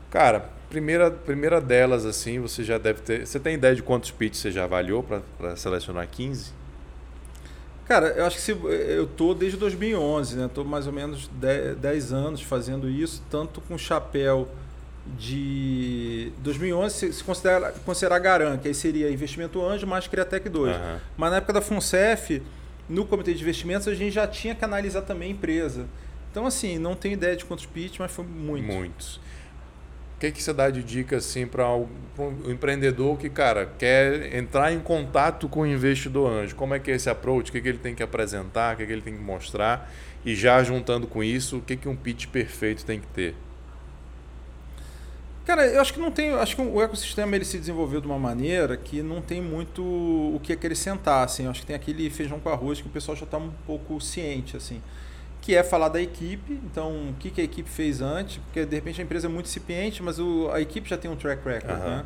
Cara, 0.09 0.49
primeira, 0.69 1.11
primeira 1.11 1.59
delas, 1.59 2.05
assim, 2.05 2.39
você 2.39 2.63
já 2.63 2.78
deve 2.78 3.01
ter. 3.01 3.28
Você 3.28 3.38
tem 3.41 3.55
ideia 3.55 3.76
de 3.76 3.84
quantos 3.84 4.09
pitches 4.09 4.41
você 4.41 4.51
já 4.51 4.63
avaliou 4.63 5.03
para 5.03 5.57
selecionar 5.57 6.07
15? 6.07 6.53
Cara, 7.84 8.07
eu 8.07 8.26
acho 8.26 8.38
que 8.38 8.41
se, 8.41 8.51
eu 8.51 9.05
tô 9.05 9.34
desde 9.34 9.57
2011, 9.57 10.38
né? 10.38 10.49
Tô 10.53 10.63
mais 10.63 10.88
ou 10.88 10.93
menos 10.93 11.28
10, 11.28 11.76
10 11.76 12.13
anos 12.13 12.41
fazendo 12.41 12.89
isso, 12.89 13.21
tanto 13.30 13.59
com 13.59 13.78
chapéu 13.78 14.47
de 15.18 16.32
2011 16.39 17.14
se 17.14 17.24
considera 17.24 17.72
considerar 17.86 18.18
Garan, 18.20 18.58
que 18.58 18.68
aí 18.68 18.74
seria 18.74 19.12
investimento 19.12 19.64
anjo 19.64 19.86
mais 19.86 20.08
Criatec 20.08 20.49
2. 20.49 20.76
Uhum. 20.76 20.97
Mas 21.16 21.32
na 21.32 21.38
época 21.38 21.53
da 21.53 21.62
FUNCEF, 21.62 22.41
no 22.89 23.06
comitê 23.06 23.34
de 23.34 23.41
investimentos, 23.41 23.88
a 23.88 23.93
gente 23.93 24.14
já 24.14 24.28
tinha 24.28 24.56
que 24.56 24.66
analisar 24.66 25.03
também 25.03 25.30
a 25.30 25.32
empresa. 25.32 25.86
Então, 26.32 26.45
assim, 26.45 26.78
não 26.78 26.95
tenho 26.95 27.14
ideia 27.14 27.36
de 27.36 27.45
quantos 27.45 27.66
pitch, 27.66 27.99
mas 27.99 28.12
foi 28.12 28.26
muito. 28.26 28.66
Muitos. 28.66 29.18
O 30.16 30.20
que, 30.20 30.32
que 30.32 30.41
você 30.41 30.53
dá 30.53 30.70
de 30.70 30.82
dica 30.82 31.18
assim 31.18 31.45
para 31.45 31.68
um 31.76 32.49
empreendedor 32.49 33.18
que, 33.18 33.30
cara, 33.30 33.70
quer 33.78 34.34
entrar 34.34 34.72
em 34.72 34.80
contato 34.80 35.47
com 35.47 35.62
o 35.62 35.68
investidor 35.68 36.32
anjo? 36.32 36.56
Como 36.56 36.74
é 36.74 36.80
que 36.80 36.89
é 36.89 36.95
esse 36.95 37.10
approach? 37.10 37.49
O 37.49 37.51
que, 37.51 37.62
que 37.62 37.68
ele 37.68 37.78
tem 37.78 37.93
que 37.93 38.01
apresentar? 38.01 38.74
O 38.74 38.78
que, 38.78 38.86
que 38.86 38.91
ele 38.91 39.01
tem 39.01 39.14
que 39.14 39.22
mostrar? 39.22 39.91
E 40.26 40.34
já 40.34 40.64
juntando 40.64 41.06
com 41.06 41.24
isso, 41.24 41.58
o 41.58 41.62
que, 41.62 41.76
que 41.76 41.88
um 41.88 41.95
pitch 41.95 42.28
perfeito 42.28 42.86
tem 42.86 42.99
que 42.99 43.08
ter? 43.08 43.36
Cara, 45.46 45.68
eu 45.68 45.80
acho 45.80 45.93
que 45.93 46.00
não 46.00 46.12
tem. 46.12 46.32
Acho 46.32 46.56
que 46.56 46.62
o 46.62 46.82
ecossistema 46.82 47.36
ele 47.36 47.46
se 47.46 47.60
desenvolveu 47.60 48.02
de 48.02 48.08
uma 48.08 48.18
maneira 48.18 48.76
que 48.76 49.04
não 49.04 49.22
tem 49.22 49.41
muito 49.41 49.84
o 49.84 50.39
que 50.41 50.52
acrescentar. 50.52 51.24
Assim. 51.24 51.46
Eu 51.46 51.52
acho 51.52 51.62
que 51.62 51.68
tem 51.68 51.76
aquele 51.76 52.10
feijão 52.10 52.39
com 52.39 52.50
arroz 52.50 52.82
que 52.82 52.88
o 52.88 52.89
pessoal 52.89 53.16
já 53.16 53.26
está 53.26 53.38
um 53.38 53.52
pouco 53.66 54.02
ciente, 54.02 54.58
assim. 54.58 54.82
Que 55.41 55.56
é 55.56 55.64
falar 55.64 55.89
da 55.89 56.02
equipe. 56.02 56.60
Então, 56.66 57.10
o 57.10 57.14
que, 57.20 57.30
que 57.30 57.39
a 57.39 57.43
equipe 57.43 57.70
fez 57.70 58.02
antes? 58.02 58.38
Porque 58.38 58.66
de 58.66 58.76
repente 58.76 59.00
a 59.00 59.04
empresa 59.04 59.28
é 59.28 59.30
muito 59.30 59.46
incipiente, 59.46 60.02
mas 60.02 60.18
o, 60.18 60.50
a 60.52 60.60
equipe 60.60 60.89
já 60.89 60.98
tem 60.98 61.12
um 61.12 61.16
track 61.16 61.48
record. 61.48 61.80
Uhum. 61.80 61.89
Né? 61.89 62.06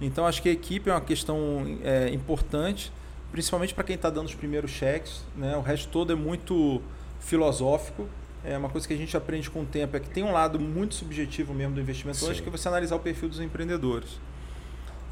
Então, 0.00 0.26
acho 0.26 0.42
que 0.42 0.48
a 0.48 0.52
equipe 0.52 0.90
é 0.90 0.92
uma 0.92 1.00
questão 1.00 1.78
é, 1.84 2.08
importante, 2.08 2.92
principalmente 3.30 3.72
para 3.72 3.84
quem 3.84 3.94
está 3.94 4.10
dando 4.10 4.26
os 4.26 4.34
primeiros 4.34 4.72
cheques. 4.72 5.22
Né? 5.36 5.56
O 5.56 5.60
resto 5.60 5.88
todo 5.88 6.12
é 6.12 6.16
muito 6.16 6.82
filosófico 7.20 8.08
é 8.44 8.56
uma 8.58 8.68
coisa 8.68 8.86
que 8.86 8.94
a 8.94 8.96
gente 8.96 9.16
aprende 9.16 9.48
com 9.48 9.62
o 9.62 9.66
tempo 9.66 9.96
é 9.96 10.00
que 10.00 10.10
tem 10.10 10.24
um 10.24 10.32
lado 10.32 10.58
muito 10.58 10.94
subjetivo 10.94 11.54
mesmo 11.54 11.74
do 11.74 11.80
investimento 11.80 12.18
Sim. 12.18 12.28
hoje, 12.28 12.42
que 12.42 12.48
é 12.48 12.52
você 12.52 12.68
analisar 12.68 12.96
o 12.96 13.00
perfil 13.00 13.28
dos 13.28 13.40
empreendedores. 13.40 14.20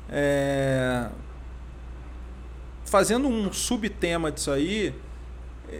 É... 0.09 1.09
Fazendo 2.85 3.29
um 3.29 3.53
subtema 3.53 4.33
disso 4.33 4.51
aí, 4.51 4.93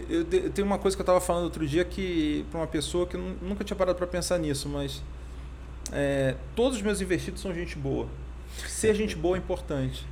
eu, 0.09 0.23
tenho 0.51 0.65
uma 0.65 0.77
coisa 0.77 0.95
que 0.95 1.01
eu 1.01 1.03
estava 1.03 1.19
falando 1.19 1.43
outro 1.43 1.67
dia 1.67 1.83
que 1.83 2.45
para 2.49 2.61
uma 2.61 2.67
pessoa 2.67 3.05
que 3.05 3.17
nunca 3.17 3.63
tinha 3.63 3.75
parado 3.75 3.97
para 3.97 4.07
pensar 4.07 4.37
nisso, 4.37 4.69
mas 4.69 5.03
é, 5.91 6.35
todos 6.55 6.77
os 6.77 6.83
meus 6.83 7.01
investidos 7.01 7.41
são 7.41 7.53
gente 7.53 7.77
boa. 7.77 8.07
Ser 8.67 8.95
gente 8.95 9.15
boa 9.15 9.35
é 9.35 9.39
importante. 9.39 10.05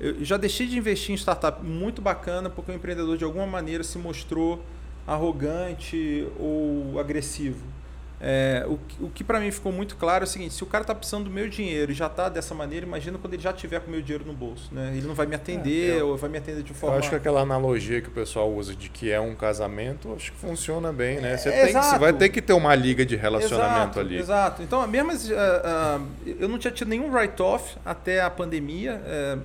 Eu 0.00 0.24
já 0.24 0.36
deixei 0.36 0.66
de 0.66 0.76
investir 0.76 1.12
em 1.12 1.16
startup 1.16 1.64
muito 1.64 2.02
bacana 2.02 2.50
porque 2.50 2.72
o 2.72 2.74
empreendedor 2.74 3.16
de 3.16 3.22
alguma 3.22 3.46
maneira 3.46 3.84
se 3.84 3.98
mostrou 3.98 4.64
arrogante 5.06 6.26
ou 6.38 6.98
agressivo. 6.98 7.72
É, 8.24 8.64
o, 8.68 8.78
o 9.06 9.10
que 9.10 9.24
para 9.24 9.40
mim 9.40 9.50
ficou 9.50 9.72
muito 9.72 9.96
claro 9.96 10.22
é 10.22 10.26
o 10.26 10.28
seguinte: 10.28 10.54
se 10.54 10.62
o 10.62 10.66
cara 10.66 10.82
está 10.82 10.94
precisando 10.94 11.24
do 11.24 11.30
meu 11.30 11.48
dinheiro 11.48 11.90
e 11.90 11.94
já 11.94 12.06
está 12.06 12.28
dessa 12.28 12.54
maneira, 12.54 12.86
imagina 12.86 13.18
quando 13.18 13.34
ele 13.34 13.42
já 13.42 13.52
tiver 13.52 13.80
com 13.80 13.88
o 13.88 13.90
meu 13.90 14.00
dinheiro 14.00 14.24
no 14.24 14.32
bolso. 14.32 14.72
Né? 14.72 14.92
Ele 14.96 15.08
não 15.08 15.14
vai 15.14 15.26
me 15.26 15.34
atender 15.34 15.94
é, 15.94 16.00
eu, 16.00 16.10
ou 16.10 16.16
vai 16.16 16.30
me 16.30 16.38
atender 16.38 16.62
de 16.62 16.72
forma. 16.72 16.94
Eu 16.94 17.00
acho 17.00 17.10
que 17.10 17.16
aquela 17.16 17.40
analogia 17.40 18.00
que 18.00 18.06
o 18.06 18.12
pessoal 18.12 18.48
usa 18.52 18.76
de 18.76 18.88
que 18.88 19.10
é 19.10 19.18
um 19.18 19.34
casamento, 19.34 20.14
acho 20.14 20.30
que 20.30 20.38
funciona 20.38 20.92
bem. 20.92 21.20
Né? 21.20 21.36
Você, 21.36 21.48
é, 21.48 21.64
tem, 21.64 21.72
você 21.72 21.98
vai 21.98 22.12
ter 22.12 22.28
que 22.28 22.40
ter 22.40 22.52
uma 22.52 22.76
liga 22.76 23.04
de 23.04 23.16
relacionamento 23.16 23.98
exato, 23.98 24.00
ali. 24.00 24.16
Exato. 24.16 24.62
Então, 24.62 24.86
mesmo 24.86 25.10
uh, 25.10 25.16
uh, 25.16 26.36
eu 26.38 26.48
não 26.48 26.58
tinha 26.58 26.72
tido 26.72 26.86
nenhum 26.86 27.12
write-off 27.12 27.76
até 27.84 28.22
a 28.22 28.30
pandemia. 28.30 29.02
Uh, 29.04 29.42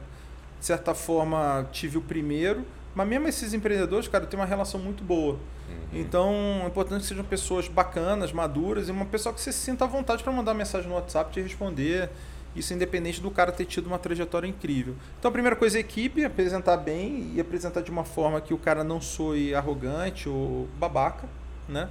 de 0.60 0.66
certa 0.66 0.94
forma, 0.94 1.68
tive 1.72 1.98
o 1.98 2.02
primeiro 2.02 2.64
mas 2.98 3.08
mesmo 3.08 3.28
esses 3.28 3.54
empreendedores, 3.54 4.08
cara, 4.08 4.26
tem 4.26 4.40
uma 4.40 4.46
relação 4.46 4.80
muito 4.80 5.04
boa. 5.04 5.34
Uhum. 5.34 6.00
Então, 6.00 6.34
é 6.64 6.66
importante 6.66 7.02
que 7.02 7.08
sejam 7.08 7.24
pessoas 7.24 7.68
bacanas, 7.68 8.34
maduras 8.34 8.90
e 8.90 8.92
uma 8.92 9.06
pessoa 9.06 9.36
que 9.36 9.40
você 9.40 9.52
se 9.52 9.60
sinta 9.60 9.86
à 9.86 9.88
vontade 9.88 10.24
para 10.24 10.34
mandar 10.34 10.56
mensagem 10.56 10.90
no 10.90 10.96
WhatsApp, 10.96 11.32
te 11.32 11.40
responder. 11.40 12.10
Isso 12.56 12.74
independente 12.74 13.22
do 13.22 13.30
cara 13.30 13.52
ter 13.52 13.66
tido 13.66 13.86
uma 13.86 14.00
trajetória 14.00 14.48
incrível. 14.48 14.96
Então, 15.20 15.30
a 15.30 15.32
primeira 15.32 15.56
coisa 15.56 15.78
é 15.78 15.82
equipe, 15.82 16.26
apresentar 16.26 16.76
bem 16.78 17.34
e 17.36 17.40
apresentar 17.40 17.82
de 17.82 17.92
uma 17.92 18.04
forma 18.04 18.42
que 18.42 18.52
o 18.52 18.58
cara 18.58 18.84
não 18.84 19.00
soe 19.00 19.54
arrogante 19.54 20.28
ou 20.28 20.68
babaca, 20.80 21.30
né? 21.70 21.88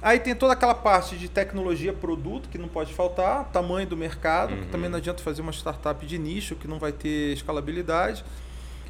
Aí 0.00 0.20
tem 0.20 0.36
toda 0.36 0.52
aquela 0.52 0.74
parte 0.74 1.16
de 1.16 1.28
tecnologia, 1.28 1.92
produto, 1.92 2.48
que 2.48 2.58
não 2.58 2.68
pode 2.68 2.94
faltar, 2.94 3.46
tamanho 3.46 3.88
do 3.88 3.96
mercado, 3.96 4.54
uhum. 4.54 4.66
também 4.70 4.88
não 4.88 4.98
adianta 4.98 5.20
fazer 5.20 5.42
uma 5.42 5.52
startup 5.52 6.06
de 6.06 6.16
nicho 6.16 6.54
que 6.54 6.68
não 6.68 6.78
vai 6.78 6.92
ter 6.92 7.32
escalabilidade. 7.32 8.24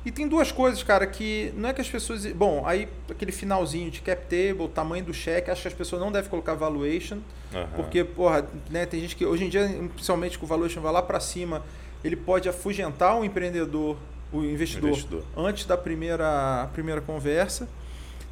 E 0.04 0.10
tem 0.10 0.26
duas 0.26 0.50
coisas, 0.50 0.82
cara, 0.82 1.06
que 1.06 1.52
não 1.56 1.68
é 1.68 1.72
que 1.72 1.80
as 1.80 1.88
pessoas. 1.88 2.26
Bom, 2.26 2.66
aí 2.66 2.88
aquele 3.08 3.30
finalzinho 3.30 3.90
de 3.90 4.00
cap 4.00 4.22
table, 4.22 4.68
tamanho 4.68 5.04
do 5.04 5.14
cheque, 5.14 5.50
acho 5.50 5.62
que 5.62 5.68
as 5.68 5.74
pessoas 5.74 6.02
não 6.02 6.10
devem 6.10 6.28
colocar 6.28 6.54
valuation. 6.54 7.18
Uhum. 7.54 7.66
Porque, 7.76 8.02
porra, 8.02 8.44
né, 8.68 8.84
tem 8.84 9.00
gente 9.00 9.14
que 9.14 9.24
hoje 9.24 9.44
em 9.44 9.48
dia, 9.48 9.68
principalmente 9.94 10.38
com 10.38 10.44
o 10.44 10.48
valuation 10.48 10.80
vai 10.80 10.92
lá 10.92 11.02
para 11.02 11.20
cima, 11.20 11.62
ele 12.02 12.16
pode 12.16 12.48
afugentar 12.48 13.16
o 13.16 13.24
empreendedor, 13.24 13.96
o 14.32 14.42
investidor, 14.42 14.90
investidor, 14.90 15.24
antes 15.36 15.66
da 15.66 15.76
primeira, 15.76 16.68
primeira 16.72 17.00
conversa. 17.00 17.68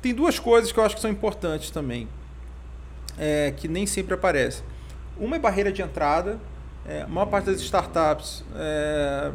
Tem 0.02 0.12
duas 0.12 0.40
coisas 0.40 0.72
que 0.72 0.78
eu 0.78 0.84
acho 0.84 0.96
que 0.96 1.00
são 1.00 1.10
importantes 1.10 1.70
também, 1.70 2.08
é, 3.16 3.52
que 3.56 3.68
nem 3.68 3.86
sempre 3.86 4.14
aparecem. 4.14 4.64
Uma 5.16 5.36
é 5.36 5.38
barreira 5.38 5.70
de 5.70 5.82
entrada. 5.82 6.40
É, 6.86 7.02
a 7.02 7.06
maior 7.06 7.26
parte 7.26 7.44
das 7.44 7.60
startups. 7.60 8.42
É, 8.56 9.30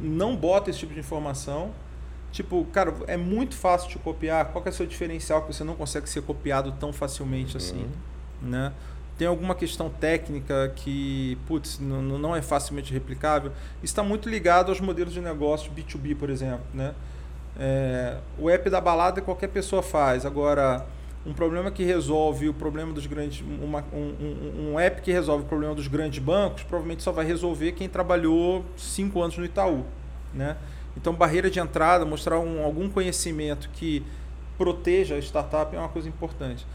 não 0.00 0.36
bota 0.36 0.70
esse 0.70 0.78
tipo 0.80 0.94
de 0.94 1.00
informação. 1.00 1.70
Tipo, 2.30 2.64
cara, 2.66 2.94
é 3.06 3.16
muito 3.16 3.56
fácil 3.56 3.88
te 3.88 3.98
copiar. 3.98 4.46
Qual 4.52 4.64
é 4.64 4.68
o 4.68 4.72
seu 4.72 4.86
diferencial 4.86 5.42
que 5.42 5.54
você 5.54 5.64
não 5.64 5.74
consegue 5.74 6.08
ser 6.08 6.22
copiado 6.22 6.72
tão 6.72 6.92
facilmente 6.92 7.56
assim, 7.56 7.84
uhum. 8.42 8.48
né? 8.48 8.72
tem 9.18 9.26
alguma 9.26 9.54
questão 9.54 9.90
técnica 9.90 10.72
que, 10.76 11.36
putz, 11.46 11.80
não, 11.80 12.00
não 12.00 12.36
é 12.36 12.40
facilmente 12.40 12.92
replicável, 12.92 13.50
está 13.82 14.00
muito 14.00 14.28
ligado 14.28 14.68
aos 14.68 14.80
modelos 14.80 15.12
de 15.12 15.20
negócio 15.20 15.72
B2B, 15.72 16.16
por 16.16 16.30
exemplo. 16.30 16.64
Né? 16.72 16.94
É, 17.58 18.18
o 18.38 18.48
app 18.48 18.70
da 18.70 18.80
balada 18.80 19.20
qualquer 19.20 19.48
pessoa 19.48 19.82
faz. 19.82 20.24
Agora, 20.24 20.86
um 21.28 21.34
problema 21.34 21.70
que 21.70 21.84
resolve 21.84 22.48
o 22.48 22.54
problema 22.54 22.90
dos 22.94 23.06
grandes. 23.06 23.44
Uma, 23.62 23.84
um, 23.92 23.98
um, 23.98 24.72
um, 24.72 24.80
app 24.80 25.02
que 25.02 25.12
resolve 25.12 25.44
o 25.44 25.46
problema 25.46 25.74
dos 25.74 25.86
grandes 25.86 26.18
bancos, 26.20 26.62
provavelmente 26.62 27.02
só 27.02 27.12
vai 27.12 27.26
resolver 27.26 27.72
quem 27.72 27.86
trabalhou 27.86 28.64
cinco 28.78 29.20
anos 29.20 29.36
no 29.36 29.44
Itaú. 29.44 29.84
Né? 30.32 30.56
Então, 30.96 31.12
barreira 31.12 31.50
de 31.50 31.60
entrada, 31.60 32.06
mostrar 32.06 32.38
um, 32.38 32.64
algum 32.64 32.88
conhecimento 32.88 33.68
que 33.74 34.02
proteja 34.56 35.16
a 35.16 35.18
startup 35.18 35.76
é 35.76 35.78
uma 35.78 35.90
coisa 35.90 36.08
importante. 36.08 36.66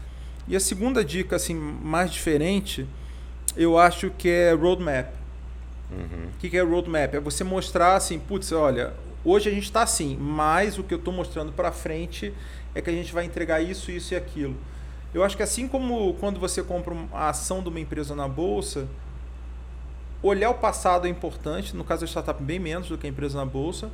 E 0.46 0.54
a 0.54 0.60
segunda 0.60 1.04
dica, 1.04 1.34
assim, 1.34 1.54
mais 1.54 2.12
diferente, 2.12 2.86
eu 3.56 3.76
acho 3.76 4.10
que 4.10 4.28
é 4.28 4.52
roadmap. 4.52 5.12
Uhum. 5.90 6.28
O 6.32 6.38
que 6.38 6.56
é 6.56 6.62
roadmap? 6.62 7.12
É 7.12 7.20
você 7.20 7.42
mostrar 7.42 7.96
assim, 7.96 8.20
putz, 8.20 8.52
olha, 8.52 8.92
hoje 9.24 9.50
a 9.50 9.52
gente 9.52 9.64
está 9.64 9.82
assim, 9.82 10.16
mas 10.16 10.78
o 10.78 10.84
que 10.84 10.94
eu 10.94 10.98
estou 10.98 11.12
mostrando 11.12 11.50
para 11.50 11.72
frente 11.72 12.32
é 12.74 12.82
que 12.82 12.90
a 12.90 12.92
gente 12.92 13.12
vai 13.12 13.24
entregar 13.24 13.60
isso, 13.60 13.90
isso 13.90 14.14
e 14.14 14.16
aquilo. 14.16 14.56
Eu 15.12 15.22
acho 15.22 15.36
que 15.36 15.42
assim 15.42 15.68
como 15.68 16.14
quando 16.14 16.40
você 16.40 16.62
compra 16.62 16.94
a 17.12 17.28
ação 17.28 17.62
de 17.62 17.68
uma 17.68 17.80
empresa 17.80 18.14
na 18.14 18.26
bolsa, 18.26 18.88
olhar 20.22 20.50
o 20.50 20.54
passado 20.54 21.06
é 21.06 21.10
importante, 21.10 21.76
no 21.76 21.84
caso 21.84 22.00
da 22.02 22.06
startup 22.06 22.42
bem 22.42 22.58
menos 22.58 22.88
do 22.88 22.98
que 22.98 23.06
a 23.06 23.10
empresa 23.10 23.38
na 23.38 23.44
bolsa. 23.44 23.90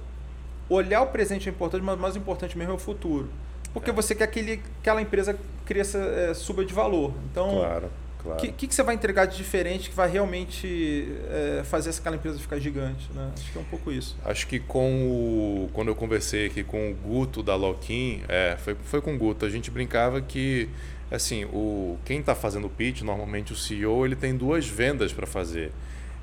Olhar 0.69 1.03
o 1.03 1.09
presente 1.09 1.49
é 1.49 1.53
importante, 1.53 1.83
mas 1.83 1.99
o 1.99 2.01
mais 2.01 2.17
importante 2.17 2.57
mesmo 2.57 2.73
é 2.73 2.77
o 2.77 2.79
futuro 2.79 3.29
porque 3.73 3.91
é. 3.91 3.93
você 3.93 4.15
quer 4.15 4.27
que 4.27 4.39
ele, 4.39 4.63
aquela 4.81 5.01
empresa 5.01 5.39
cresça, 5.65 5.99
é, 5.99 6.35
suba 6.35 6.65
de 6.65 6.75
valor. 6.75 7.13
Então, 7.31 7.57
claro, 7.57 7.91
claro. 8.23 8.39
O 8.39 8.41
que, 8.41 8.53
que, 8.53 8.67
que, 8.67 8.75
você 8.75 8.83
vai 8.83 8.95
entregar 8.95 9.27
de 9.27 9.37
diferente 9.37 9.91
que 9.91 9.97
vai 9.97 10.11
realmente 10.11 11.09
é, 11.29 11.63
fazer 11.65 11.91
aquela 11.91 12.17
empresa 12.17 12.39
ficar 12.39 12.59
gigante? 12.59 13.11
Né? 13.15 13.31
Acho 13.35 13.53
que 13.53 13.59
é 13.59 13.61
um 13.61 13.65
pouco 13.65 13.91
isso. 13.93 14.17
Acho 14.25 14.47
que 14.47 14.59
com 14.59 15.07
o, 15.07 15.71
quando 15.73 15.89
eu 15.89 15.95
conversei 15.95 16.47
aqui 16.47 16.63
com 16.63 16.91
o 16.91 16.95
Guto 16.95 17.43
da 17.43 17.55
Loquim, 17.55 18.23
é, 18.29 18.57
foi, 18.59 18.77
foi 18.85 19.01
com 19.01 19.15
o 19.15 19.19
Guto, 19.19 19.45
a 19.45 19.51
gente 19.51 19.71
brincava 19.71 20.21
que 20.21 20.69
assim, 21.11 21.45
o, 21.47 21.99
quem 22.05 22.21
está 22.21 22.35
fazendo 22.35 22.67
o 22.67 22.71
pitch, 22.71 23.03
normalmente 23.03 23.53
o 23.53 23.57
CEO, 23.57 24.07
ele 24.07 24.15
tem 24.15 24.37
duas 24.37 24.67
vendas 24.67 25.13
para 25.13 25.27
fazer 25.27 25.73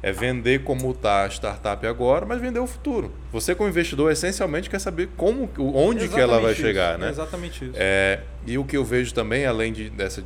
é 0.02 0.12
vender 0.12 0.64
como 0.64 0.92
está 0.92 1.24
a 1.24 1.28
startup 1.28 1.86
agora, 1.86 2.26
mas 2.26 2.40
vender 2.40 2.60
o 2.60 2.68
futuro. 2.68 3.12
Você, 3.32 3.56
como 3.56 3.68
investidor, 3.68 4.12
essencialmente 4.12 4.70
quer 4.70 4.80
saber 4.80 5.10
como, 5.18 5.50
onde 5.58 6.04
exatamente 6.04 6.10
que 6.14 6.20
ela 6.20 6.40
vai 6.40 6.52
isso, 6.52 6.62
chegar, 6.62 6.98
né? 6.98 7.10
exatamente 7.10 7.66
isso. 7.66 7.74
É, 7.76 8.22
e 8.46 8.58
o 8.58 8.64
que 8.64 8.78
eu 8.78 8.86
vejo 8.86 9.14
também, 9.14 9.46
além 9.46 9.74
de, 9.74 9.90
dessa, 9.90 10.24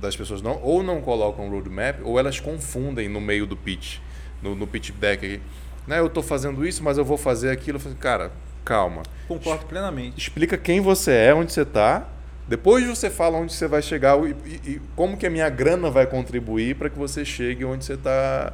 das 0.00 0.16
pessoas 0.16 0.42
não 0.42 0.60
ou 0.62 0.82
não 0.82 1.00
colocam 1.00 1.48
roadmap, 1.48 2.00
ou 2.02 2.18
elas 2.18 2.40
confundem 2.40 3.08
no 3.08 3.20
meio 3.20 3.46
do 3.46 3.56
pitch, 3.56 3.98
no, 4.42 4.54
no 4.54 4.66
pitch 4.66 4.90
deck. 4.92 5.24
Aqui. 5.24 5.40
Né, 5.86 5.98
eu 5.98 6.06
estou 6.06 6.22
fazendo 6.22 6.66
isso, 6.66 6.82
mas 6.82 6.98
eu 6.98 7.04
vou 7.04 7.16
fazer 7.16 7.50
aquilo. 7.50 7.78
Cara, 7.98 8.32
calma. 8.64 9.02
Concordo 9.28 9.66
plenamente. 9.66 10.18
Explica 10.18 10.56
quem 10.56 10.80
você 10.80 11.12
é, 11.12 11.34
onde 11.34 11.52
você 11.52 11.62
está. 11.62 12.06
Depois 12.48 12.84
você 12.86 13.08
fala 13.08 13.38
onde 13.38 13.52
você 13.52 13.68
vai 13.68 13.80
chegar 13.80 14.18
e, 14.26 14.34
e, 14.44 14.70
e 14.72 14.82
como 14.96 15.16
que 15.16 15.26
a 15.26 15.30
minha 15.30 15.48
grana 15.48 15.88
vai 15.88 16.06
contribuir 16.06 16.74
para 16.74 16.90
que 16.90 16.98
você 16.98 17.24
chegue 17.24 17.64
onde 17.64 17.84
você 17.84 17.94
está 17.94 18.52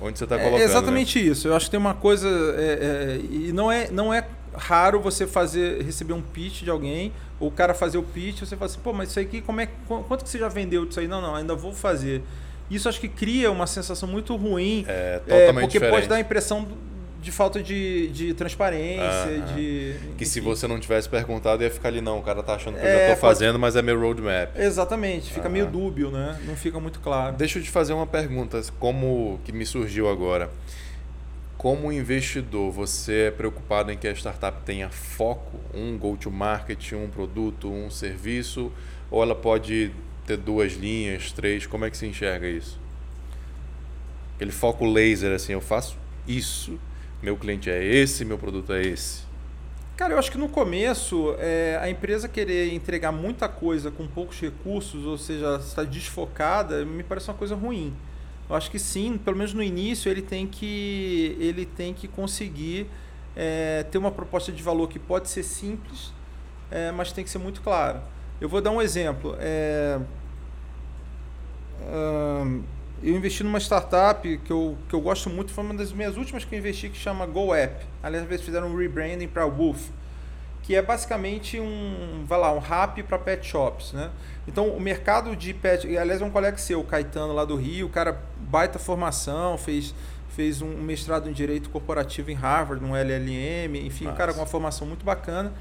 onde 0.00 0.18
você 0.18 0.24
está 0.24 0.36
colocando. 0.36 0.60
É 0.60 0.64
exatamente 0.64 1.18
né? 1.18 1.30
isso. 1.30 1.48
Eu 1.48 1.56
acho 1.56 1.66
que 1.66 1.70
tem 1.70 1.80
uma 1.80 1.94
coisa. 1.94 2.28
É, 2.56 2.62
é, 2.62 3.20
e 3.30 3.52
não 3.52 3.70
é, 3.70 3.90
não 3.90 4.12
é 4.12 4.24
raro 4.58 5.00
você 5.00 5.26
fazer 5.26 5.82
receber 5.82 6.12
um 6.12 6.20
pitch 6.20 6.62
de 6.62 6.70
alguém, 6.70 7.12
ou 7.40 7.48
o 7.48 7.52
cara 7.52 7.72
fazer 7.72 7.98
o 7.98 8.02
pitch, 8.02 8.40
você 8.40 8.56
fala 8.56 8.70
assim, 8.70 8.80
pô, 8.80 8.92
mas 8.92 9.10
isso 9.10 9.20
aqui, 9.20 9.40
como 9.40 9.60
é, 9.60 9.68
quanto 9.86 10.24
que 10.24 10.28
você 10.28 10.38
já 10.38 10.48
vendeu 10.48 10.84
disso 10.84 11.00
aí? 11.00 11.08
Não, 11.08 11.20
não, 11.20 11.34
ainda 11.34 11.54
vou 11.54 11.72
fazer. 11.72 12.22
Isso 12.70 12.88
acho 12.88 13.00
que 13.00 13.08
cria 13.08 13.50
uma 13.50 13.66
sensação 13.66 14.08
muito 14.08 14.36
ruim. 14.36 14.84
É, 14.86 15.20
totalmente 15.20 15.48
é, 15.48 15.52
Porque 15.52 15.66
diferente. 15.68 15.94
pode 15.94 16.08
dar 16.08 16.16
a 16.16 16.20
impressão 16.20 16.68
de 17.20 17.32
falta 17.32 17.62
de, 17.62 18.08
de 18.08 18.34
transparência, 18.34 19.40
de... 19.54 19.96
Que 20.16 20.24
se 20.24 20.40
você 20.40 20.68
não 20.68 20.78
tivesse 20.78 21.08
perguntado, 21.08 21.62
ia 21.62 21.70
ficar 21.70 21.88
ali, 21.88 22.00
não, 22.00 22.18
o 22.18 22.22
cara 22.22 22.42
tá 22.42 22.54
achando 22.54 22.78
que 22.78 22.86
é, 22.86 22.88
eu 22.88 22.96
já 22.96 23.02
estou 23.12 23.16
fazendo, 23.16 23.52
pode... 23.52 23.60
mas 23.60 23.76
é 23.76 23.82
meu 23.82 23.98
roadmap. 23.98 24.56
Exatamente, 24.56 25.32
fica 25.32 25.48
meio 25.48 25.66
dúbio, 25.66 26.10
né? 26.10 26.38
Não 26.44 26.54
fica 26.54 26.78
muito 26.78 27.00
claro. 27.00 27.36
Deixa 27.36 27.58
eu 27.58 27.62
te 27.62 27.70
fazer 27.70 27.92
uma 27.92 28.06
pergunta, 28.06 28.62
como 28.78 29.40
que 29.44 29.52
me 29.52 29.66
surgiu 29.66 30.08
agora. 30.08 30.48
Como 31.58 31.92
investidor, 31.92 32.72
você 32.72 33.26
é 33.26 33.30
preocupado 33.30 33.92
em 33.92 33.98
que 33.98 34.08
a 34.08 34.12
startup 34.12 34.62
tenha 34.64 34.88
foco, 34.88 35.58
um 35.74 35.98
go-to-market, 35.98 36.92
um 36.92 37.10
produto, 37.10 37.70
um 37.70 37.90
serviço, 37.90 38.72
ou 39.10 39.22
ela 39.22 39.34
pode 39.34 39.92
ter 40.26 40.38
duas 40.38 40.72
linhas, 40.72 41.32
três? 41.32 41.66
Como 41.66 41.84
é 41.84 41.90
que 41.90 41.96
se 41.96 42.06
enxerga 42.06 42.48
isso? 42.48 42.80
Aquele 44.36 44.52
foco 44.52 44.86
laser, 44.86 45.34
assim, 45.34 45.52
eu 45.52 45.60
faço 45.60 45.98
isso 46.26 46.78
meu 47.22 47.36
cliente 47.36 47.68
é 47.68 47.84
esse, 47.84 48.24
meu 48.24 48.38
produto 48.38 48.72
é 48.72 48.82
esse? 48.82 49.22
Cara, 49.96 50.14
eu 50.14 50.18
acho 50.18 50.30
que 50.30 50.38
no 50.38 50.48
começo, 50.48 51.34
é, 51.40 51.76
a 51.82 51.90
empresa 51.90 52.28
querer 52.28 52.72
entregar 52.72 53.10
muita 53.10 53.48
coisa 53.48 53.90
com 53.90 54.06
poucos 54.06 54.40
recursos, 54.40 55.04
ou 55.04 55.18
seja, 55.18 55.56
está 55.56 55.82
desfocada, 55.82 56.84
me 56.84 57.02
parece 57.02 57.28
uma 57.28 57.36
coisa 57.36 57.56
ruim. 57.56 57.92
Eu 58.48 58.56
acho 58.56 58.70
que 58.70 58.78
sim, 58.78 59.18
pelo 59.18 59.36
menos 59.36 59.52
no 59.52 59.62
início, 59.62 60.10
ele 60.10 60.22
tem 60.22 60.46
que, 60.46 61.36
ele 61.38 61.66
tem 61.66 61.92
que 61.92 62.08
conseguir 62.08 62.86
é, 63.36 63.84
ter 63.84 63.98
uma 63.98 64.10
proposta 64.10 64.50
de 64.50 64.62
valor 64.62 64.88
que 64.88 64.98
pode 64.98 65.28
ser 65.28 65.42
simples, 65.42 66.12
é, 66.70 66.90
mas 66.90 67.12
tem 67.12 67.22
que 67.22 67.30
ser 67.30 67.38
muito 67.38 67.60
clara. 67.60 68.02
Eu 68.40 68.48
vou 68.48 68.60
dar 68.60 68.70
um 68.70 68.80
exemplo. 68.80 69.36
É, 69.38 69.98
eu 73.02 73.16
investi 73.16 73.44
numa 73.44 73.60
startup 73.60 74.38
que 74.38 74.50
eu, 74.50 74.76
que 74.88 74.94
eu 74.94 75.00
gosto 75.00 75.30
muito, 75.30 75.52
foi 75.52 75.64
uma 75.64 75.74
das 75.74 75.92
minhas 75.92 76.16
últimas 76.16 76.44
que 76.44 76.54
eu 76.54 76.58
investi, 76.58 76.88
que 76.88 76.98
chama 76.98 77.26
GoApp. 77.26 77.84
Aliás, 78.02 78.26
eles 78.26 78.42
fizeram 78.42 78.68
um 78.68 78.76
rebranding 78.76 79.28
para 79.28 79.46
Wolf, 79.46 79.88
que 80.62 80.74
é 80.74 80.82
basicamente 80.82 81.60
um, 81.60 82.24
vai 82.26 82.38
lá, 82.38 82.52
um 82.52 82.58
rap 82.58 83.02
para 83.04 83.18
pet 83.18 83.46
shops, 83.46 83.92
né? 83.92 84.10
Então, 84.46 84.68
o 84.68 84.80
mercado 84.80 85.36
de 85.36 85.54
pet, 85.54 85.86
aliás, 85.96 86.20
é 86.20 86.24
um 86.24 86.30
colega 86.30 86.58
seu, 86.58 86.80
o 86.80 86.84
Caetano 86.84 87.32
lá 87.32 87.44
do 87.44 87.54
Rio, 87.56 87.86
o 87.86 87.90
cara 87.90 88.20
baita 88.48 88.78
formação, 88.78 89.56
fez 89.56 89.94
fez 90.30 90.62
um 90.62 90.76
mestrado 90.82 91.28
em 91.28 91.32
direito 91.32 91.68
corporativo 91.68 92.30
em 92.30 92.34
Harvard, 92.34 92.84
no 92.84 92.94
LLM, 92.94 93.76
enfim, 93.84 94.04
Nossa. 94.04 94.14
um 94.14 94.16
cara 94.16 94.32
com 94.32 94.38
uma 94.38 94.46
formação 94.46 94.86
muito 94.86 95.04
bacana 95.04 95.52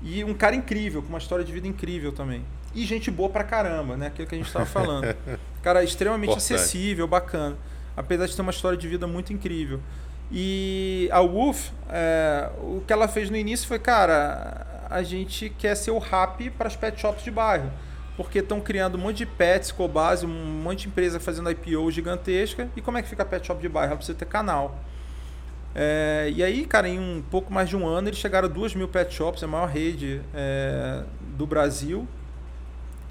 e 0.00 0.22
um 0.22 0.32
cara 0.32 0.54
incrível, 0.54 1.02
com 1.02 1.08
uma 1.08 1.18
história 1.18 1.44
de 1.44 1.50
vida 1.50 1.66
incrível 1.66 2.12
também 2.12 2.44
e 2.74 2.84
gente 2.84 3.10
boa 3.10 3.28
pra 3.28 3.44
caramba, 3.44 3.96
né? 3.96 4.06
Aquilo 4.06 4.26
que 4.26 4.34
a 4.34 4.38
gente 4.38 4.46
estava 4.46 4.66
falando. 4.66 5.14
Cara, 5.62 5.84
extremamente 5.84 6.30
Importante. 6.30 6.54
acessível, 6.54 7.06
bacana. 7.06 7.56
Apesar 7.96 8.26
de 8.26 8.34
ter 8.34 8.42
uma 8.42 8.50
história 8.50 8.76
de 8.76 8.88
vida 8.88 9.06
muito 9.06 9.32
incrível. 9.32 9.80
E 10.30 11.08
a 11.12 11.20
Wolf, 11.20 11.70
é, 11.90 12.50
o 12.58 12.82
que 12.86 12.92
ela 12.92 13.06
fez 13.06 13.28
no 13.28 13.36
início 13.36 13.68
foi, 13.68 13.78
cara, 13.78 14.86
a 14.88 15.02
gente 15.02 15.50
quer 15.50 15.74
ser 15.74 15.90
o 15.90 15.98
rap 15.98 16.48
para 16.50 16.68
as 16.68 16.76
pet 16.76 16.98
shops 16.98 17.22
de 17.22 17.30
bairro. 17.30 17.70
Porque 18.16 18.40
estão 18.40 18.60
criando 18.60 18.96
um 18.96 18.98
monte 18.98 19.18
de 19.18 19.26
pets 19.26 19.72
com 19.72 19.88
base, 19.88 20.26
um 20.26 20.28
monte 20.28 20.82
de 20.82 20.88
empresa 20.88 21.18
fazendo 21.18 21.50
IPO 21.50 21.90
gigantesca. 21.90 22.68
E 22.76 22.80
como 22.80 22.98
é 22.98 23.02
que 23.02 23.08
fica 23.08 23.22
a 23.22 23.26
pet 23.26 23.46
shop 23.46 23.60
de 23.60 23.68
bairro? 23.68 23.90
Ela 23.90 23.96
precisa 23.96 24.16
ter 24.16 24.26
canal. 24.26 24.78
É, 25.74 26.30
e 26.34 26.42
aí, 26.42 26.66
cara, 26.66 26.88
em 26.88 26.98
um 26.98 27.22
pouco 27.30 27.52
mais 27.52 27.68
de 27.68 27.76
um 27.76 27.86
ano, 27.86 28.08
eles 28.08 28.18
chegaram 28.18 28.46
a 28.46 28.50
2 28.50 28.74
mil 28.74 28.88
pet 28.88 29.12
shops, 29.12 29.42
a 29.42 29.46
maior 29.46 29.68
rede 29.68 30.20
é, 30.34 31.02
do 31.36 31.46
Brasil. 31.46 32.06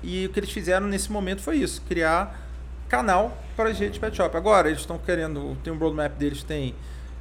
E 0.04 0.26
o 0.26 0.30
que 0.30 0.40
eles 0.40 0.52
fizeram 0.52 0.88
nesse 0.88 1.12
momento 1.12 1.42
foi 1.42 1.58
isso, 1.58 1.82
criar 1.88 2.40
canal 2.88 3.38
para 3.56 3.70
a 3.70 3.74
gente 3.74 4.00
pet 4.00 4.16
shop. 4.16 4.36
Agora, 4.36 4.68
eles 4.68 4.82
estão 4.82 4.98
querendo, 4.98 5.58
tem 5.64 5.72
um 5.72 5.78
roadmap 5.78 6.14
deles, 6.18 6.44
tem 6.44 6.76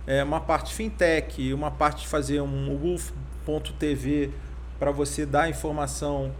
é, 0.07 0.23
uma 0.23 0.41
parte 0.41 0.75
fintech, 0.75 1.53
uma 1.55 1.71
parte 1.71 2.03
de 2.03 2.09
fazer 2.09 2.41
um 2.41 2.77
wolf.tv 2.77 4.31
para 4.79 4.91
você 4.91 5.25
dar 5.25 5.49
informação 5.49 6.33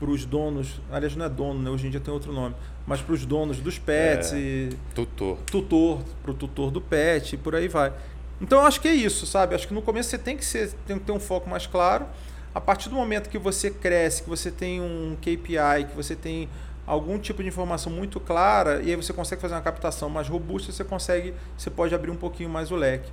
para 0.00 0.10
os 0.10 0.24
donos, 0.24 0.80
aliás 0.90 1.14
não 1.14 1.26
é 1.26 1.28
dono, 1.28 1.62
né? 1.62 1.70
hoje 1.70 1.86
em 1.86 1.90
dia 1.90 2.00
tem 2.00 2.12
outro 2.12 2.32
nome, 2.32 2.56
mas 2.86 3.02
para 3.02 3.12
os 3.12 3.26
donos 3.26 3.58
dos 3.58 3.78
pets. 3.78 4.32
É, 4.32 4.38
e, 4.38 4.70
tutor. 4.94 5.36
Tutor, 5.44 5.98
para 6.22 6.30
o 6.30 6.34
tutor 6.34 6.70
do 6.70 6.80
pet 6.80 7.34
e 7.34 7.38
por 7.38 7.54
aí 7.54 7.68
vai. 7.68 7.92
Então 8.40 8.58
eu 8.60 8.66
acho 8.66 8.80
que 8.80 8.88
é 8.88 8.94
isso, 8.94 9.26
sabe? 9.26 9.54
Acho 9.54 9.68
que 9.68 9.74
no 9.74 9.82
começo 9.82 10.08
você 10.08 10.16
tem 10.16 10.36
que, 10.36 10.44
ser, 10.44 10.72
tem 10.86 10.98
que 10.98 11.04
ter 11.04 11.12
um 11.12 11.20
foco 11.20 11.48
mais 11.48 11.66
claro 11.66 12.06
a 12.54 12.60
partir 12.60 12.88
do 12.88 12.94
momento 12.94 13.28
que 13.28 13.38
você 13.38 13.70
cresce, 13.70 14.22
que 14.22 14.28
você 14.28 14.50
tem 14.50 14.80
um 14.80 15.16
KPI, 15.20 15.84
que 15.88 15.94
você 15.94 16.16
tem 16.16 16.48
algum 16.86 17.18
tipo 17.18 17.42
de 17.42 17.48
informação 17.48 17.92
muito 17.92 18.18
clara 18.18 18.82
e 18.82 18.90
aí 18.90 18.96
você 18.96 19.12
consegue 19.12 19.40
fazer 19.40 19.54
uma 19.54 19.60
captação 19.60 20.08
mais 20.08 20.28
robusta, 20.28 20.72
você 20.72 20.82
consegue, 20.82 21.34
você 21.56 21.70
pode 21.70 21.94
abrir 21.94 22.10
um 22.10 22.16
pouquinho 22.16 22.48
mais 22.48 22.72
o 22.72 22.76
leque. 22.76 23.10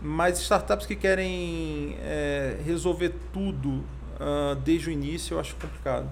Mas 0.00 0.40
startups 0.40 0.86
que 0.86 0.96
querem 0.96 1.96
é, 2.00 2.56
resolver 2.64 3.14
tudo 3.32 3.84
uh, 4.22 4.54
desde 4.56 4.88
o 4.88 4.92
início, 4.92 5.34
eu 5.34 5.40
acho 5.40 5.54
complicado. 5.56 6.08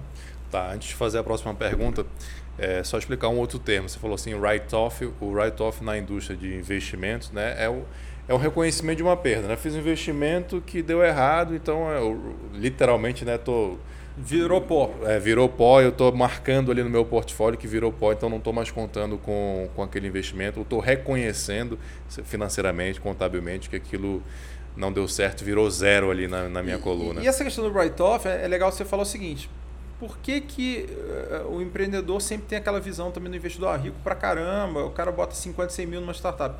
Tá, 0.51 0.71
antes 0.71 0.89
de 0.89 0.95
fazer 0.95 1.17
a 1.17 1.23
próxima 1.23 1.53
pergunta, 1.53 2.05
é 2.57 2.83
só 2.83 2.97
explicar 2.97 3.29
um 3.29 3.37
outro 3.37 3.57
termo. 3.57 3.87
Você 3.87 3.97
falou 3.97 4.15
assim, 4.15 4.33
write-off. 4.33 5.09
O 5.19 5.31
write-off 5.31 5.83
na 5.83 5.97
indústria 5.97 6.37
de 6.37 6.53
investimentos 6.53 7.31
né, 7.31 7.55
é 7.57 7.69
o 7.69 7.83
é 8.27 8.33
um 8.33 8.37
reconhecimento 8.37 8.97
de 8.97 9.03
uma 9.03 9.17
perda. 9.17 9.47
Né? 9.47 9.57
Fiz 9.57 9.75
um 9.75 9.79
investimento 9.79 10.61
que 10.61 10.81
deu 10.81 11.03
errado, 11.03 11.53
então 11.55 11.89
eu, 11.89 12.35
literalmente 12.53 13.25
né, 13.25 13.37
tô, 13.37 13.77
Virou 14.17 14.59
pó. 14.59 14.93
É, 15.03 15.17
virou 15.19 15.47
pó, 15.47 15.81
eu 15.81 15.89
estou 15.89 16.11
marcando 16.11 16.69
ali 16.69 16.83
no 16.83 16.89
meu 16.89 17.05
portfólio 17.05 17.57
que 17.57 17.65
virou 17.65 17.93
pó, 17.93 18.11
então 18.11 18.29
não 18.29 18.37
estou 18.37 18.51
mais 18.51 18.69
contando 18.69 19.17
com, 19.17 19.69
com 19.73 19.81
aquele 19.81 20.07
investimento, 20.07 20.59
eu 20.59 20.63
estou 20.63 20.79
reconhecendo 20.79 21.79
financeiramente, 22.25 22.99
contabilmente, 22.99 23.69
que 23.69 23.75
aquilo 23.75 24.21
não 24.75 24.91
deu 24.91 25.07
certo, 25.07 25.43
virou 25.43 25.69
zero 25.69 26.11
ali 26.11 26.27
na, 26.27 26.49
na 26.49 26.63
minha 26.63 26.77
e, 26.77 26.81
coluna. 26.81 27.21
E 27.21 27.27
essa 27.27 27.43
questão 27.43 27.63
do 27.63 27.77
write-off, 27.77 28.27
é, 28.27 28.43
é 28.43 28.47
legal 28.47 28.71
você 28.71 28.85
falar 28.85 29.03
o 29.03 29.05
seguinte, 29.05 29.49
por 29.99 30.17
que, 30.17 30.41
que 30.41 30.87
uh, 31.45 31.55
o 31.55 31.61
empreendedor 31.61 32.21
sempre 32.21 32.47
tem 32.47 32.57
aquela 32.57 32.79
visão 32.79 33.11
também 33.11 33.29
do 33.29 33.37
investidor 33.37 33.69
ah, 33.69 33.77
rico 33.77 33.97
pra 34.03 34.15
caramba, 34.15 34.83
o 34.83 34.91
cara 34.91 35.11
bota 35.11 35.35
50, 35.35 35.71
100 35.71 35.85
mil 35.85 36.01
numa 36.01 36.13
startup. 36.13 36.55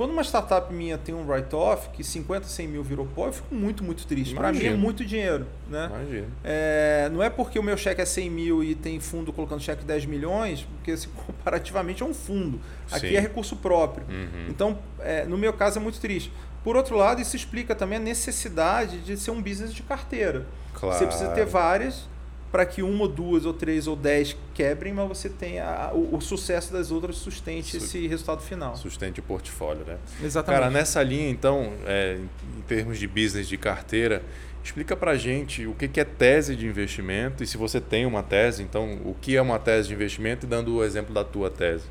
Quando 0.00 0.12
uma 0.12 0.24
startup 0.24 0.72
minha 0.72 0.96
tem 0.96 1.14
um 1.14 1.28
write-off, 1.28 1.90
que 1.90 2.02
50, 2.02 2.46
100 2.46 2.68
mil 2.68 2.82
virou 2.82 3.04
pó, 3.04 3.26
eu 3.26 3.34
fico 3.34 3.54
muito, 3.54 3.84
muito 3.84 4.06
triste. 4.06 4.34
Para 4.34 4.50
mim 4.50 4.64
é 4.64 4.74
muito 4.74 5.04
dinheiro. 5.04 5.46
Né? 5.68 5.90
Imagina. 5.94 6.26
É, 6.42 7.10
não 7.12 7.22
é 7.22 7.28
porque 7.28 7.58
o 7.58 7.62
meu 7.62 7.76
cheque 7.76 8.00
é 8.00 8.06
100 8.06 8.30
mil 8.30 8.64
e 8.64 8.74
tem 8.74 8.98
fundo 8.98 9.30
colocando 9.30 9.60
cheque 9.60 9.82
de 9.82 9.86
10 9.86 10.06
milhões, 10.06 10.62
porque 10.62 10.92
assim, 10.92 11.10
comparativamente 11.26 12.02
é 12.02 12.06
um 12.06 12.14
fundo. 12.14 12.58
Aqui 12.90 13.10
Sim. 13.10 13.16
é 13.16 13.20
recurso 13.20 13.56
próprio. 13.56 14.06
Uhum. 14.08 14.46
Então, 14.48 14.78
é, 15.00 15.26
no 15.26 15.36
meu 15.36 15.52
caso, 15.52 15.78
é 15.78 15.82
muito 15.82 16.00
triste. 16.00 16.32
Por 16.62 16.76
outro 16.76 16.96
lado, 16.96 17.20
isso 17.20 17.34
explica 17.34 17.74
também 17.74 17.98
a 17.98 18.00
necessidade 18.00 18.98
de 18.98 19.16
ser 19.16 19.30
um 19.30 19.42
business 19.42 19.72
de 19.72 19.82
carteira. 19.82 20.46
Claro. 20.74 20.98
Você 20.98 21.06
precisa 21.06 21.30
ter 21.30 21.46
várias 21.46 22.08
para 22.50 22.66
que 22.66 22.82
uma, 22.82 23.06
duas, 23.06 23.46
ou 23.46 23.54
três, 23.54 23.86
ou 23.86 23.94
dez 23.94 24.36
quebrem, 24.52 24.92
mas 24.92 25.08
você 25.08 25.28
tenha 25.28 25.90
o, 25.94 26.16
o 26.16 26.20
sucesso 26.20 26.72
das 26.72 26.90
outras 26.90 27.16
sustente 27.16 27.70
Su 27.70 27.76
esse 27.76 28.06
resultado 28.08 28.42
final. 28.42 28.76
Sustente 28.76 29.20
o 29.20 29.22
portfólio, 29.22 29.84
né? 29.86 29.98
Exatamente. 30.22 30.60
Cara, 30.60 30.70
nessa 30.70 31.02
linha, 31.02 31.30
então, 31.30 31.72
é, 31.86 32.18
em 32.58 32.62
termos 32.62 32.98
de 32.98 33.06
business 33.06 33.46
de 33.46 33.56
carteira, 33.56 34.22
explica 34.64 34.96
para 34.96 35.16
gente 35.16 35.64
o 35.66 35.74
que 35.74 36.00
é 36.00 36.04
tese 36.04 36.56
de 36.56 36.66
investimento 36.66 37.42
e 37.44 37.46
se 37.46 37.56
você 37.56 37.80
tem 37.80 38.04
uma 38.04 38.22
tese, 38.22 38.62
então, 38.62 38.94
o 39.04 39.14
que 39.20 39.36
é 39.36 39.42
uma 39.42 39.58
tese 39.58 39.88
de 39.88 39.94
investimento 39.94 40.44
e 40.44 40.48
dando 40.48 40.74
o 40.74 40.84
exemplo 40.84 41.14
da 41.14 41.22
tua 41.22 41.50
tese. 41.50 41.84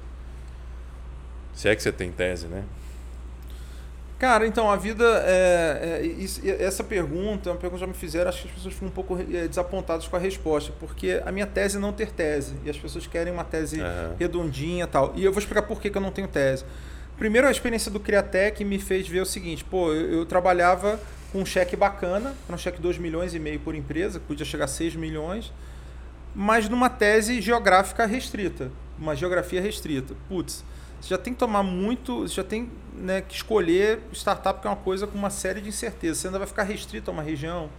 Se 1.53 1.69
é 1.69 1.75
que 1.75 1.81
você 1.81 1.91
tem 1.91 2.11
tese, 2.11 2.47
né? 2.47 2.63
Cara, 4.19 4.45
então 4.45 4.69
a 4.69 4.75
vida. 4.75 5.05
É, 5.25 6.01
é, 6.01 6.05
isso, 6.05 6.41
essa 6.45 6.83
pergunta 6.83 7.49
é 7.49 7.53
uma 7.53 7.57
pergunta 7.57 7.79
que 7.79 7.85
já 7.85 7.87
me 7.87 7.97
fizeram, 7.97 8.29
acho 8.29 8.41
que 8.41 8.47
as 8.49 8.53
pessoas 8.55 8.73
ficam 8.73 8.89
um 8.89 8.91
pouco 8.91 9.17
é, 9.17 9.47
desapontadas 9.47 10.09
com 10.09 10.15
a 10.17 10.19
resposta, 10.19 10.73
porque 10.77 11.21
a 11.25 11.31
minha 11.31 11.47
tese 11.47 11.77
é 11.77 11.79
não 11.79 11.93
ter 11.93 12.11
tese. 12.11 12.55
E 12.65 12.69
as 12.69 12.77
pessoas 12.77 13.07
querem 13.07 13.31
uma 13.31 13.45
tese 13.45 13.79
uhum. 13.79 14.15
redondinha 14.19 14.83
e 14.83 14.87
tal. 14.87 15.13
E 15.15 15.23
eu 15.23 15.31
vou 15.31 15.39
explicar 15.39 15.61
por 15.61 15.79
que, 15.79 15.89
que 15.89 15.97
eu 15.97 16.01
não 16.01 16.11
tenho 16.11 16.27
tese. 16.27 16.65
Primeiro, 17.17 17.47
a 17.47 17.51
experiência 17.51 17.89
do 17.89 17.99
Criatec 17.99 18.63
me 18.65 18.77
fez 18.77 19.07
ver 19.07 19.21
o 19.21 19.25
seguinte: 19.25 19.63
pô, 19.63 19.93
eu, 19.93 20.19
eu 20.19 20.25
trabalhava 20.25 20.99
com 21.31 21.39
um 21.39 21.45
cheque 21.45 21.77
bacana, 21.77 22.35
era 22.45 22.55
um 22.55 22.57
cheque 22.57 22.75
de 22.75 22.83
2 22.83 22.97
milhões 22.97 23.33
e 23.33 23.39
meio 23.39 23.61
por 23.61 23.73
empresa, 23.73 24.19
podia 24.19 24.45
chegar 24.45 24.65
a 24.65 24.67
6 24.67 24.95
milhões, 24.95 25.53
mas 26.35 26.67
numa 26.67 26.89
tese 26.89 27.39
geográfica 27.39 28.05
restrita, 28.05 28.69
uma 28.97 29.15
geografia 29.15 29.61
restrita. 29.61 30.13
Putz 30.27 30.65
você 31.01 31.09
já 31.09 31.17
tem 31.17 31.33
que 31.33 31.39
tomar 31.39 31.63
muito, 31.63 32.21
você 32.21 32.35
já 32.35 32.43
tem 32.43 32.69
né, 32.93 33.21
que 33.21 33.33
escolher 33.33 33.99
startup, 34.11 34.61
que 34.61 34.67
é 34.67 34.69
uma 34.69 34.75
coisa 34.75 35.07
com 35.07 35.17
uma 35.17 35.29
série 35.29 35.61
de 35.61 35.69
incertezas. 35.69 36.17
Você 36.17 36.27
ainda 36.27 36.39
vai 36.39 36.47
ficar 36.47 36.63
restrito 36.63 37.09
a 37.09 37.13
uma 37.13 37.23
região, 37.23 37.69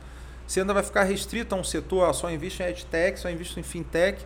você 0.46 0.60
ainda 0.60 0.74
vai 0.74 0.82
ficar 0.82 1.04
restrito 1.04 1.54
a 1.54 1.58
um 1.58 1.64
setor, 1.64 2.08
ah, 2.08 2.12
só 2.12 2.30
invisto 2.30 2.62
em 2.62 2.66
EdTech, 2.66 3.20
só 3.20 3.30
invisto 3.30 3.60
em 3.60 3.62
FinTech, 3.62 4.24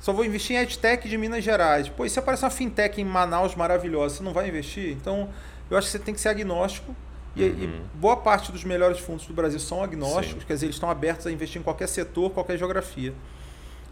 só 0.00 0.12
vou 0.12 0.24
investir 0.24 0.56
em 0.56 0.60
EdTech 0.60 1.08
de 1.08 1.18
Minas 1.18 1.44
Gerais. 1.44 1.88
Pô, 1.88 2.04
e 2.04 2.10
se 2.10 2.18
aparecer 2.18 2.44
uma 2.44 2.50
FinTech 2.50 3.00
em 3.00 3.04
Manaus 3.04 3.54
maravilhosa, 3.54 4.16
você 4.16 4.22
não 4.22 4.32
vai 4.32 4.48
investir? 4.48 4.90
Então, 4.90 5.28
eu 5.70 5.76
acho 5.76 5.86
que 5.86 5.92
você 5.92 5.98
tem 5.98 6.14
que 6.14 6.20
ser 6.20 6.30
agnóstico. 6.30 6.94
E, 7.36 7.44
uhum. 7.44 7.50
e 7.50 7.82
boa 7.94 8.16
parte 8.16 8.50
dos 8.50 8.64
melhores 8.64 8.98
fundos 8.98 9.24
do 9.26 9.32
Brasil 9.32 9.60
são 9.60 9.84
agnósticos, 9.84 10.42
Sim. 10.42 10.46
quer 10.48 10.54
dizer, 10.54 10.66
eles 10.66 10.76
estão 10.76 10.90
abertos 10.90 11.28
a 11.28 11.30
investir 11.30 11.60
em 11.60 11.62
qualquer 11.62 11.86
setor, 11.86 12.30
qualquer 12.30 12.58
geografia. 12.58 13.14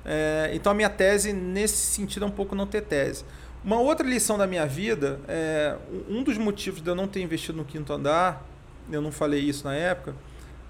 É, 0.04 0.50
então, 0.54 0.72
a 0.72 0.74
minha 0.74 0.90
tese, 0.90 1.32
nesse 1.32 1.76
sentido, 1.76 2.24
é 2.24 2.26
um 2.26 2.32
pouco 2.32 2.54
não 2.54 2.66
ter 2.66 2.80
tese. 2.82 3.24
Uma 3.64 3.80
outra 3.80 4.06
lição 4.06 4.38
da 4.38 4.46
minha 4.46 4.66
vida, 4.66 5.20
é, 5.26 5.76
um 6.08 6.22
dos 6.22 6.38
motivos 6.38 6.80
de 6.80 6.88
eu 6.88 6.94
não 6.94 7.08
ter 7.08 7.20
investido 7.20 7.58
no 7.58 7.64
quinto 7.64 7.92
andar, 7.92 8.44
eu 8.90 9.02
não 9.02 9.10
falei 9.10 9.40
isso 9.40 9.64
na 9.64 9.74
época, 9.74 10.14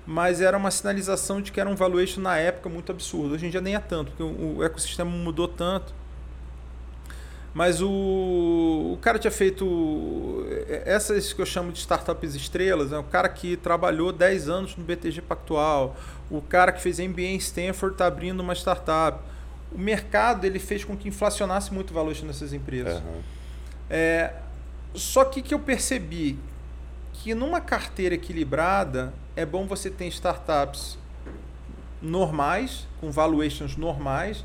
mas 0.07 0.41
era 0.41 0.57
uma 0.57 0.71
sinalização 0.71 1.41
de 1.43 1.53
que 1.53 1.61
era 1.61 1.69
um 1.69 1.77
valuation 1.77 2.21
na 2.23 2.37
época 2.39 2.69
muito 2.69 2.91
absurdo. 2.91 3.35
Hoje 3.35 3.47
em 3.47 3.51
dia 3.51 3.61
nem 3.61 3.75
é 3.75 3.79
tanto, 3.79 4.11
porque 4.11 4.23
o, 4.23 4.65
ecossistema 4.65 5.11
mudou 5.11 5.47
tanto. 5.47 5.93
Mas 7.53 7.83
o, 7.83 7.89
o 7.89 8.99
cara 9.03 9.19
tinha 9.19 9.31
feito 9.31 10.47
essas 10.85 11.33
que 11.33 11.41
eu 11.43 11.47
chamo 11.47 11.73
de 11.73 11.79
startups 11.81 12.35
estrelas, 12.35 12.91
né? 12.91 12.99
o 12.99 13.05
cara 13.05 13.29
que 13.29 13.57
trabalhou 13.57 14.13
10 14.13 14.49
anos 14.49 14.77
no 14.77 14.85
BTG 14.85 15.23
Pactual, 15.23 15.97
o 16.31 16.41
cara 16.41 16.73
que 16.73 16.81
fez 16.81 16.99
MBA 16.99 17.23
em 17.23 17.37
Stanford 17.37 17.95
está 17.95 18.07
abrindo 18.07 18.41
uma 18.41 18.55
startup 18.55 19.19
o 19.73 19.79
mercado 19.79 20.45
ele 20.45 20.59
fez 20.59 20.85
com 20.85 20.97
que 20.97 21.09
inflacionasse 21.09 21.73
muito 21.73 21.91
o 21.91 21.95
valor 21.95 22.17
nessas 22.23 22.53
empresas. 22.53 23.01
Uhum. 23.01 23.21
É, 23.91 24.35
só 24.95 25.25
que 25.25 25.43
que 25.43 25.55
eu 25.55 25.59
percebi 25.59 26.39
que 27.13 27.35
numa 27.35 27.61
carteira 27.61 28.15
equilibrada 28.15 29.13
é 29.37 29.45
bom 29.45 29.67
você 29.67 29.91
ter 29.91 30.07
startups 30.07 30.99
normais, 32.01 32.87
com 33.01 33.11
valuations 33.11 33.77
normais, 33.77 34.45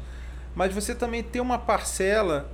mas 0.56 0.74
você 0.74 0.94
também 0.94 1.24
ter 1.24 1.40
uma 1.40 1.58
parcela 1.58 2.50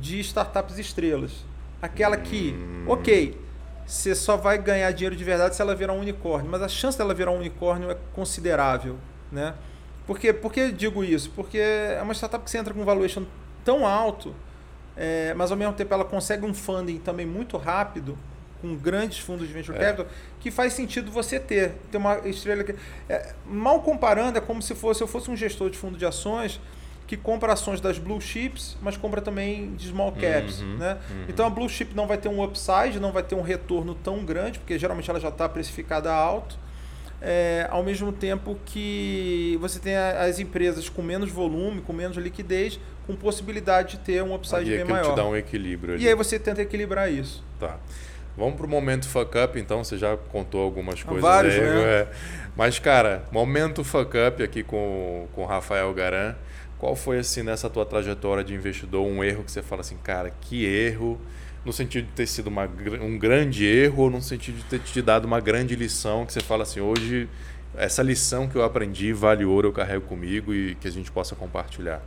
de 0.00 0.20
startups 0.20 0.78
estrelas. 0.78 1.44
Aquela 1.80 2.16
que, 2.16 2.52
hum. 2.52 2.84
ok, 2.88 3.38
você 3.86 4.14
só 4.14 4.36
vai 4.36 4.56
ganhar 4.58 4.90
dinheiro 4.92 5.16
de 5.16 5.24
verdade 5.24 5.56
se 5.56 5.62
ela 5.62 5.74
virar 5.74 5.92
um 5.92 6.00
unicórnio, 6.00 6.50
mas 6.50 6.62
a 6.62 6.68
chance 6.68 6.96
dela 6.96 7.12
virar 7.12 7.32
um 7.32 7.38
unicórnio 7.38 7.90
é 7.90 7.96
considerável, 8.12 8.96
né? 9.32 9.54
Porque, 10.10 10.32
por 10.32 10.52
que 10.52 10.72
digo 10.72 11.04
isso? 11.04 11.30
Porque 11.36 11.56
é 11.56 12.00
uma 12.02 12.12
startup 12.12 12.42
que 12.44 12.50
você 12.50 12.58
entra 12.58 12.74
com 12.74 12.80
um 12.80 12.84
valuation 12.84 13.22
tão 13.64 13.86
alto, 13.86 14.34
é, 14.96 15.32
mas 15.34 15.52
ao 15.52 15.56
mesmo 15.56 15.72
tempo 15.74 15.94
ela 15.94 16.04
consegue 16.04 16.44
um 16.44 16.52
funding 16.52 16.98
também 16.98 17.24
muito 17.24 17.56
rápido, 17.56 18.18
com 18.60 18.74
grandes 18.74 19.20
fundos 19.20 19.46
de 19.46 19.54
venture 19.54 19.78
é. 19.78 19.80
capital, 19.80 20.06
que 20.40 20.50
faz 20.50 20.72
sentido 20.72 21.12
você 21.12 21.38
ter. 21.38 21.74
Ter 21.92 21.98
uma 21.98 22.26
estrela 22.28 22.64
que. 22.64 22.74
É, 23.08 23.34
mal 23.46 23.82
comparando, 23.82 24.36
é 24.36 24.40
como 24.40 24.60
se 24.60 24.74
fosse 24.74 25.00
eu 25.00 25.06
fosse 25.06 25.30
um 25.30 25.36
gestor 25.36 25.70
de 25.70 25.78
fundo 25.78 25.96
de 25.96 26.04
ações 26.04 26.60
que 27.06 27.16
compra 27.16 27.52
ações 27.52 27.80
das 27.80 27.96
blue 27.96 28.20
chips, 28.20 28.76
mas 28.82 28.96
compra 28.96 29.20
também 29.20 29.76
de 29.76 29.90
small 29.90 30.10
caps. 30.10 30.60
Uhum, 30.60 30.76
né? 30.76 30.98
Uhum. 31.08 31.24
Então 31.28 31.46
a 31.46 31.50
blue 31.50 31.68
chip 31.68 31.94
não 31.94 32.08
vai 32.08 32.18
ter 32.18 32.28
um 32.28 32.42
upside, 32.42 32.98
não 32.98 33.12
vai 33.12 33.22
ter 33.22 33.36
um 33.36 33.42
retorno 33.42 33.94
tão 33.94 34.24
grande, 34.24 34.58
porque 34.58 34.76
geralmente 34.76 35.08
ela 35.08 35.20
já 35.20 35.28
está 35.28 35.48
precificada 35.48 36.12
alto 36.12 36.58
é, 37.20 37.66
ao 37.70 37.82
mesmo 37.82 38.12
tempo 38.12 38.58
que 38.64 39.58
você 39.60 39.78
tem 39.78 39.96
as 39.96 40.38
empresas 40.38 40.88
com 40.88 41.02
menos 41.02 41.30
volume, 41.30 41.80
com 41.82 41.92
menos 41.92 42.16
liquidez, 42.16 42.80
com 43.06 43.14
possibilidade 43.14 43.96
de 43.96 43.98
ter 43.98 44.22
um 44.22 44.34
upside 44.34 44.64
bem 44.64 44.84
maior. 44.84 45.10
te 45.10 45.16
dá 45.16 45.26
um 45.26 45.36
equilíbrio 45.36 45.94
ali. 45.94 46.04
E 46.04 46.08
aí 46.08 46.14
você 46.14 46.38
tenta 46.38 46.62
equilibrar 46.62 47.12
isso. 47.12 47.44
Tá. 47.58 47.78
Vamos 48.36 48.54
para 48.54 48.64
o 48.64 48.68
momento 48.68 49.08
fuck 49.08 49.36
up, 49.38 49.58
então. 49.58 49.84
Você 49.84 49.98
já 49.98 50.16
contou 50.16 50.62
algumas 50.62 51.02
coisas. 51.02 51.22
Vários, 51.22 51.54
aí, 51.54 51.60
né? 51.60 51.82
É. 51.82 52.08
Mas, 52.56 52.78
cara, 52.78 53.24
momento 53.30 53.84
fuck 53.84 54.16
up 54.16 54.42
aqui 54.42 54.62
com 54.62 55.28
o 55.36 55.44
Rafael 55.44 55.92
Garan. 55.92 56.34
Qual 56.78 56.96
foi, 56.96 57.18
assim, 57.18 57.42
nessa 57.42 57.68
tua 57.68 57.84
trajetória 57.84 58.42
de 58.42 58.54
investidor, 58.54 59.06
um 59.06 59.22
erro 59.22 59.44
que 59.44 59.50
você 59.50 59.60
fala 59.60 59.82
assim, 59.82 59.98
cara, 60.02 60.32
que 60.40 60.64
erro 60.64 61.20
no 61.64 61.72
sentido 61.72 62.06
de 62.06 62.12
ter 62.12 62.26
sido 62.26 62.46
uma, 62.46 62.68
um 63.00 63.18
grande 63.18 63.66
erro 63.66 64.04
ou 64.04 64.10
no 64.10 64.22
sentido 64.22 64.56
de 64.56 64.64
ter 64.64 64.80
te 64.80 65.02
dado 65.02 65.24
uma 65.24 65.40
grande 65.40 65.76
lição 65.76 66.24
que 66.24 66.32
você 66.32 66.40
fala 66.40 66.62
assim, 66.62 66.80
hoje 66.80 67.28
essa 67.76 68.02
lição 68.02 68.48
que 68.48 68.56
eu 68.56 68.64
aprendi 68.64 69.12
vale 69.12 69.44
ouro, 69.44 69.68
eu 69.68 69.72
carrego 69.72 70.04
comigo 70.06 70.52
e 70.52 70.74
que 70.74 70.88
a 70.88 70.90
gente 70.90 71.10
possa 71.10 71.36
compartilhar? 71.36 72.02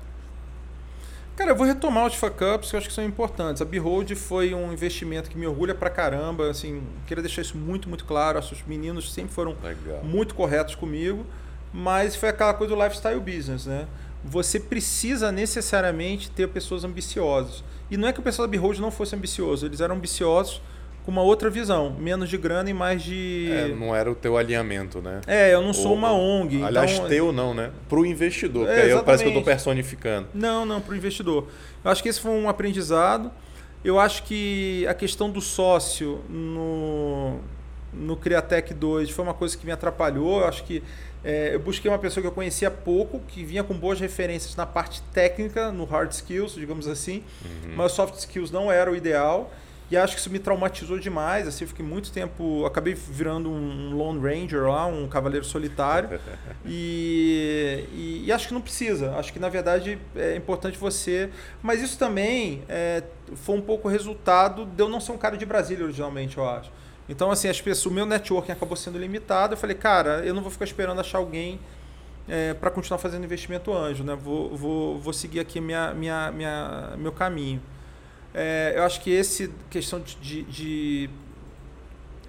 Cara, 1.35 1.49
eu 1.49 1.55
vou 1.55 1.65
retomar 1.65 2.05
os 2.05 2.13
fuck 2.13 2.43
ups 2.43 2.69
que 2.69 2.75
eu 2.75 2.77
acho 2.77 2.87
que 2.87 2.93
são 2.93 3.03
importantes. 3.03 3.59
A 3.59 3.65
Behold 3.65 4.13
foi 4.15 4.53
um 4.53 4.71
investimento 4.71 5.31
que 5.31 5.37
me 5.37 5.47
orgulha 5.47 5.73
pra 5.73 5.89
caramba. 5.89 6.51
Assim, 6.51 6.83
queria 7.07 7.23
deixar 7.23 7.41
isso 7.41 7.57
muito, 7.57 7.89
muito 7.89 8.05
claro. 8.05 8.37
Os 8.37 8.63
meninos 8.67 9.11
sempre 9.11 9.33
foram 9.33 9.57
Legal. 9.63 10.03
muito 10.03 10.35
corretos 10.35 10.75
comigo. 10.75 11.25
Mas 11.73 12.15
foi 12.15 12.29
aquela 12.29 12.53
coisa 12.53 12.75
do 12.75 12.83
lifestyle 12.83 13.19
business, 13.19 13.65
né? 13.65 13.87
Você 14.23 14.59
precisa 14.59 15.31
necessariamente 15.31 16.29
ter 16.29 16.47
pessoas 16.49 16.83
ambiciosas. 16.83 17.63
E 17.93 17.97
não 17.97 18.07
é 18.07 18.11
que 18.11 18.19
o 18.19 18.23
pessoal 18.23 18.47
da 18.47 18.51
Behold 18.51 18.79
não 18.79 18.89
fosse 18.89 19.15
ambicioso, 19.15 19.67
eles 19.67 19.79
eram 19.79 19.95
ambiciosos 19.95 20.59
com 21.05 21.11
uma 21.11 21.21
outra 21.21 21.47
visão, 21.47 21.91
menos 21.91 22.27
de 22.27 22.39
grana 22.39 22.67
e 22.67 22.73
mais 22.73 23.03
de. 23.03 23.51
É, 23.51 23.67
não 23.67 23.95
era 23.95 24.11
o 24.11 24.15
teu 24.15 24.35
alinhamento, 24.35 24.99
né? 24.99 25.21
É, 25.27 25.53
eu 25.53 25.61
não 25.61 25.73
sou 25.75 25.91
Ou, 25.91 25.97
uma 25.97 26.11
ONG. 26.11 26.63
Aliás, 26.63 26.91
então... 26.91 27.07
teu 27.07 27.31
não, 27.31 27.53
né? 27.53 27.69
Para 27.87 27.99
o 27.99 28.05
investidor, 28.05 28.67
é, 28.67 28.81
aí 28.81 29.03
parece 29.03 29.21
que 29.21 29.29
eu 29.29 29.33
estou 29.33 29.43
personificando. 29.43 30.27
Não, 30.33 30.65
não, 30.65 30.81
para 30.81 30.91
o 30.91 30.97
investidor. 30.97 31.47
Eu 31.85 31.91
acho 31.91 32.01
que 32.01 32.09
esse 32.09 32.19
foi 32.19 32.31
um 32.31 32.49
aprendizado. 32.49 33.31
Eu 33.85 33.99
acho 33.99 34.23
que 34.23 34.87
a 34.87 34.93
questão 34.95 35.29
do 35.29 35.39
sócio 35.39 36.21
no, 36.27 37.41
no 37.93 38.17
Criatec 38.17 38.73
2 38.73 39.11
foi 39.11 39.23
uma 39.23 39.35
coisa 39.35 39.55
que 39.55 39.67
me 39.67 39.71
atrapalhou. 39.71 40.39
Eu 40.39 40.47
acho 40.47 40.63
que 40.63 40.81
é, 41.23 41.55
eu 41.55 41.59
busquei 41.59 41.89
uma 41.89 41.99
pessoa 41.99 42.21
que 42.21 42.27
eu 42.27 42.31
conhecia 42.31 42.69
pouco, 42.69 43.19
que 43.27 43.43
vinha 43.43 43.63
com 43.63 43.73
boas 43.73 43.99
referências 43.99 44.55
na 44.55 44.65
parte 44.65 45.01
técnica, 45.13 45.71
no 45.71 45.85
hard 45.85 46.11
skills, 46.11 46.55
digamos 46.55 46.87
assim, 46.87 47.23
uhum. 47.43 47.75
mas 47.75 47.93
soft 47.93 48.15
skills 48.15 48.51
não 48.51 48.71
era 48.71 48.91
o 48.91 48.95
ideal. 48.95 49.51
E 49.91 49.97
acho 49.97 50.15
que 50.15 50.19
isso 50.21 50.29
me 50.31 50.39
traumatizou 50.39 50.97
demais. 50.97 51.47
Assim, 51.47 51.65
eu 51.65 51.67
fiquei 51.67 51.85
muito 51.85 52.11
tempo. 52.11 52.65
Acabei 52.65 52.95
virando 52.95 53.47
um 53.47 53.95
Lone 53.95 54.19
Ranger 54.19 54.63
lá, 54.63 54.87
um 54.87 55.07
cavaleiro 55.07 55.45
solitário. 55.45 56.19
e, 56.65 57.85
e, 57.93 58.23
e, 58.25 58.31
acho 58.31 58.47
que 58.47 58.55
não 58.55 58.61
precisa. 58.61 59.15
Acho 59.17 59.31
que 59.31 59.37
na 59.37 59.49
verdade 59.49 59.99
é 60.15 60.35
importante 60.35 60.79
você. 60.79 61.29
Mas 61.61 61.79
isso 61.79 61.97
também 61.99 62.63
é, 62.67 63.03
foi 63.35 63.55
um 63.55 63.61
pouco 63.61 63.87
resultado 63.87 64.65
de 64.65 64.81
eu 64.81 64.89
não 64.89 64.99
ser 64.99 65.11
um 65.11 65.17
cara 65.17 65.37
de 65.37 65.45
Brasília 65.45 65.83
originalmente, 65.83 66.39
eu 66.39 66.49
acho. 66.49 66.71
Então, 67.07 67.31
assim, 67.31 67.49
as 67.49 67.61
pessoas, 67.61 67.91
o 67.91 67.95
meu 67.95 68.05
networking 68.05 68.51
acabou 68.51 68.77
sendo 68.77 68.97
limitado. 68.97 69.53
Eu 69.53 69.57
falei, 69.57 69.75
cara, 69.75 70.23
eu 70.25 70.33
não 70.33 70.41
vou 70.41 70.51
ficar 70.51 70.65
esperando 70.65 70.99
achar 70.99 71.17
alguém 71.17 71.59
é, 72.27 72.53
para 72.53 72.69
continuar 72.71 72.97
fazendo 72.97 73.23
investimento 73.25 73.73
anjo, 73.73 74.03
né? 74.03 74.15
Vou, 74.15 74.55
vou, 74.55 74.97
vou 74.97 75.13
seguir 75.13 75.39
aqui 75.39 75.59
minha, 75.59 75.93
minha, 75.93 76.31
minha, 76.31 76.93
meu 76.97 77.11
caminho. 77.11 77.61
É, 78.33 78.73
eu 78.75 78.83
acho 78.83 79.01
que 79.01 79.11
esse 79.11 79.51
questão 79.69 79.99
de, 79.99 80.43
de, 80.43 81.09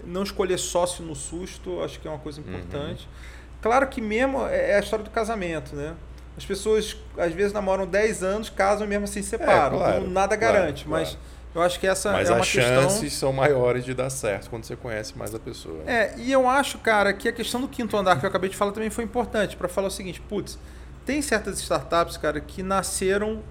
não 0.05 0.23
escolher 0.23 0.59
sócio 0.59 1.05
no 1.05 1.15
susto, 1.15 1.81
acho 1.83 1.99
que 2.01 2.09
é 2.09 2.11
uma 2.11 2.19
coisa 2.19 2.41
uhum. 2.41 2.49
importante. 2.49 3.05
Uhum. 3.05 3.35
Claro 3.63 3.87
que 3.87 4.01
mesmo 4.01 4.47
é, 4.47 4.73
é 4.73 4.77
a 4.77 4.81
história 4.81 5.05
do 5.05 5.11
casamento, 5.11 5.75
né? 5.75 5.95
As 6.37 6.45
pessoas 6.45 6.97
às 7.17 7.33
vezes 7.33 7.53
namoram 7.53 7.87
10 7.87 8.23
anos, 8.25 8.51
casam 8.51 8.87
e 8.87 8.91
mesmo 8.91 9.05
assim 9.05 9.23
se 9.23 9.31
separam. 9.31 9.77
É, 9.77 9.79
claro, 9.79 10.01
então, 10.01 10.11
nada 10.11 10.35
garante, 10.35 10.85
claro, 10.85 11.05
mas 11.05 11.11
claro. 11.11 11.34
Eu 11.55 11.63
acho 11.63 11.79
que 11.79 11.87
essa 11.87 12.13
mas 12.13 12.29
é 12.29 12.33
uma 12.33 12.41
as 12.41 12.47
chances 12.47 13.13
são 13.13 13.33
maiores 13.33 13.85
de 13.85 13.95
dar 13.95 14.11
certo 14.11 14.51
quando 14.51 14.65
você 14.65 14.75
conhece 14.75 15.17
mais 15.17 15.35
a 15.35 15.39
pessoa. 15.39 15.83
É, 15.87 16.15
e 16.19 16.33
eu 16.33 16.49
acho, 16.49 16.79
cara, 16.79 17.13
que 17.13 17.29
a 17.29 17.33
questão 17.33 17.61
do 17.61 17.69
quinto 17.69 17.97
andar 17.97 18.19
que 18.19 18.27
eu 18.27 18.29
acabei 18.29 18.51
de 18.51 18.57
falar 18.57 18.73
também 18.73 18.91
foi 18.91 19.05
importante 19.05 19.57
para 19.57 19.69
falar 19.69 19.89
o 19.89 19.91
seguinte, 19.91 20.21
putz, 20.21 20.59
tem 21.07 21.23
certas 21.23 21.61
startups, 21.61 22.17
cara, 22.17 22.41
que 22.41 22.63
nasceram 22.63 23.43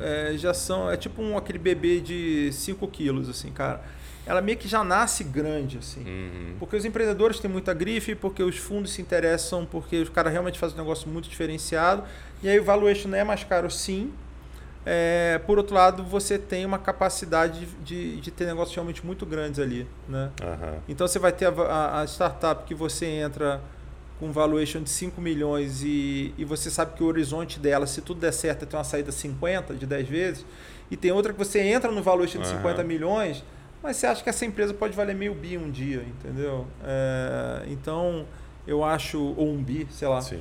é, 0.00 0.32
já 0.36 0.52
são. 0.52 0.90
É 0.90 0.96
tipo 0.96 1.22
um, 1.22 1.36
aquele 1.36 1.58
bebê 1.58 2.00
de 2.00 2.50
5 2.52 2.86
quilos, 2.88 3.28
assim, 3.28 3.50
cara. 3.50 3.80
Ela 4.24 4.40
meio 4.40 4.56
que 4.56 4.68
já 4.68 4.84
nasce 4.84 5.24
grande, 5.24 5.78
assim. 5.78 6.04
Uhum. 6.04 6.54
Porque 6.58 6.76
os 6.76 6.84
empreendedores 6.84 7.40
têm 7.40 7.50
muita 7.50 7.74
grife, 7.74 8.14
porque 8.14 8.42
os 8.42 8.56
fundos 8.56 8.92
se 8.92 9.02
interessam, 9.02 9.66
porque 9.66 9.96
os 9.96 10.08
caras 10.08 10.32
realmente 10.32 10.58
fazem 10.58 10.76
um 10.76 10.80
negócio 10.80 11.08
muito 11.08 11.28
diferenciado. 11.28 12.04
E 12.42 12.48
aí 12.48 12.58
o 12.58 12.64
valuation 12.64 13.08
não 13.08 13.18
é 13.18 13.24
mais 13.24 13.42
caro, 13.42 13.70
sim. 13.70 14.12
É, 14.84 15.40
por 15.46 15.58
outro 15.58 15.74
lado, 15.74 16.02
você 16.02 16.38
tem 16.38 16.66
uma 16.66 16.78
capacidade 16.78 17.66
de, 17.84 18.20
de 18.20 18.30
ter 18.30 18.46
negócios 18.46 18.74
realmente 18.74 19.04
muito 19.06 19.24
grandes 19.24 19.60
ali. 19.60 19.86
Né? 20.08 20.30
Uhum. 20.42 20.78
Então 20.88 21.06
você 21.06 21.18
vai 21.18 21.32
ter 21.32 21.46
a, 21.46 21.50
a, 21.50 22.00
a 22.00 22.04
startup 22.06 22.64
que 22.64 22.74
você 22.74 23.06
entra 23.06 23.60
com 24.18 24.30
valuation 24.30 24.82
de 24.82 24.90
5 24.90 25.20
milhões 25.20 25.82
e, 25.82 26.32
e 26.38 26.44
você 26.44 26.70
sabe 26.70 26.94
que 26.94 27.02
o 27.02 27.06
horizonte 27.06 27.58
dela, 27.58 27.86
se 27.86 28.00
tudo 28.00 28.20
der 28.20 28.32
certo, 28.32 28.62
é 28.62 28.66
ter 28.66 28.76
uma 28.76 28.84
saída 28.84 29.10
50 29.10 29.74
de 29.74 29.84
10 29.84 30.08
vezes, 30.08 30.46
e 30.90 30.96
tem 30.96 31.10
outra 31.10 31.32
que 31.32 31.38
você 31.38 31.60
entra 31.60 31.90
no 31.90 32.02
valuation 32.02 32.40
de 32.40 32.48
uhum. 32.48 32.56
50 32.58 32.84
milhões, 32.84 33.44
mas 33.82 33.96
você 33.96 34.06
acha 34.06 34.22
que 34.22 34.28
essa 34.28 34.44
empresa 34.44 34.72
pode 34.72 34.94
valer 34.94 35.16
meio 35.16 35.34
bi 35.34 35.58
um 35.58 35.68
dia, 35.70 36.04
entendeu? 36.06 36.68
É, 36.84 37.64
então, 37.66 38.24
eu 38.64 38.84
acho, 38.84 39.18
ou 39.20 39.48
um 39.48 39.60
bi, 39.60 39.88
sei 39.90 40.06
lá. 40.06 40.20
Sim. 40.20 40.40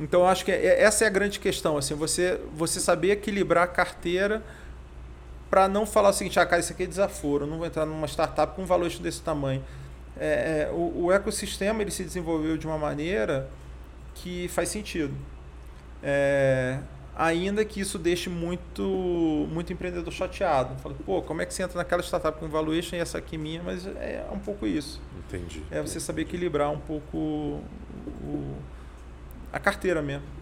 Então, 0.00 0.26
acho 0.26 0.44
que 0.44 0.50
é, 0.50 0.82
essa 0.82 1.04
é 1.04 1.06
a 1.06 1.10
grande 1.10 1.38
questão, 1.38 1.76
assim, 1.76 1.94
você, 1.94 2.40
você 2.56 2.80
saber 2.80 3.12
equilibrar 3.12 3.64
a 3.64 3.66
carteira 3.68 4.42
para 5.50 5.68
não 5.68 5.84
falar 5.84 6.08
o 6.08 6.12
seguinte, 6.12 6.40
ah, 6.40 6.46
cara, 6.46 6.60
isso 6.60 6.72
aqui 6.72 6.84
é 6.84 6.86
desaforo, 6.86 7.44
eu 7.44 7.48
não 7.48 7.58
vou 7.58 7.66
entrar 7.66 7.84
numa 7.84 8.06
startup 8.06 8.56
com 8.56 8.62
um 8.62 8.66
valuation 8.66 9.02
desse 9.02 9.20
tamanho 9.20 9.62
é, 10.20 10.68
é, 10.68 10.70
o, 10.70 11.04
o, 11.04 11.12
ecossistema 11.12 11.80
ele 11.80 11.90
se 11.90 12.04
desenvolveu 12.04 12.58
de 12.58 12.66
uma 12.66 12.76
maneira 12.76 13.48
que 14.14 14.48
faz 14.48 14.68
sentido. 14.68 15.14
É, 16.02 16.78
ainda 17.16 17.64
que 17.64 17.80
isso 17.80 17.98
deixe 17.98 18.28
muito, 18.28 18.82
muito 19.50 19.72
empreendedor 19.72 20.12
chateado. 20.12 20.76
Fala, 20.82 20.94
pô, 21.06 21.22
como 21.22 21.40
é 21.40 21.46
que 21.46 21.54
você 21.54 21.62
entra 21.62 21.78
naquela 21.78 22.02
startup 22.02 22.38
com 22.38 22.48
valuation 22.48 22.96
e 22.96 22.98
essa 22.98 23.16
aqui 23.16 23.38
minha? 23.38 23.62
Mas 23.62 23.86
é 23.86 24.26
um 24.30 24.38
pouco 24.38 24.66
isso. 24.66 25.00
Entendi. 25.26 25.62
É 25.70 25.80
você 25.80 25.98
saber 25.98 26.22
equilibrar 26.22 26.70
um 26.70 26.80
pouco 26.80 27.16
o, 27.16 28.56
a 29.52 29.58
carteira 29.58 30.00
mesmo. 30.02 30.40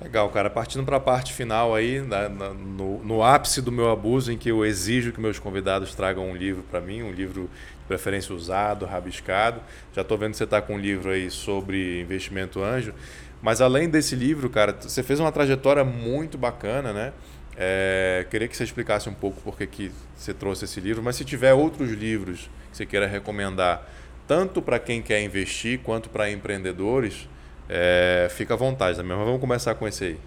Legal, 0.00 0.28
cara. 0.28 0.50
Partindo 0.50 0.84
para 0.84 0.98
a 0.98 1.00
parte 1.00 1.32
final 1.32 1.74
aí, 1.74 2.00
na, 2.02 2.28
na, 2.28 2.50
no, 2.50 3.02
no, 3.02 3.22
ápice 3.22 3.62
do 3.62 3.72
meu 3.72 3.90
abuso, 3.90 4.30
em 4.30 4.36
que 4.36 4.50
eu 4.50 4.64
exijo 4.64 5.10
que 5.10 5.20
meus 5.20 5.38
convidados 5.38 5.94
tragam 5.94 6.28
um 6.28 6.36
livro 6.36 6.62
para 6.70 6.80
mim, 6.80 7.02
um 7.02 7.10
livro 7.10 7.48
preferência 7.88 8.34
usado, 8.34 8.84
rabiscado. 8.84 9.60
Já 9.94 10.02
estou 10.02 10.18
vendo 10.18 10.32
que 10.32 10.36
você 10.36 10.44
está 10.44 10.60
com 10.60 10.74
um 10.74 10.78
livro 10.78 11.10
aí 11.10 11.30
sobre 11.30 12.02
investimento 12.02 12.62
anjo. 12.62 12.92
Mas 13.40 13.60
além 13.60 13.88
desse 13.88 14.14
livro, 14.14 14.50
cara, 14.50 14.76
você 14.78 15.02
fez 15.02 15.18
uma 15.18 15.32
trajetória 15.32 15.84
muito 15.84 16.36
bacana, 16.36 16.92
né? 16.92 17.12
É, 17.56 18.26
queria 18.30 18.48
que 18.48 18.56
você 18.56 18.64
explicasse 18.64 19.08
um 19.08 19.14
pouco 19.14 19.40
por 19.40 19.56
que, 19.56 19.66
que 19.66 19.92
você 20.14 20.34
trouxe 20.34 20.66
esse 20.66 20.78
livro, 20.78 21.02
mas 21.02 21.16
se 21.16 21.24
tiver 21.24 21.54
outros 21.54 21.90
livros 21.90 22.50
que 22.70 22.76
você 22.76 22.84
queira 22.84 23.06
recomendar, 23.06 23.88
tanto 24.28 24.60
para 24.60 24.78
quem 24.78 25.00
quer 25.00 25.22
investir 25.22 25.78
quanto 25.78 26.10
para 26.10 26.30
empreendedores, 26.30 27.26
é, 27.68 28.28
fica 28.30 28.54
à 28.54 28.56
vontade. 28.56 29.02
Mas 29.02 29.18
vamos 29.18 29.40
começar 29.40 29.74
com 29.74 29.86
esse 29.86 30.04
aí. 30.04 30.18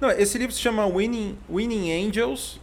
Não, 0.00 0.10
esse 0.10 0.38
livro 0.38 0.54
se 0.54 0.60
chama 0.60 0.86
Winning, 0.86 1.38
Winning 1.48 2.08
Angels, 2.08 2.60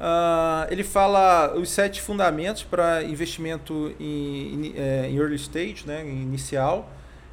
Uh, 0.00 0.64
ele 0.70 0.82
fala 0.82 1.52
os 1.54 1.68
sete 1.68 2.00
fundamentos 2.00 2.62
para 2.62 3.02
investimento 3.02 3.94
em, 4.00 4.72
é, 4.74 5.06
em, 5.10 5.18
early 5.18 5.36
stage, 5.36 5.86
né, 5.86 6.00
inicial. 6.00 6.88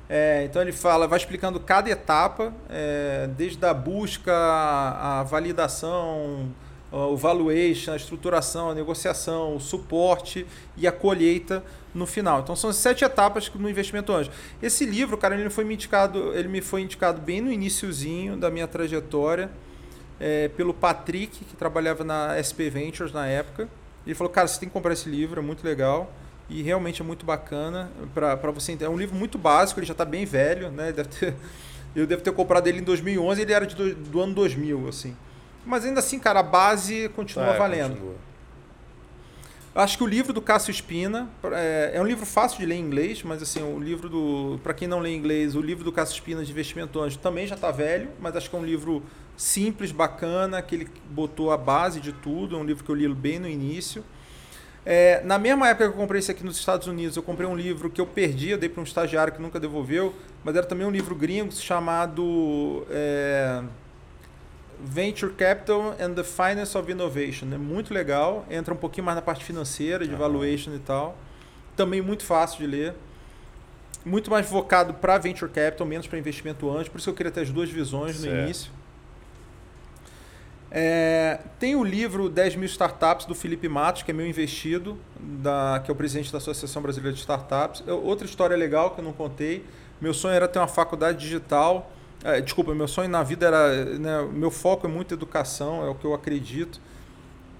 É, 0.09 0.43
então 0.43 0.61
ele 0.61 0.73
fala, 0.73 1.07
vai 1.07 1.17
explicando 1.17 1.61
cada 1.61 1.89
etapa, 1.89 2.53
é, 2.69 3.29
desde 3.37 3.65
a 3.65 3.73
busca, 3.73 4.33
a 4.33 5.23
validação, 5.23 6.53
o 6.91 7.15
valuation, 7.15 7.91
a 7.91 7.95
estruturação, 7.95 8.69
a 8.69 8.75
negociação, 8.75 9.55
o 9.55 9.59
suporte 9.59 10.45
e 10.75 10.87
a 10.87 10.91
colheita 10.91 11.63
no 11.93 12.05
final. 12.05 12.41
Então 12.41 12.55
são 12.55 12.71
sete 12.71 13.03
etapas 13.03 13.51
no 13.53 13.69
investimento 13.69 14.13
anjo. 14.13 14.31
Esse 14.61 14.85
livro, 14.85 15.17
cara, 15.17 15.35
ele 15.35 15.49
foi 15.49 15.63
me 15.63 15.73
indicado, 15.73 16.33
ele 16.33 16.47
me 16.47 16.61
foi 16.61 16.81
indicado 16.81 17.21
bem 17.21 17.41
no 17.41 17.51
iníciozinho 17.51 18.37
da 18.37 18.49
minha 18.49 18.67
trajetória 18.67 19.49
é, 20.19 20.47
pelo 20.49 20.73
Patrick, 20.73 21.43
que 21.43 21.55
trabalhava 21.55 22.03
na 22.03 22.41
SP 22.41 22.69
Ventures 22.69 23.11
na 23.11 23.27
época. 23.27 23.67
Ele 24.05 24.15
falou, 24.15 24.31
cara, 24.31 24.47
você 24.47 24.59
tem 24.59 24.69
que 24.69 24.73
comprar 24.73 24.93
esse 24.93 25.09
livro, 25.09 25.39
é 25.41 25.43
muito 25.43 25.63
legal. 25.65 26.11
E 26.49 26.61
realmente 26.61 27.01
é 27.01 27.05
muito 27.05 27.25
bacana 27.25 27.91
para 28.13 28.51
você 28.51 28.71
entender. 28.71 28.85
É 28.85 28.89
um 28.89 28.97
livro 28.97 29.15
muito 29.15 29.37
básico, 29.37 29.81
ele 29.81 29.85
já 29.85 29.91
está 29.91 30.05
bem 30.05 30.23
velho, 30.23 30.71
né? 30.71 30.93
Ter, 30.93 31.35
eu 31.93 32.07
devo 32.07 32.21
ter 32.21 32.31
comprado 32.31 32.67
ele 32.67 32.79
em 32.79 32.83
2011, 32.83 33.41
ele 33.41 33.51
era 33.51 33.67
de 33.67 33.75
do 33.75 34.21
ano 34.21 34.33
2000, 34.33 34.87
assim. 34.87 35.13
Mas 35.67 35.83
ainda 35.85 35.99
assim, 35.99 36.17
cara, 36.17 36.39
a 36.39 36.43
base 36.43 37.09
continua 37.09 37.53
é, 37.53 37.57
valendo. 37.57 37.95
Continua. 37.95 38.15
Acho 39.75 39.97
que 39.97 40.03
o 40.03 40.07
livro 40.07 40.33
do 40.33 40.41
Cássio 40.41 40.71
Espina 40.71 41.29
é, 41.51 41.91
é, 41.93 42.01
um 42.01 42.05
livro 42.05 42.25
fácil 42.25 42.57
de 42.57 42.65
ler 42.65 42.75
em 42.75 42.81
inglês, 42.81 43.21
mas 43.21 43.43
assim, 43.43 43.61
o 43.61 43.77
livro 43.77 44.09
do. 44.09 44.59
Para 44.63 44.73
quem 44.73 44.87
não 44.87 44.99
lê 44.99 45.13
inglês, 45.13 45.55
o 45.55 45.61
livro 45.61 45.83
do 45.83 45.91
Cássio 45.91 46.15
Espina 46.15 46.43
de 46.43 46.49
Investimento 46.49 46.99
Anjo 46.99 47.19
também 47.19 47.45
já 47.45 47.53
está 47.53 47.69
velho, 47.69 48.09
mas 48.19 48.35
acho 48.35 48.49
que 48.49 48.55
é 48.55 48.59
um 48.59 48.65
livro 48.65 49.03
simples, 49.35 49.91
bacana, 49.91 50.61
que 50.61 50.73
ele 50.73 50.87
botou 51.11 51.51
a 51.51 51.57
base 51.57 51.99
de 51.99 52.11
tudo. 52.11 52.55
É 52.55 52.59
um 52.59 52.63
livro 52.63 52.83
que 52.83 52.89
eu 52.89 52.95
li 52.95 53.07
bem 53.13 53.37
no 53.37 53.47
início. 53.47 54.03
É, 54.83 55.21
na 55.25 55.37
mesma 55.37 55.67
época 55.67 55.89
que 55.89 55.93
eu 55.93 55.99
comprei 55.99 56.19
esse 56.19 56.31
aqui 56.31 56.45
nos 56.45 56.57
Estados 56.57 56.87
Unidos, 56.87 57.17
eu 57.17 57.21
comprei 57.21 57.47
um 57.47 57.55
livro 57.55 57.89
que 57.89 57.99
eu 57.99 58.07
perdi, 58.07 58.51
eu 58.51 58.57
dei 58.57 58.69
para 58.69 58.79
um 58.79 58.85
estagiário 58.85 59.33
que 59.33 59.41
nunca 59.41 59.59
devolveu, 59.59 60.15
mas 60.45 60.55
era 60.55 60.65
também 60.65 60.87
um 60.87 60.91
livro 60.91 61.13
gringo 61.13 61.51
chamado 61.51 62.87
é, 62.89 63.61
Venture 64.79 65.33
Capital 65.33 65.95
and 65.99 66.13
the 66.13 66.23
Finance 66.23 66.77
of 66.77 66.91
Innovation. 66.91 67.47
É 67.51 67.57
muito 67.57 67.93
legal, 67.93 68.45
entra 68.49 68.73
um 68.73 68.77
pouquinho 68.77 69.05
mais 69.05 69.15
na 69.15 69.21
parte 69.21 69.43
financeira, 69.43 70.07
de 70.07 70.15
valuation 70.15 70.73
e 70.73 70.79
tal. 70.79 71.17
Também 71.75 72.01
muito 72.01 72.23
fácil 72.23 72.59
de 72.59 72.67
ler. 72.67 72.93
Muito 74.05 74.29
mais 74.29 74.47
focado 74.47 74.93
para 74.93 75.17
Venture 75.17 75.51
Capital, 75.51 75.85
menos 75.85 76.07
para 76.07 76.17
investimento 76.17 76.69
anjo, 76.69 76.89
por 76.89 76.99
isso 76.99 77.09
eu 77.09 77.13
queria 77.13 77.31
ter 77.31 77.41
as 77.41 77.49
duas 77.49 77.69
visões 77.69 78.17
certo. 78.17 78.33
no 78.33 78.43
início. 78.43 78.71
É, 80.69 81.39
tem 81.59 81.75
o 81.75 81.83
livro 81.83 82.29
10 82.29 82.55
mil 82.55 82.65
startups 82.65 83.25
do 83.25 83.33
Felipe 83.33 83.67
Matos, 83.67 84.03
que 84.03 84.11
é 84.11 84.13
meu 84.13 84.27
investido, 84.27 84.97
da, 85.19 85.81
que 85.83 85.89
é 85.89 85.93
o 85.93 85.95
presidente 85.95 86.31
da 86.31 86.37
Associação 86.37 86.81
Brasileira 86.81 87.13
de 87.13 87.19
Startups. 87.19 87.83
É 87.87 87.91
outra 87.91 88.25
história 88.25 88.55
legal 88.55 88.91
que 88.91 88.99
eu 88.99 89.03
não 89.03 89.13
contei. 89.13 89.65
Meu 89.99 90.13
sonho 90.13 90.35
era 90.35 90.47
ter 90.47 90.59
uma 90.59 90.67
faculdade 90.67 91.19
digital. 91.19 91.91
É, 92.23 92.41
desculpa, 92.41 92.73
meu 92.73 92.87
sonho 92.87 93.09
na 93.09 93.23
vida 93.23 93.45
era. 93.45 93.85
Né, 93.85 94.27
meu 94.33 94.51
foco 94.51 94.87
é 94.87 94.89
muito 94.89 95.13
educação, 95.13 95.85
é 95.85 95.89
o 95.89 95.95
que 95.95 96.05
eu 96.05 96.13
acredito. 96.13 96.81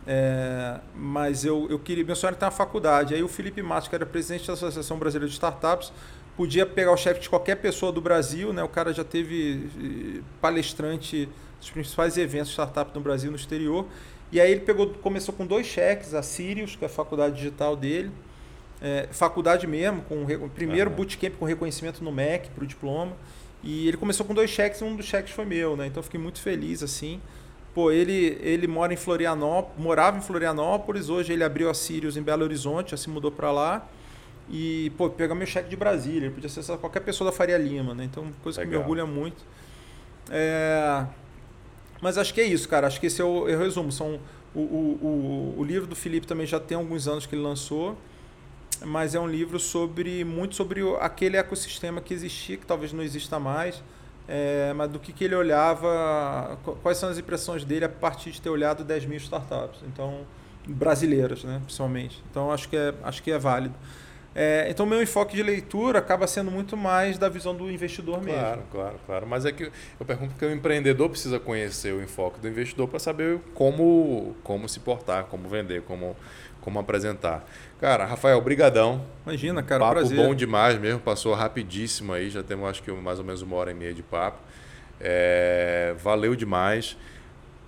É, 0.05 0.79
mas 0.95 1.43
eu, 1.45 1.67
eu 1.69 1.77
queria. 1.77 2.03
Meu 2.03 2.15
sonho 2.15 2.29
era 2.29 2.37
ter 2.37 2.45
uma 2.45 2.51
faculdade. 2.51 3.13
Aí 3.13 3.21
o 3.21 3.27
Felipe 3.27 3.61
Matos, 3.61 3.87
que 3.89 3.95
era 3.95 4.05
presidente 4.05 4.47
da 4.47 4.53
Associação 4.53 4.97
Brasileira 4.97 5.27
de 5.27 5.33
Startups, 5.33 5.91
podia 6.35 6.65
pegar 6.65 6.91
o 6.91 6.97
chefe 6.97 7.21
de 7.21 7.29
qualquer 7.29 7.55
pessoa 7.55 7.91
do 7.91 7.99
Brasil, 7.99 8.53
né? 8.53 8.63
O 8.63 8.69
cara 8.69 8.93
já 8.93 9.03
teve 9.03 9.69
eh, 9.77 10.21
palestrante 10.39 11.27
dos 11.59 11.69
principais 11.71 12.17
eventos 12.17 12.51
startup 12.51 12.93
no 12.93 13.01
Brasil 13.01 13.29
e 13.29 13.31
no 13.31 13.37
exterior. 13.37 13.85
E 14.31 14.39
aí 14.39 14.51
ele 14.51 14.61
pegou, 14.61 14.89
começou 14.89 15.33
com 15.33 15.45
dois 15.45 15.65
cheques, 15.65 16.13
a 16.13 16.21
Sirius, 16.21 16.75
que 16.75 16.83
é 16.83 16.87
a 16.87 16.89
faculdade 16.89 17.35
digital 17.35 17.75
dele, 17.75 18.11
é, 18.81 19.07
faculdade 19.11 19.65
mesmo, 19.65 20.01
com 20.01 20.23
o 20.23 20.49
primeiro 20.49 20.89
uhum. 20.89 20.95
bootcamp 20.95 21.33
com 21.39 21.45
reconhecimento 21.45 22.03
no 22.03 22.11
MEC 22.11 22.49
para 22.49 22.63
o 22.63 22.67
diploma. 22.67 23.13
E 23.63 23.87
ele 23.87 23.97
começou 23.97 24.25
com 24.25 24.33
dois 24.33 24.49
cheques 24.49 24.81
e 24.81 24.83
um 24.83 24.95
dos 24.95 25.05
cheques 25.05 25.33
foi 25.33 25.45
meu, 25.45 25.75
né? 25.75 25.87
Então 25.87 25.99
eu 25.99 26.03
fiquei 26.03 26.19
muito 26.19 26.39
feliz 26.39 26.83
assim, 26.83 27.19
Pô, 27.77 27.91
ele, 27.91 28.39
ele 28.41 28.65
mora 28.65 28.91
em 28.91 28.97
Florianópolis, 28.97 29.79
morava 29.79 30.17
em 30.17 30.21
Florianópolis, 30.21 31.09
hoje 31.09 31.31
ele 31.31 31.43
abriu 31.43 31.69
a 31.69 31.75
Sirius 31.75 32.17
em 32.17 32.23
Belo 32.23 32.43
Horizonte, 32.43 32.89
já 32.89 32.97
se 32.97 33.07
mudou 33.07 33.31
para 33.31 33.51
lá. 33.51 33.87
E, 34.49 34.91
pô, 34.97 35.11
pegar 35.11 35.35
meu 35.35 35.45
cheque 35.45 35.69
de 35.69 35.75
Brasília, 35.75 36.25
ele 36.25 36.33
podia 36.33 36.49
ser 36.49 36.63
qualquer 36.79 37.01
pessoa 37.01 37.29
da 37.29 37.37
Faria 37.37 37.55
Lima, 37.55 37.93
né? 37.93 38.05
Então, 38.05 38.31
coisa 38.41 38.61
Legal. 38.61 38.71
que 38.71 38.77
me 38.77 38.81
orgulha 38.81 39.05
muito. 39.05 39.45
É... 40.31 41.05
Mas 42.01 42.17
acho 42.17 42.33
que 42.33 42.41
é 42.41 42.45
isso, 42.45 42.67
cara. 42.67 42.87
Acho 42.87 42.99
que 42.99 43.05
esse 43.05 43.21
é 43.21 43.23
o, 43.23 43.47
eu 43.47 43.59
resumo. 43.59 43.91
São, 43.91 44.19
o, 44.55 44.59
o, 44.59 45.53
o, 45.55 45.59
o 45.59 45.63
livro 45.63 45.85
do 45.85 45.95
Felipe 45.95 46.25
também 46.25 46.47
já 46.47 46.59
tem 46.59 46.75
alguns 46.75 47.07
anos 47.07 47.27
que 47.27 47.35
ele 47.35 47.43
lançou 47.43 47.95
mas 48.85 49.15
é 49.15 49.19
um 49.19 49.27
livro 49.27 49.59
sobre 49.59 50.23
muito 50.23 50.55
sobre 50.55 50.81
aquele 50.99 51.37
ecossistema 51.37 52.01
que 52.01 52.13
existia, 52.13 52.57
que 52.57 52.65
talvez 52.65 52.93
não 52.93 53.03
exista 53.03 53.39
mais, 53.39 53.81
é, 54.27 54.73
mas 54.73 54.89
do 54.89 54.99
que, 54.99 55.13
que 55.13 55.23
ele 55.23 55.35
olhava, 55.35 56.57
quais 56.83 56.97
são 56.97 57.09
as 57.09 57.17
impressões 57.17 57.63
dele 57.63 57.85
a 57.85 57.89
partir 57.89 58.31
de 58.31 58.41
ter 58.41 58.49
olhado 58.49 58.83
10 58.83 59.05
mil 59.05 59.17
startups, 59.17 59.81
então 59.87 60.21
brasileiras, 60.67 61.43
né, 61.43 61.59
principalmente. 61.63 62.21
Então 62.29 62.51
acho 62.51 62.67
que 62.67 62.75
é, 62.75 62.93
acho 63.03 63.23
que 63.23 63.31
é 63.31 63.39
válido. 63.39 63.75
É, 64.39 64.67
então 64.69 64.85
meu 64.85 65.01
enfoque 65.01 65.35
de 65.35 65.41
leitura 65.41 65.97
acaba 65.97 66.27
sendo 66.27 66.51
muito 66.51 66.77
mais 66.77 67.17
da 67.17 67.27
visão 67.27 67.55
do 67.55 67.71
investidor 67.71 68.21
mesmo. 68.21 68.39
Claro, 68.39 68.63
claro, 68.71 68.99
claro. 69.05 69.27
Mas 69.27 69.45
é 69.45 69.51
que 69.51 69.71
eu 69.99 70.05
pergunto 70.05 70.33
porque 70.33 70.45
o 70.45 70.51
empreendedor 70.51 71.09
precisa 71.09 71.39
conhecer 71.39 71.91
o 71.91 72.03
enfoque 72.03 72.39
do 72.39 72.47
investidor 72.47 72.87
para 72.87 72.99
saber 72.99 73.39
como, 73.55 74.35
como 74.43 74.69
se 74.69 74.79
portar, 74.79 75.23
como 75.23 75.49
vender, 75.49 75.81
como 75.83 76.15
como 76.67 76.79
apresentar. 76.79 77.45
Cara, 77.79 78.05
Rafael, 78.05 78.41
brigadão. 78.41 79.05
Imagina, 79.25 79.61
cara, 79.61 79.81
papo 79.81 79.99
prazer. 79.99 80.17
bom 80.17 80.33
demais 80.33 80.79
mesmo, 80.79 80.99
passou 80.99 81.33
rapidíssimo 81.35 82.13
aí, 82.13 82.29
já 82.29 82.41
temos 82.41 82.67
acho 82.69 82.81
que 82.81 82.91
mais 82.91 83.19
ou 83.19 83.25
menos 83.25 83.41
uma 83.41 83.55
hora 83.55 83.71
e 83.71 83.73
meia 83.73 83.93
de 83.93 84.01
papo. 84.01 84.39
É, 84.99 85.95
valeu 86.01 86.35
demais. 86.35 86.97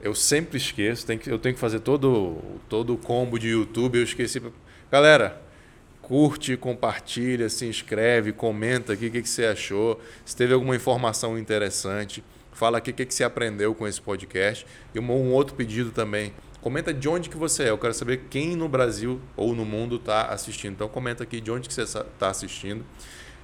Eu 0.02 0.16
sempre 0.16 0.58
esqueço, 0.58 1.06
tem 1.06 1.18
que, 1.18 1.30
eu 1.30 1.38
tenho 1.38 1.54
que 1.54 1.62
fazer 1.62 1.82
todo, 1.82 2.38
todo 2.68 2.94
o 2.94 2.98
combo 2.98 3.38
de 3.38 3.50
YouTube, 3.50 3.98
eu 3.98 4.04
esqueci. 4.04 4.42
Galera, 4.92 5.40
curte, 6.02 6.58
compartilha, 6.58 7.50
se 7.50 7.68
inscreve, 7.68 8.32
comenta 8.32 8.94
aqui 8.94 9.08
o 9.08 9.12
que, 9.12 9.22
que 9.22 9.30
você 9.30 9.46
achou, 9.46 10.02
se 10.26 10.36
teve 10.36 10.54
alguma 10.54 10.76
informação 10.76 11.38
interessante, 11.38 12.24
fala 12.52 12.80
aqui 12.80 12.90
o 12.90 12.94
que, 12.96 13.06
que 13.06 13.14
você 13.14 13.24
aprendeu 13.24 13.76
com 13.76 13.88
esse 13.88 14.02
podcast. 14.02 14.66
E 14.96 15.00
um, 15.00 15.12
um 15.12 15.32
outro 15.32 15.54
pedido 15.54 15.92
também, 15.92 16.34
Comenta 16.62 16.94
de 16.94 17.08
onde 17.08 17.30
que 17.30 17.38
você 17.38 17.64
é. 17.64 17.70
Eu 17.70 17.78
quero 17.78 17.94
saber 17.94 18.26
quem 18.30 18.56
no 18.56 18.68
Brasil 18.68 19.20
ou 19.36 19.56
no 19.56 19.64
mundo 19.64 19.96
está 19.96 20.28
assistindo. 20.28 20.74
Então 20.74 20.90
comenta 20.90 21.24
aqui 21.24 21.40
de 21.40 21.52
onde 21.52 21.68
que 21.68 21.74
você 21.74 21.84
está 21.84 22.30
assistindo. 22.30 22.86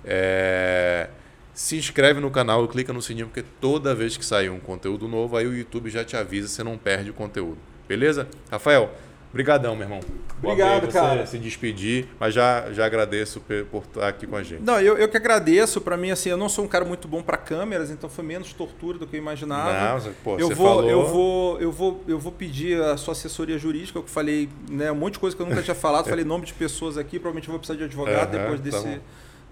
É... 0.04 1.10
Se 1.54 1.78
inscreve 1.78 2.20
no 2.20 2.30
canal, 2.30 2.68
clica 2.68 2.92
no 2.92 3.02
sininho, 3.02 3.28
porque 3.28 3.44
toda 3.62 3.96
vez 3.96 4.18
que 4.18 4.26
sair 4.26 4.50
um 4.50 4.60
conteúdo 4.60 5.08
novo, 5.08 5.38
aí 5.38 5.48
o 5.48 5.56
YouTube 5.56 5.90
já 5.90 6.04
te 6.04 6.18
avisa, 6.18 6.50
você 6.50 6.64
não 6.64 6.78
perde 6.78 7.10
o 7.10 7.14
conteúdo. 7.14 7.58
Beleza? 7.88 8.28
Rafael, 8.52 8.94
Obrigadão, 9.36 9.76
meu 9.76 9.84
irmão. 9.84 10.00
Obrigado, 10.42 10.88
cara. 10.88 11.26
Se 11.26 11.38
despedir, 11.38 12.08
mas 12.18 12.34
já, 12.34 12.72
já 12.72 12.86
agradeço 12.86 13.42
por 13.70 13.84
estar 13.84 14.08
aqui 14.08 14.26
com 14.26 14.38
a 14.38 14.42
gente. 14.42 14.64
Não, 14.64 14.80
eu, 14.80 14.98
eu 14.98 15.10
que 15.10 15.18
agradeço. 15.18 15.82
Para 15.82 15.98
mim, 15.98 16.10
assim, 16.10 16.30
eu 16.30 16.38
não 16.38 16.48
sou 16.48 16.64
um 16.64 16.70
cara 16.70 16.86
muito 16.86 17.06
bom 17.06 17.22
para 17.22 17.36
câmeras, 17.36 17.92
então 17.92 18.10
foi 18.10 18.24
menos 18.24 18.54
tortura 18.54 18.98
do 18.98 19.06
que 19.06 19.18
eu 19.18 19.18
imaginava. 19.18 20.00
Não, 20.00 20.14
pô, 20.24 20.40
eu 20.40 20.48
você 20.48 20.54
vou, 20.54 20.68
falou... 20.68 20.90
eu 20.90 21.06
vou, 21.06 21.60
eu 21.60 21.70
vou, 21.70 22.04
eu 22.08 22.18
vou 22.18 22.32
pedir 22.32 22.82
a 22.82 22.96
sua 22.96 23.12
assessoria 23.12 23.58
jurídica. 23.58 24.00
Eu 24.00 24.08
falei, 24.08 24.48
né, 24.70 24.90
um 24.90 24.96
monte 24.96 25.16
de 25.16 25.20
coisa 25.20 25.36
que 25.36 25.42
eu 25.42 25.46
nunca 25.46 25.62
tinha 25.62 25.76
falado. 25.76 26.08
falei 26.08 26.24
nome 26.24 26.46
de 26.46 26.54
pessoas 26.54 26.98
aqui. 26.98 27.20
Provavelmente 27.20 27.50
vou 27.50 27.60
precisar 27.60 27.78
de 27.78 27.84
advogado 27.84 28.34
uhum, 28.34 28.40
depois 28.40 28.62
desse. 28.62 28.88
Tá 28.88 29.00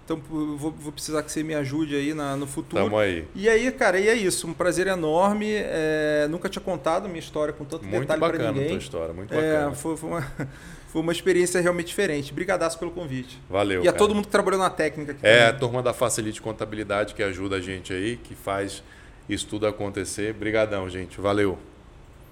então 0.04 0.20
vou, 0.28 0.70
vou, 0.70 0.92
precisar 0.92 1.22
que 1.22 1.32
você 1.32 1.42
me 1.42 1.54
ajude 1.54 1.96
aí 1.96 2.12
na, 2.12 2.36
no 2.36 2.46
futuro. 2.46 2.84
Tamo 2.84 2.98
aí. 2.98 3.26
E 3.34 3.48
aí, 3.48 3.72
cara, 3.72 3.98
e 3.98 4.06
é 4.06 4.14
isso. 4.14 4.46
Um 4.46 4.52
prazer 4.52 4.86
enorme. 4.86 5.46
É, 5.50 6.26
nunca 6.28 6.46
tinha 6.46 6.62
contado 6.62 7.08
minha 7.08 7.20
história 7.20 7.54
com 7.54 7.64
tanto 7.64 7.86
muito 7.86 8.02
detalhe 8.02 8.20
para 8.20 8.32
ninguém. 8.32 8.44
Muito 8.44 8.54
bacana 8.54 8.66
a 8.66 8.68
tua 8.68 8.78
história, 8.78 9.14
muito 9.14 9.34
bacana. 9.34 9.72
É, 9.72 9.74
foi, 9.74 9.96
foi, 9.96 10.10
uma, 10.10 10.20
foi 10.88 11.00
uma 11.00 11.12
experiência 11.12 11.58
realmente 11.58 11.86
diferente. 11.86 12.34
Brigadaço 12.34 12.78
pelo 12.78 12.90
convite. 12.90 13.40
Valeu. 13.48 13.82
E 13.82 13.88
a 13.88 13.92
todo 13.94 14.14
mundo 14.14 14.26
que 14.26 14.30
trabalhou 14.30 14.60
na 14.60 14.68
técnica. 14.68 15.12
Aqui 15.12 15.26
é, 15.26 15.38
também. 15.38 15.48
a 15.48 15.58
turma 15.58 15.82
da 15.82 15.94
Facilite 15.94 16.42
Contabilidade 16.42 17.14
que 17.14 17.22
ajuda 17.22 17.56
a 17.56 17.60
gente 17.60 17.90
aí, 17.94 18.18
que 18.18 18.34
faz 18.34 18.82
isso 19.26 19.46
tudo 19.46 19.66
acontecer. 19.66 20.34
Brigadão, 20.34 20.86
gente. 20.86 21.18
Valeu. 21.18 21.58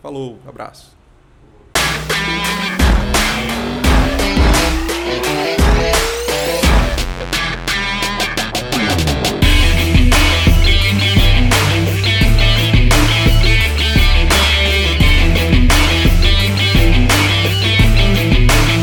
Falou, 0.02 0.38
abraço. 0.46 0.94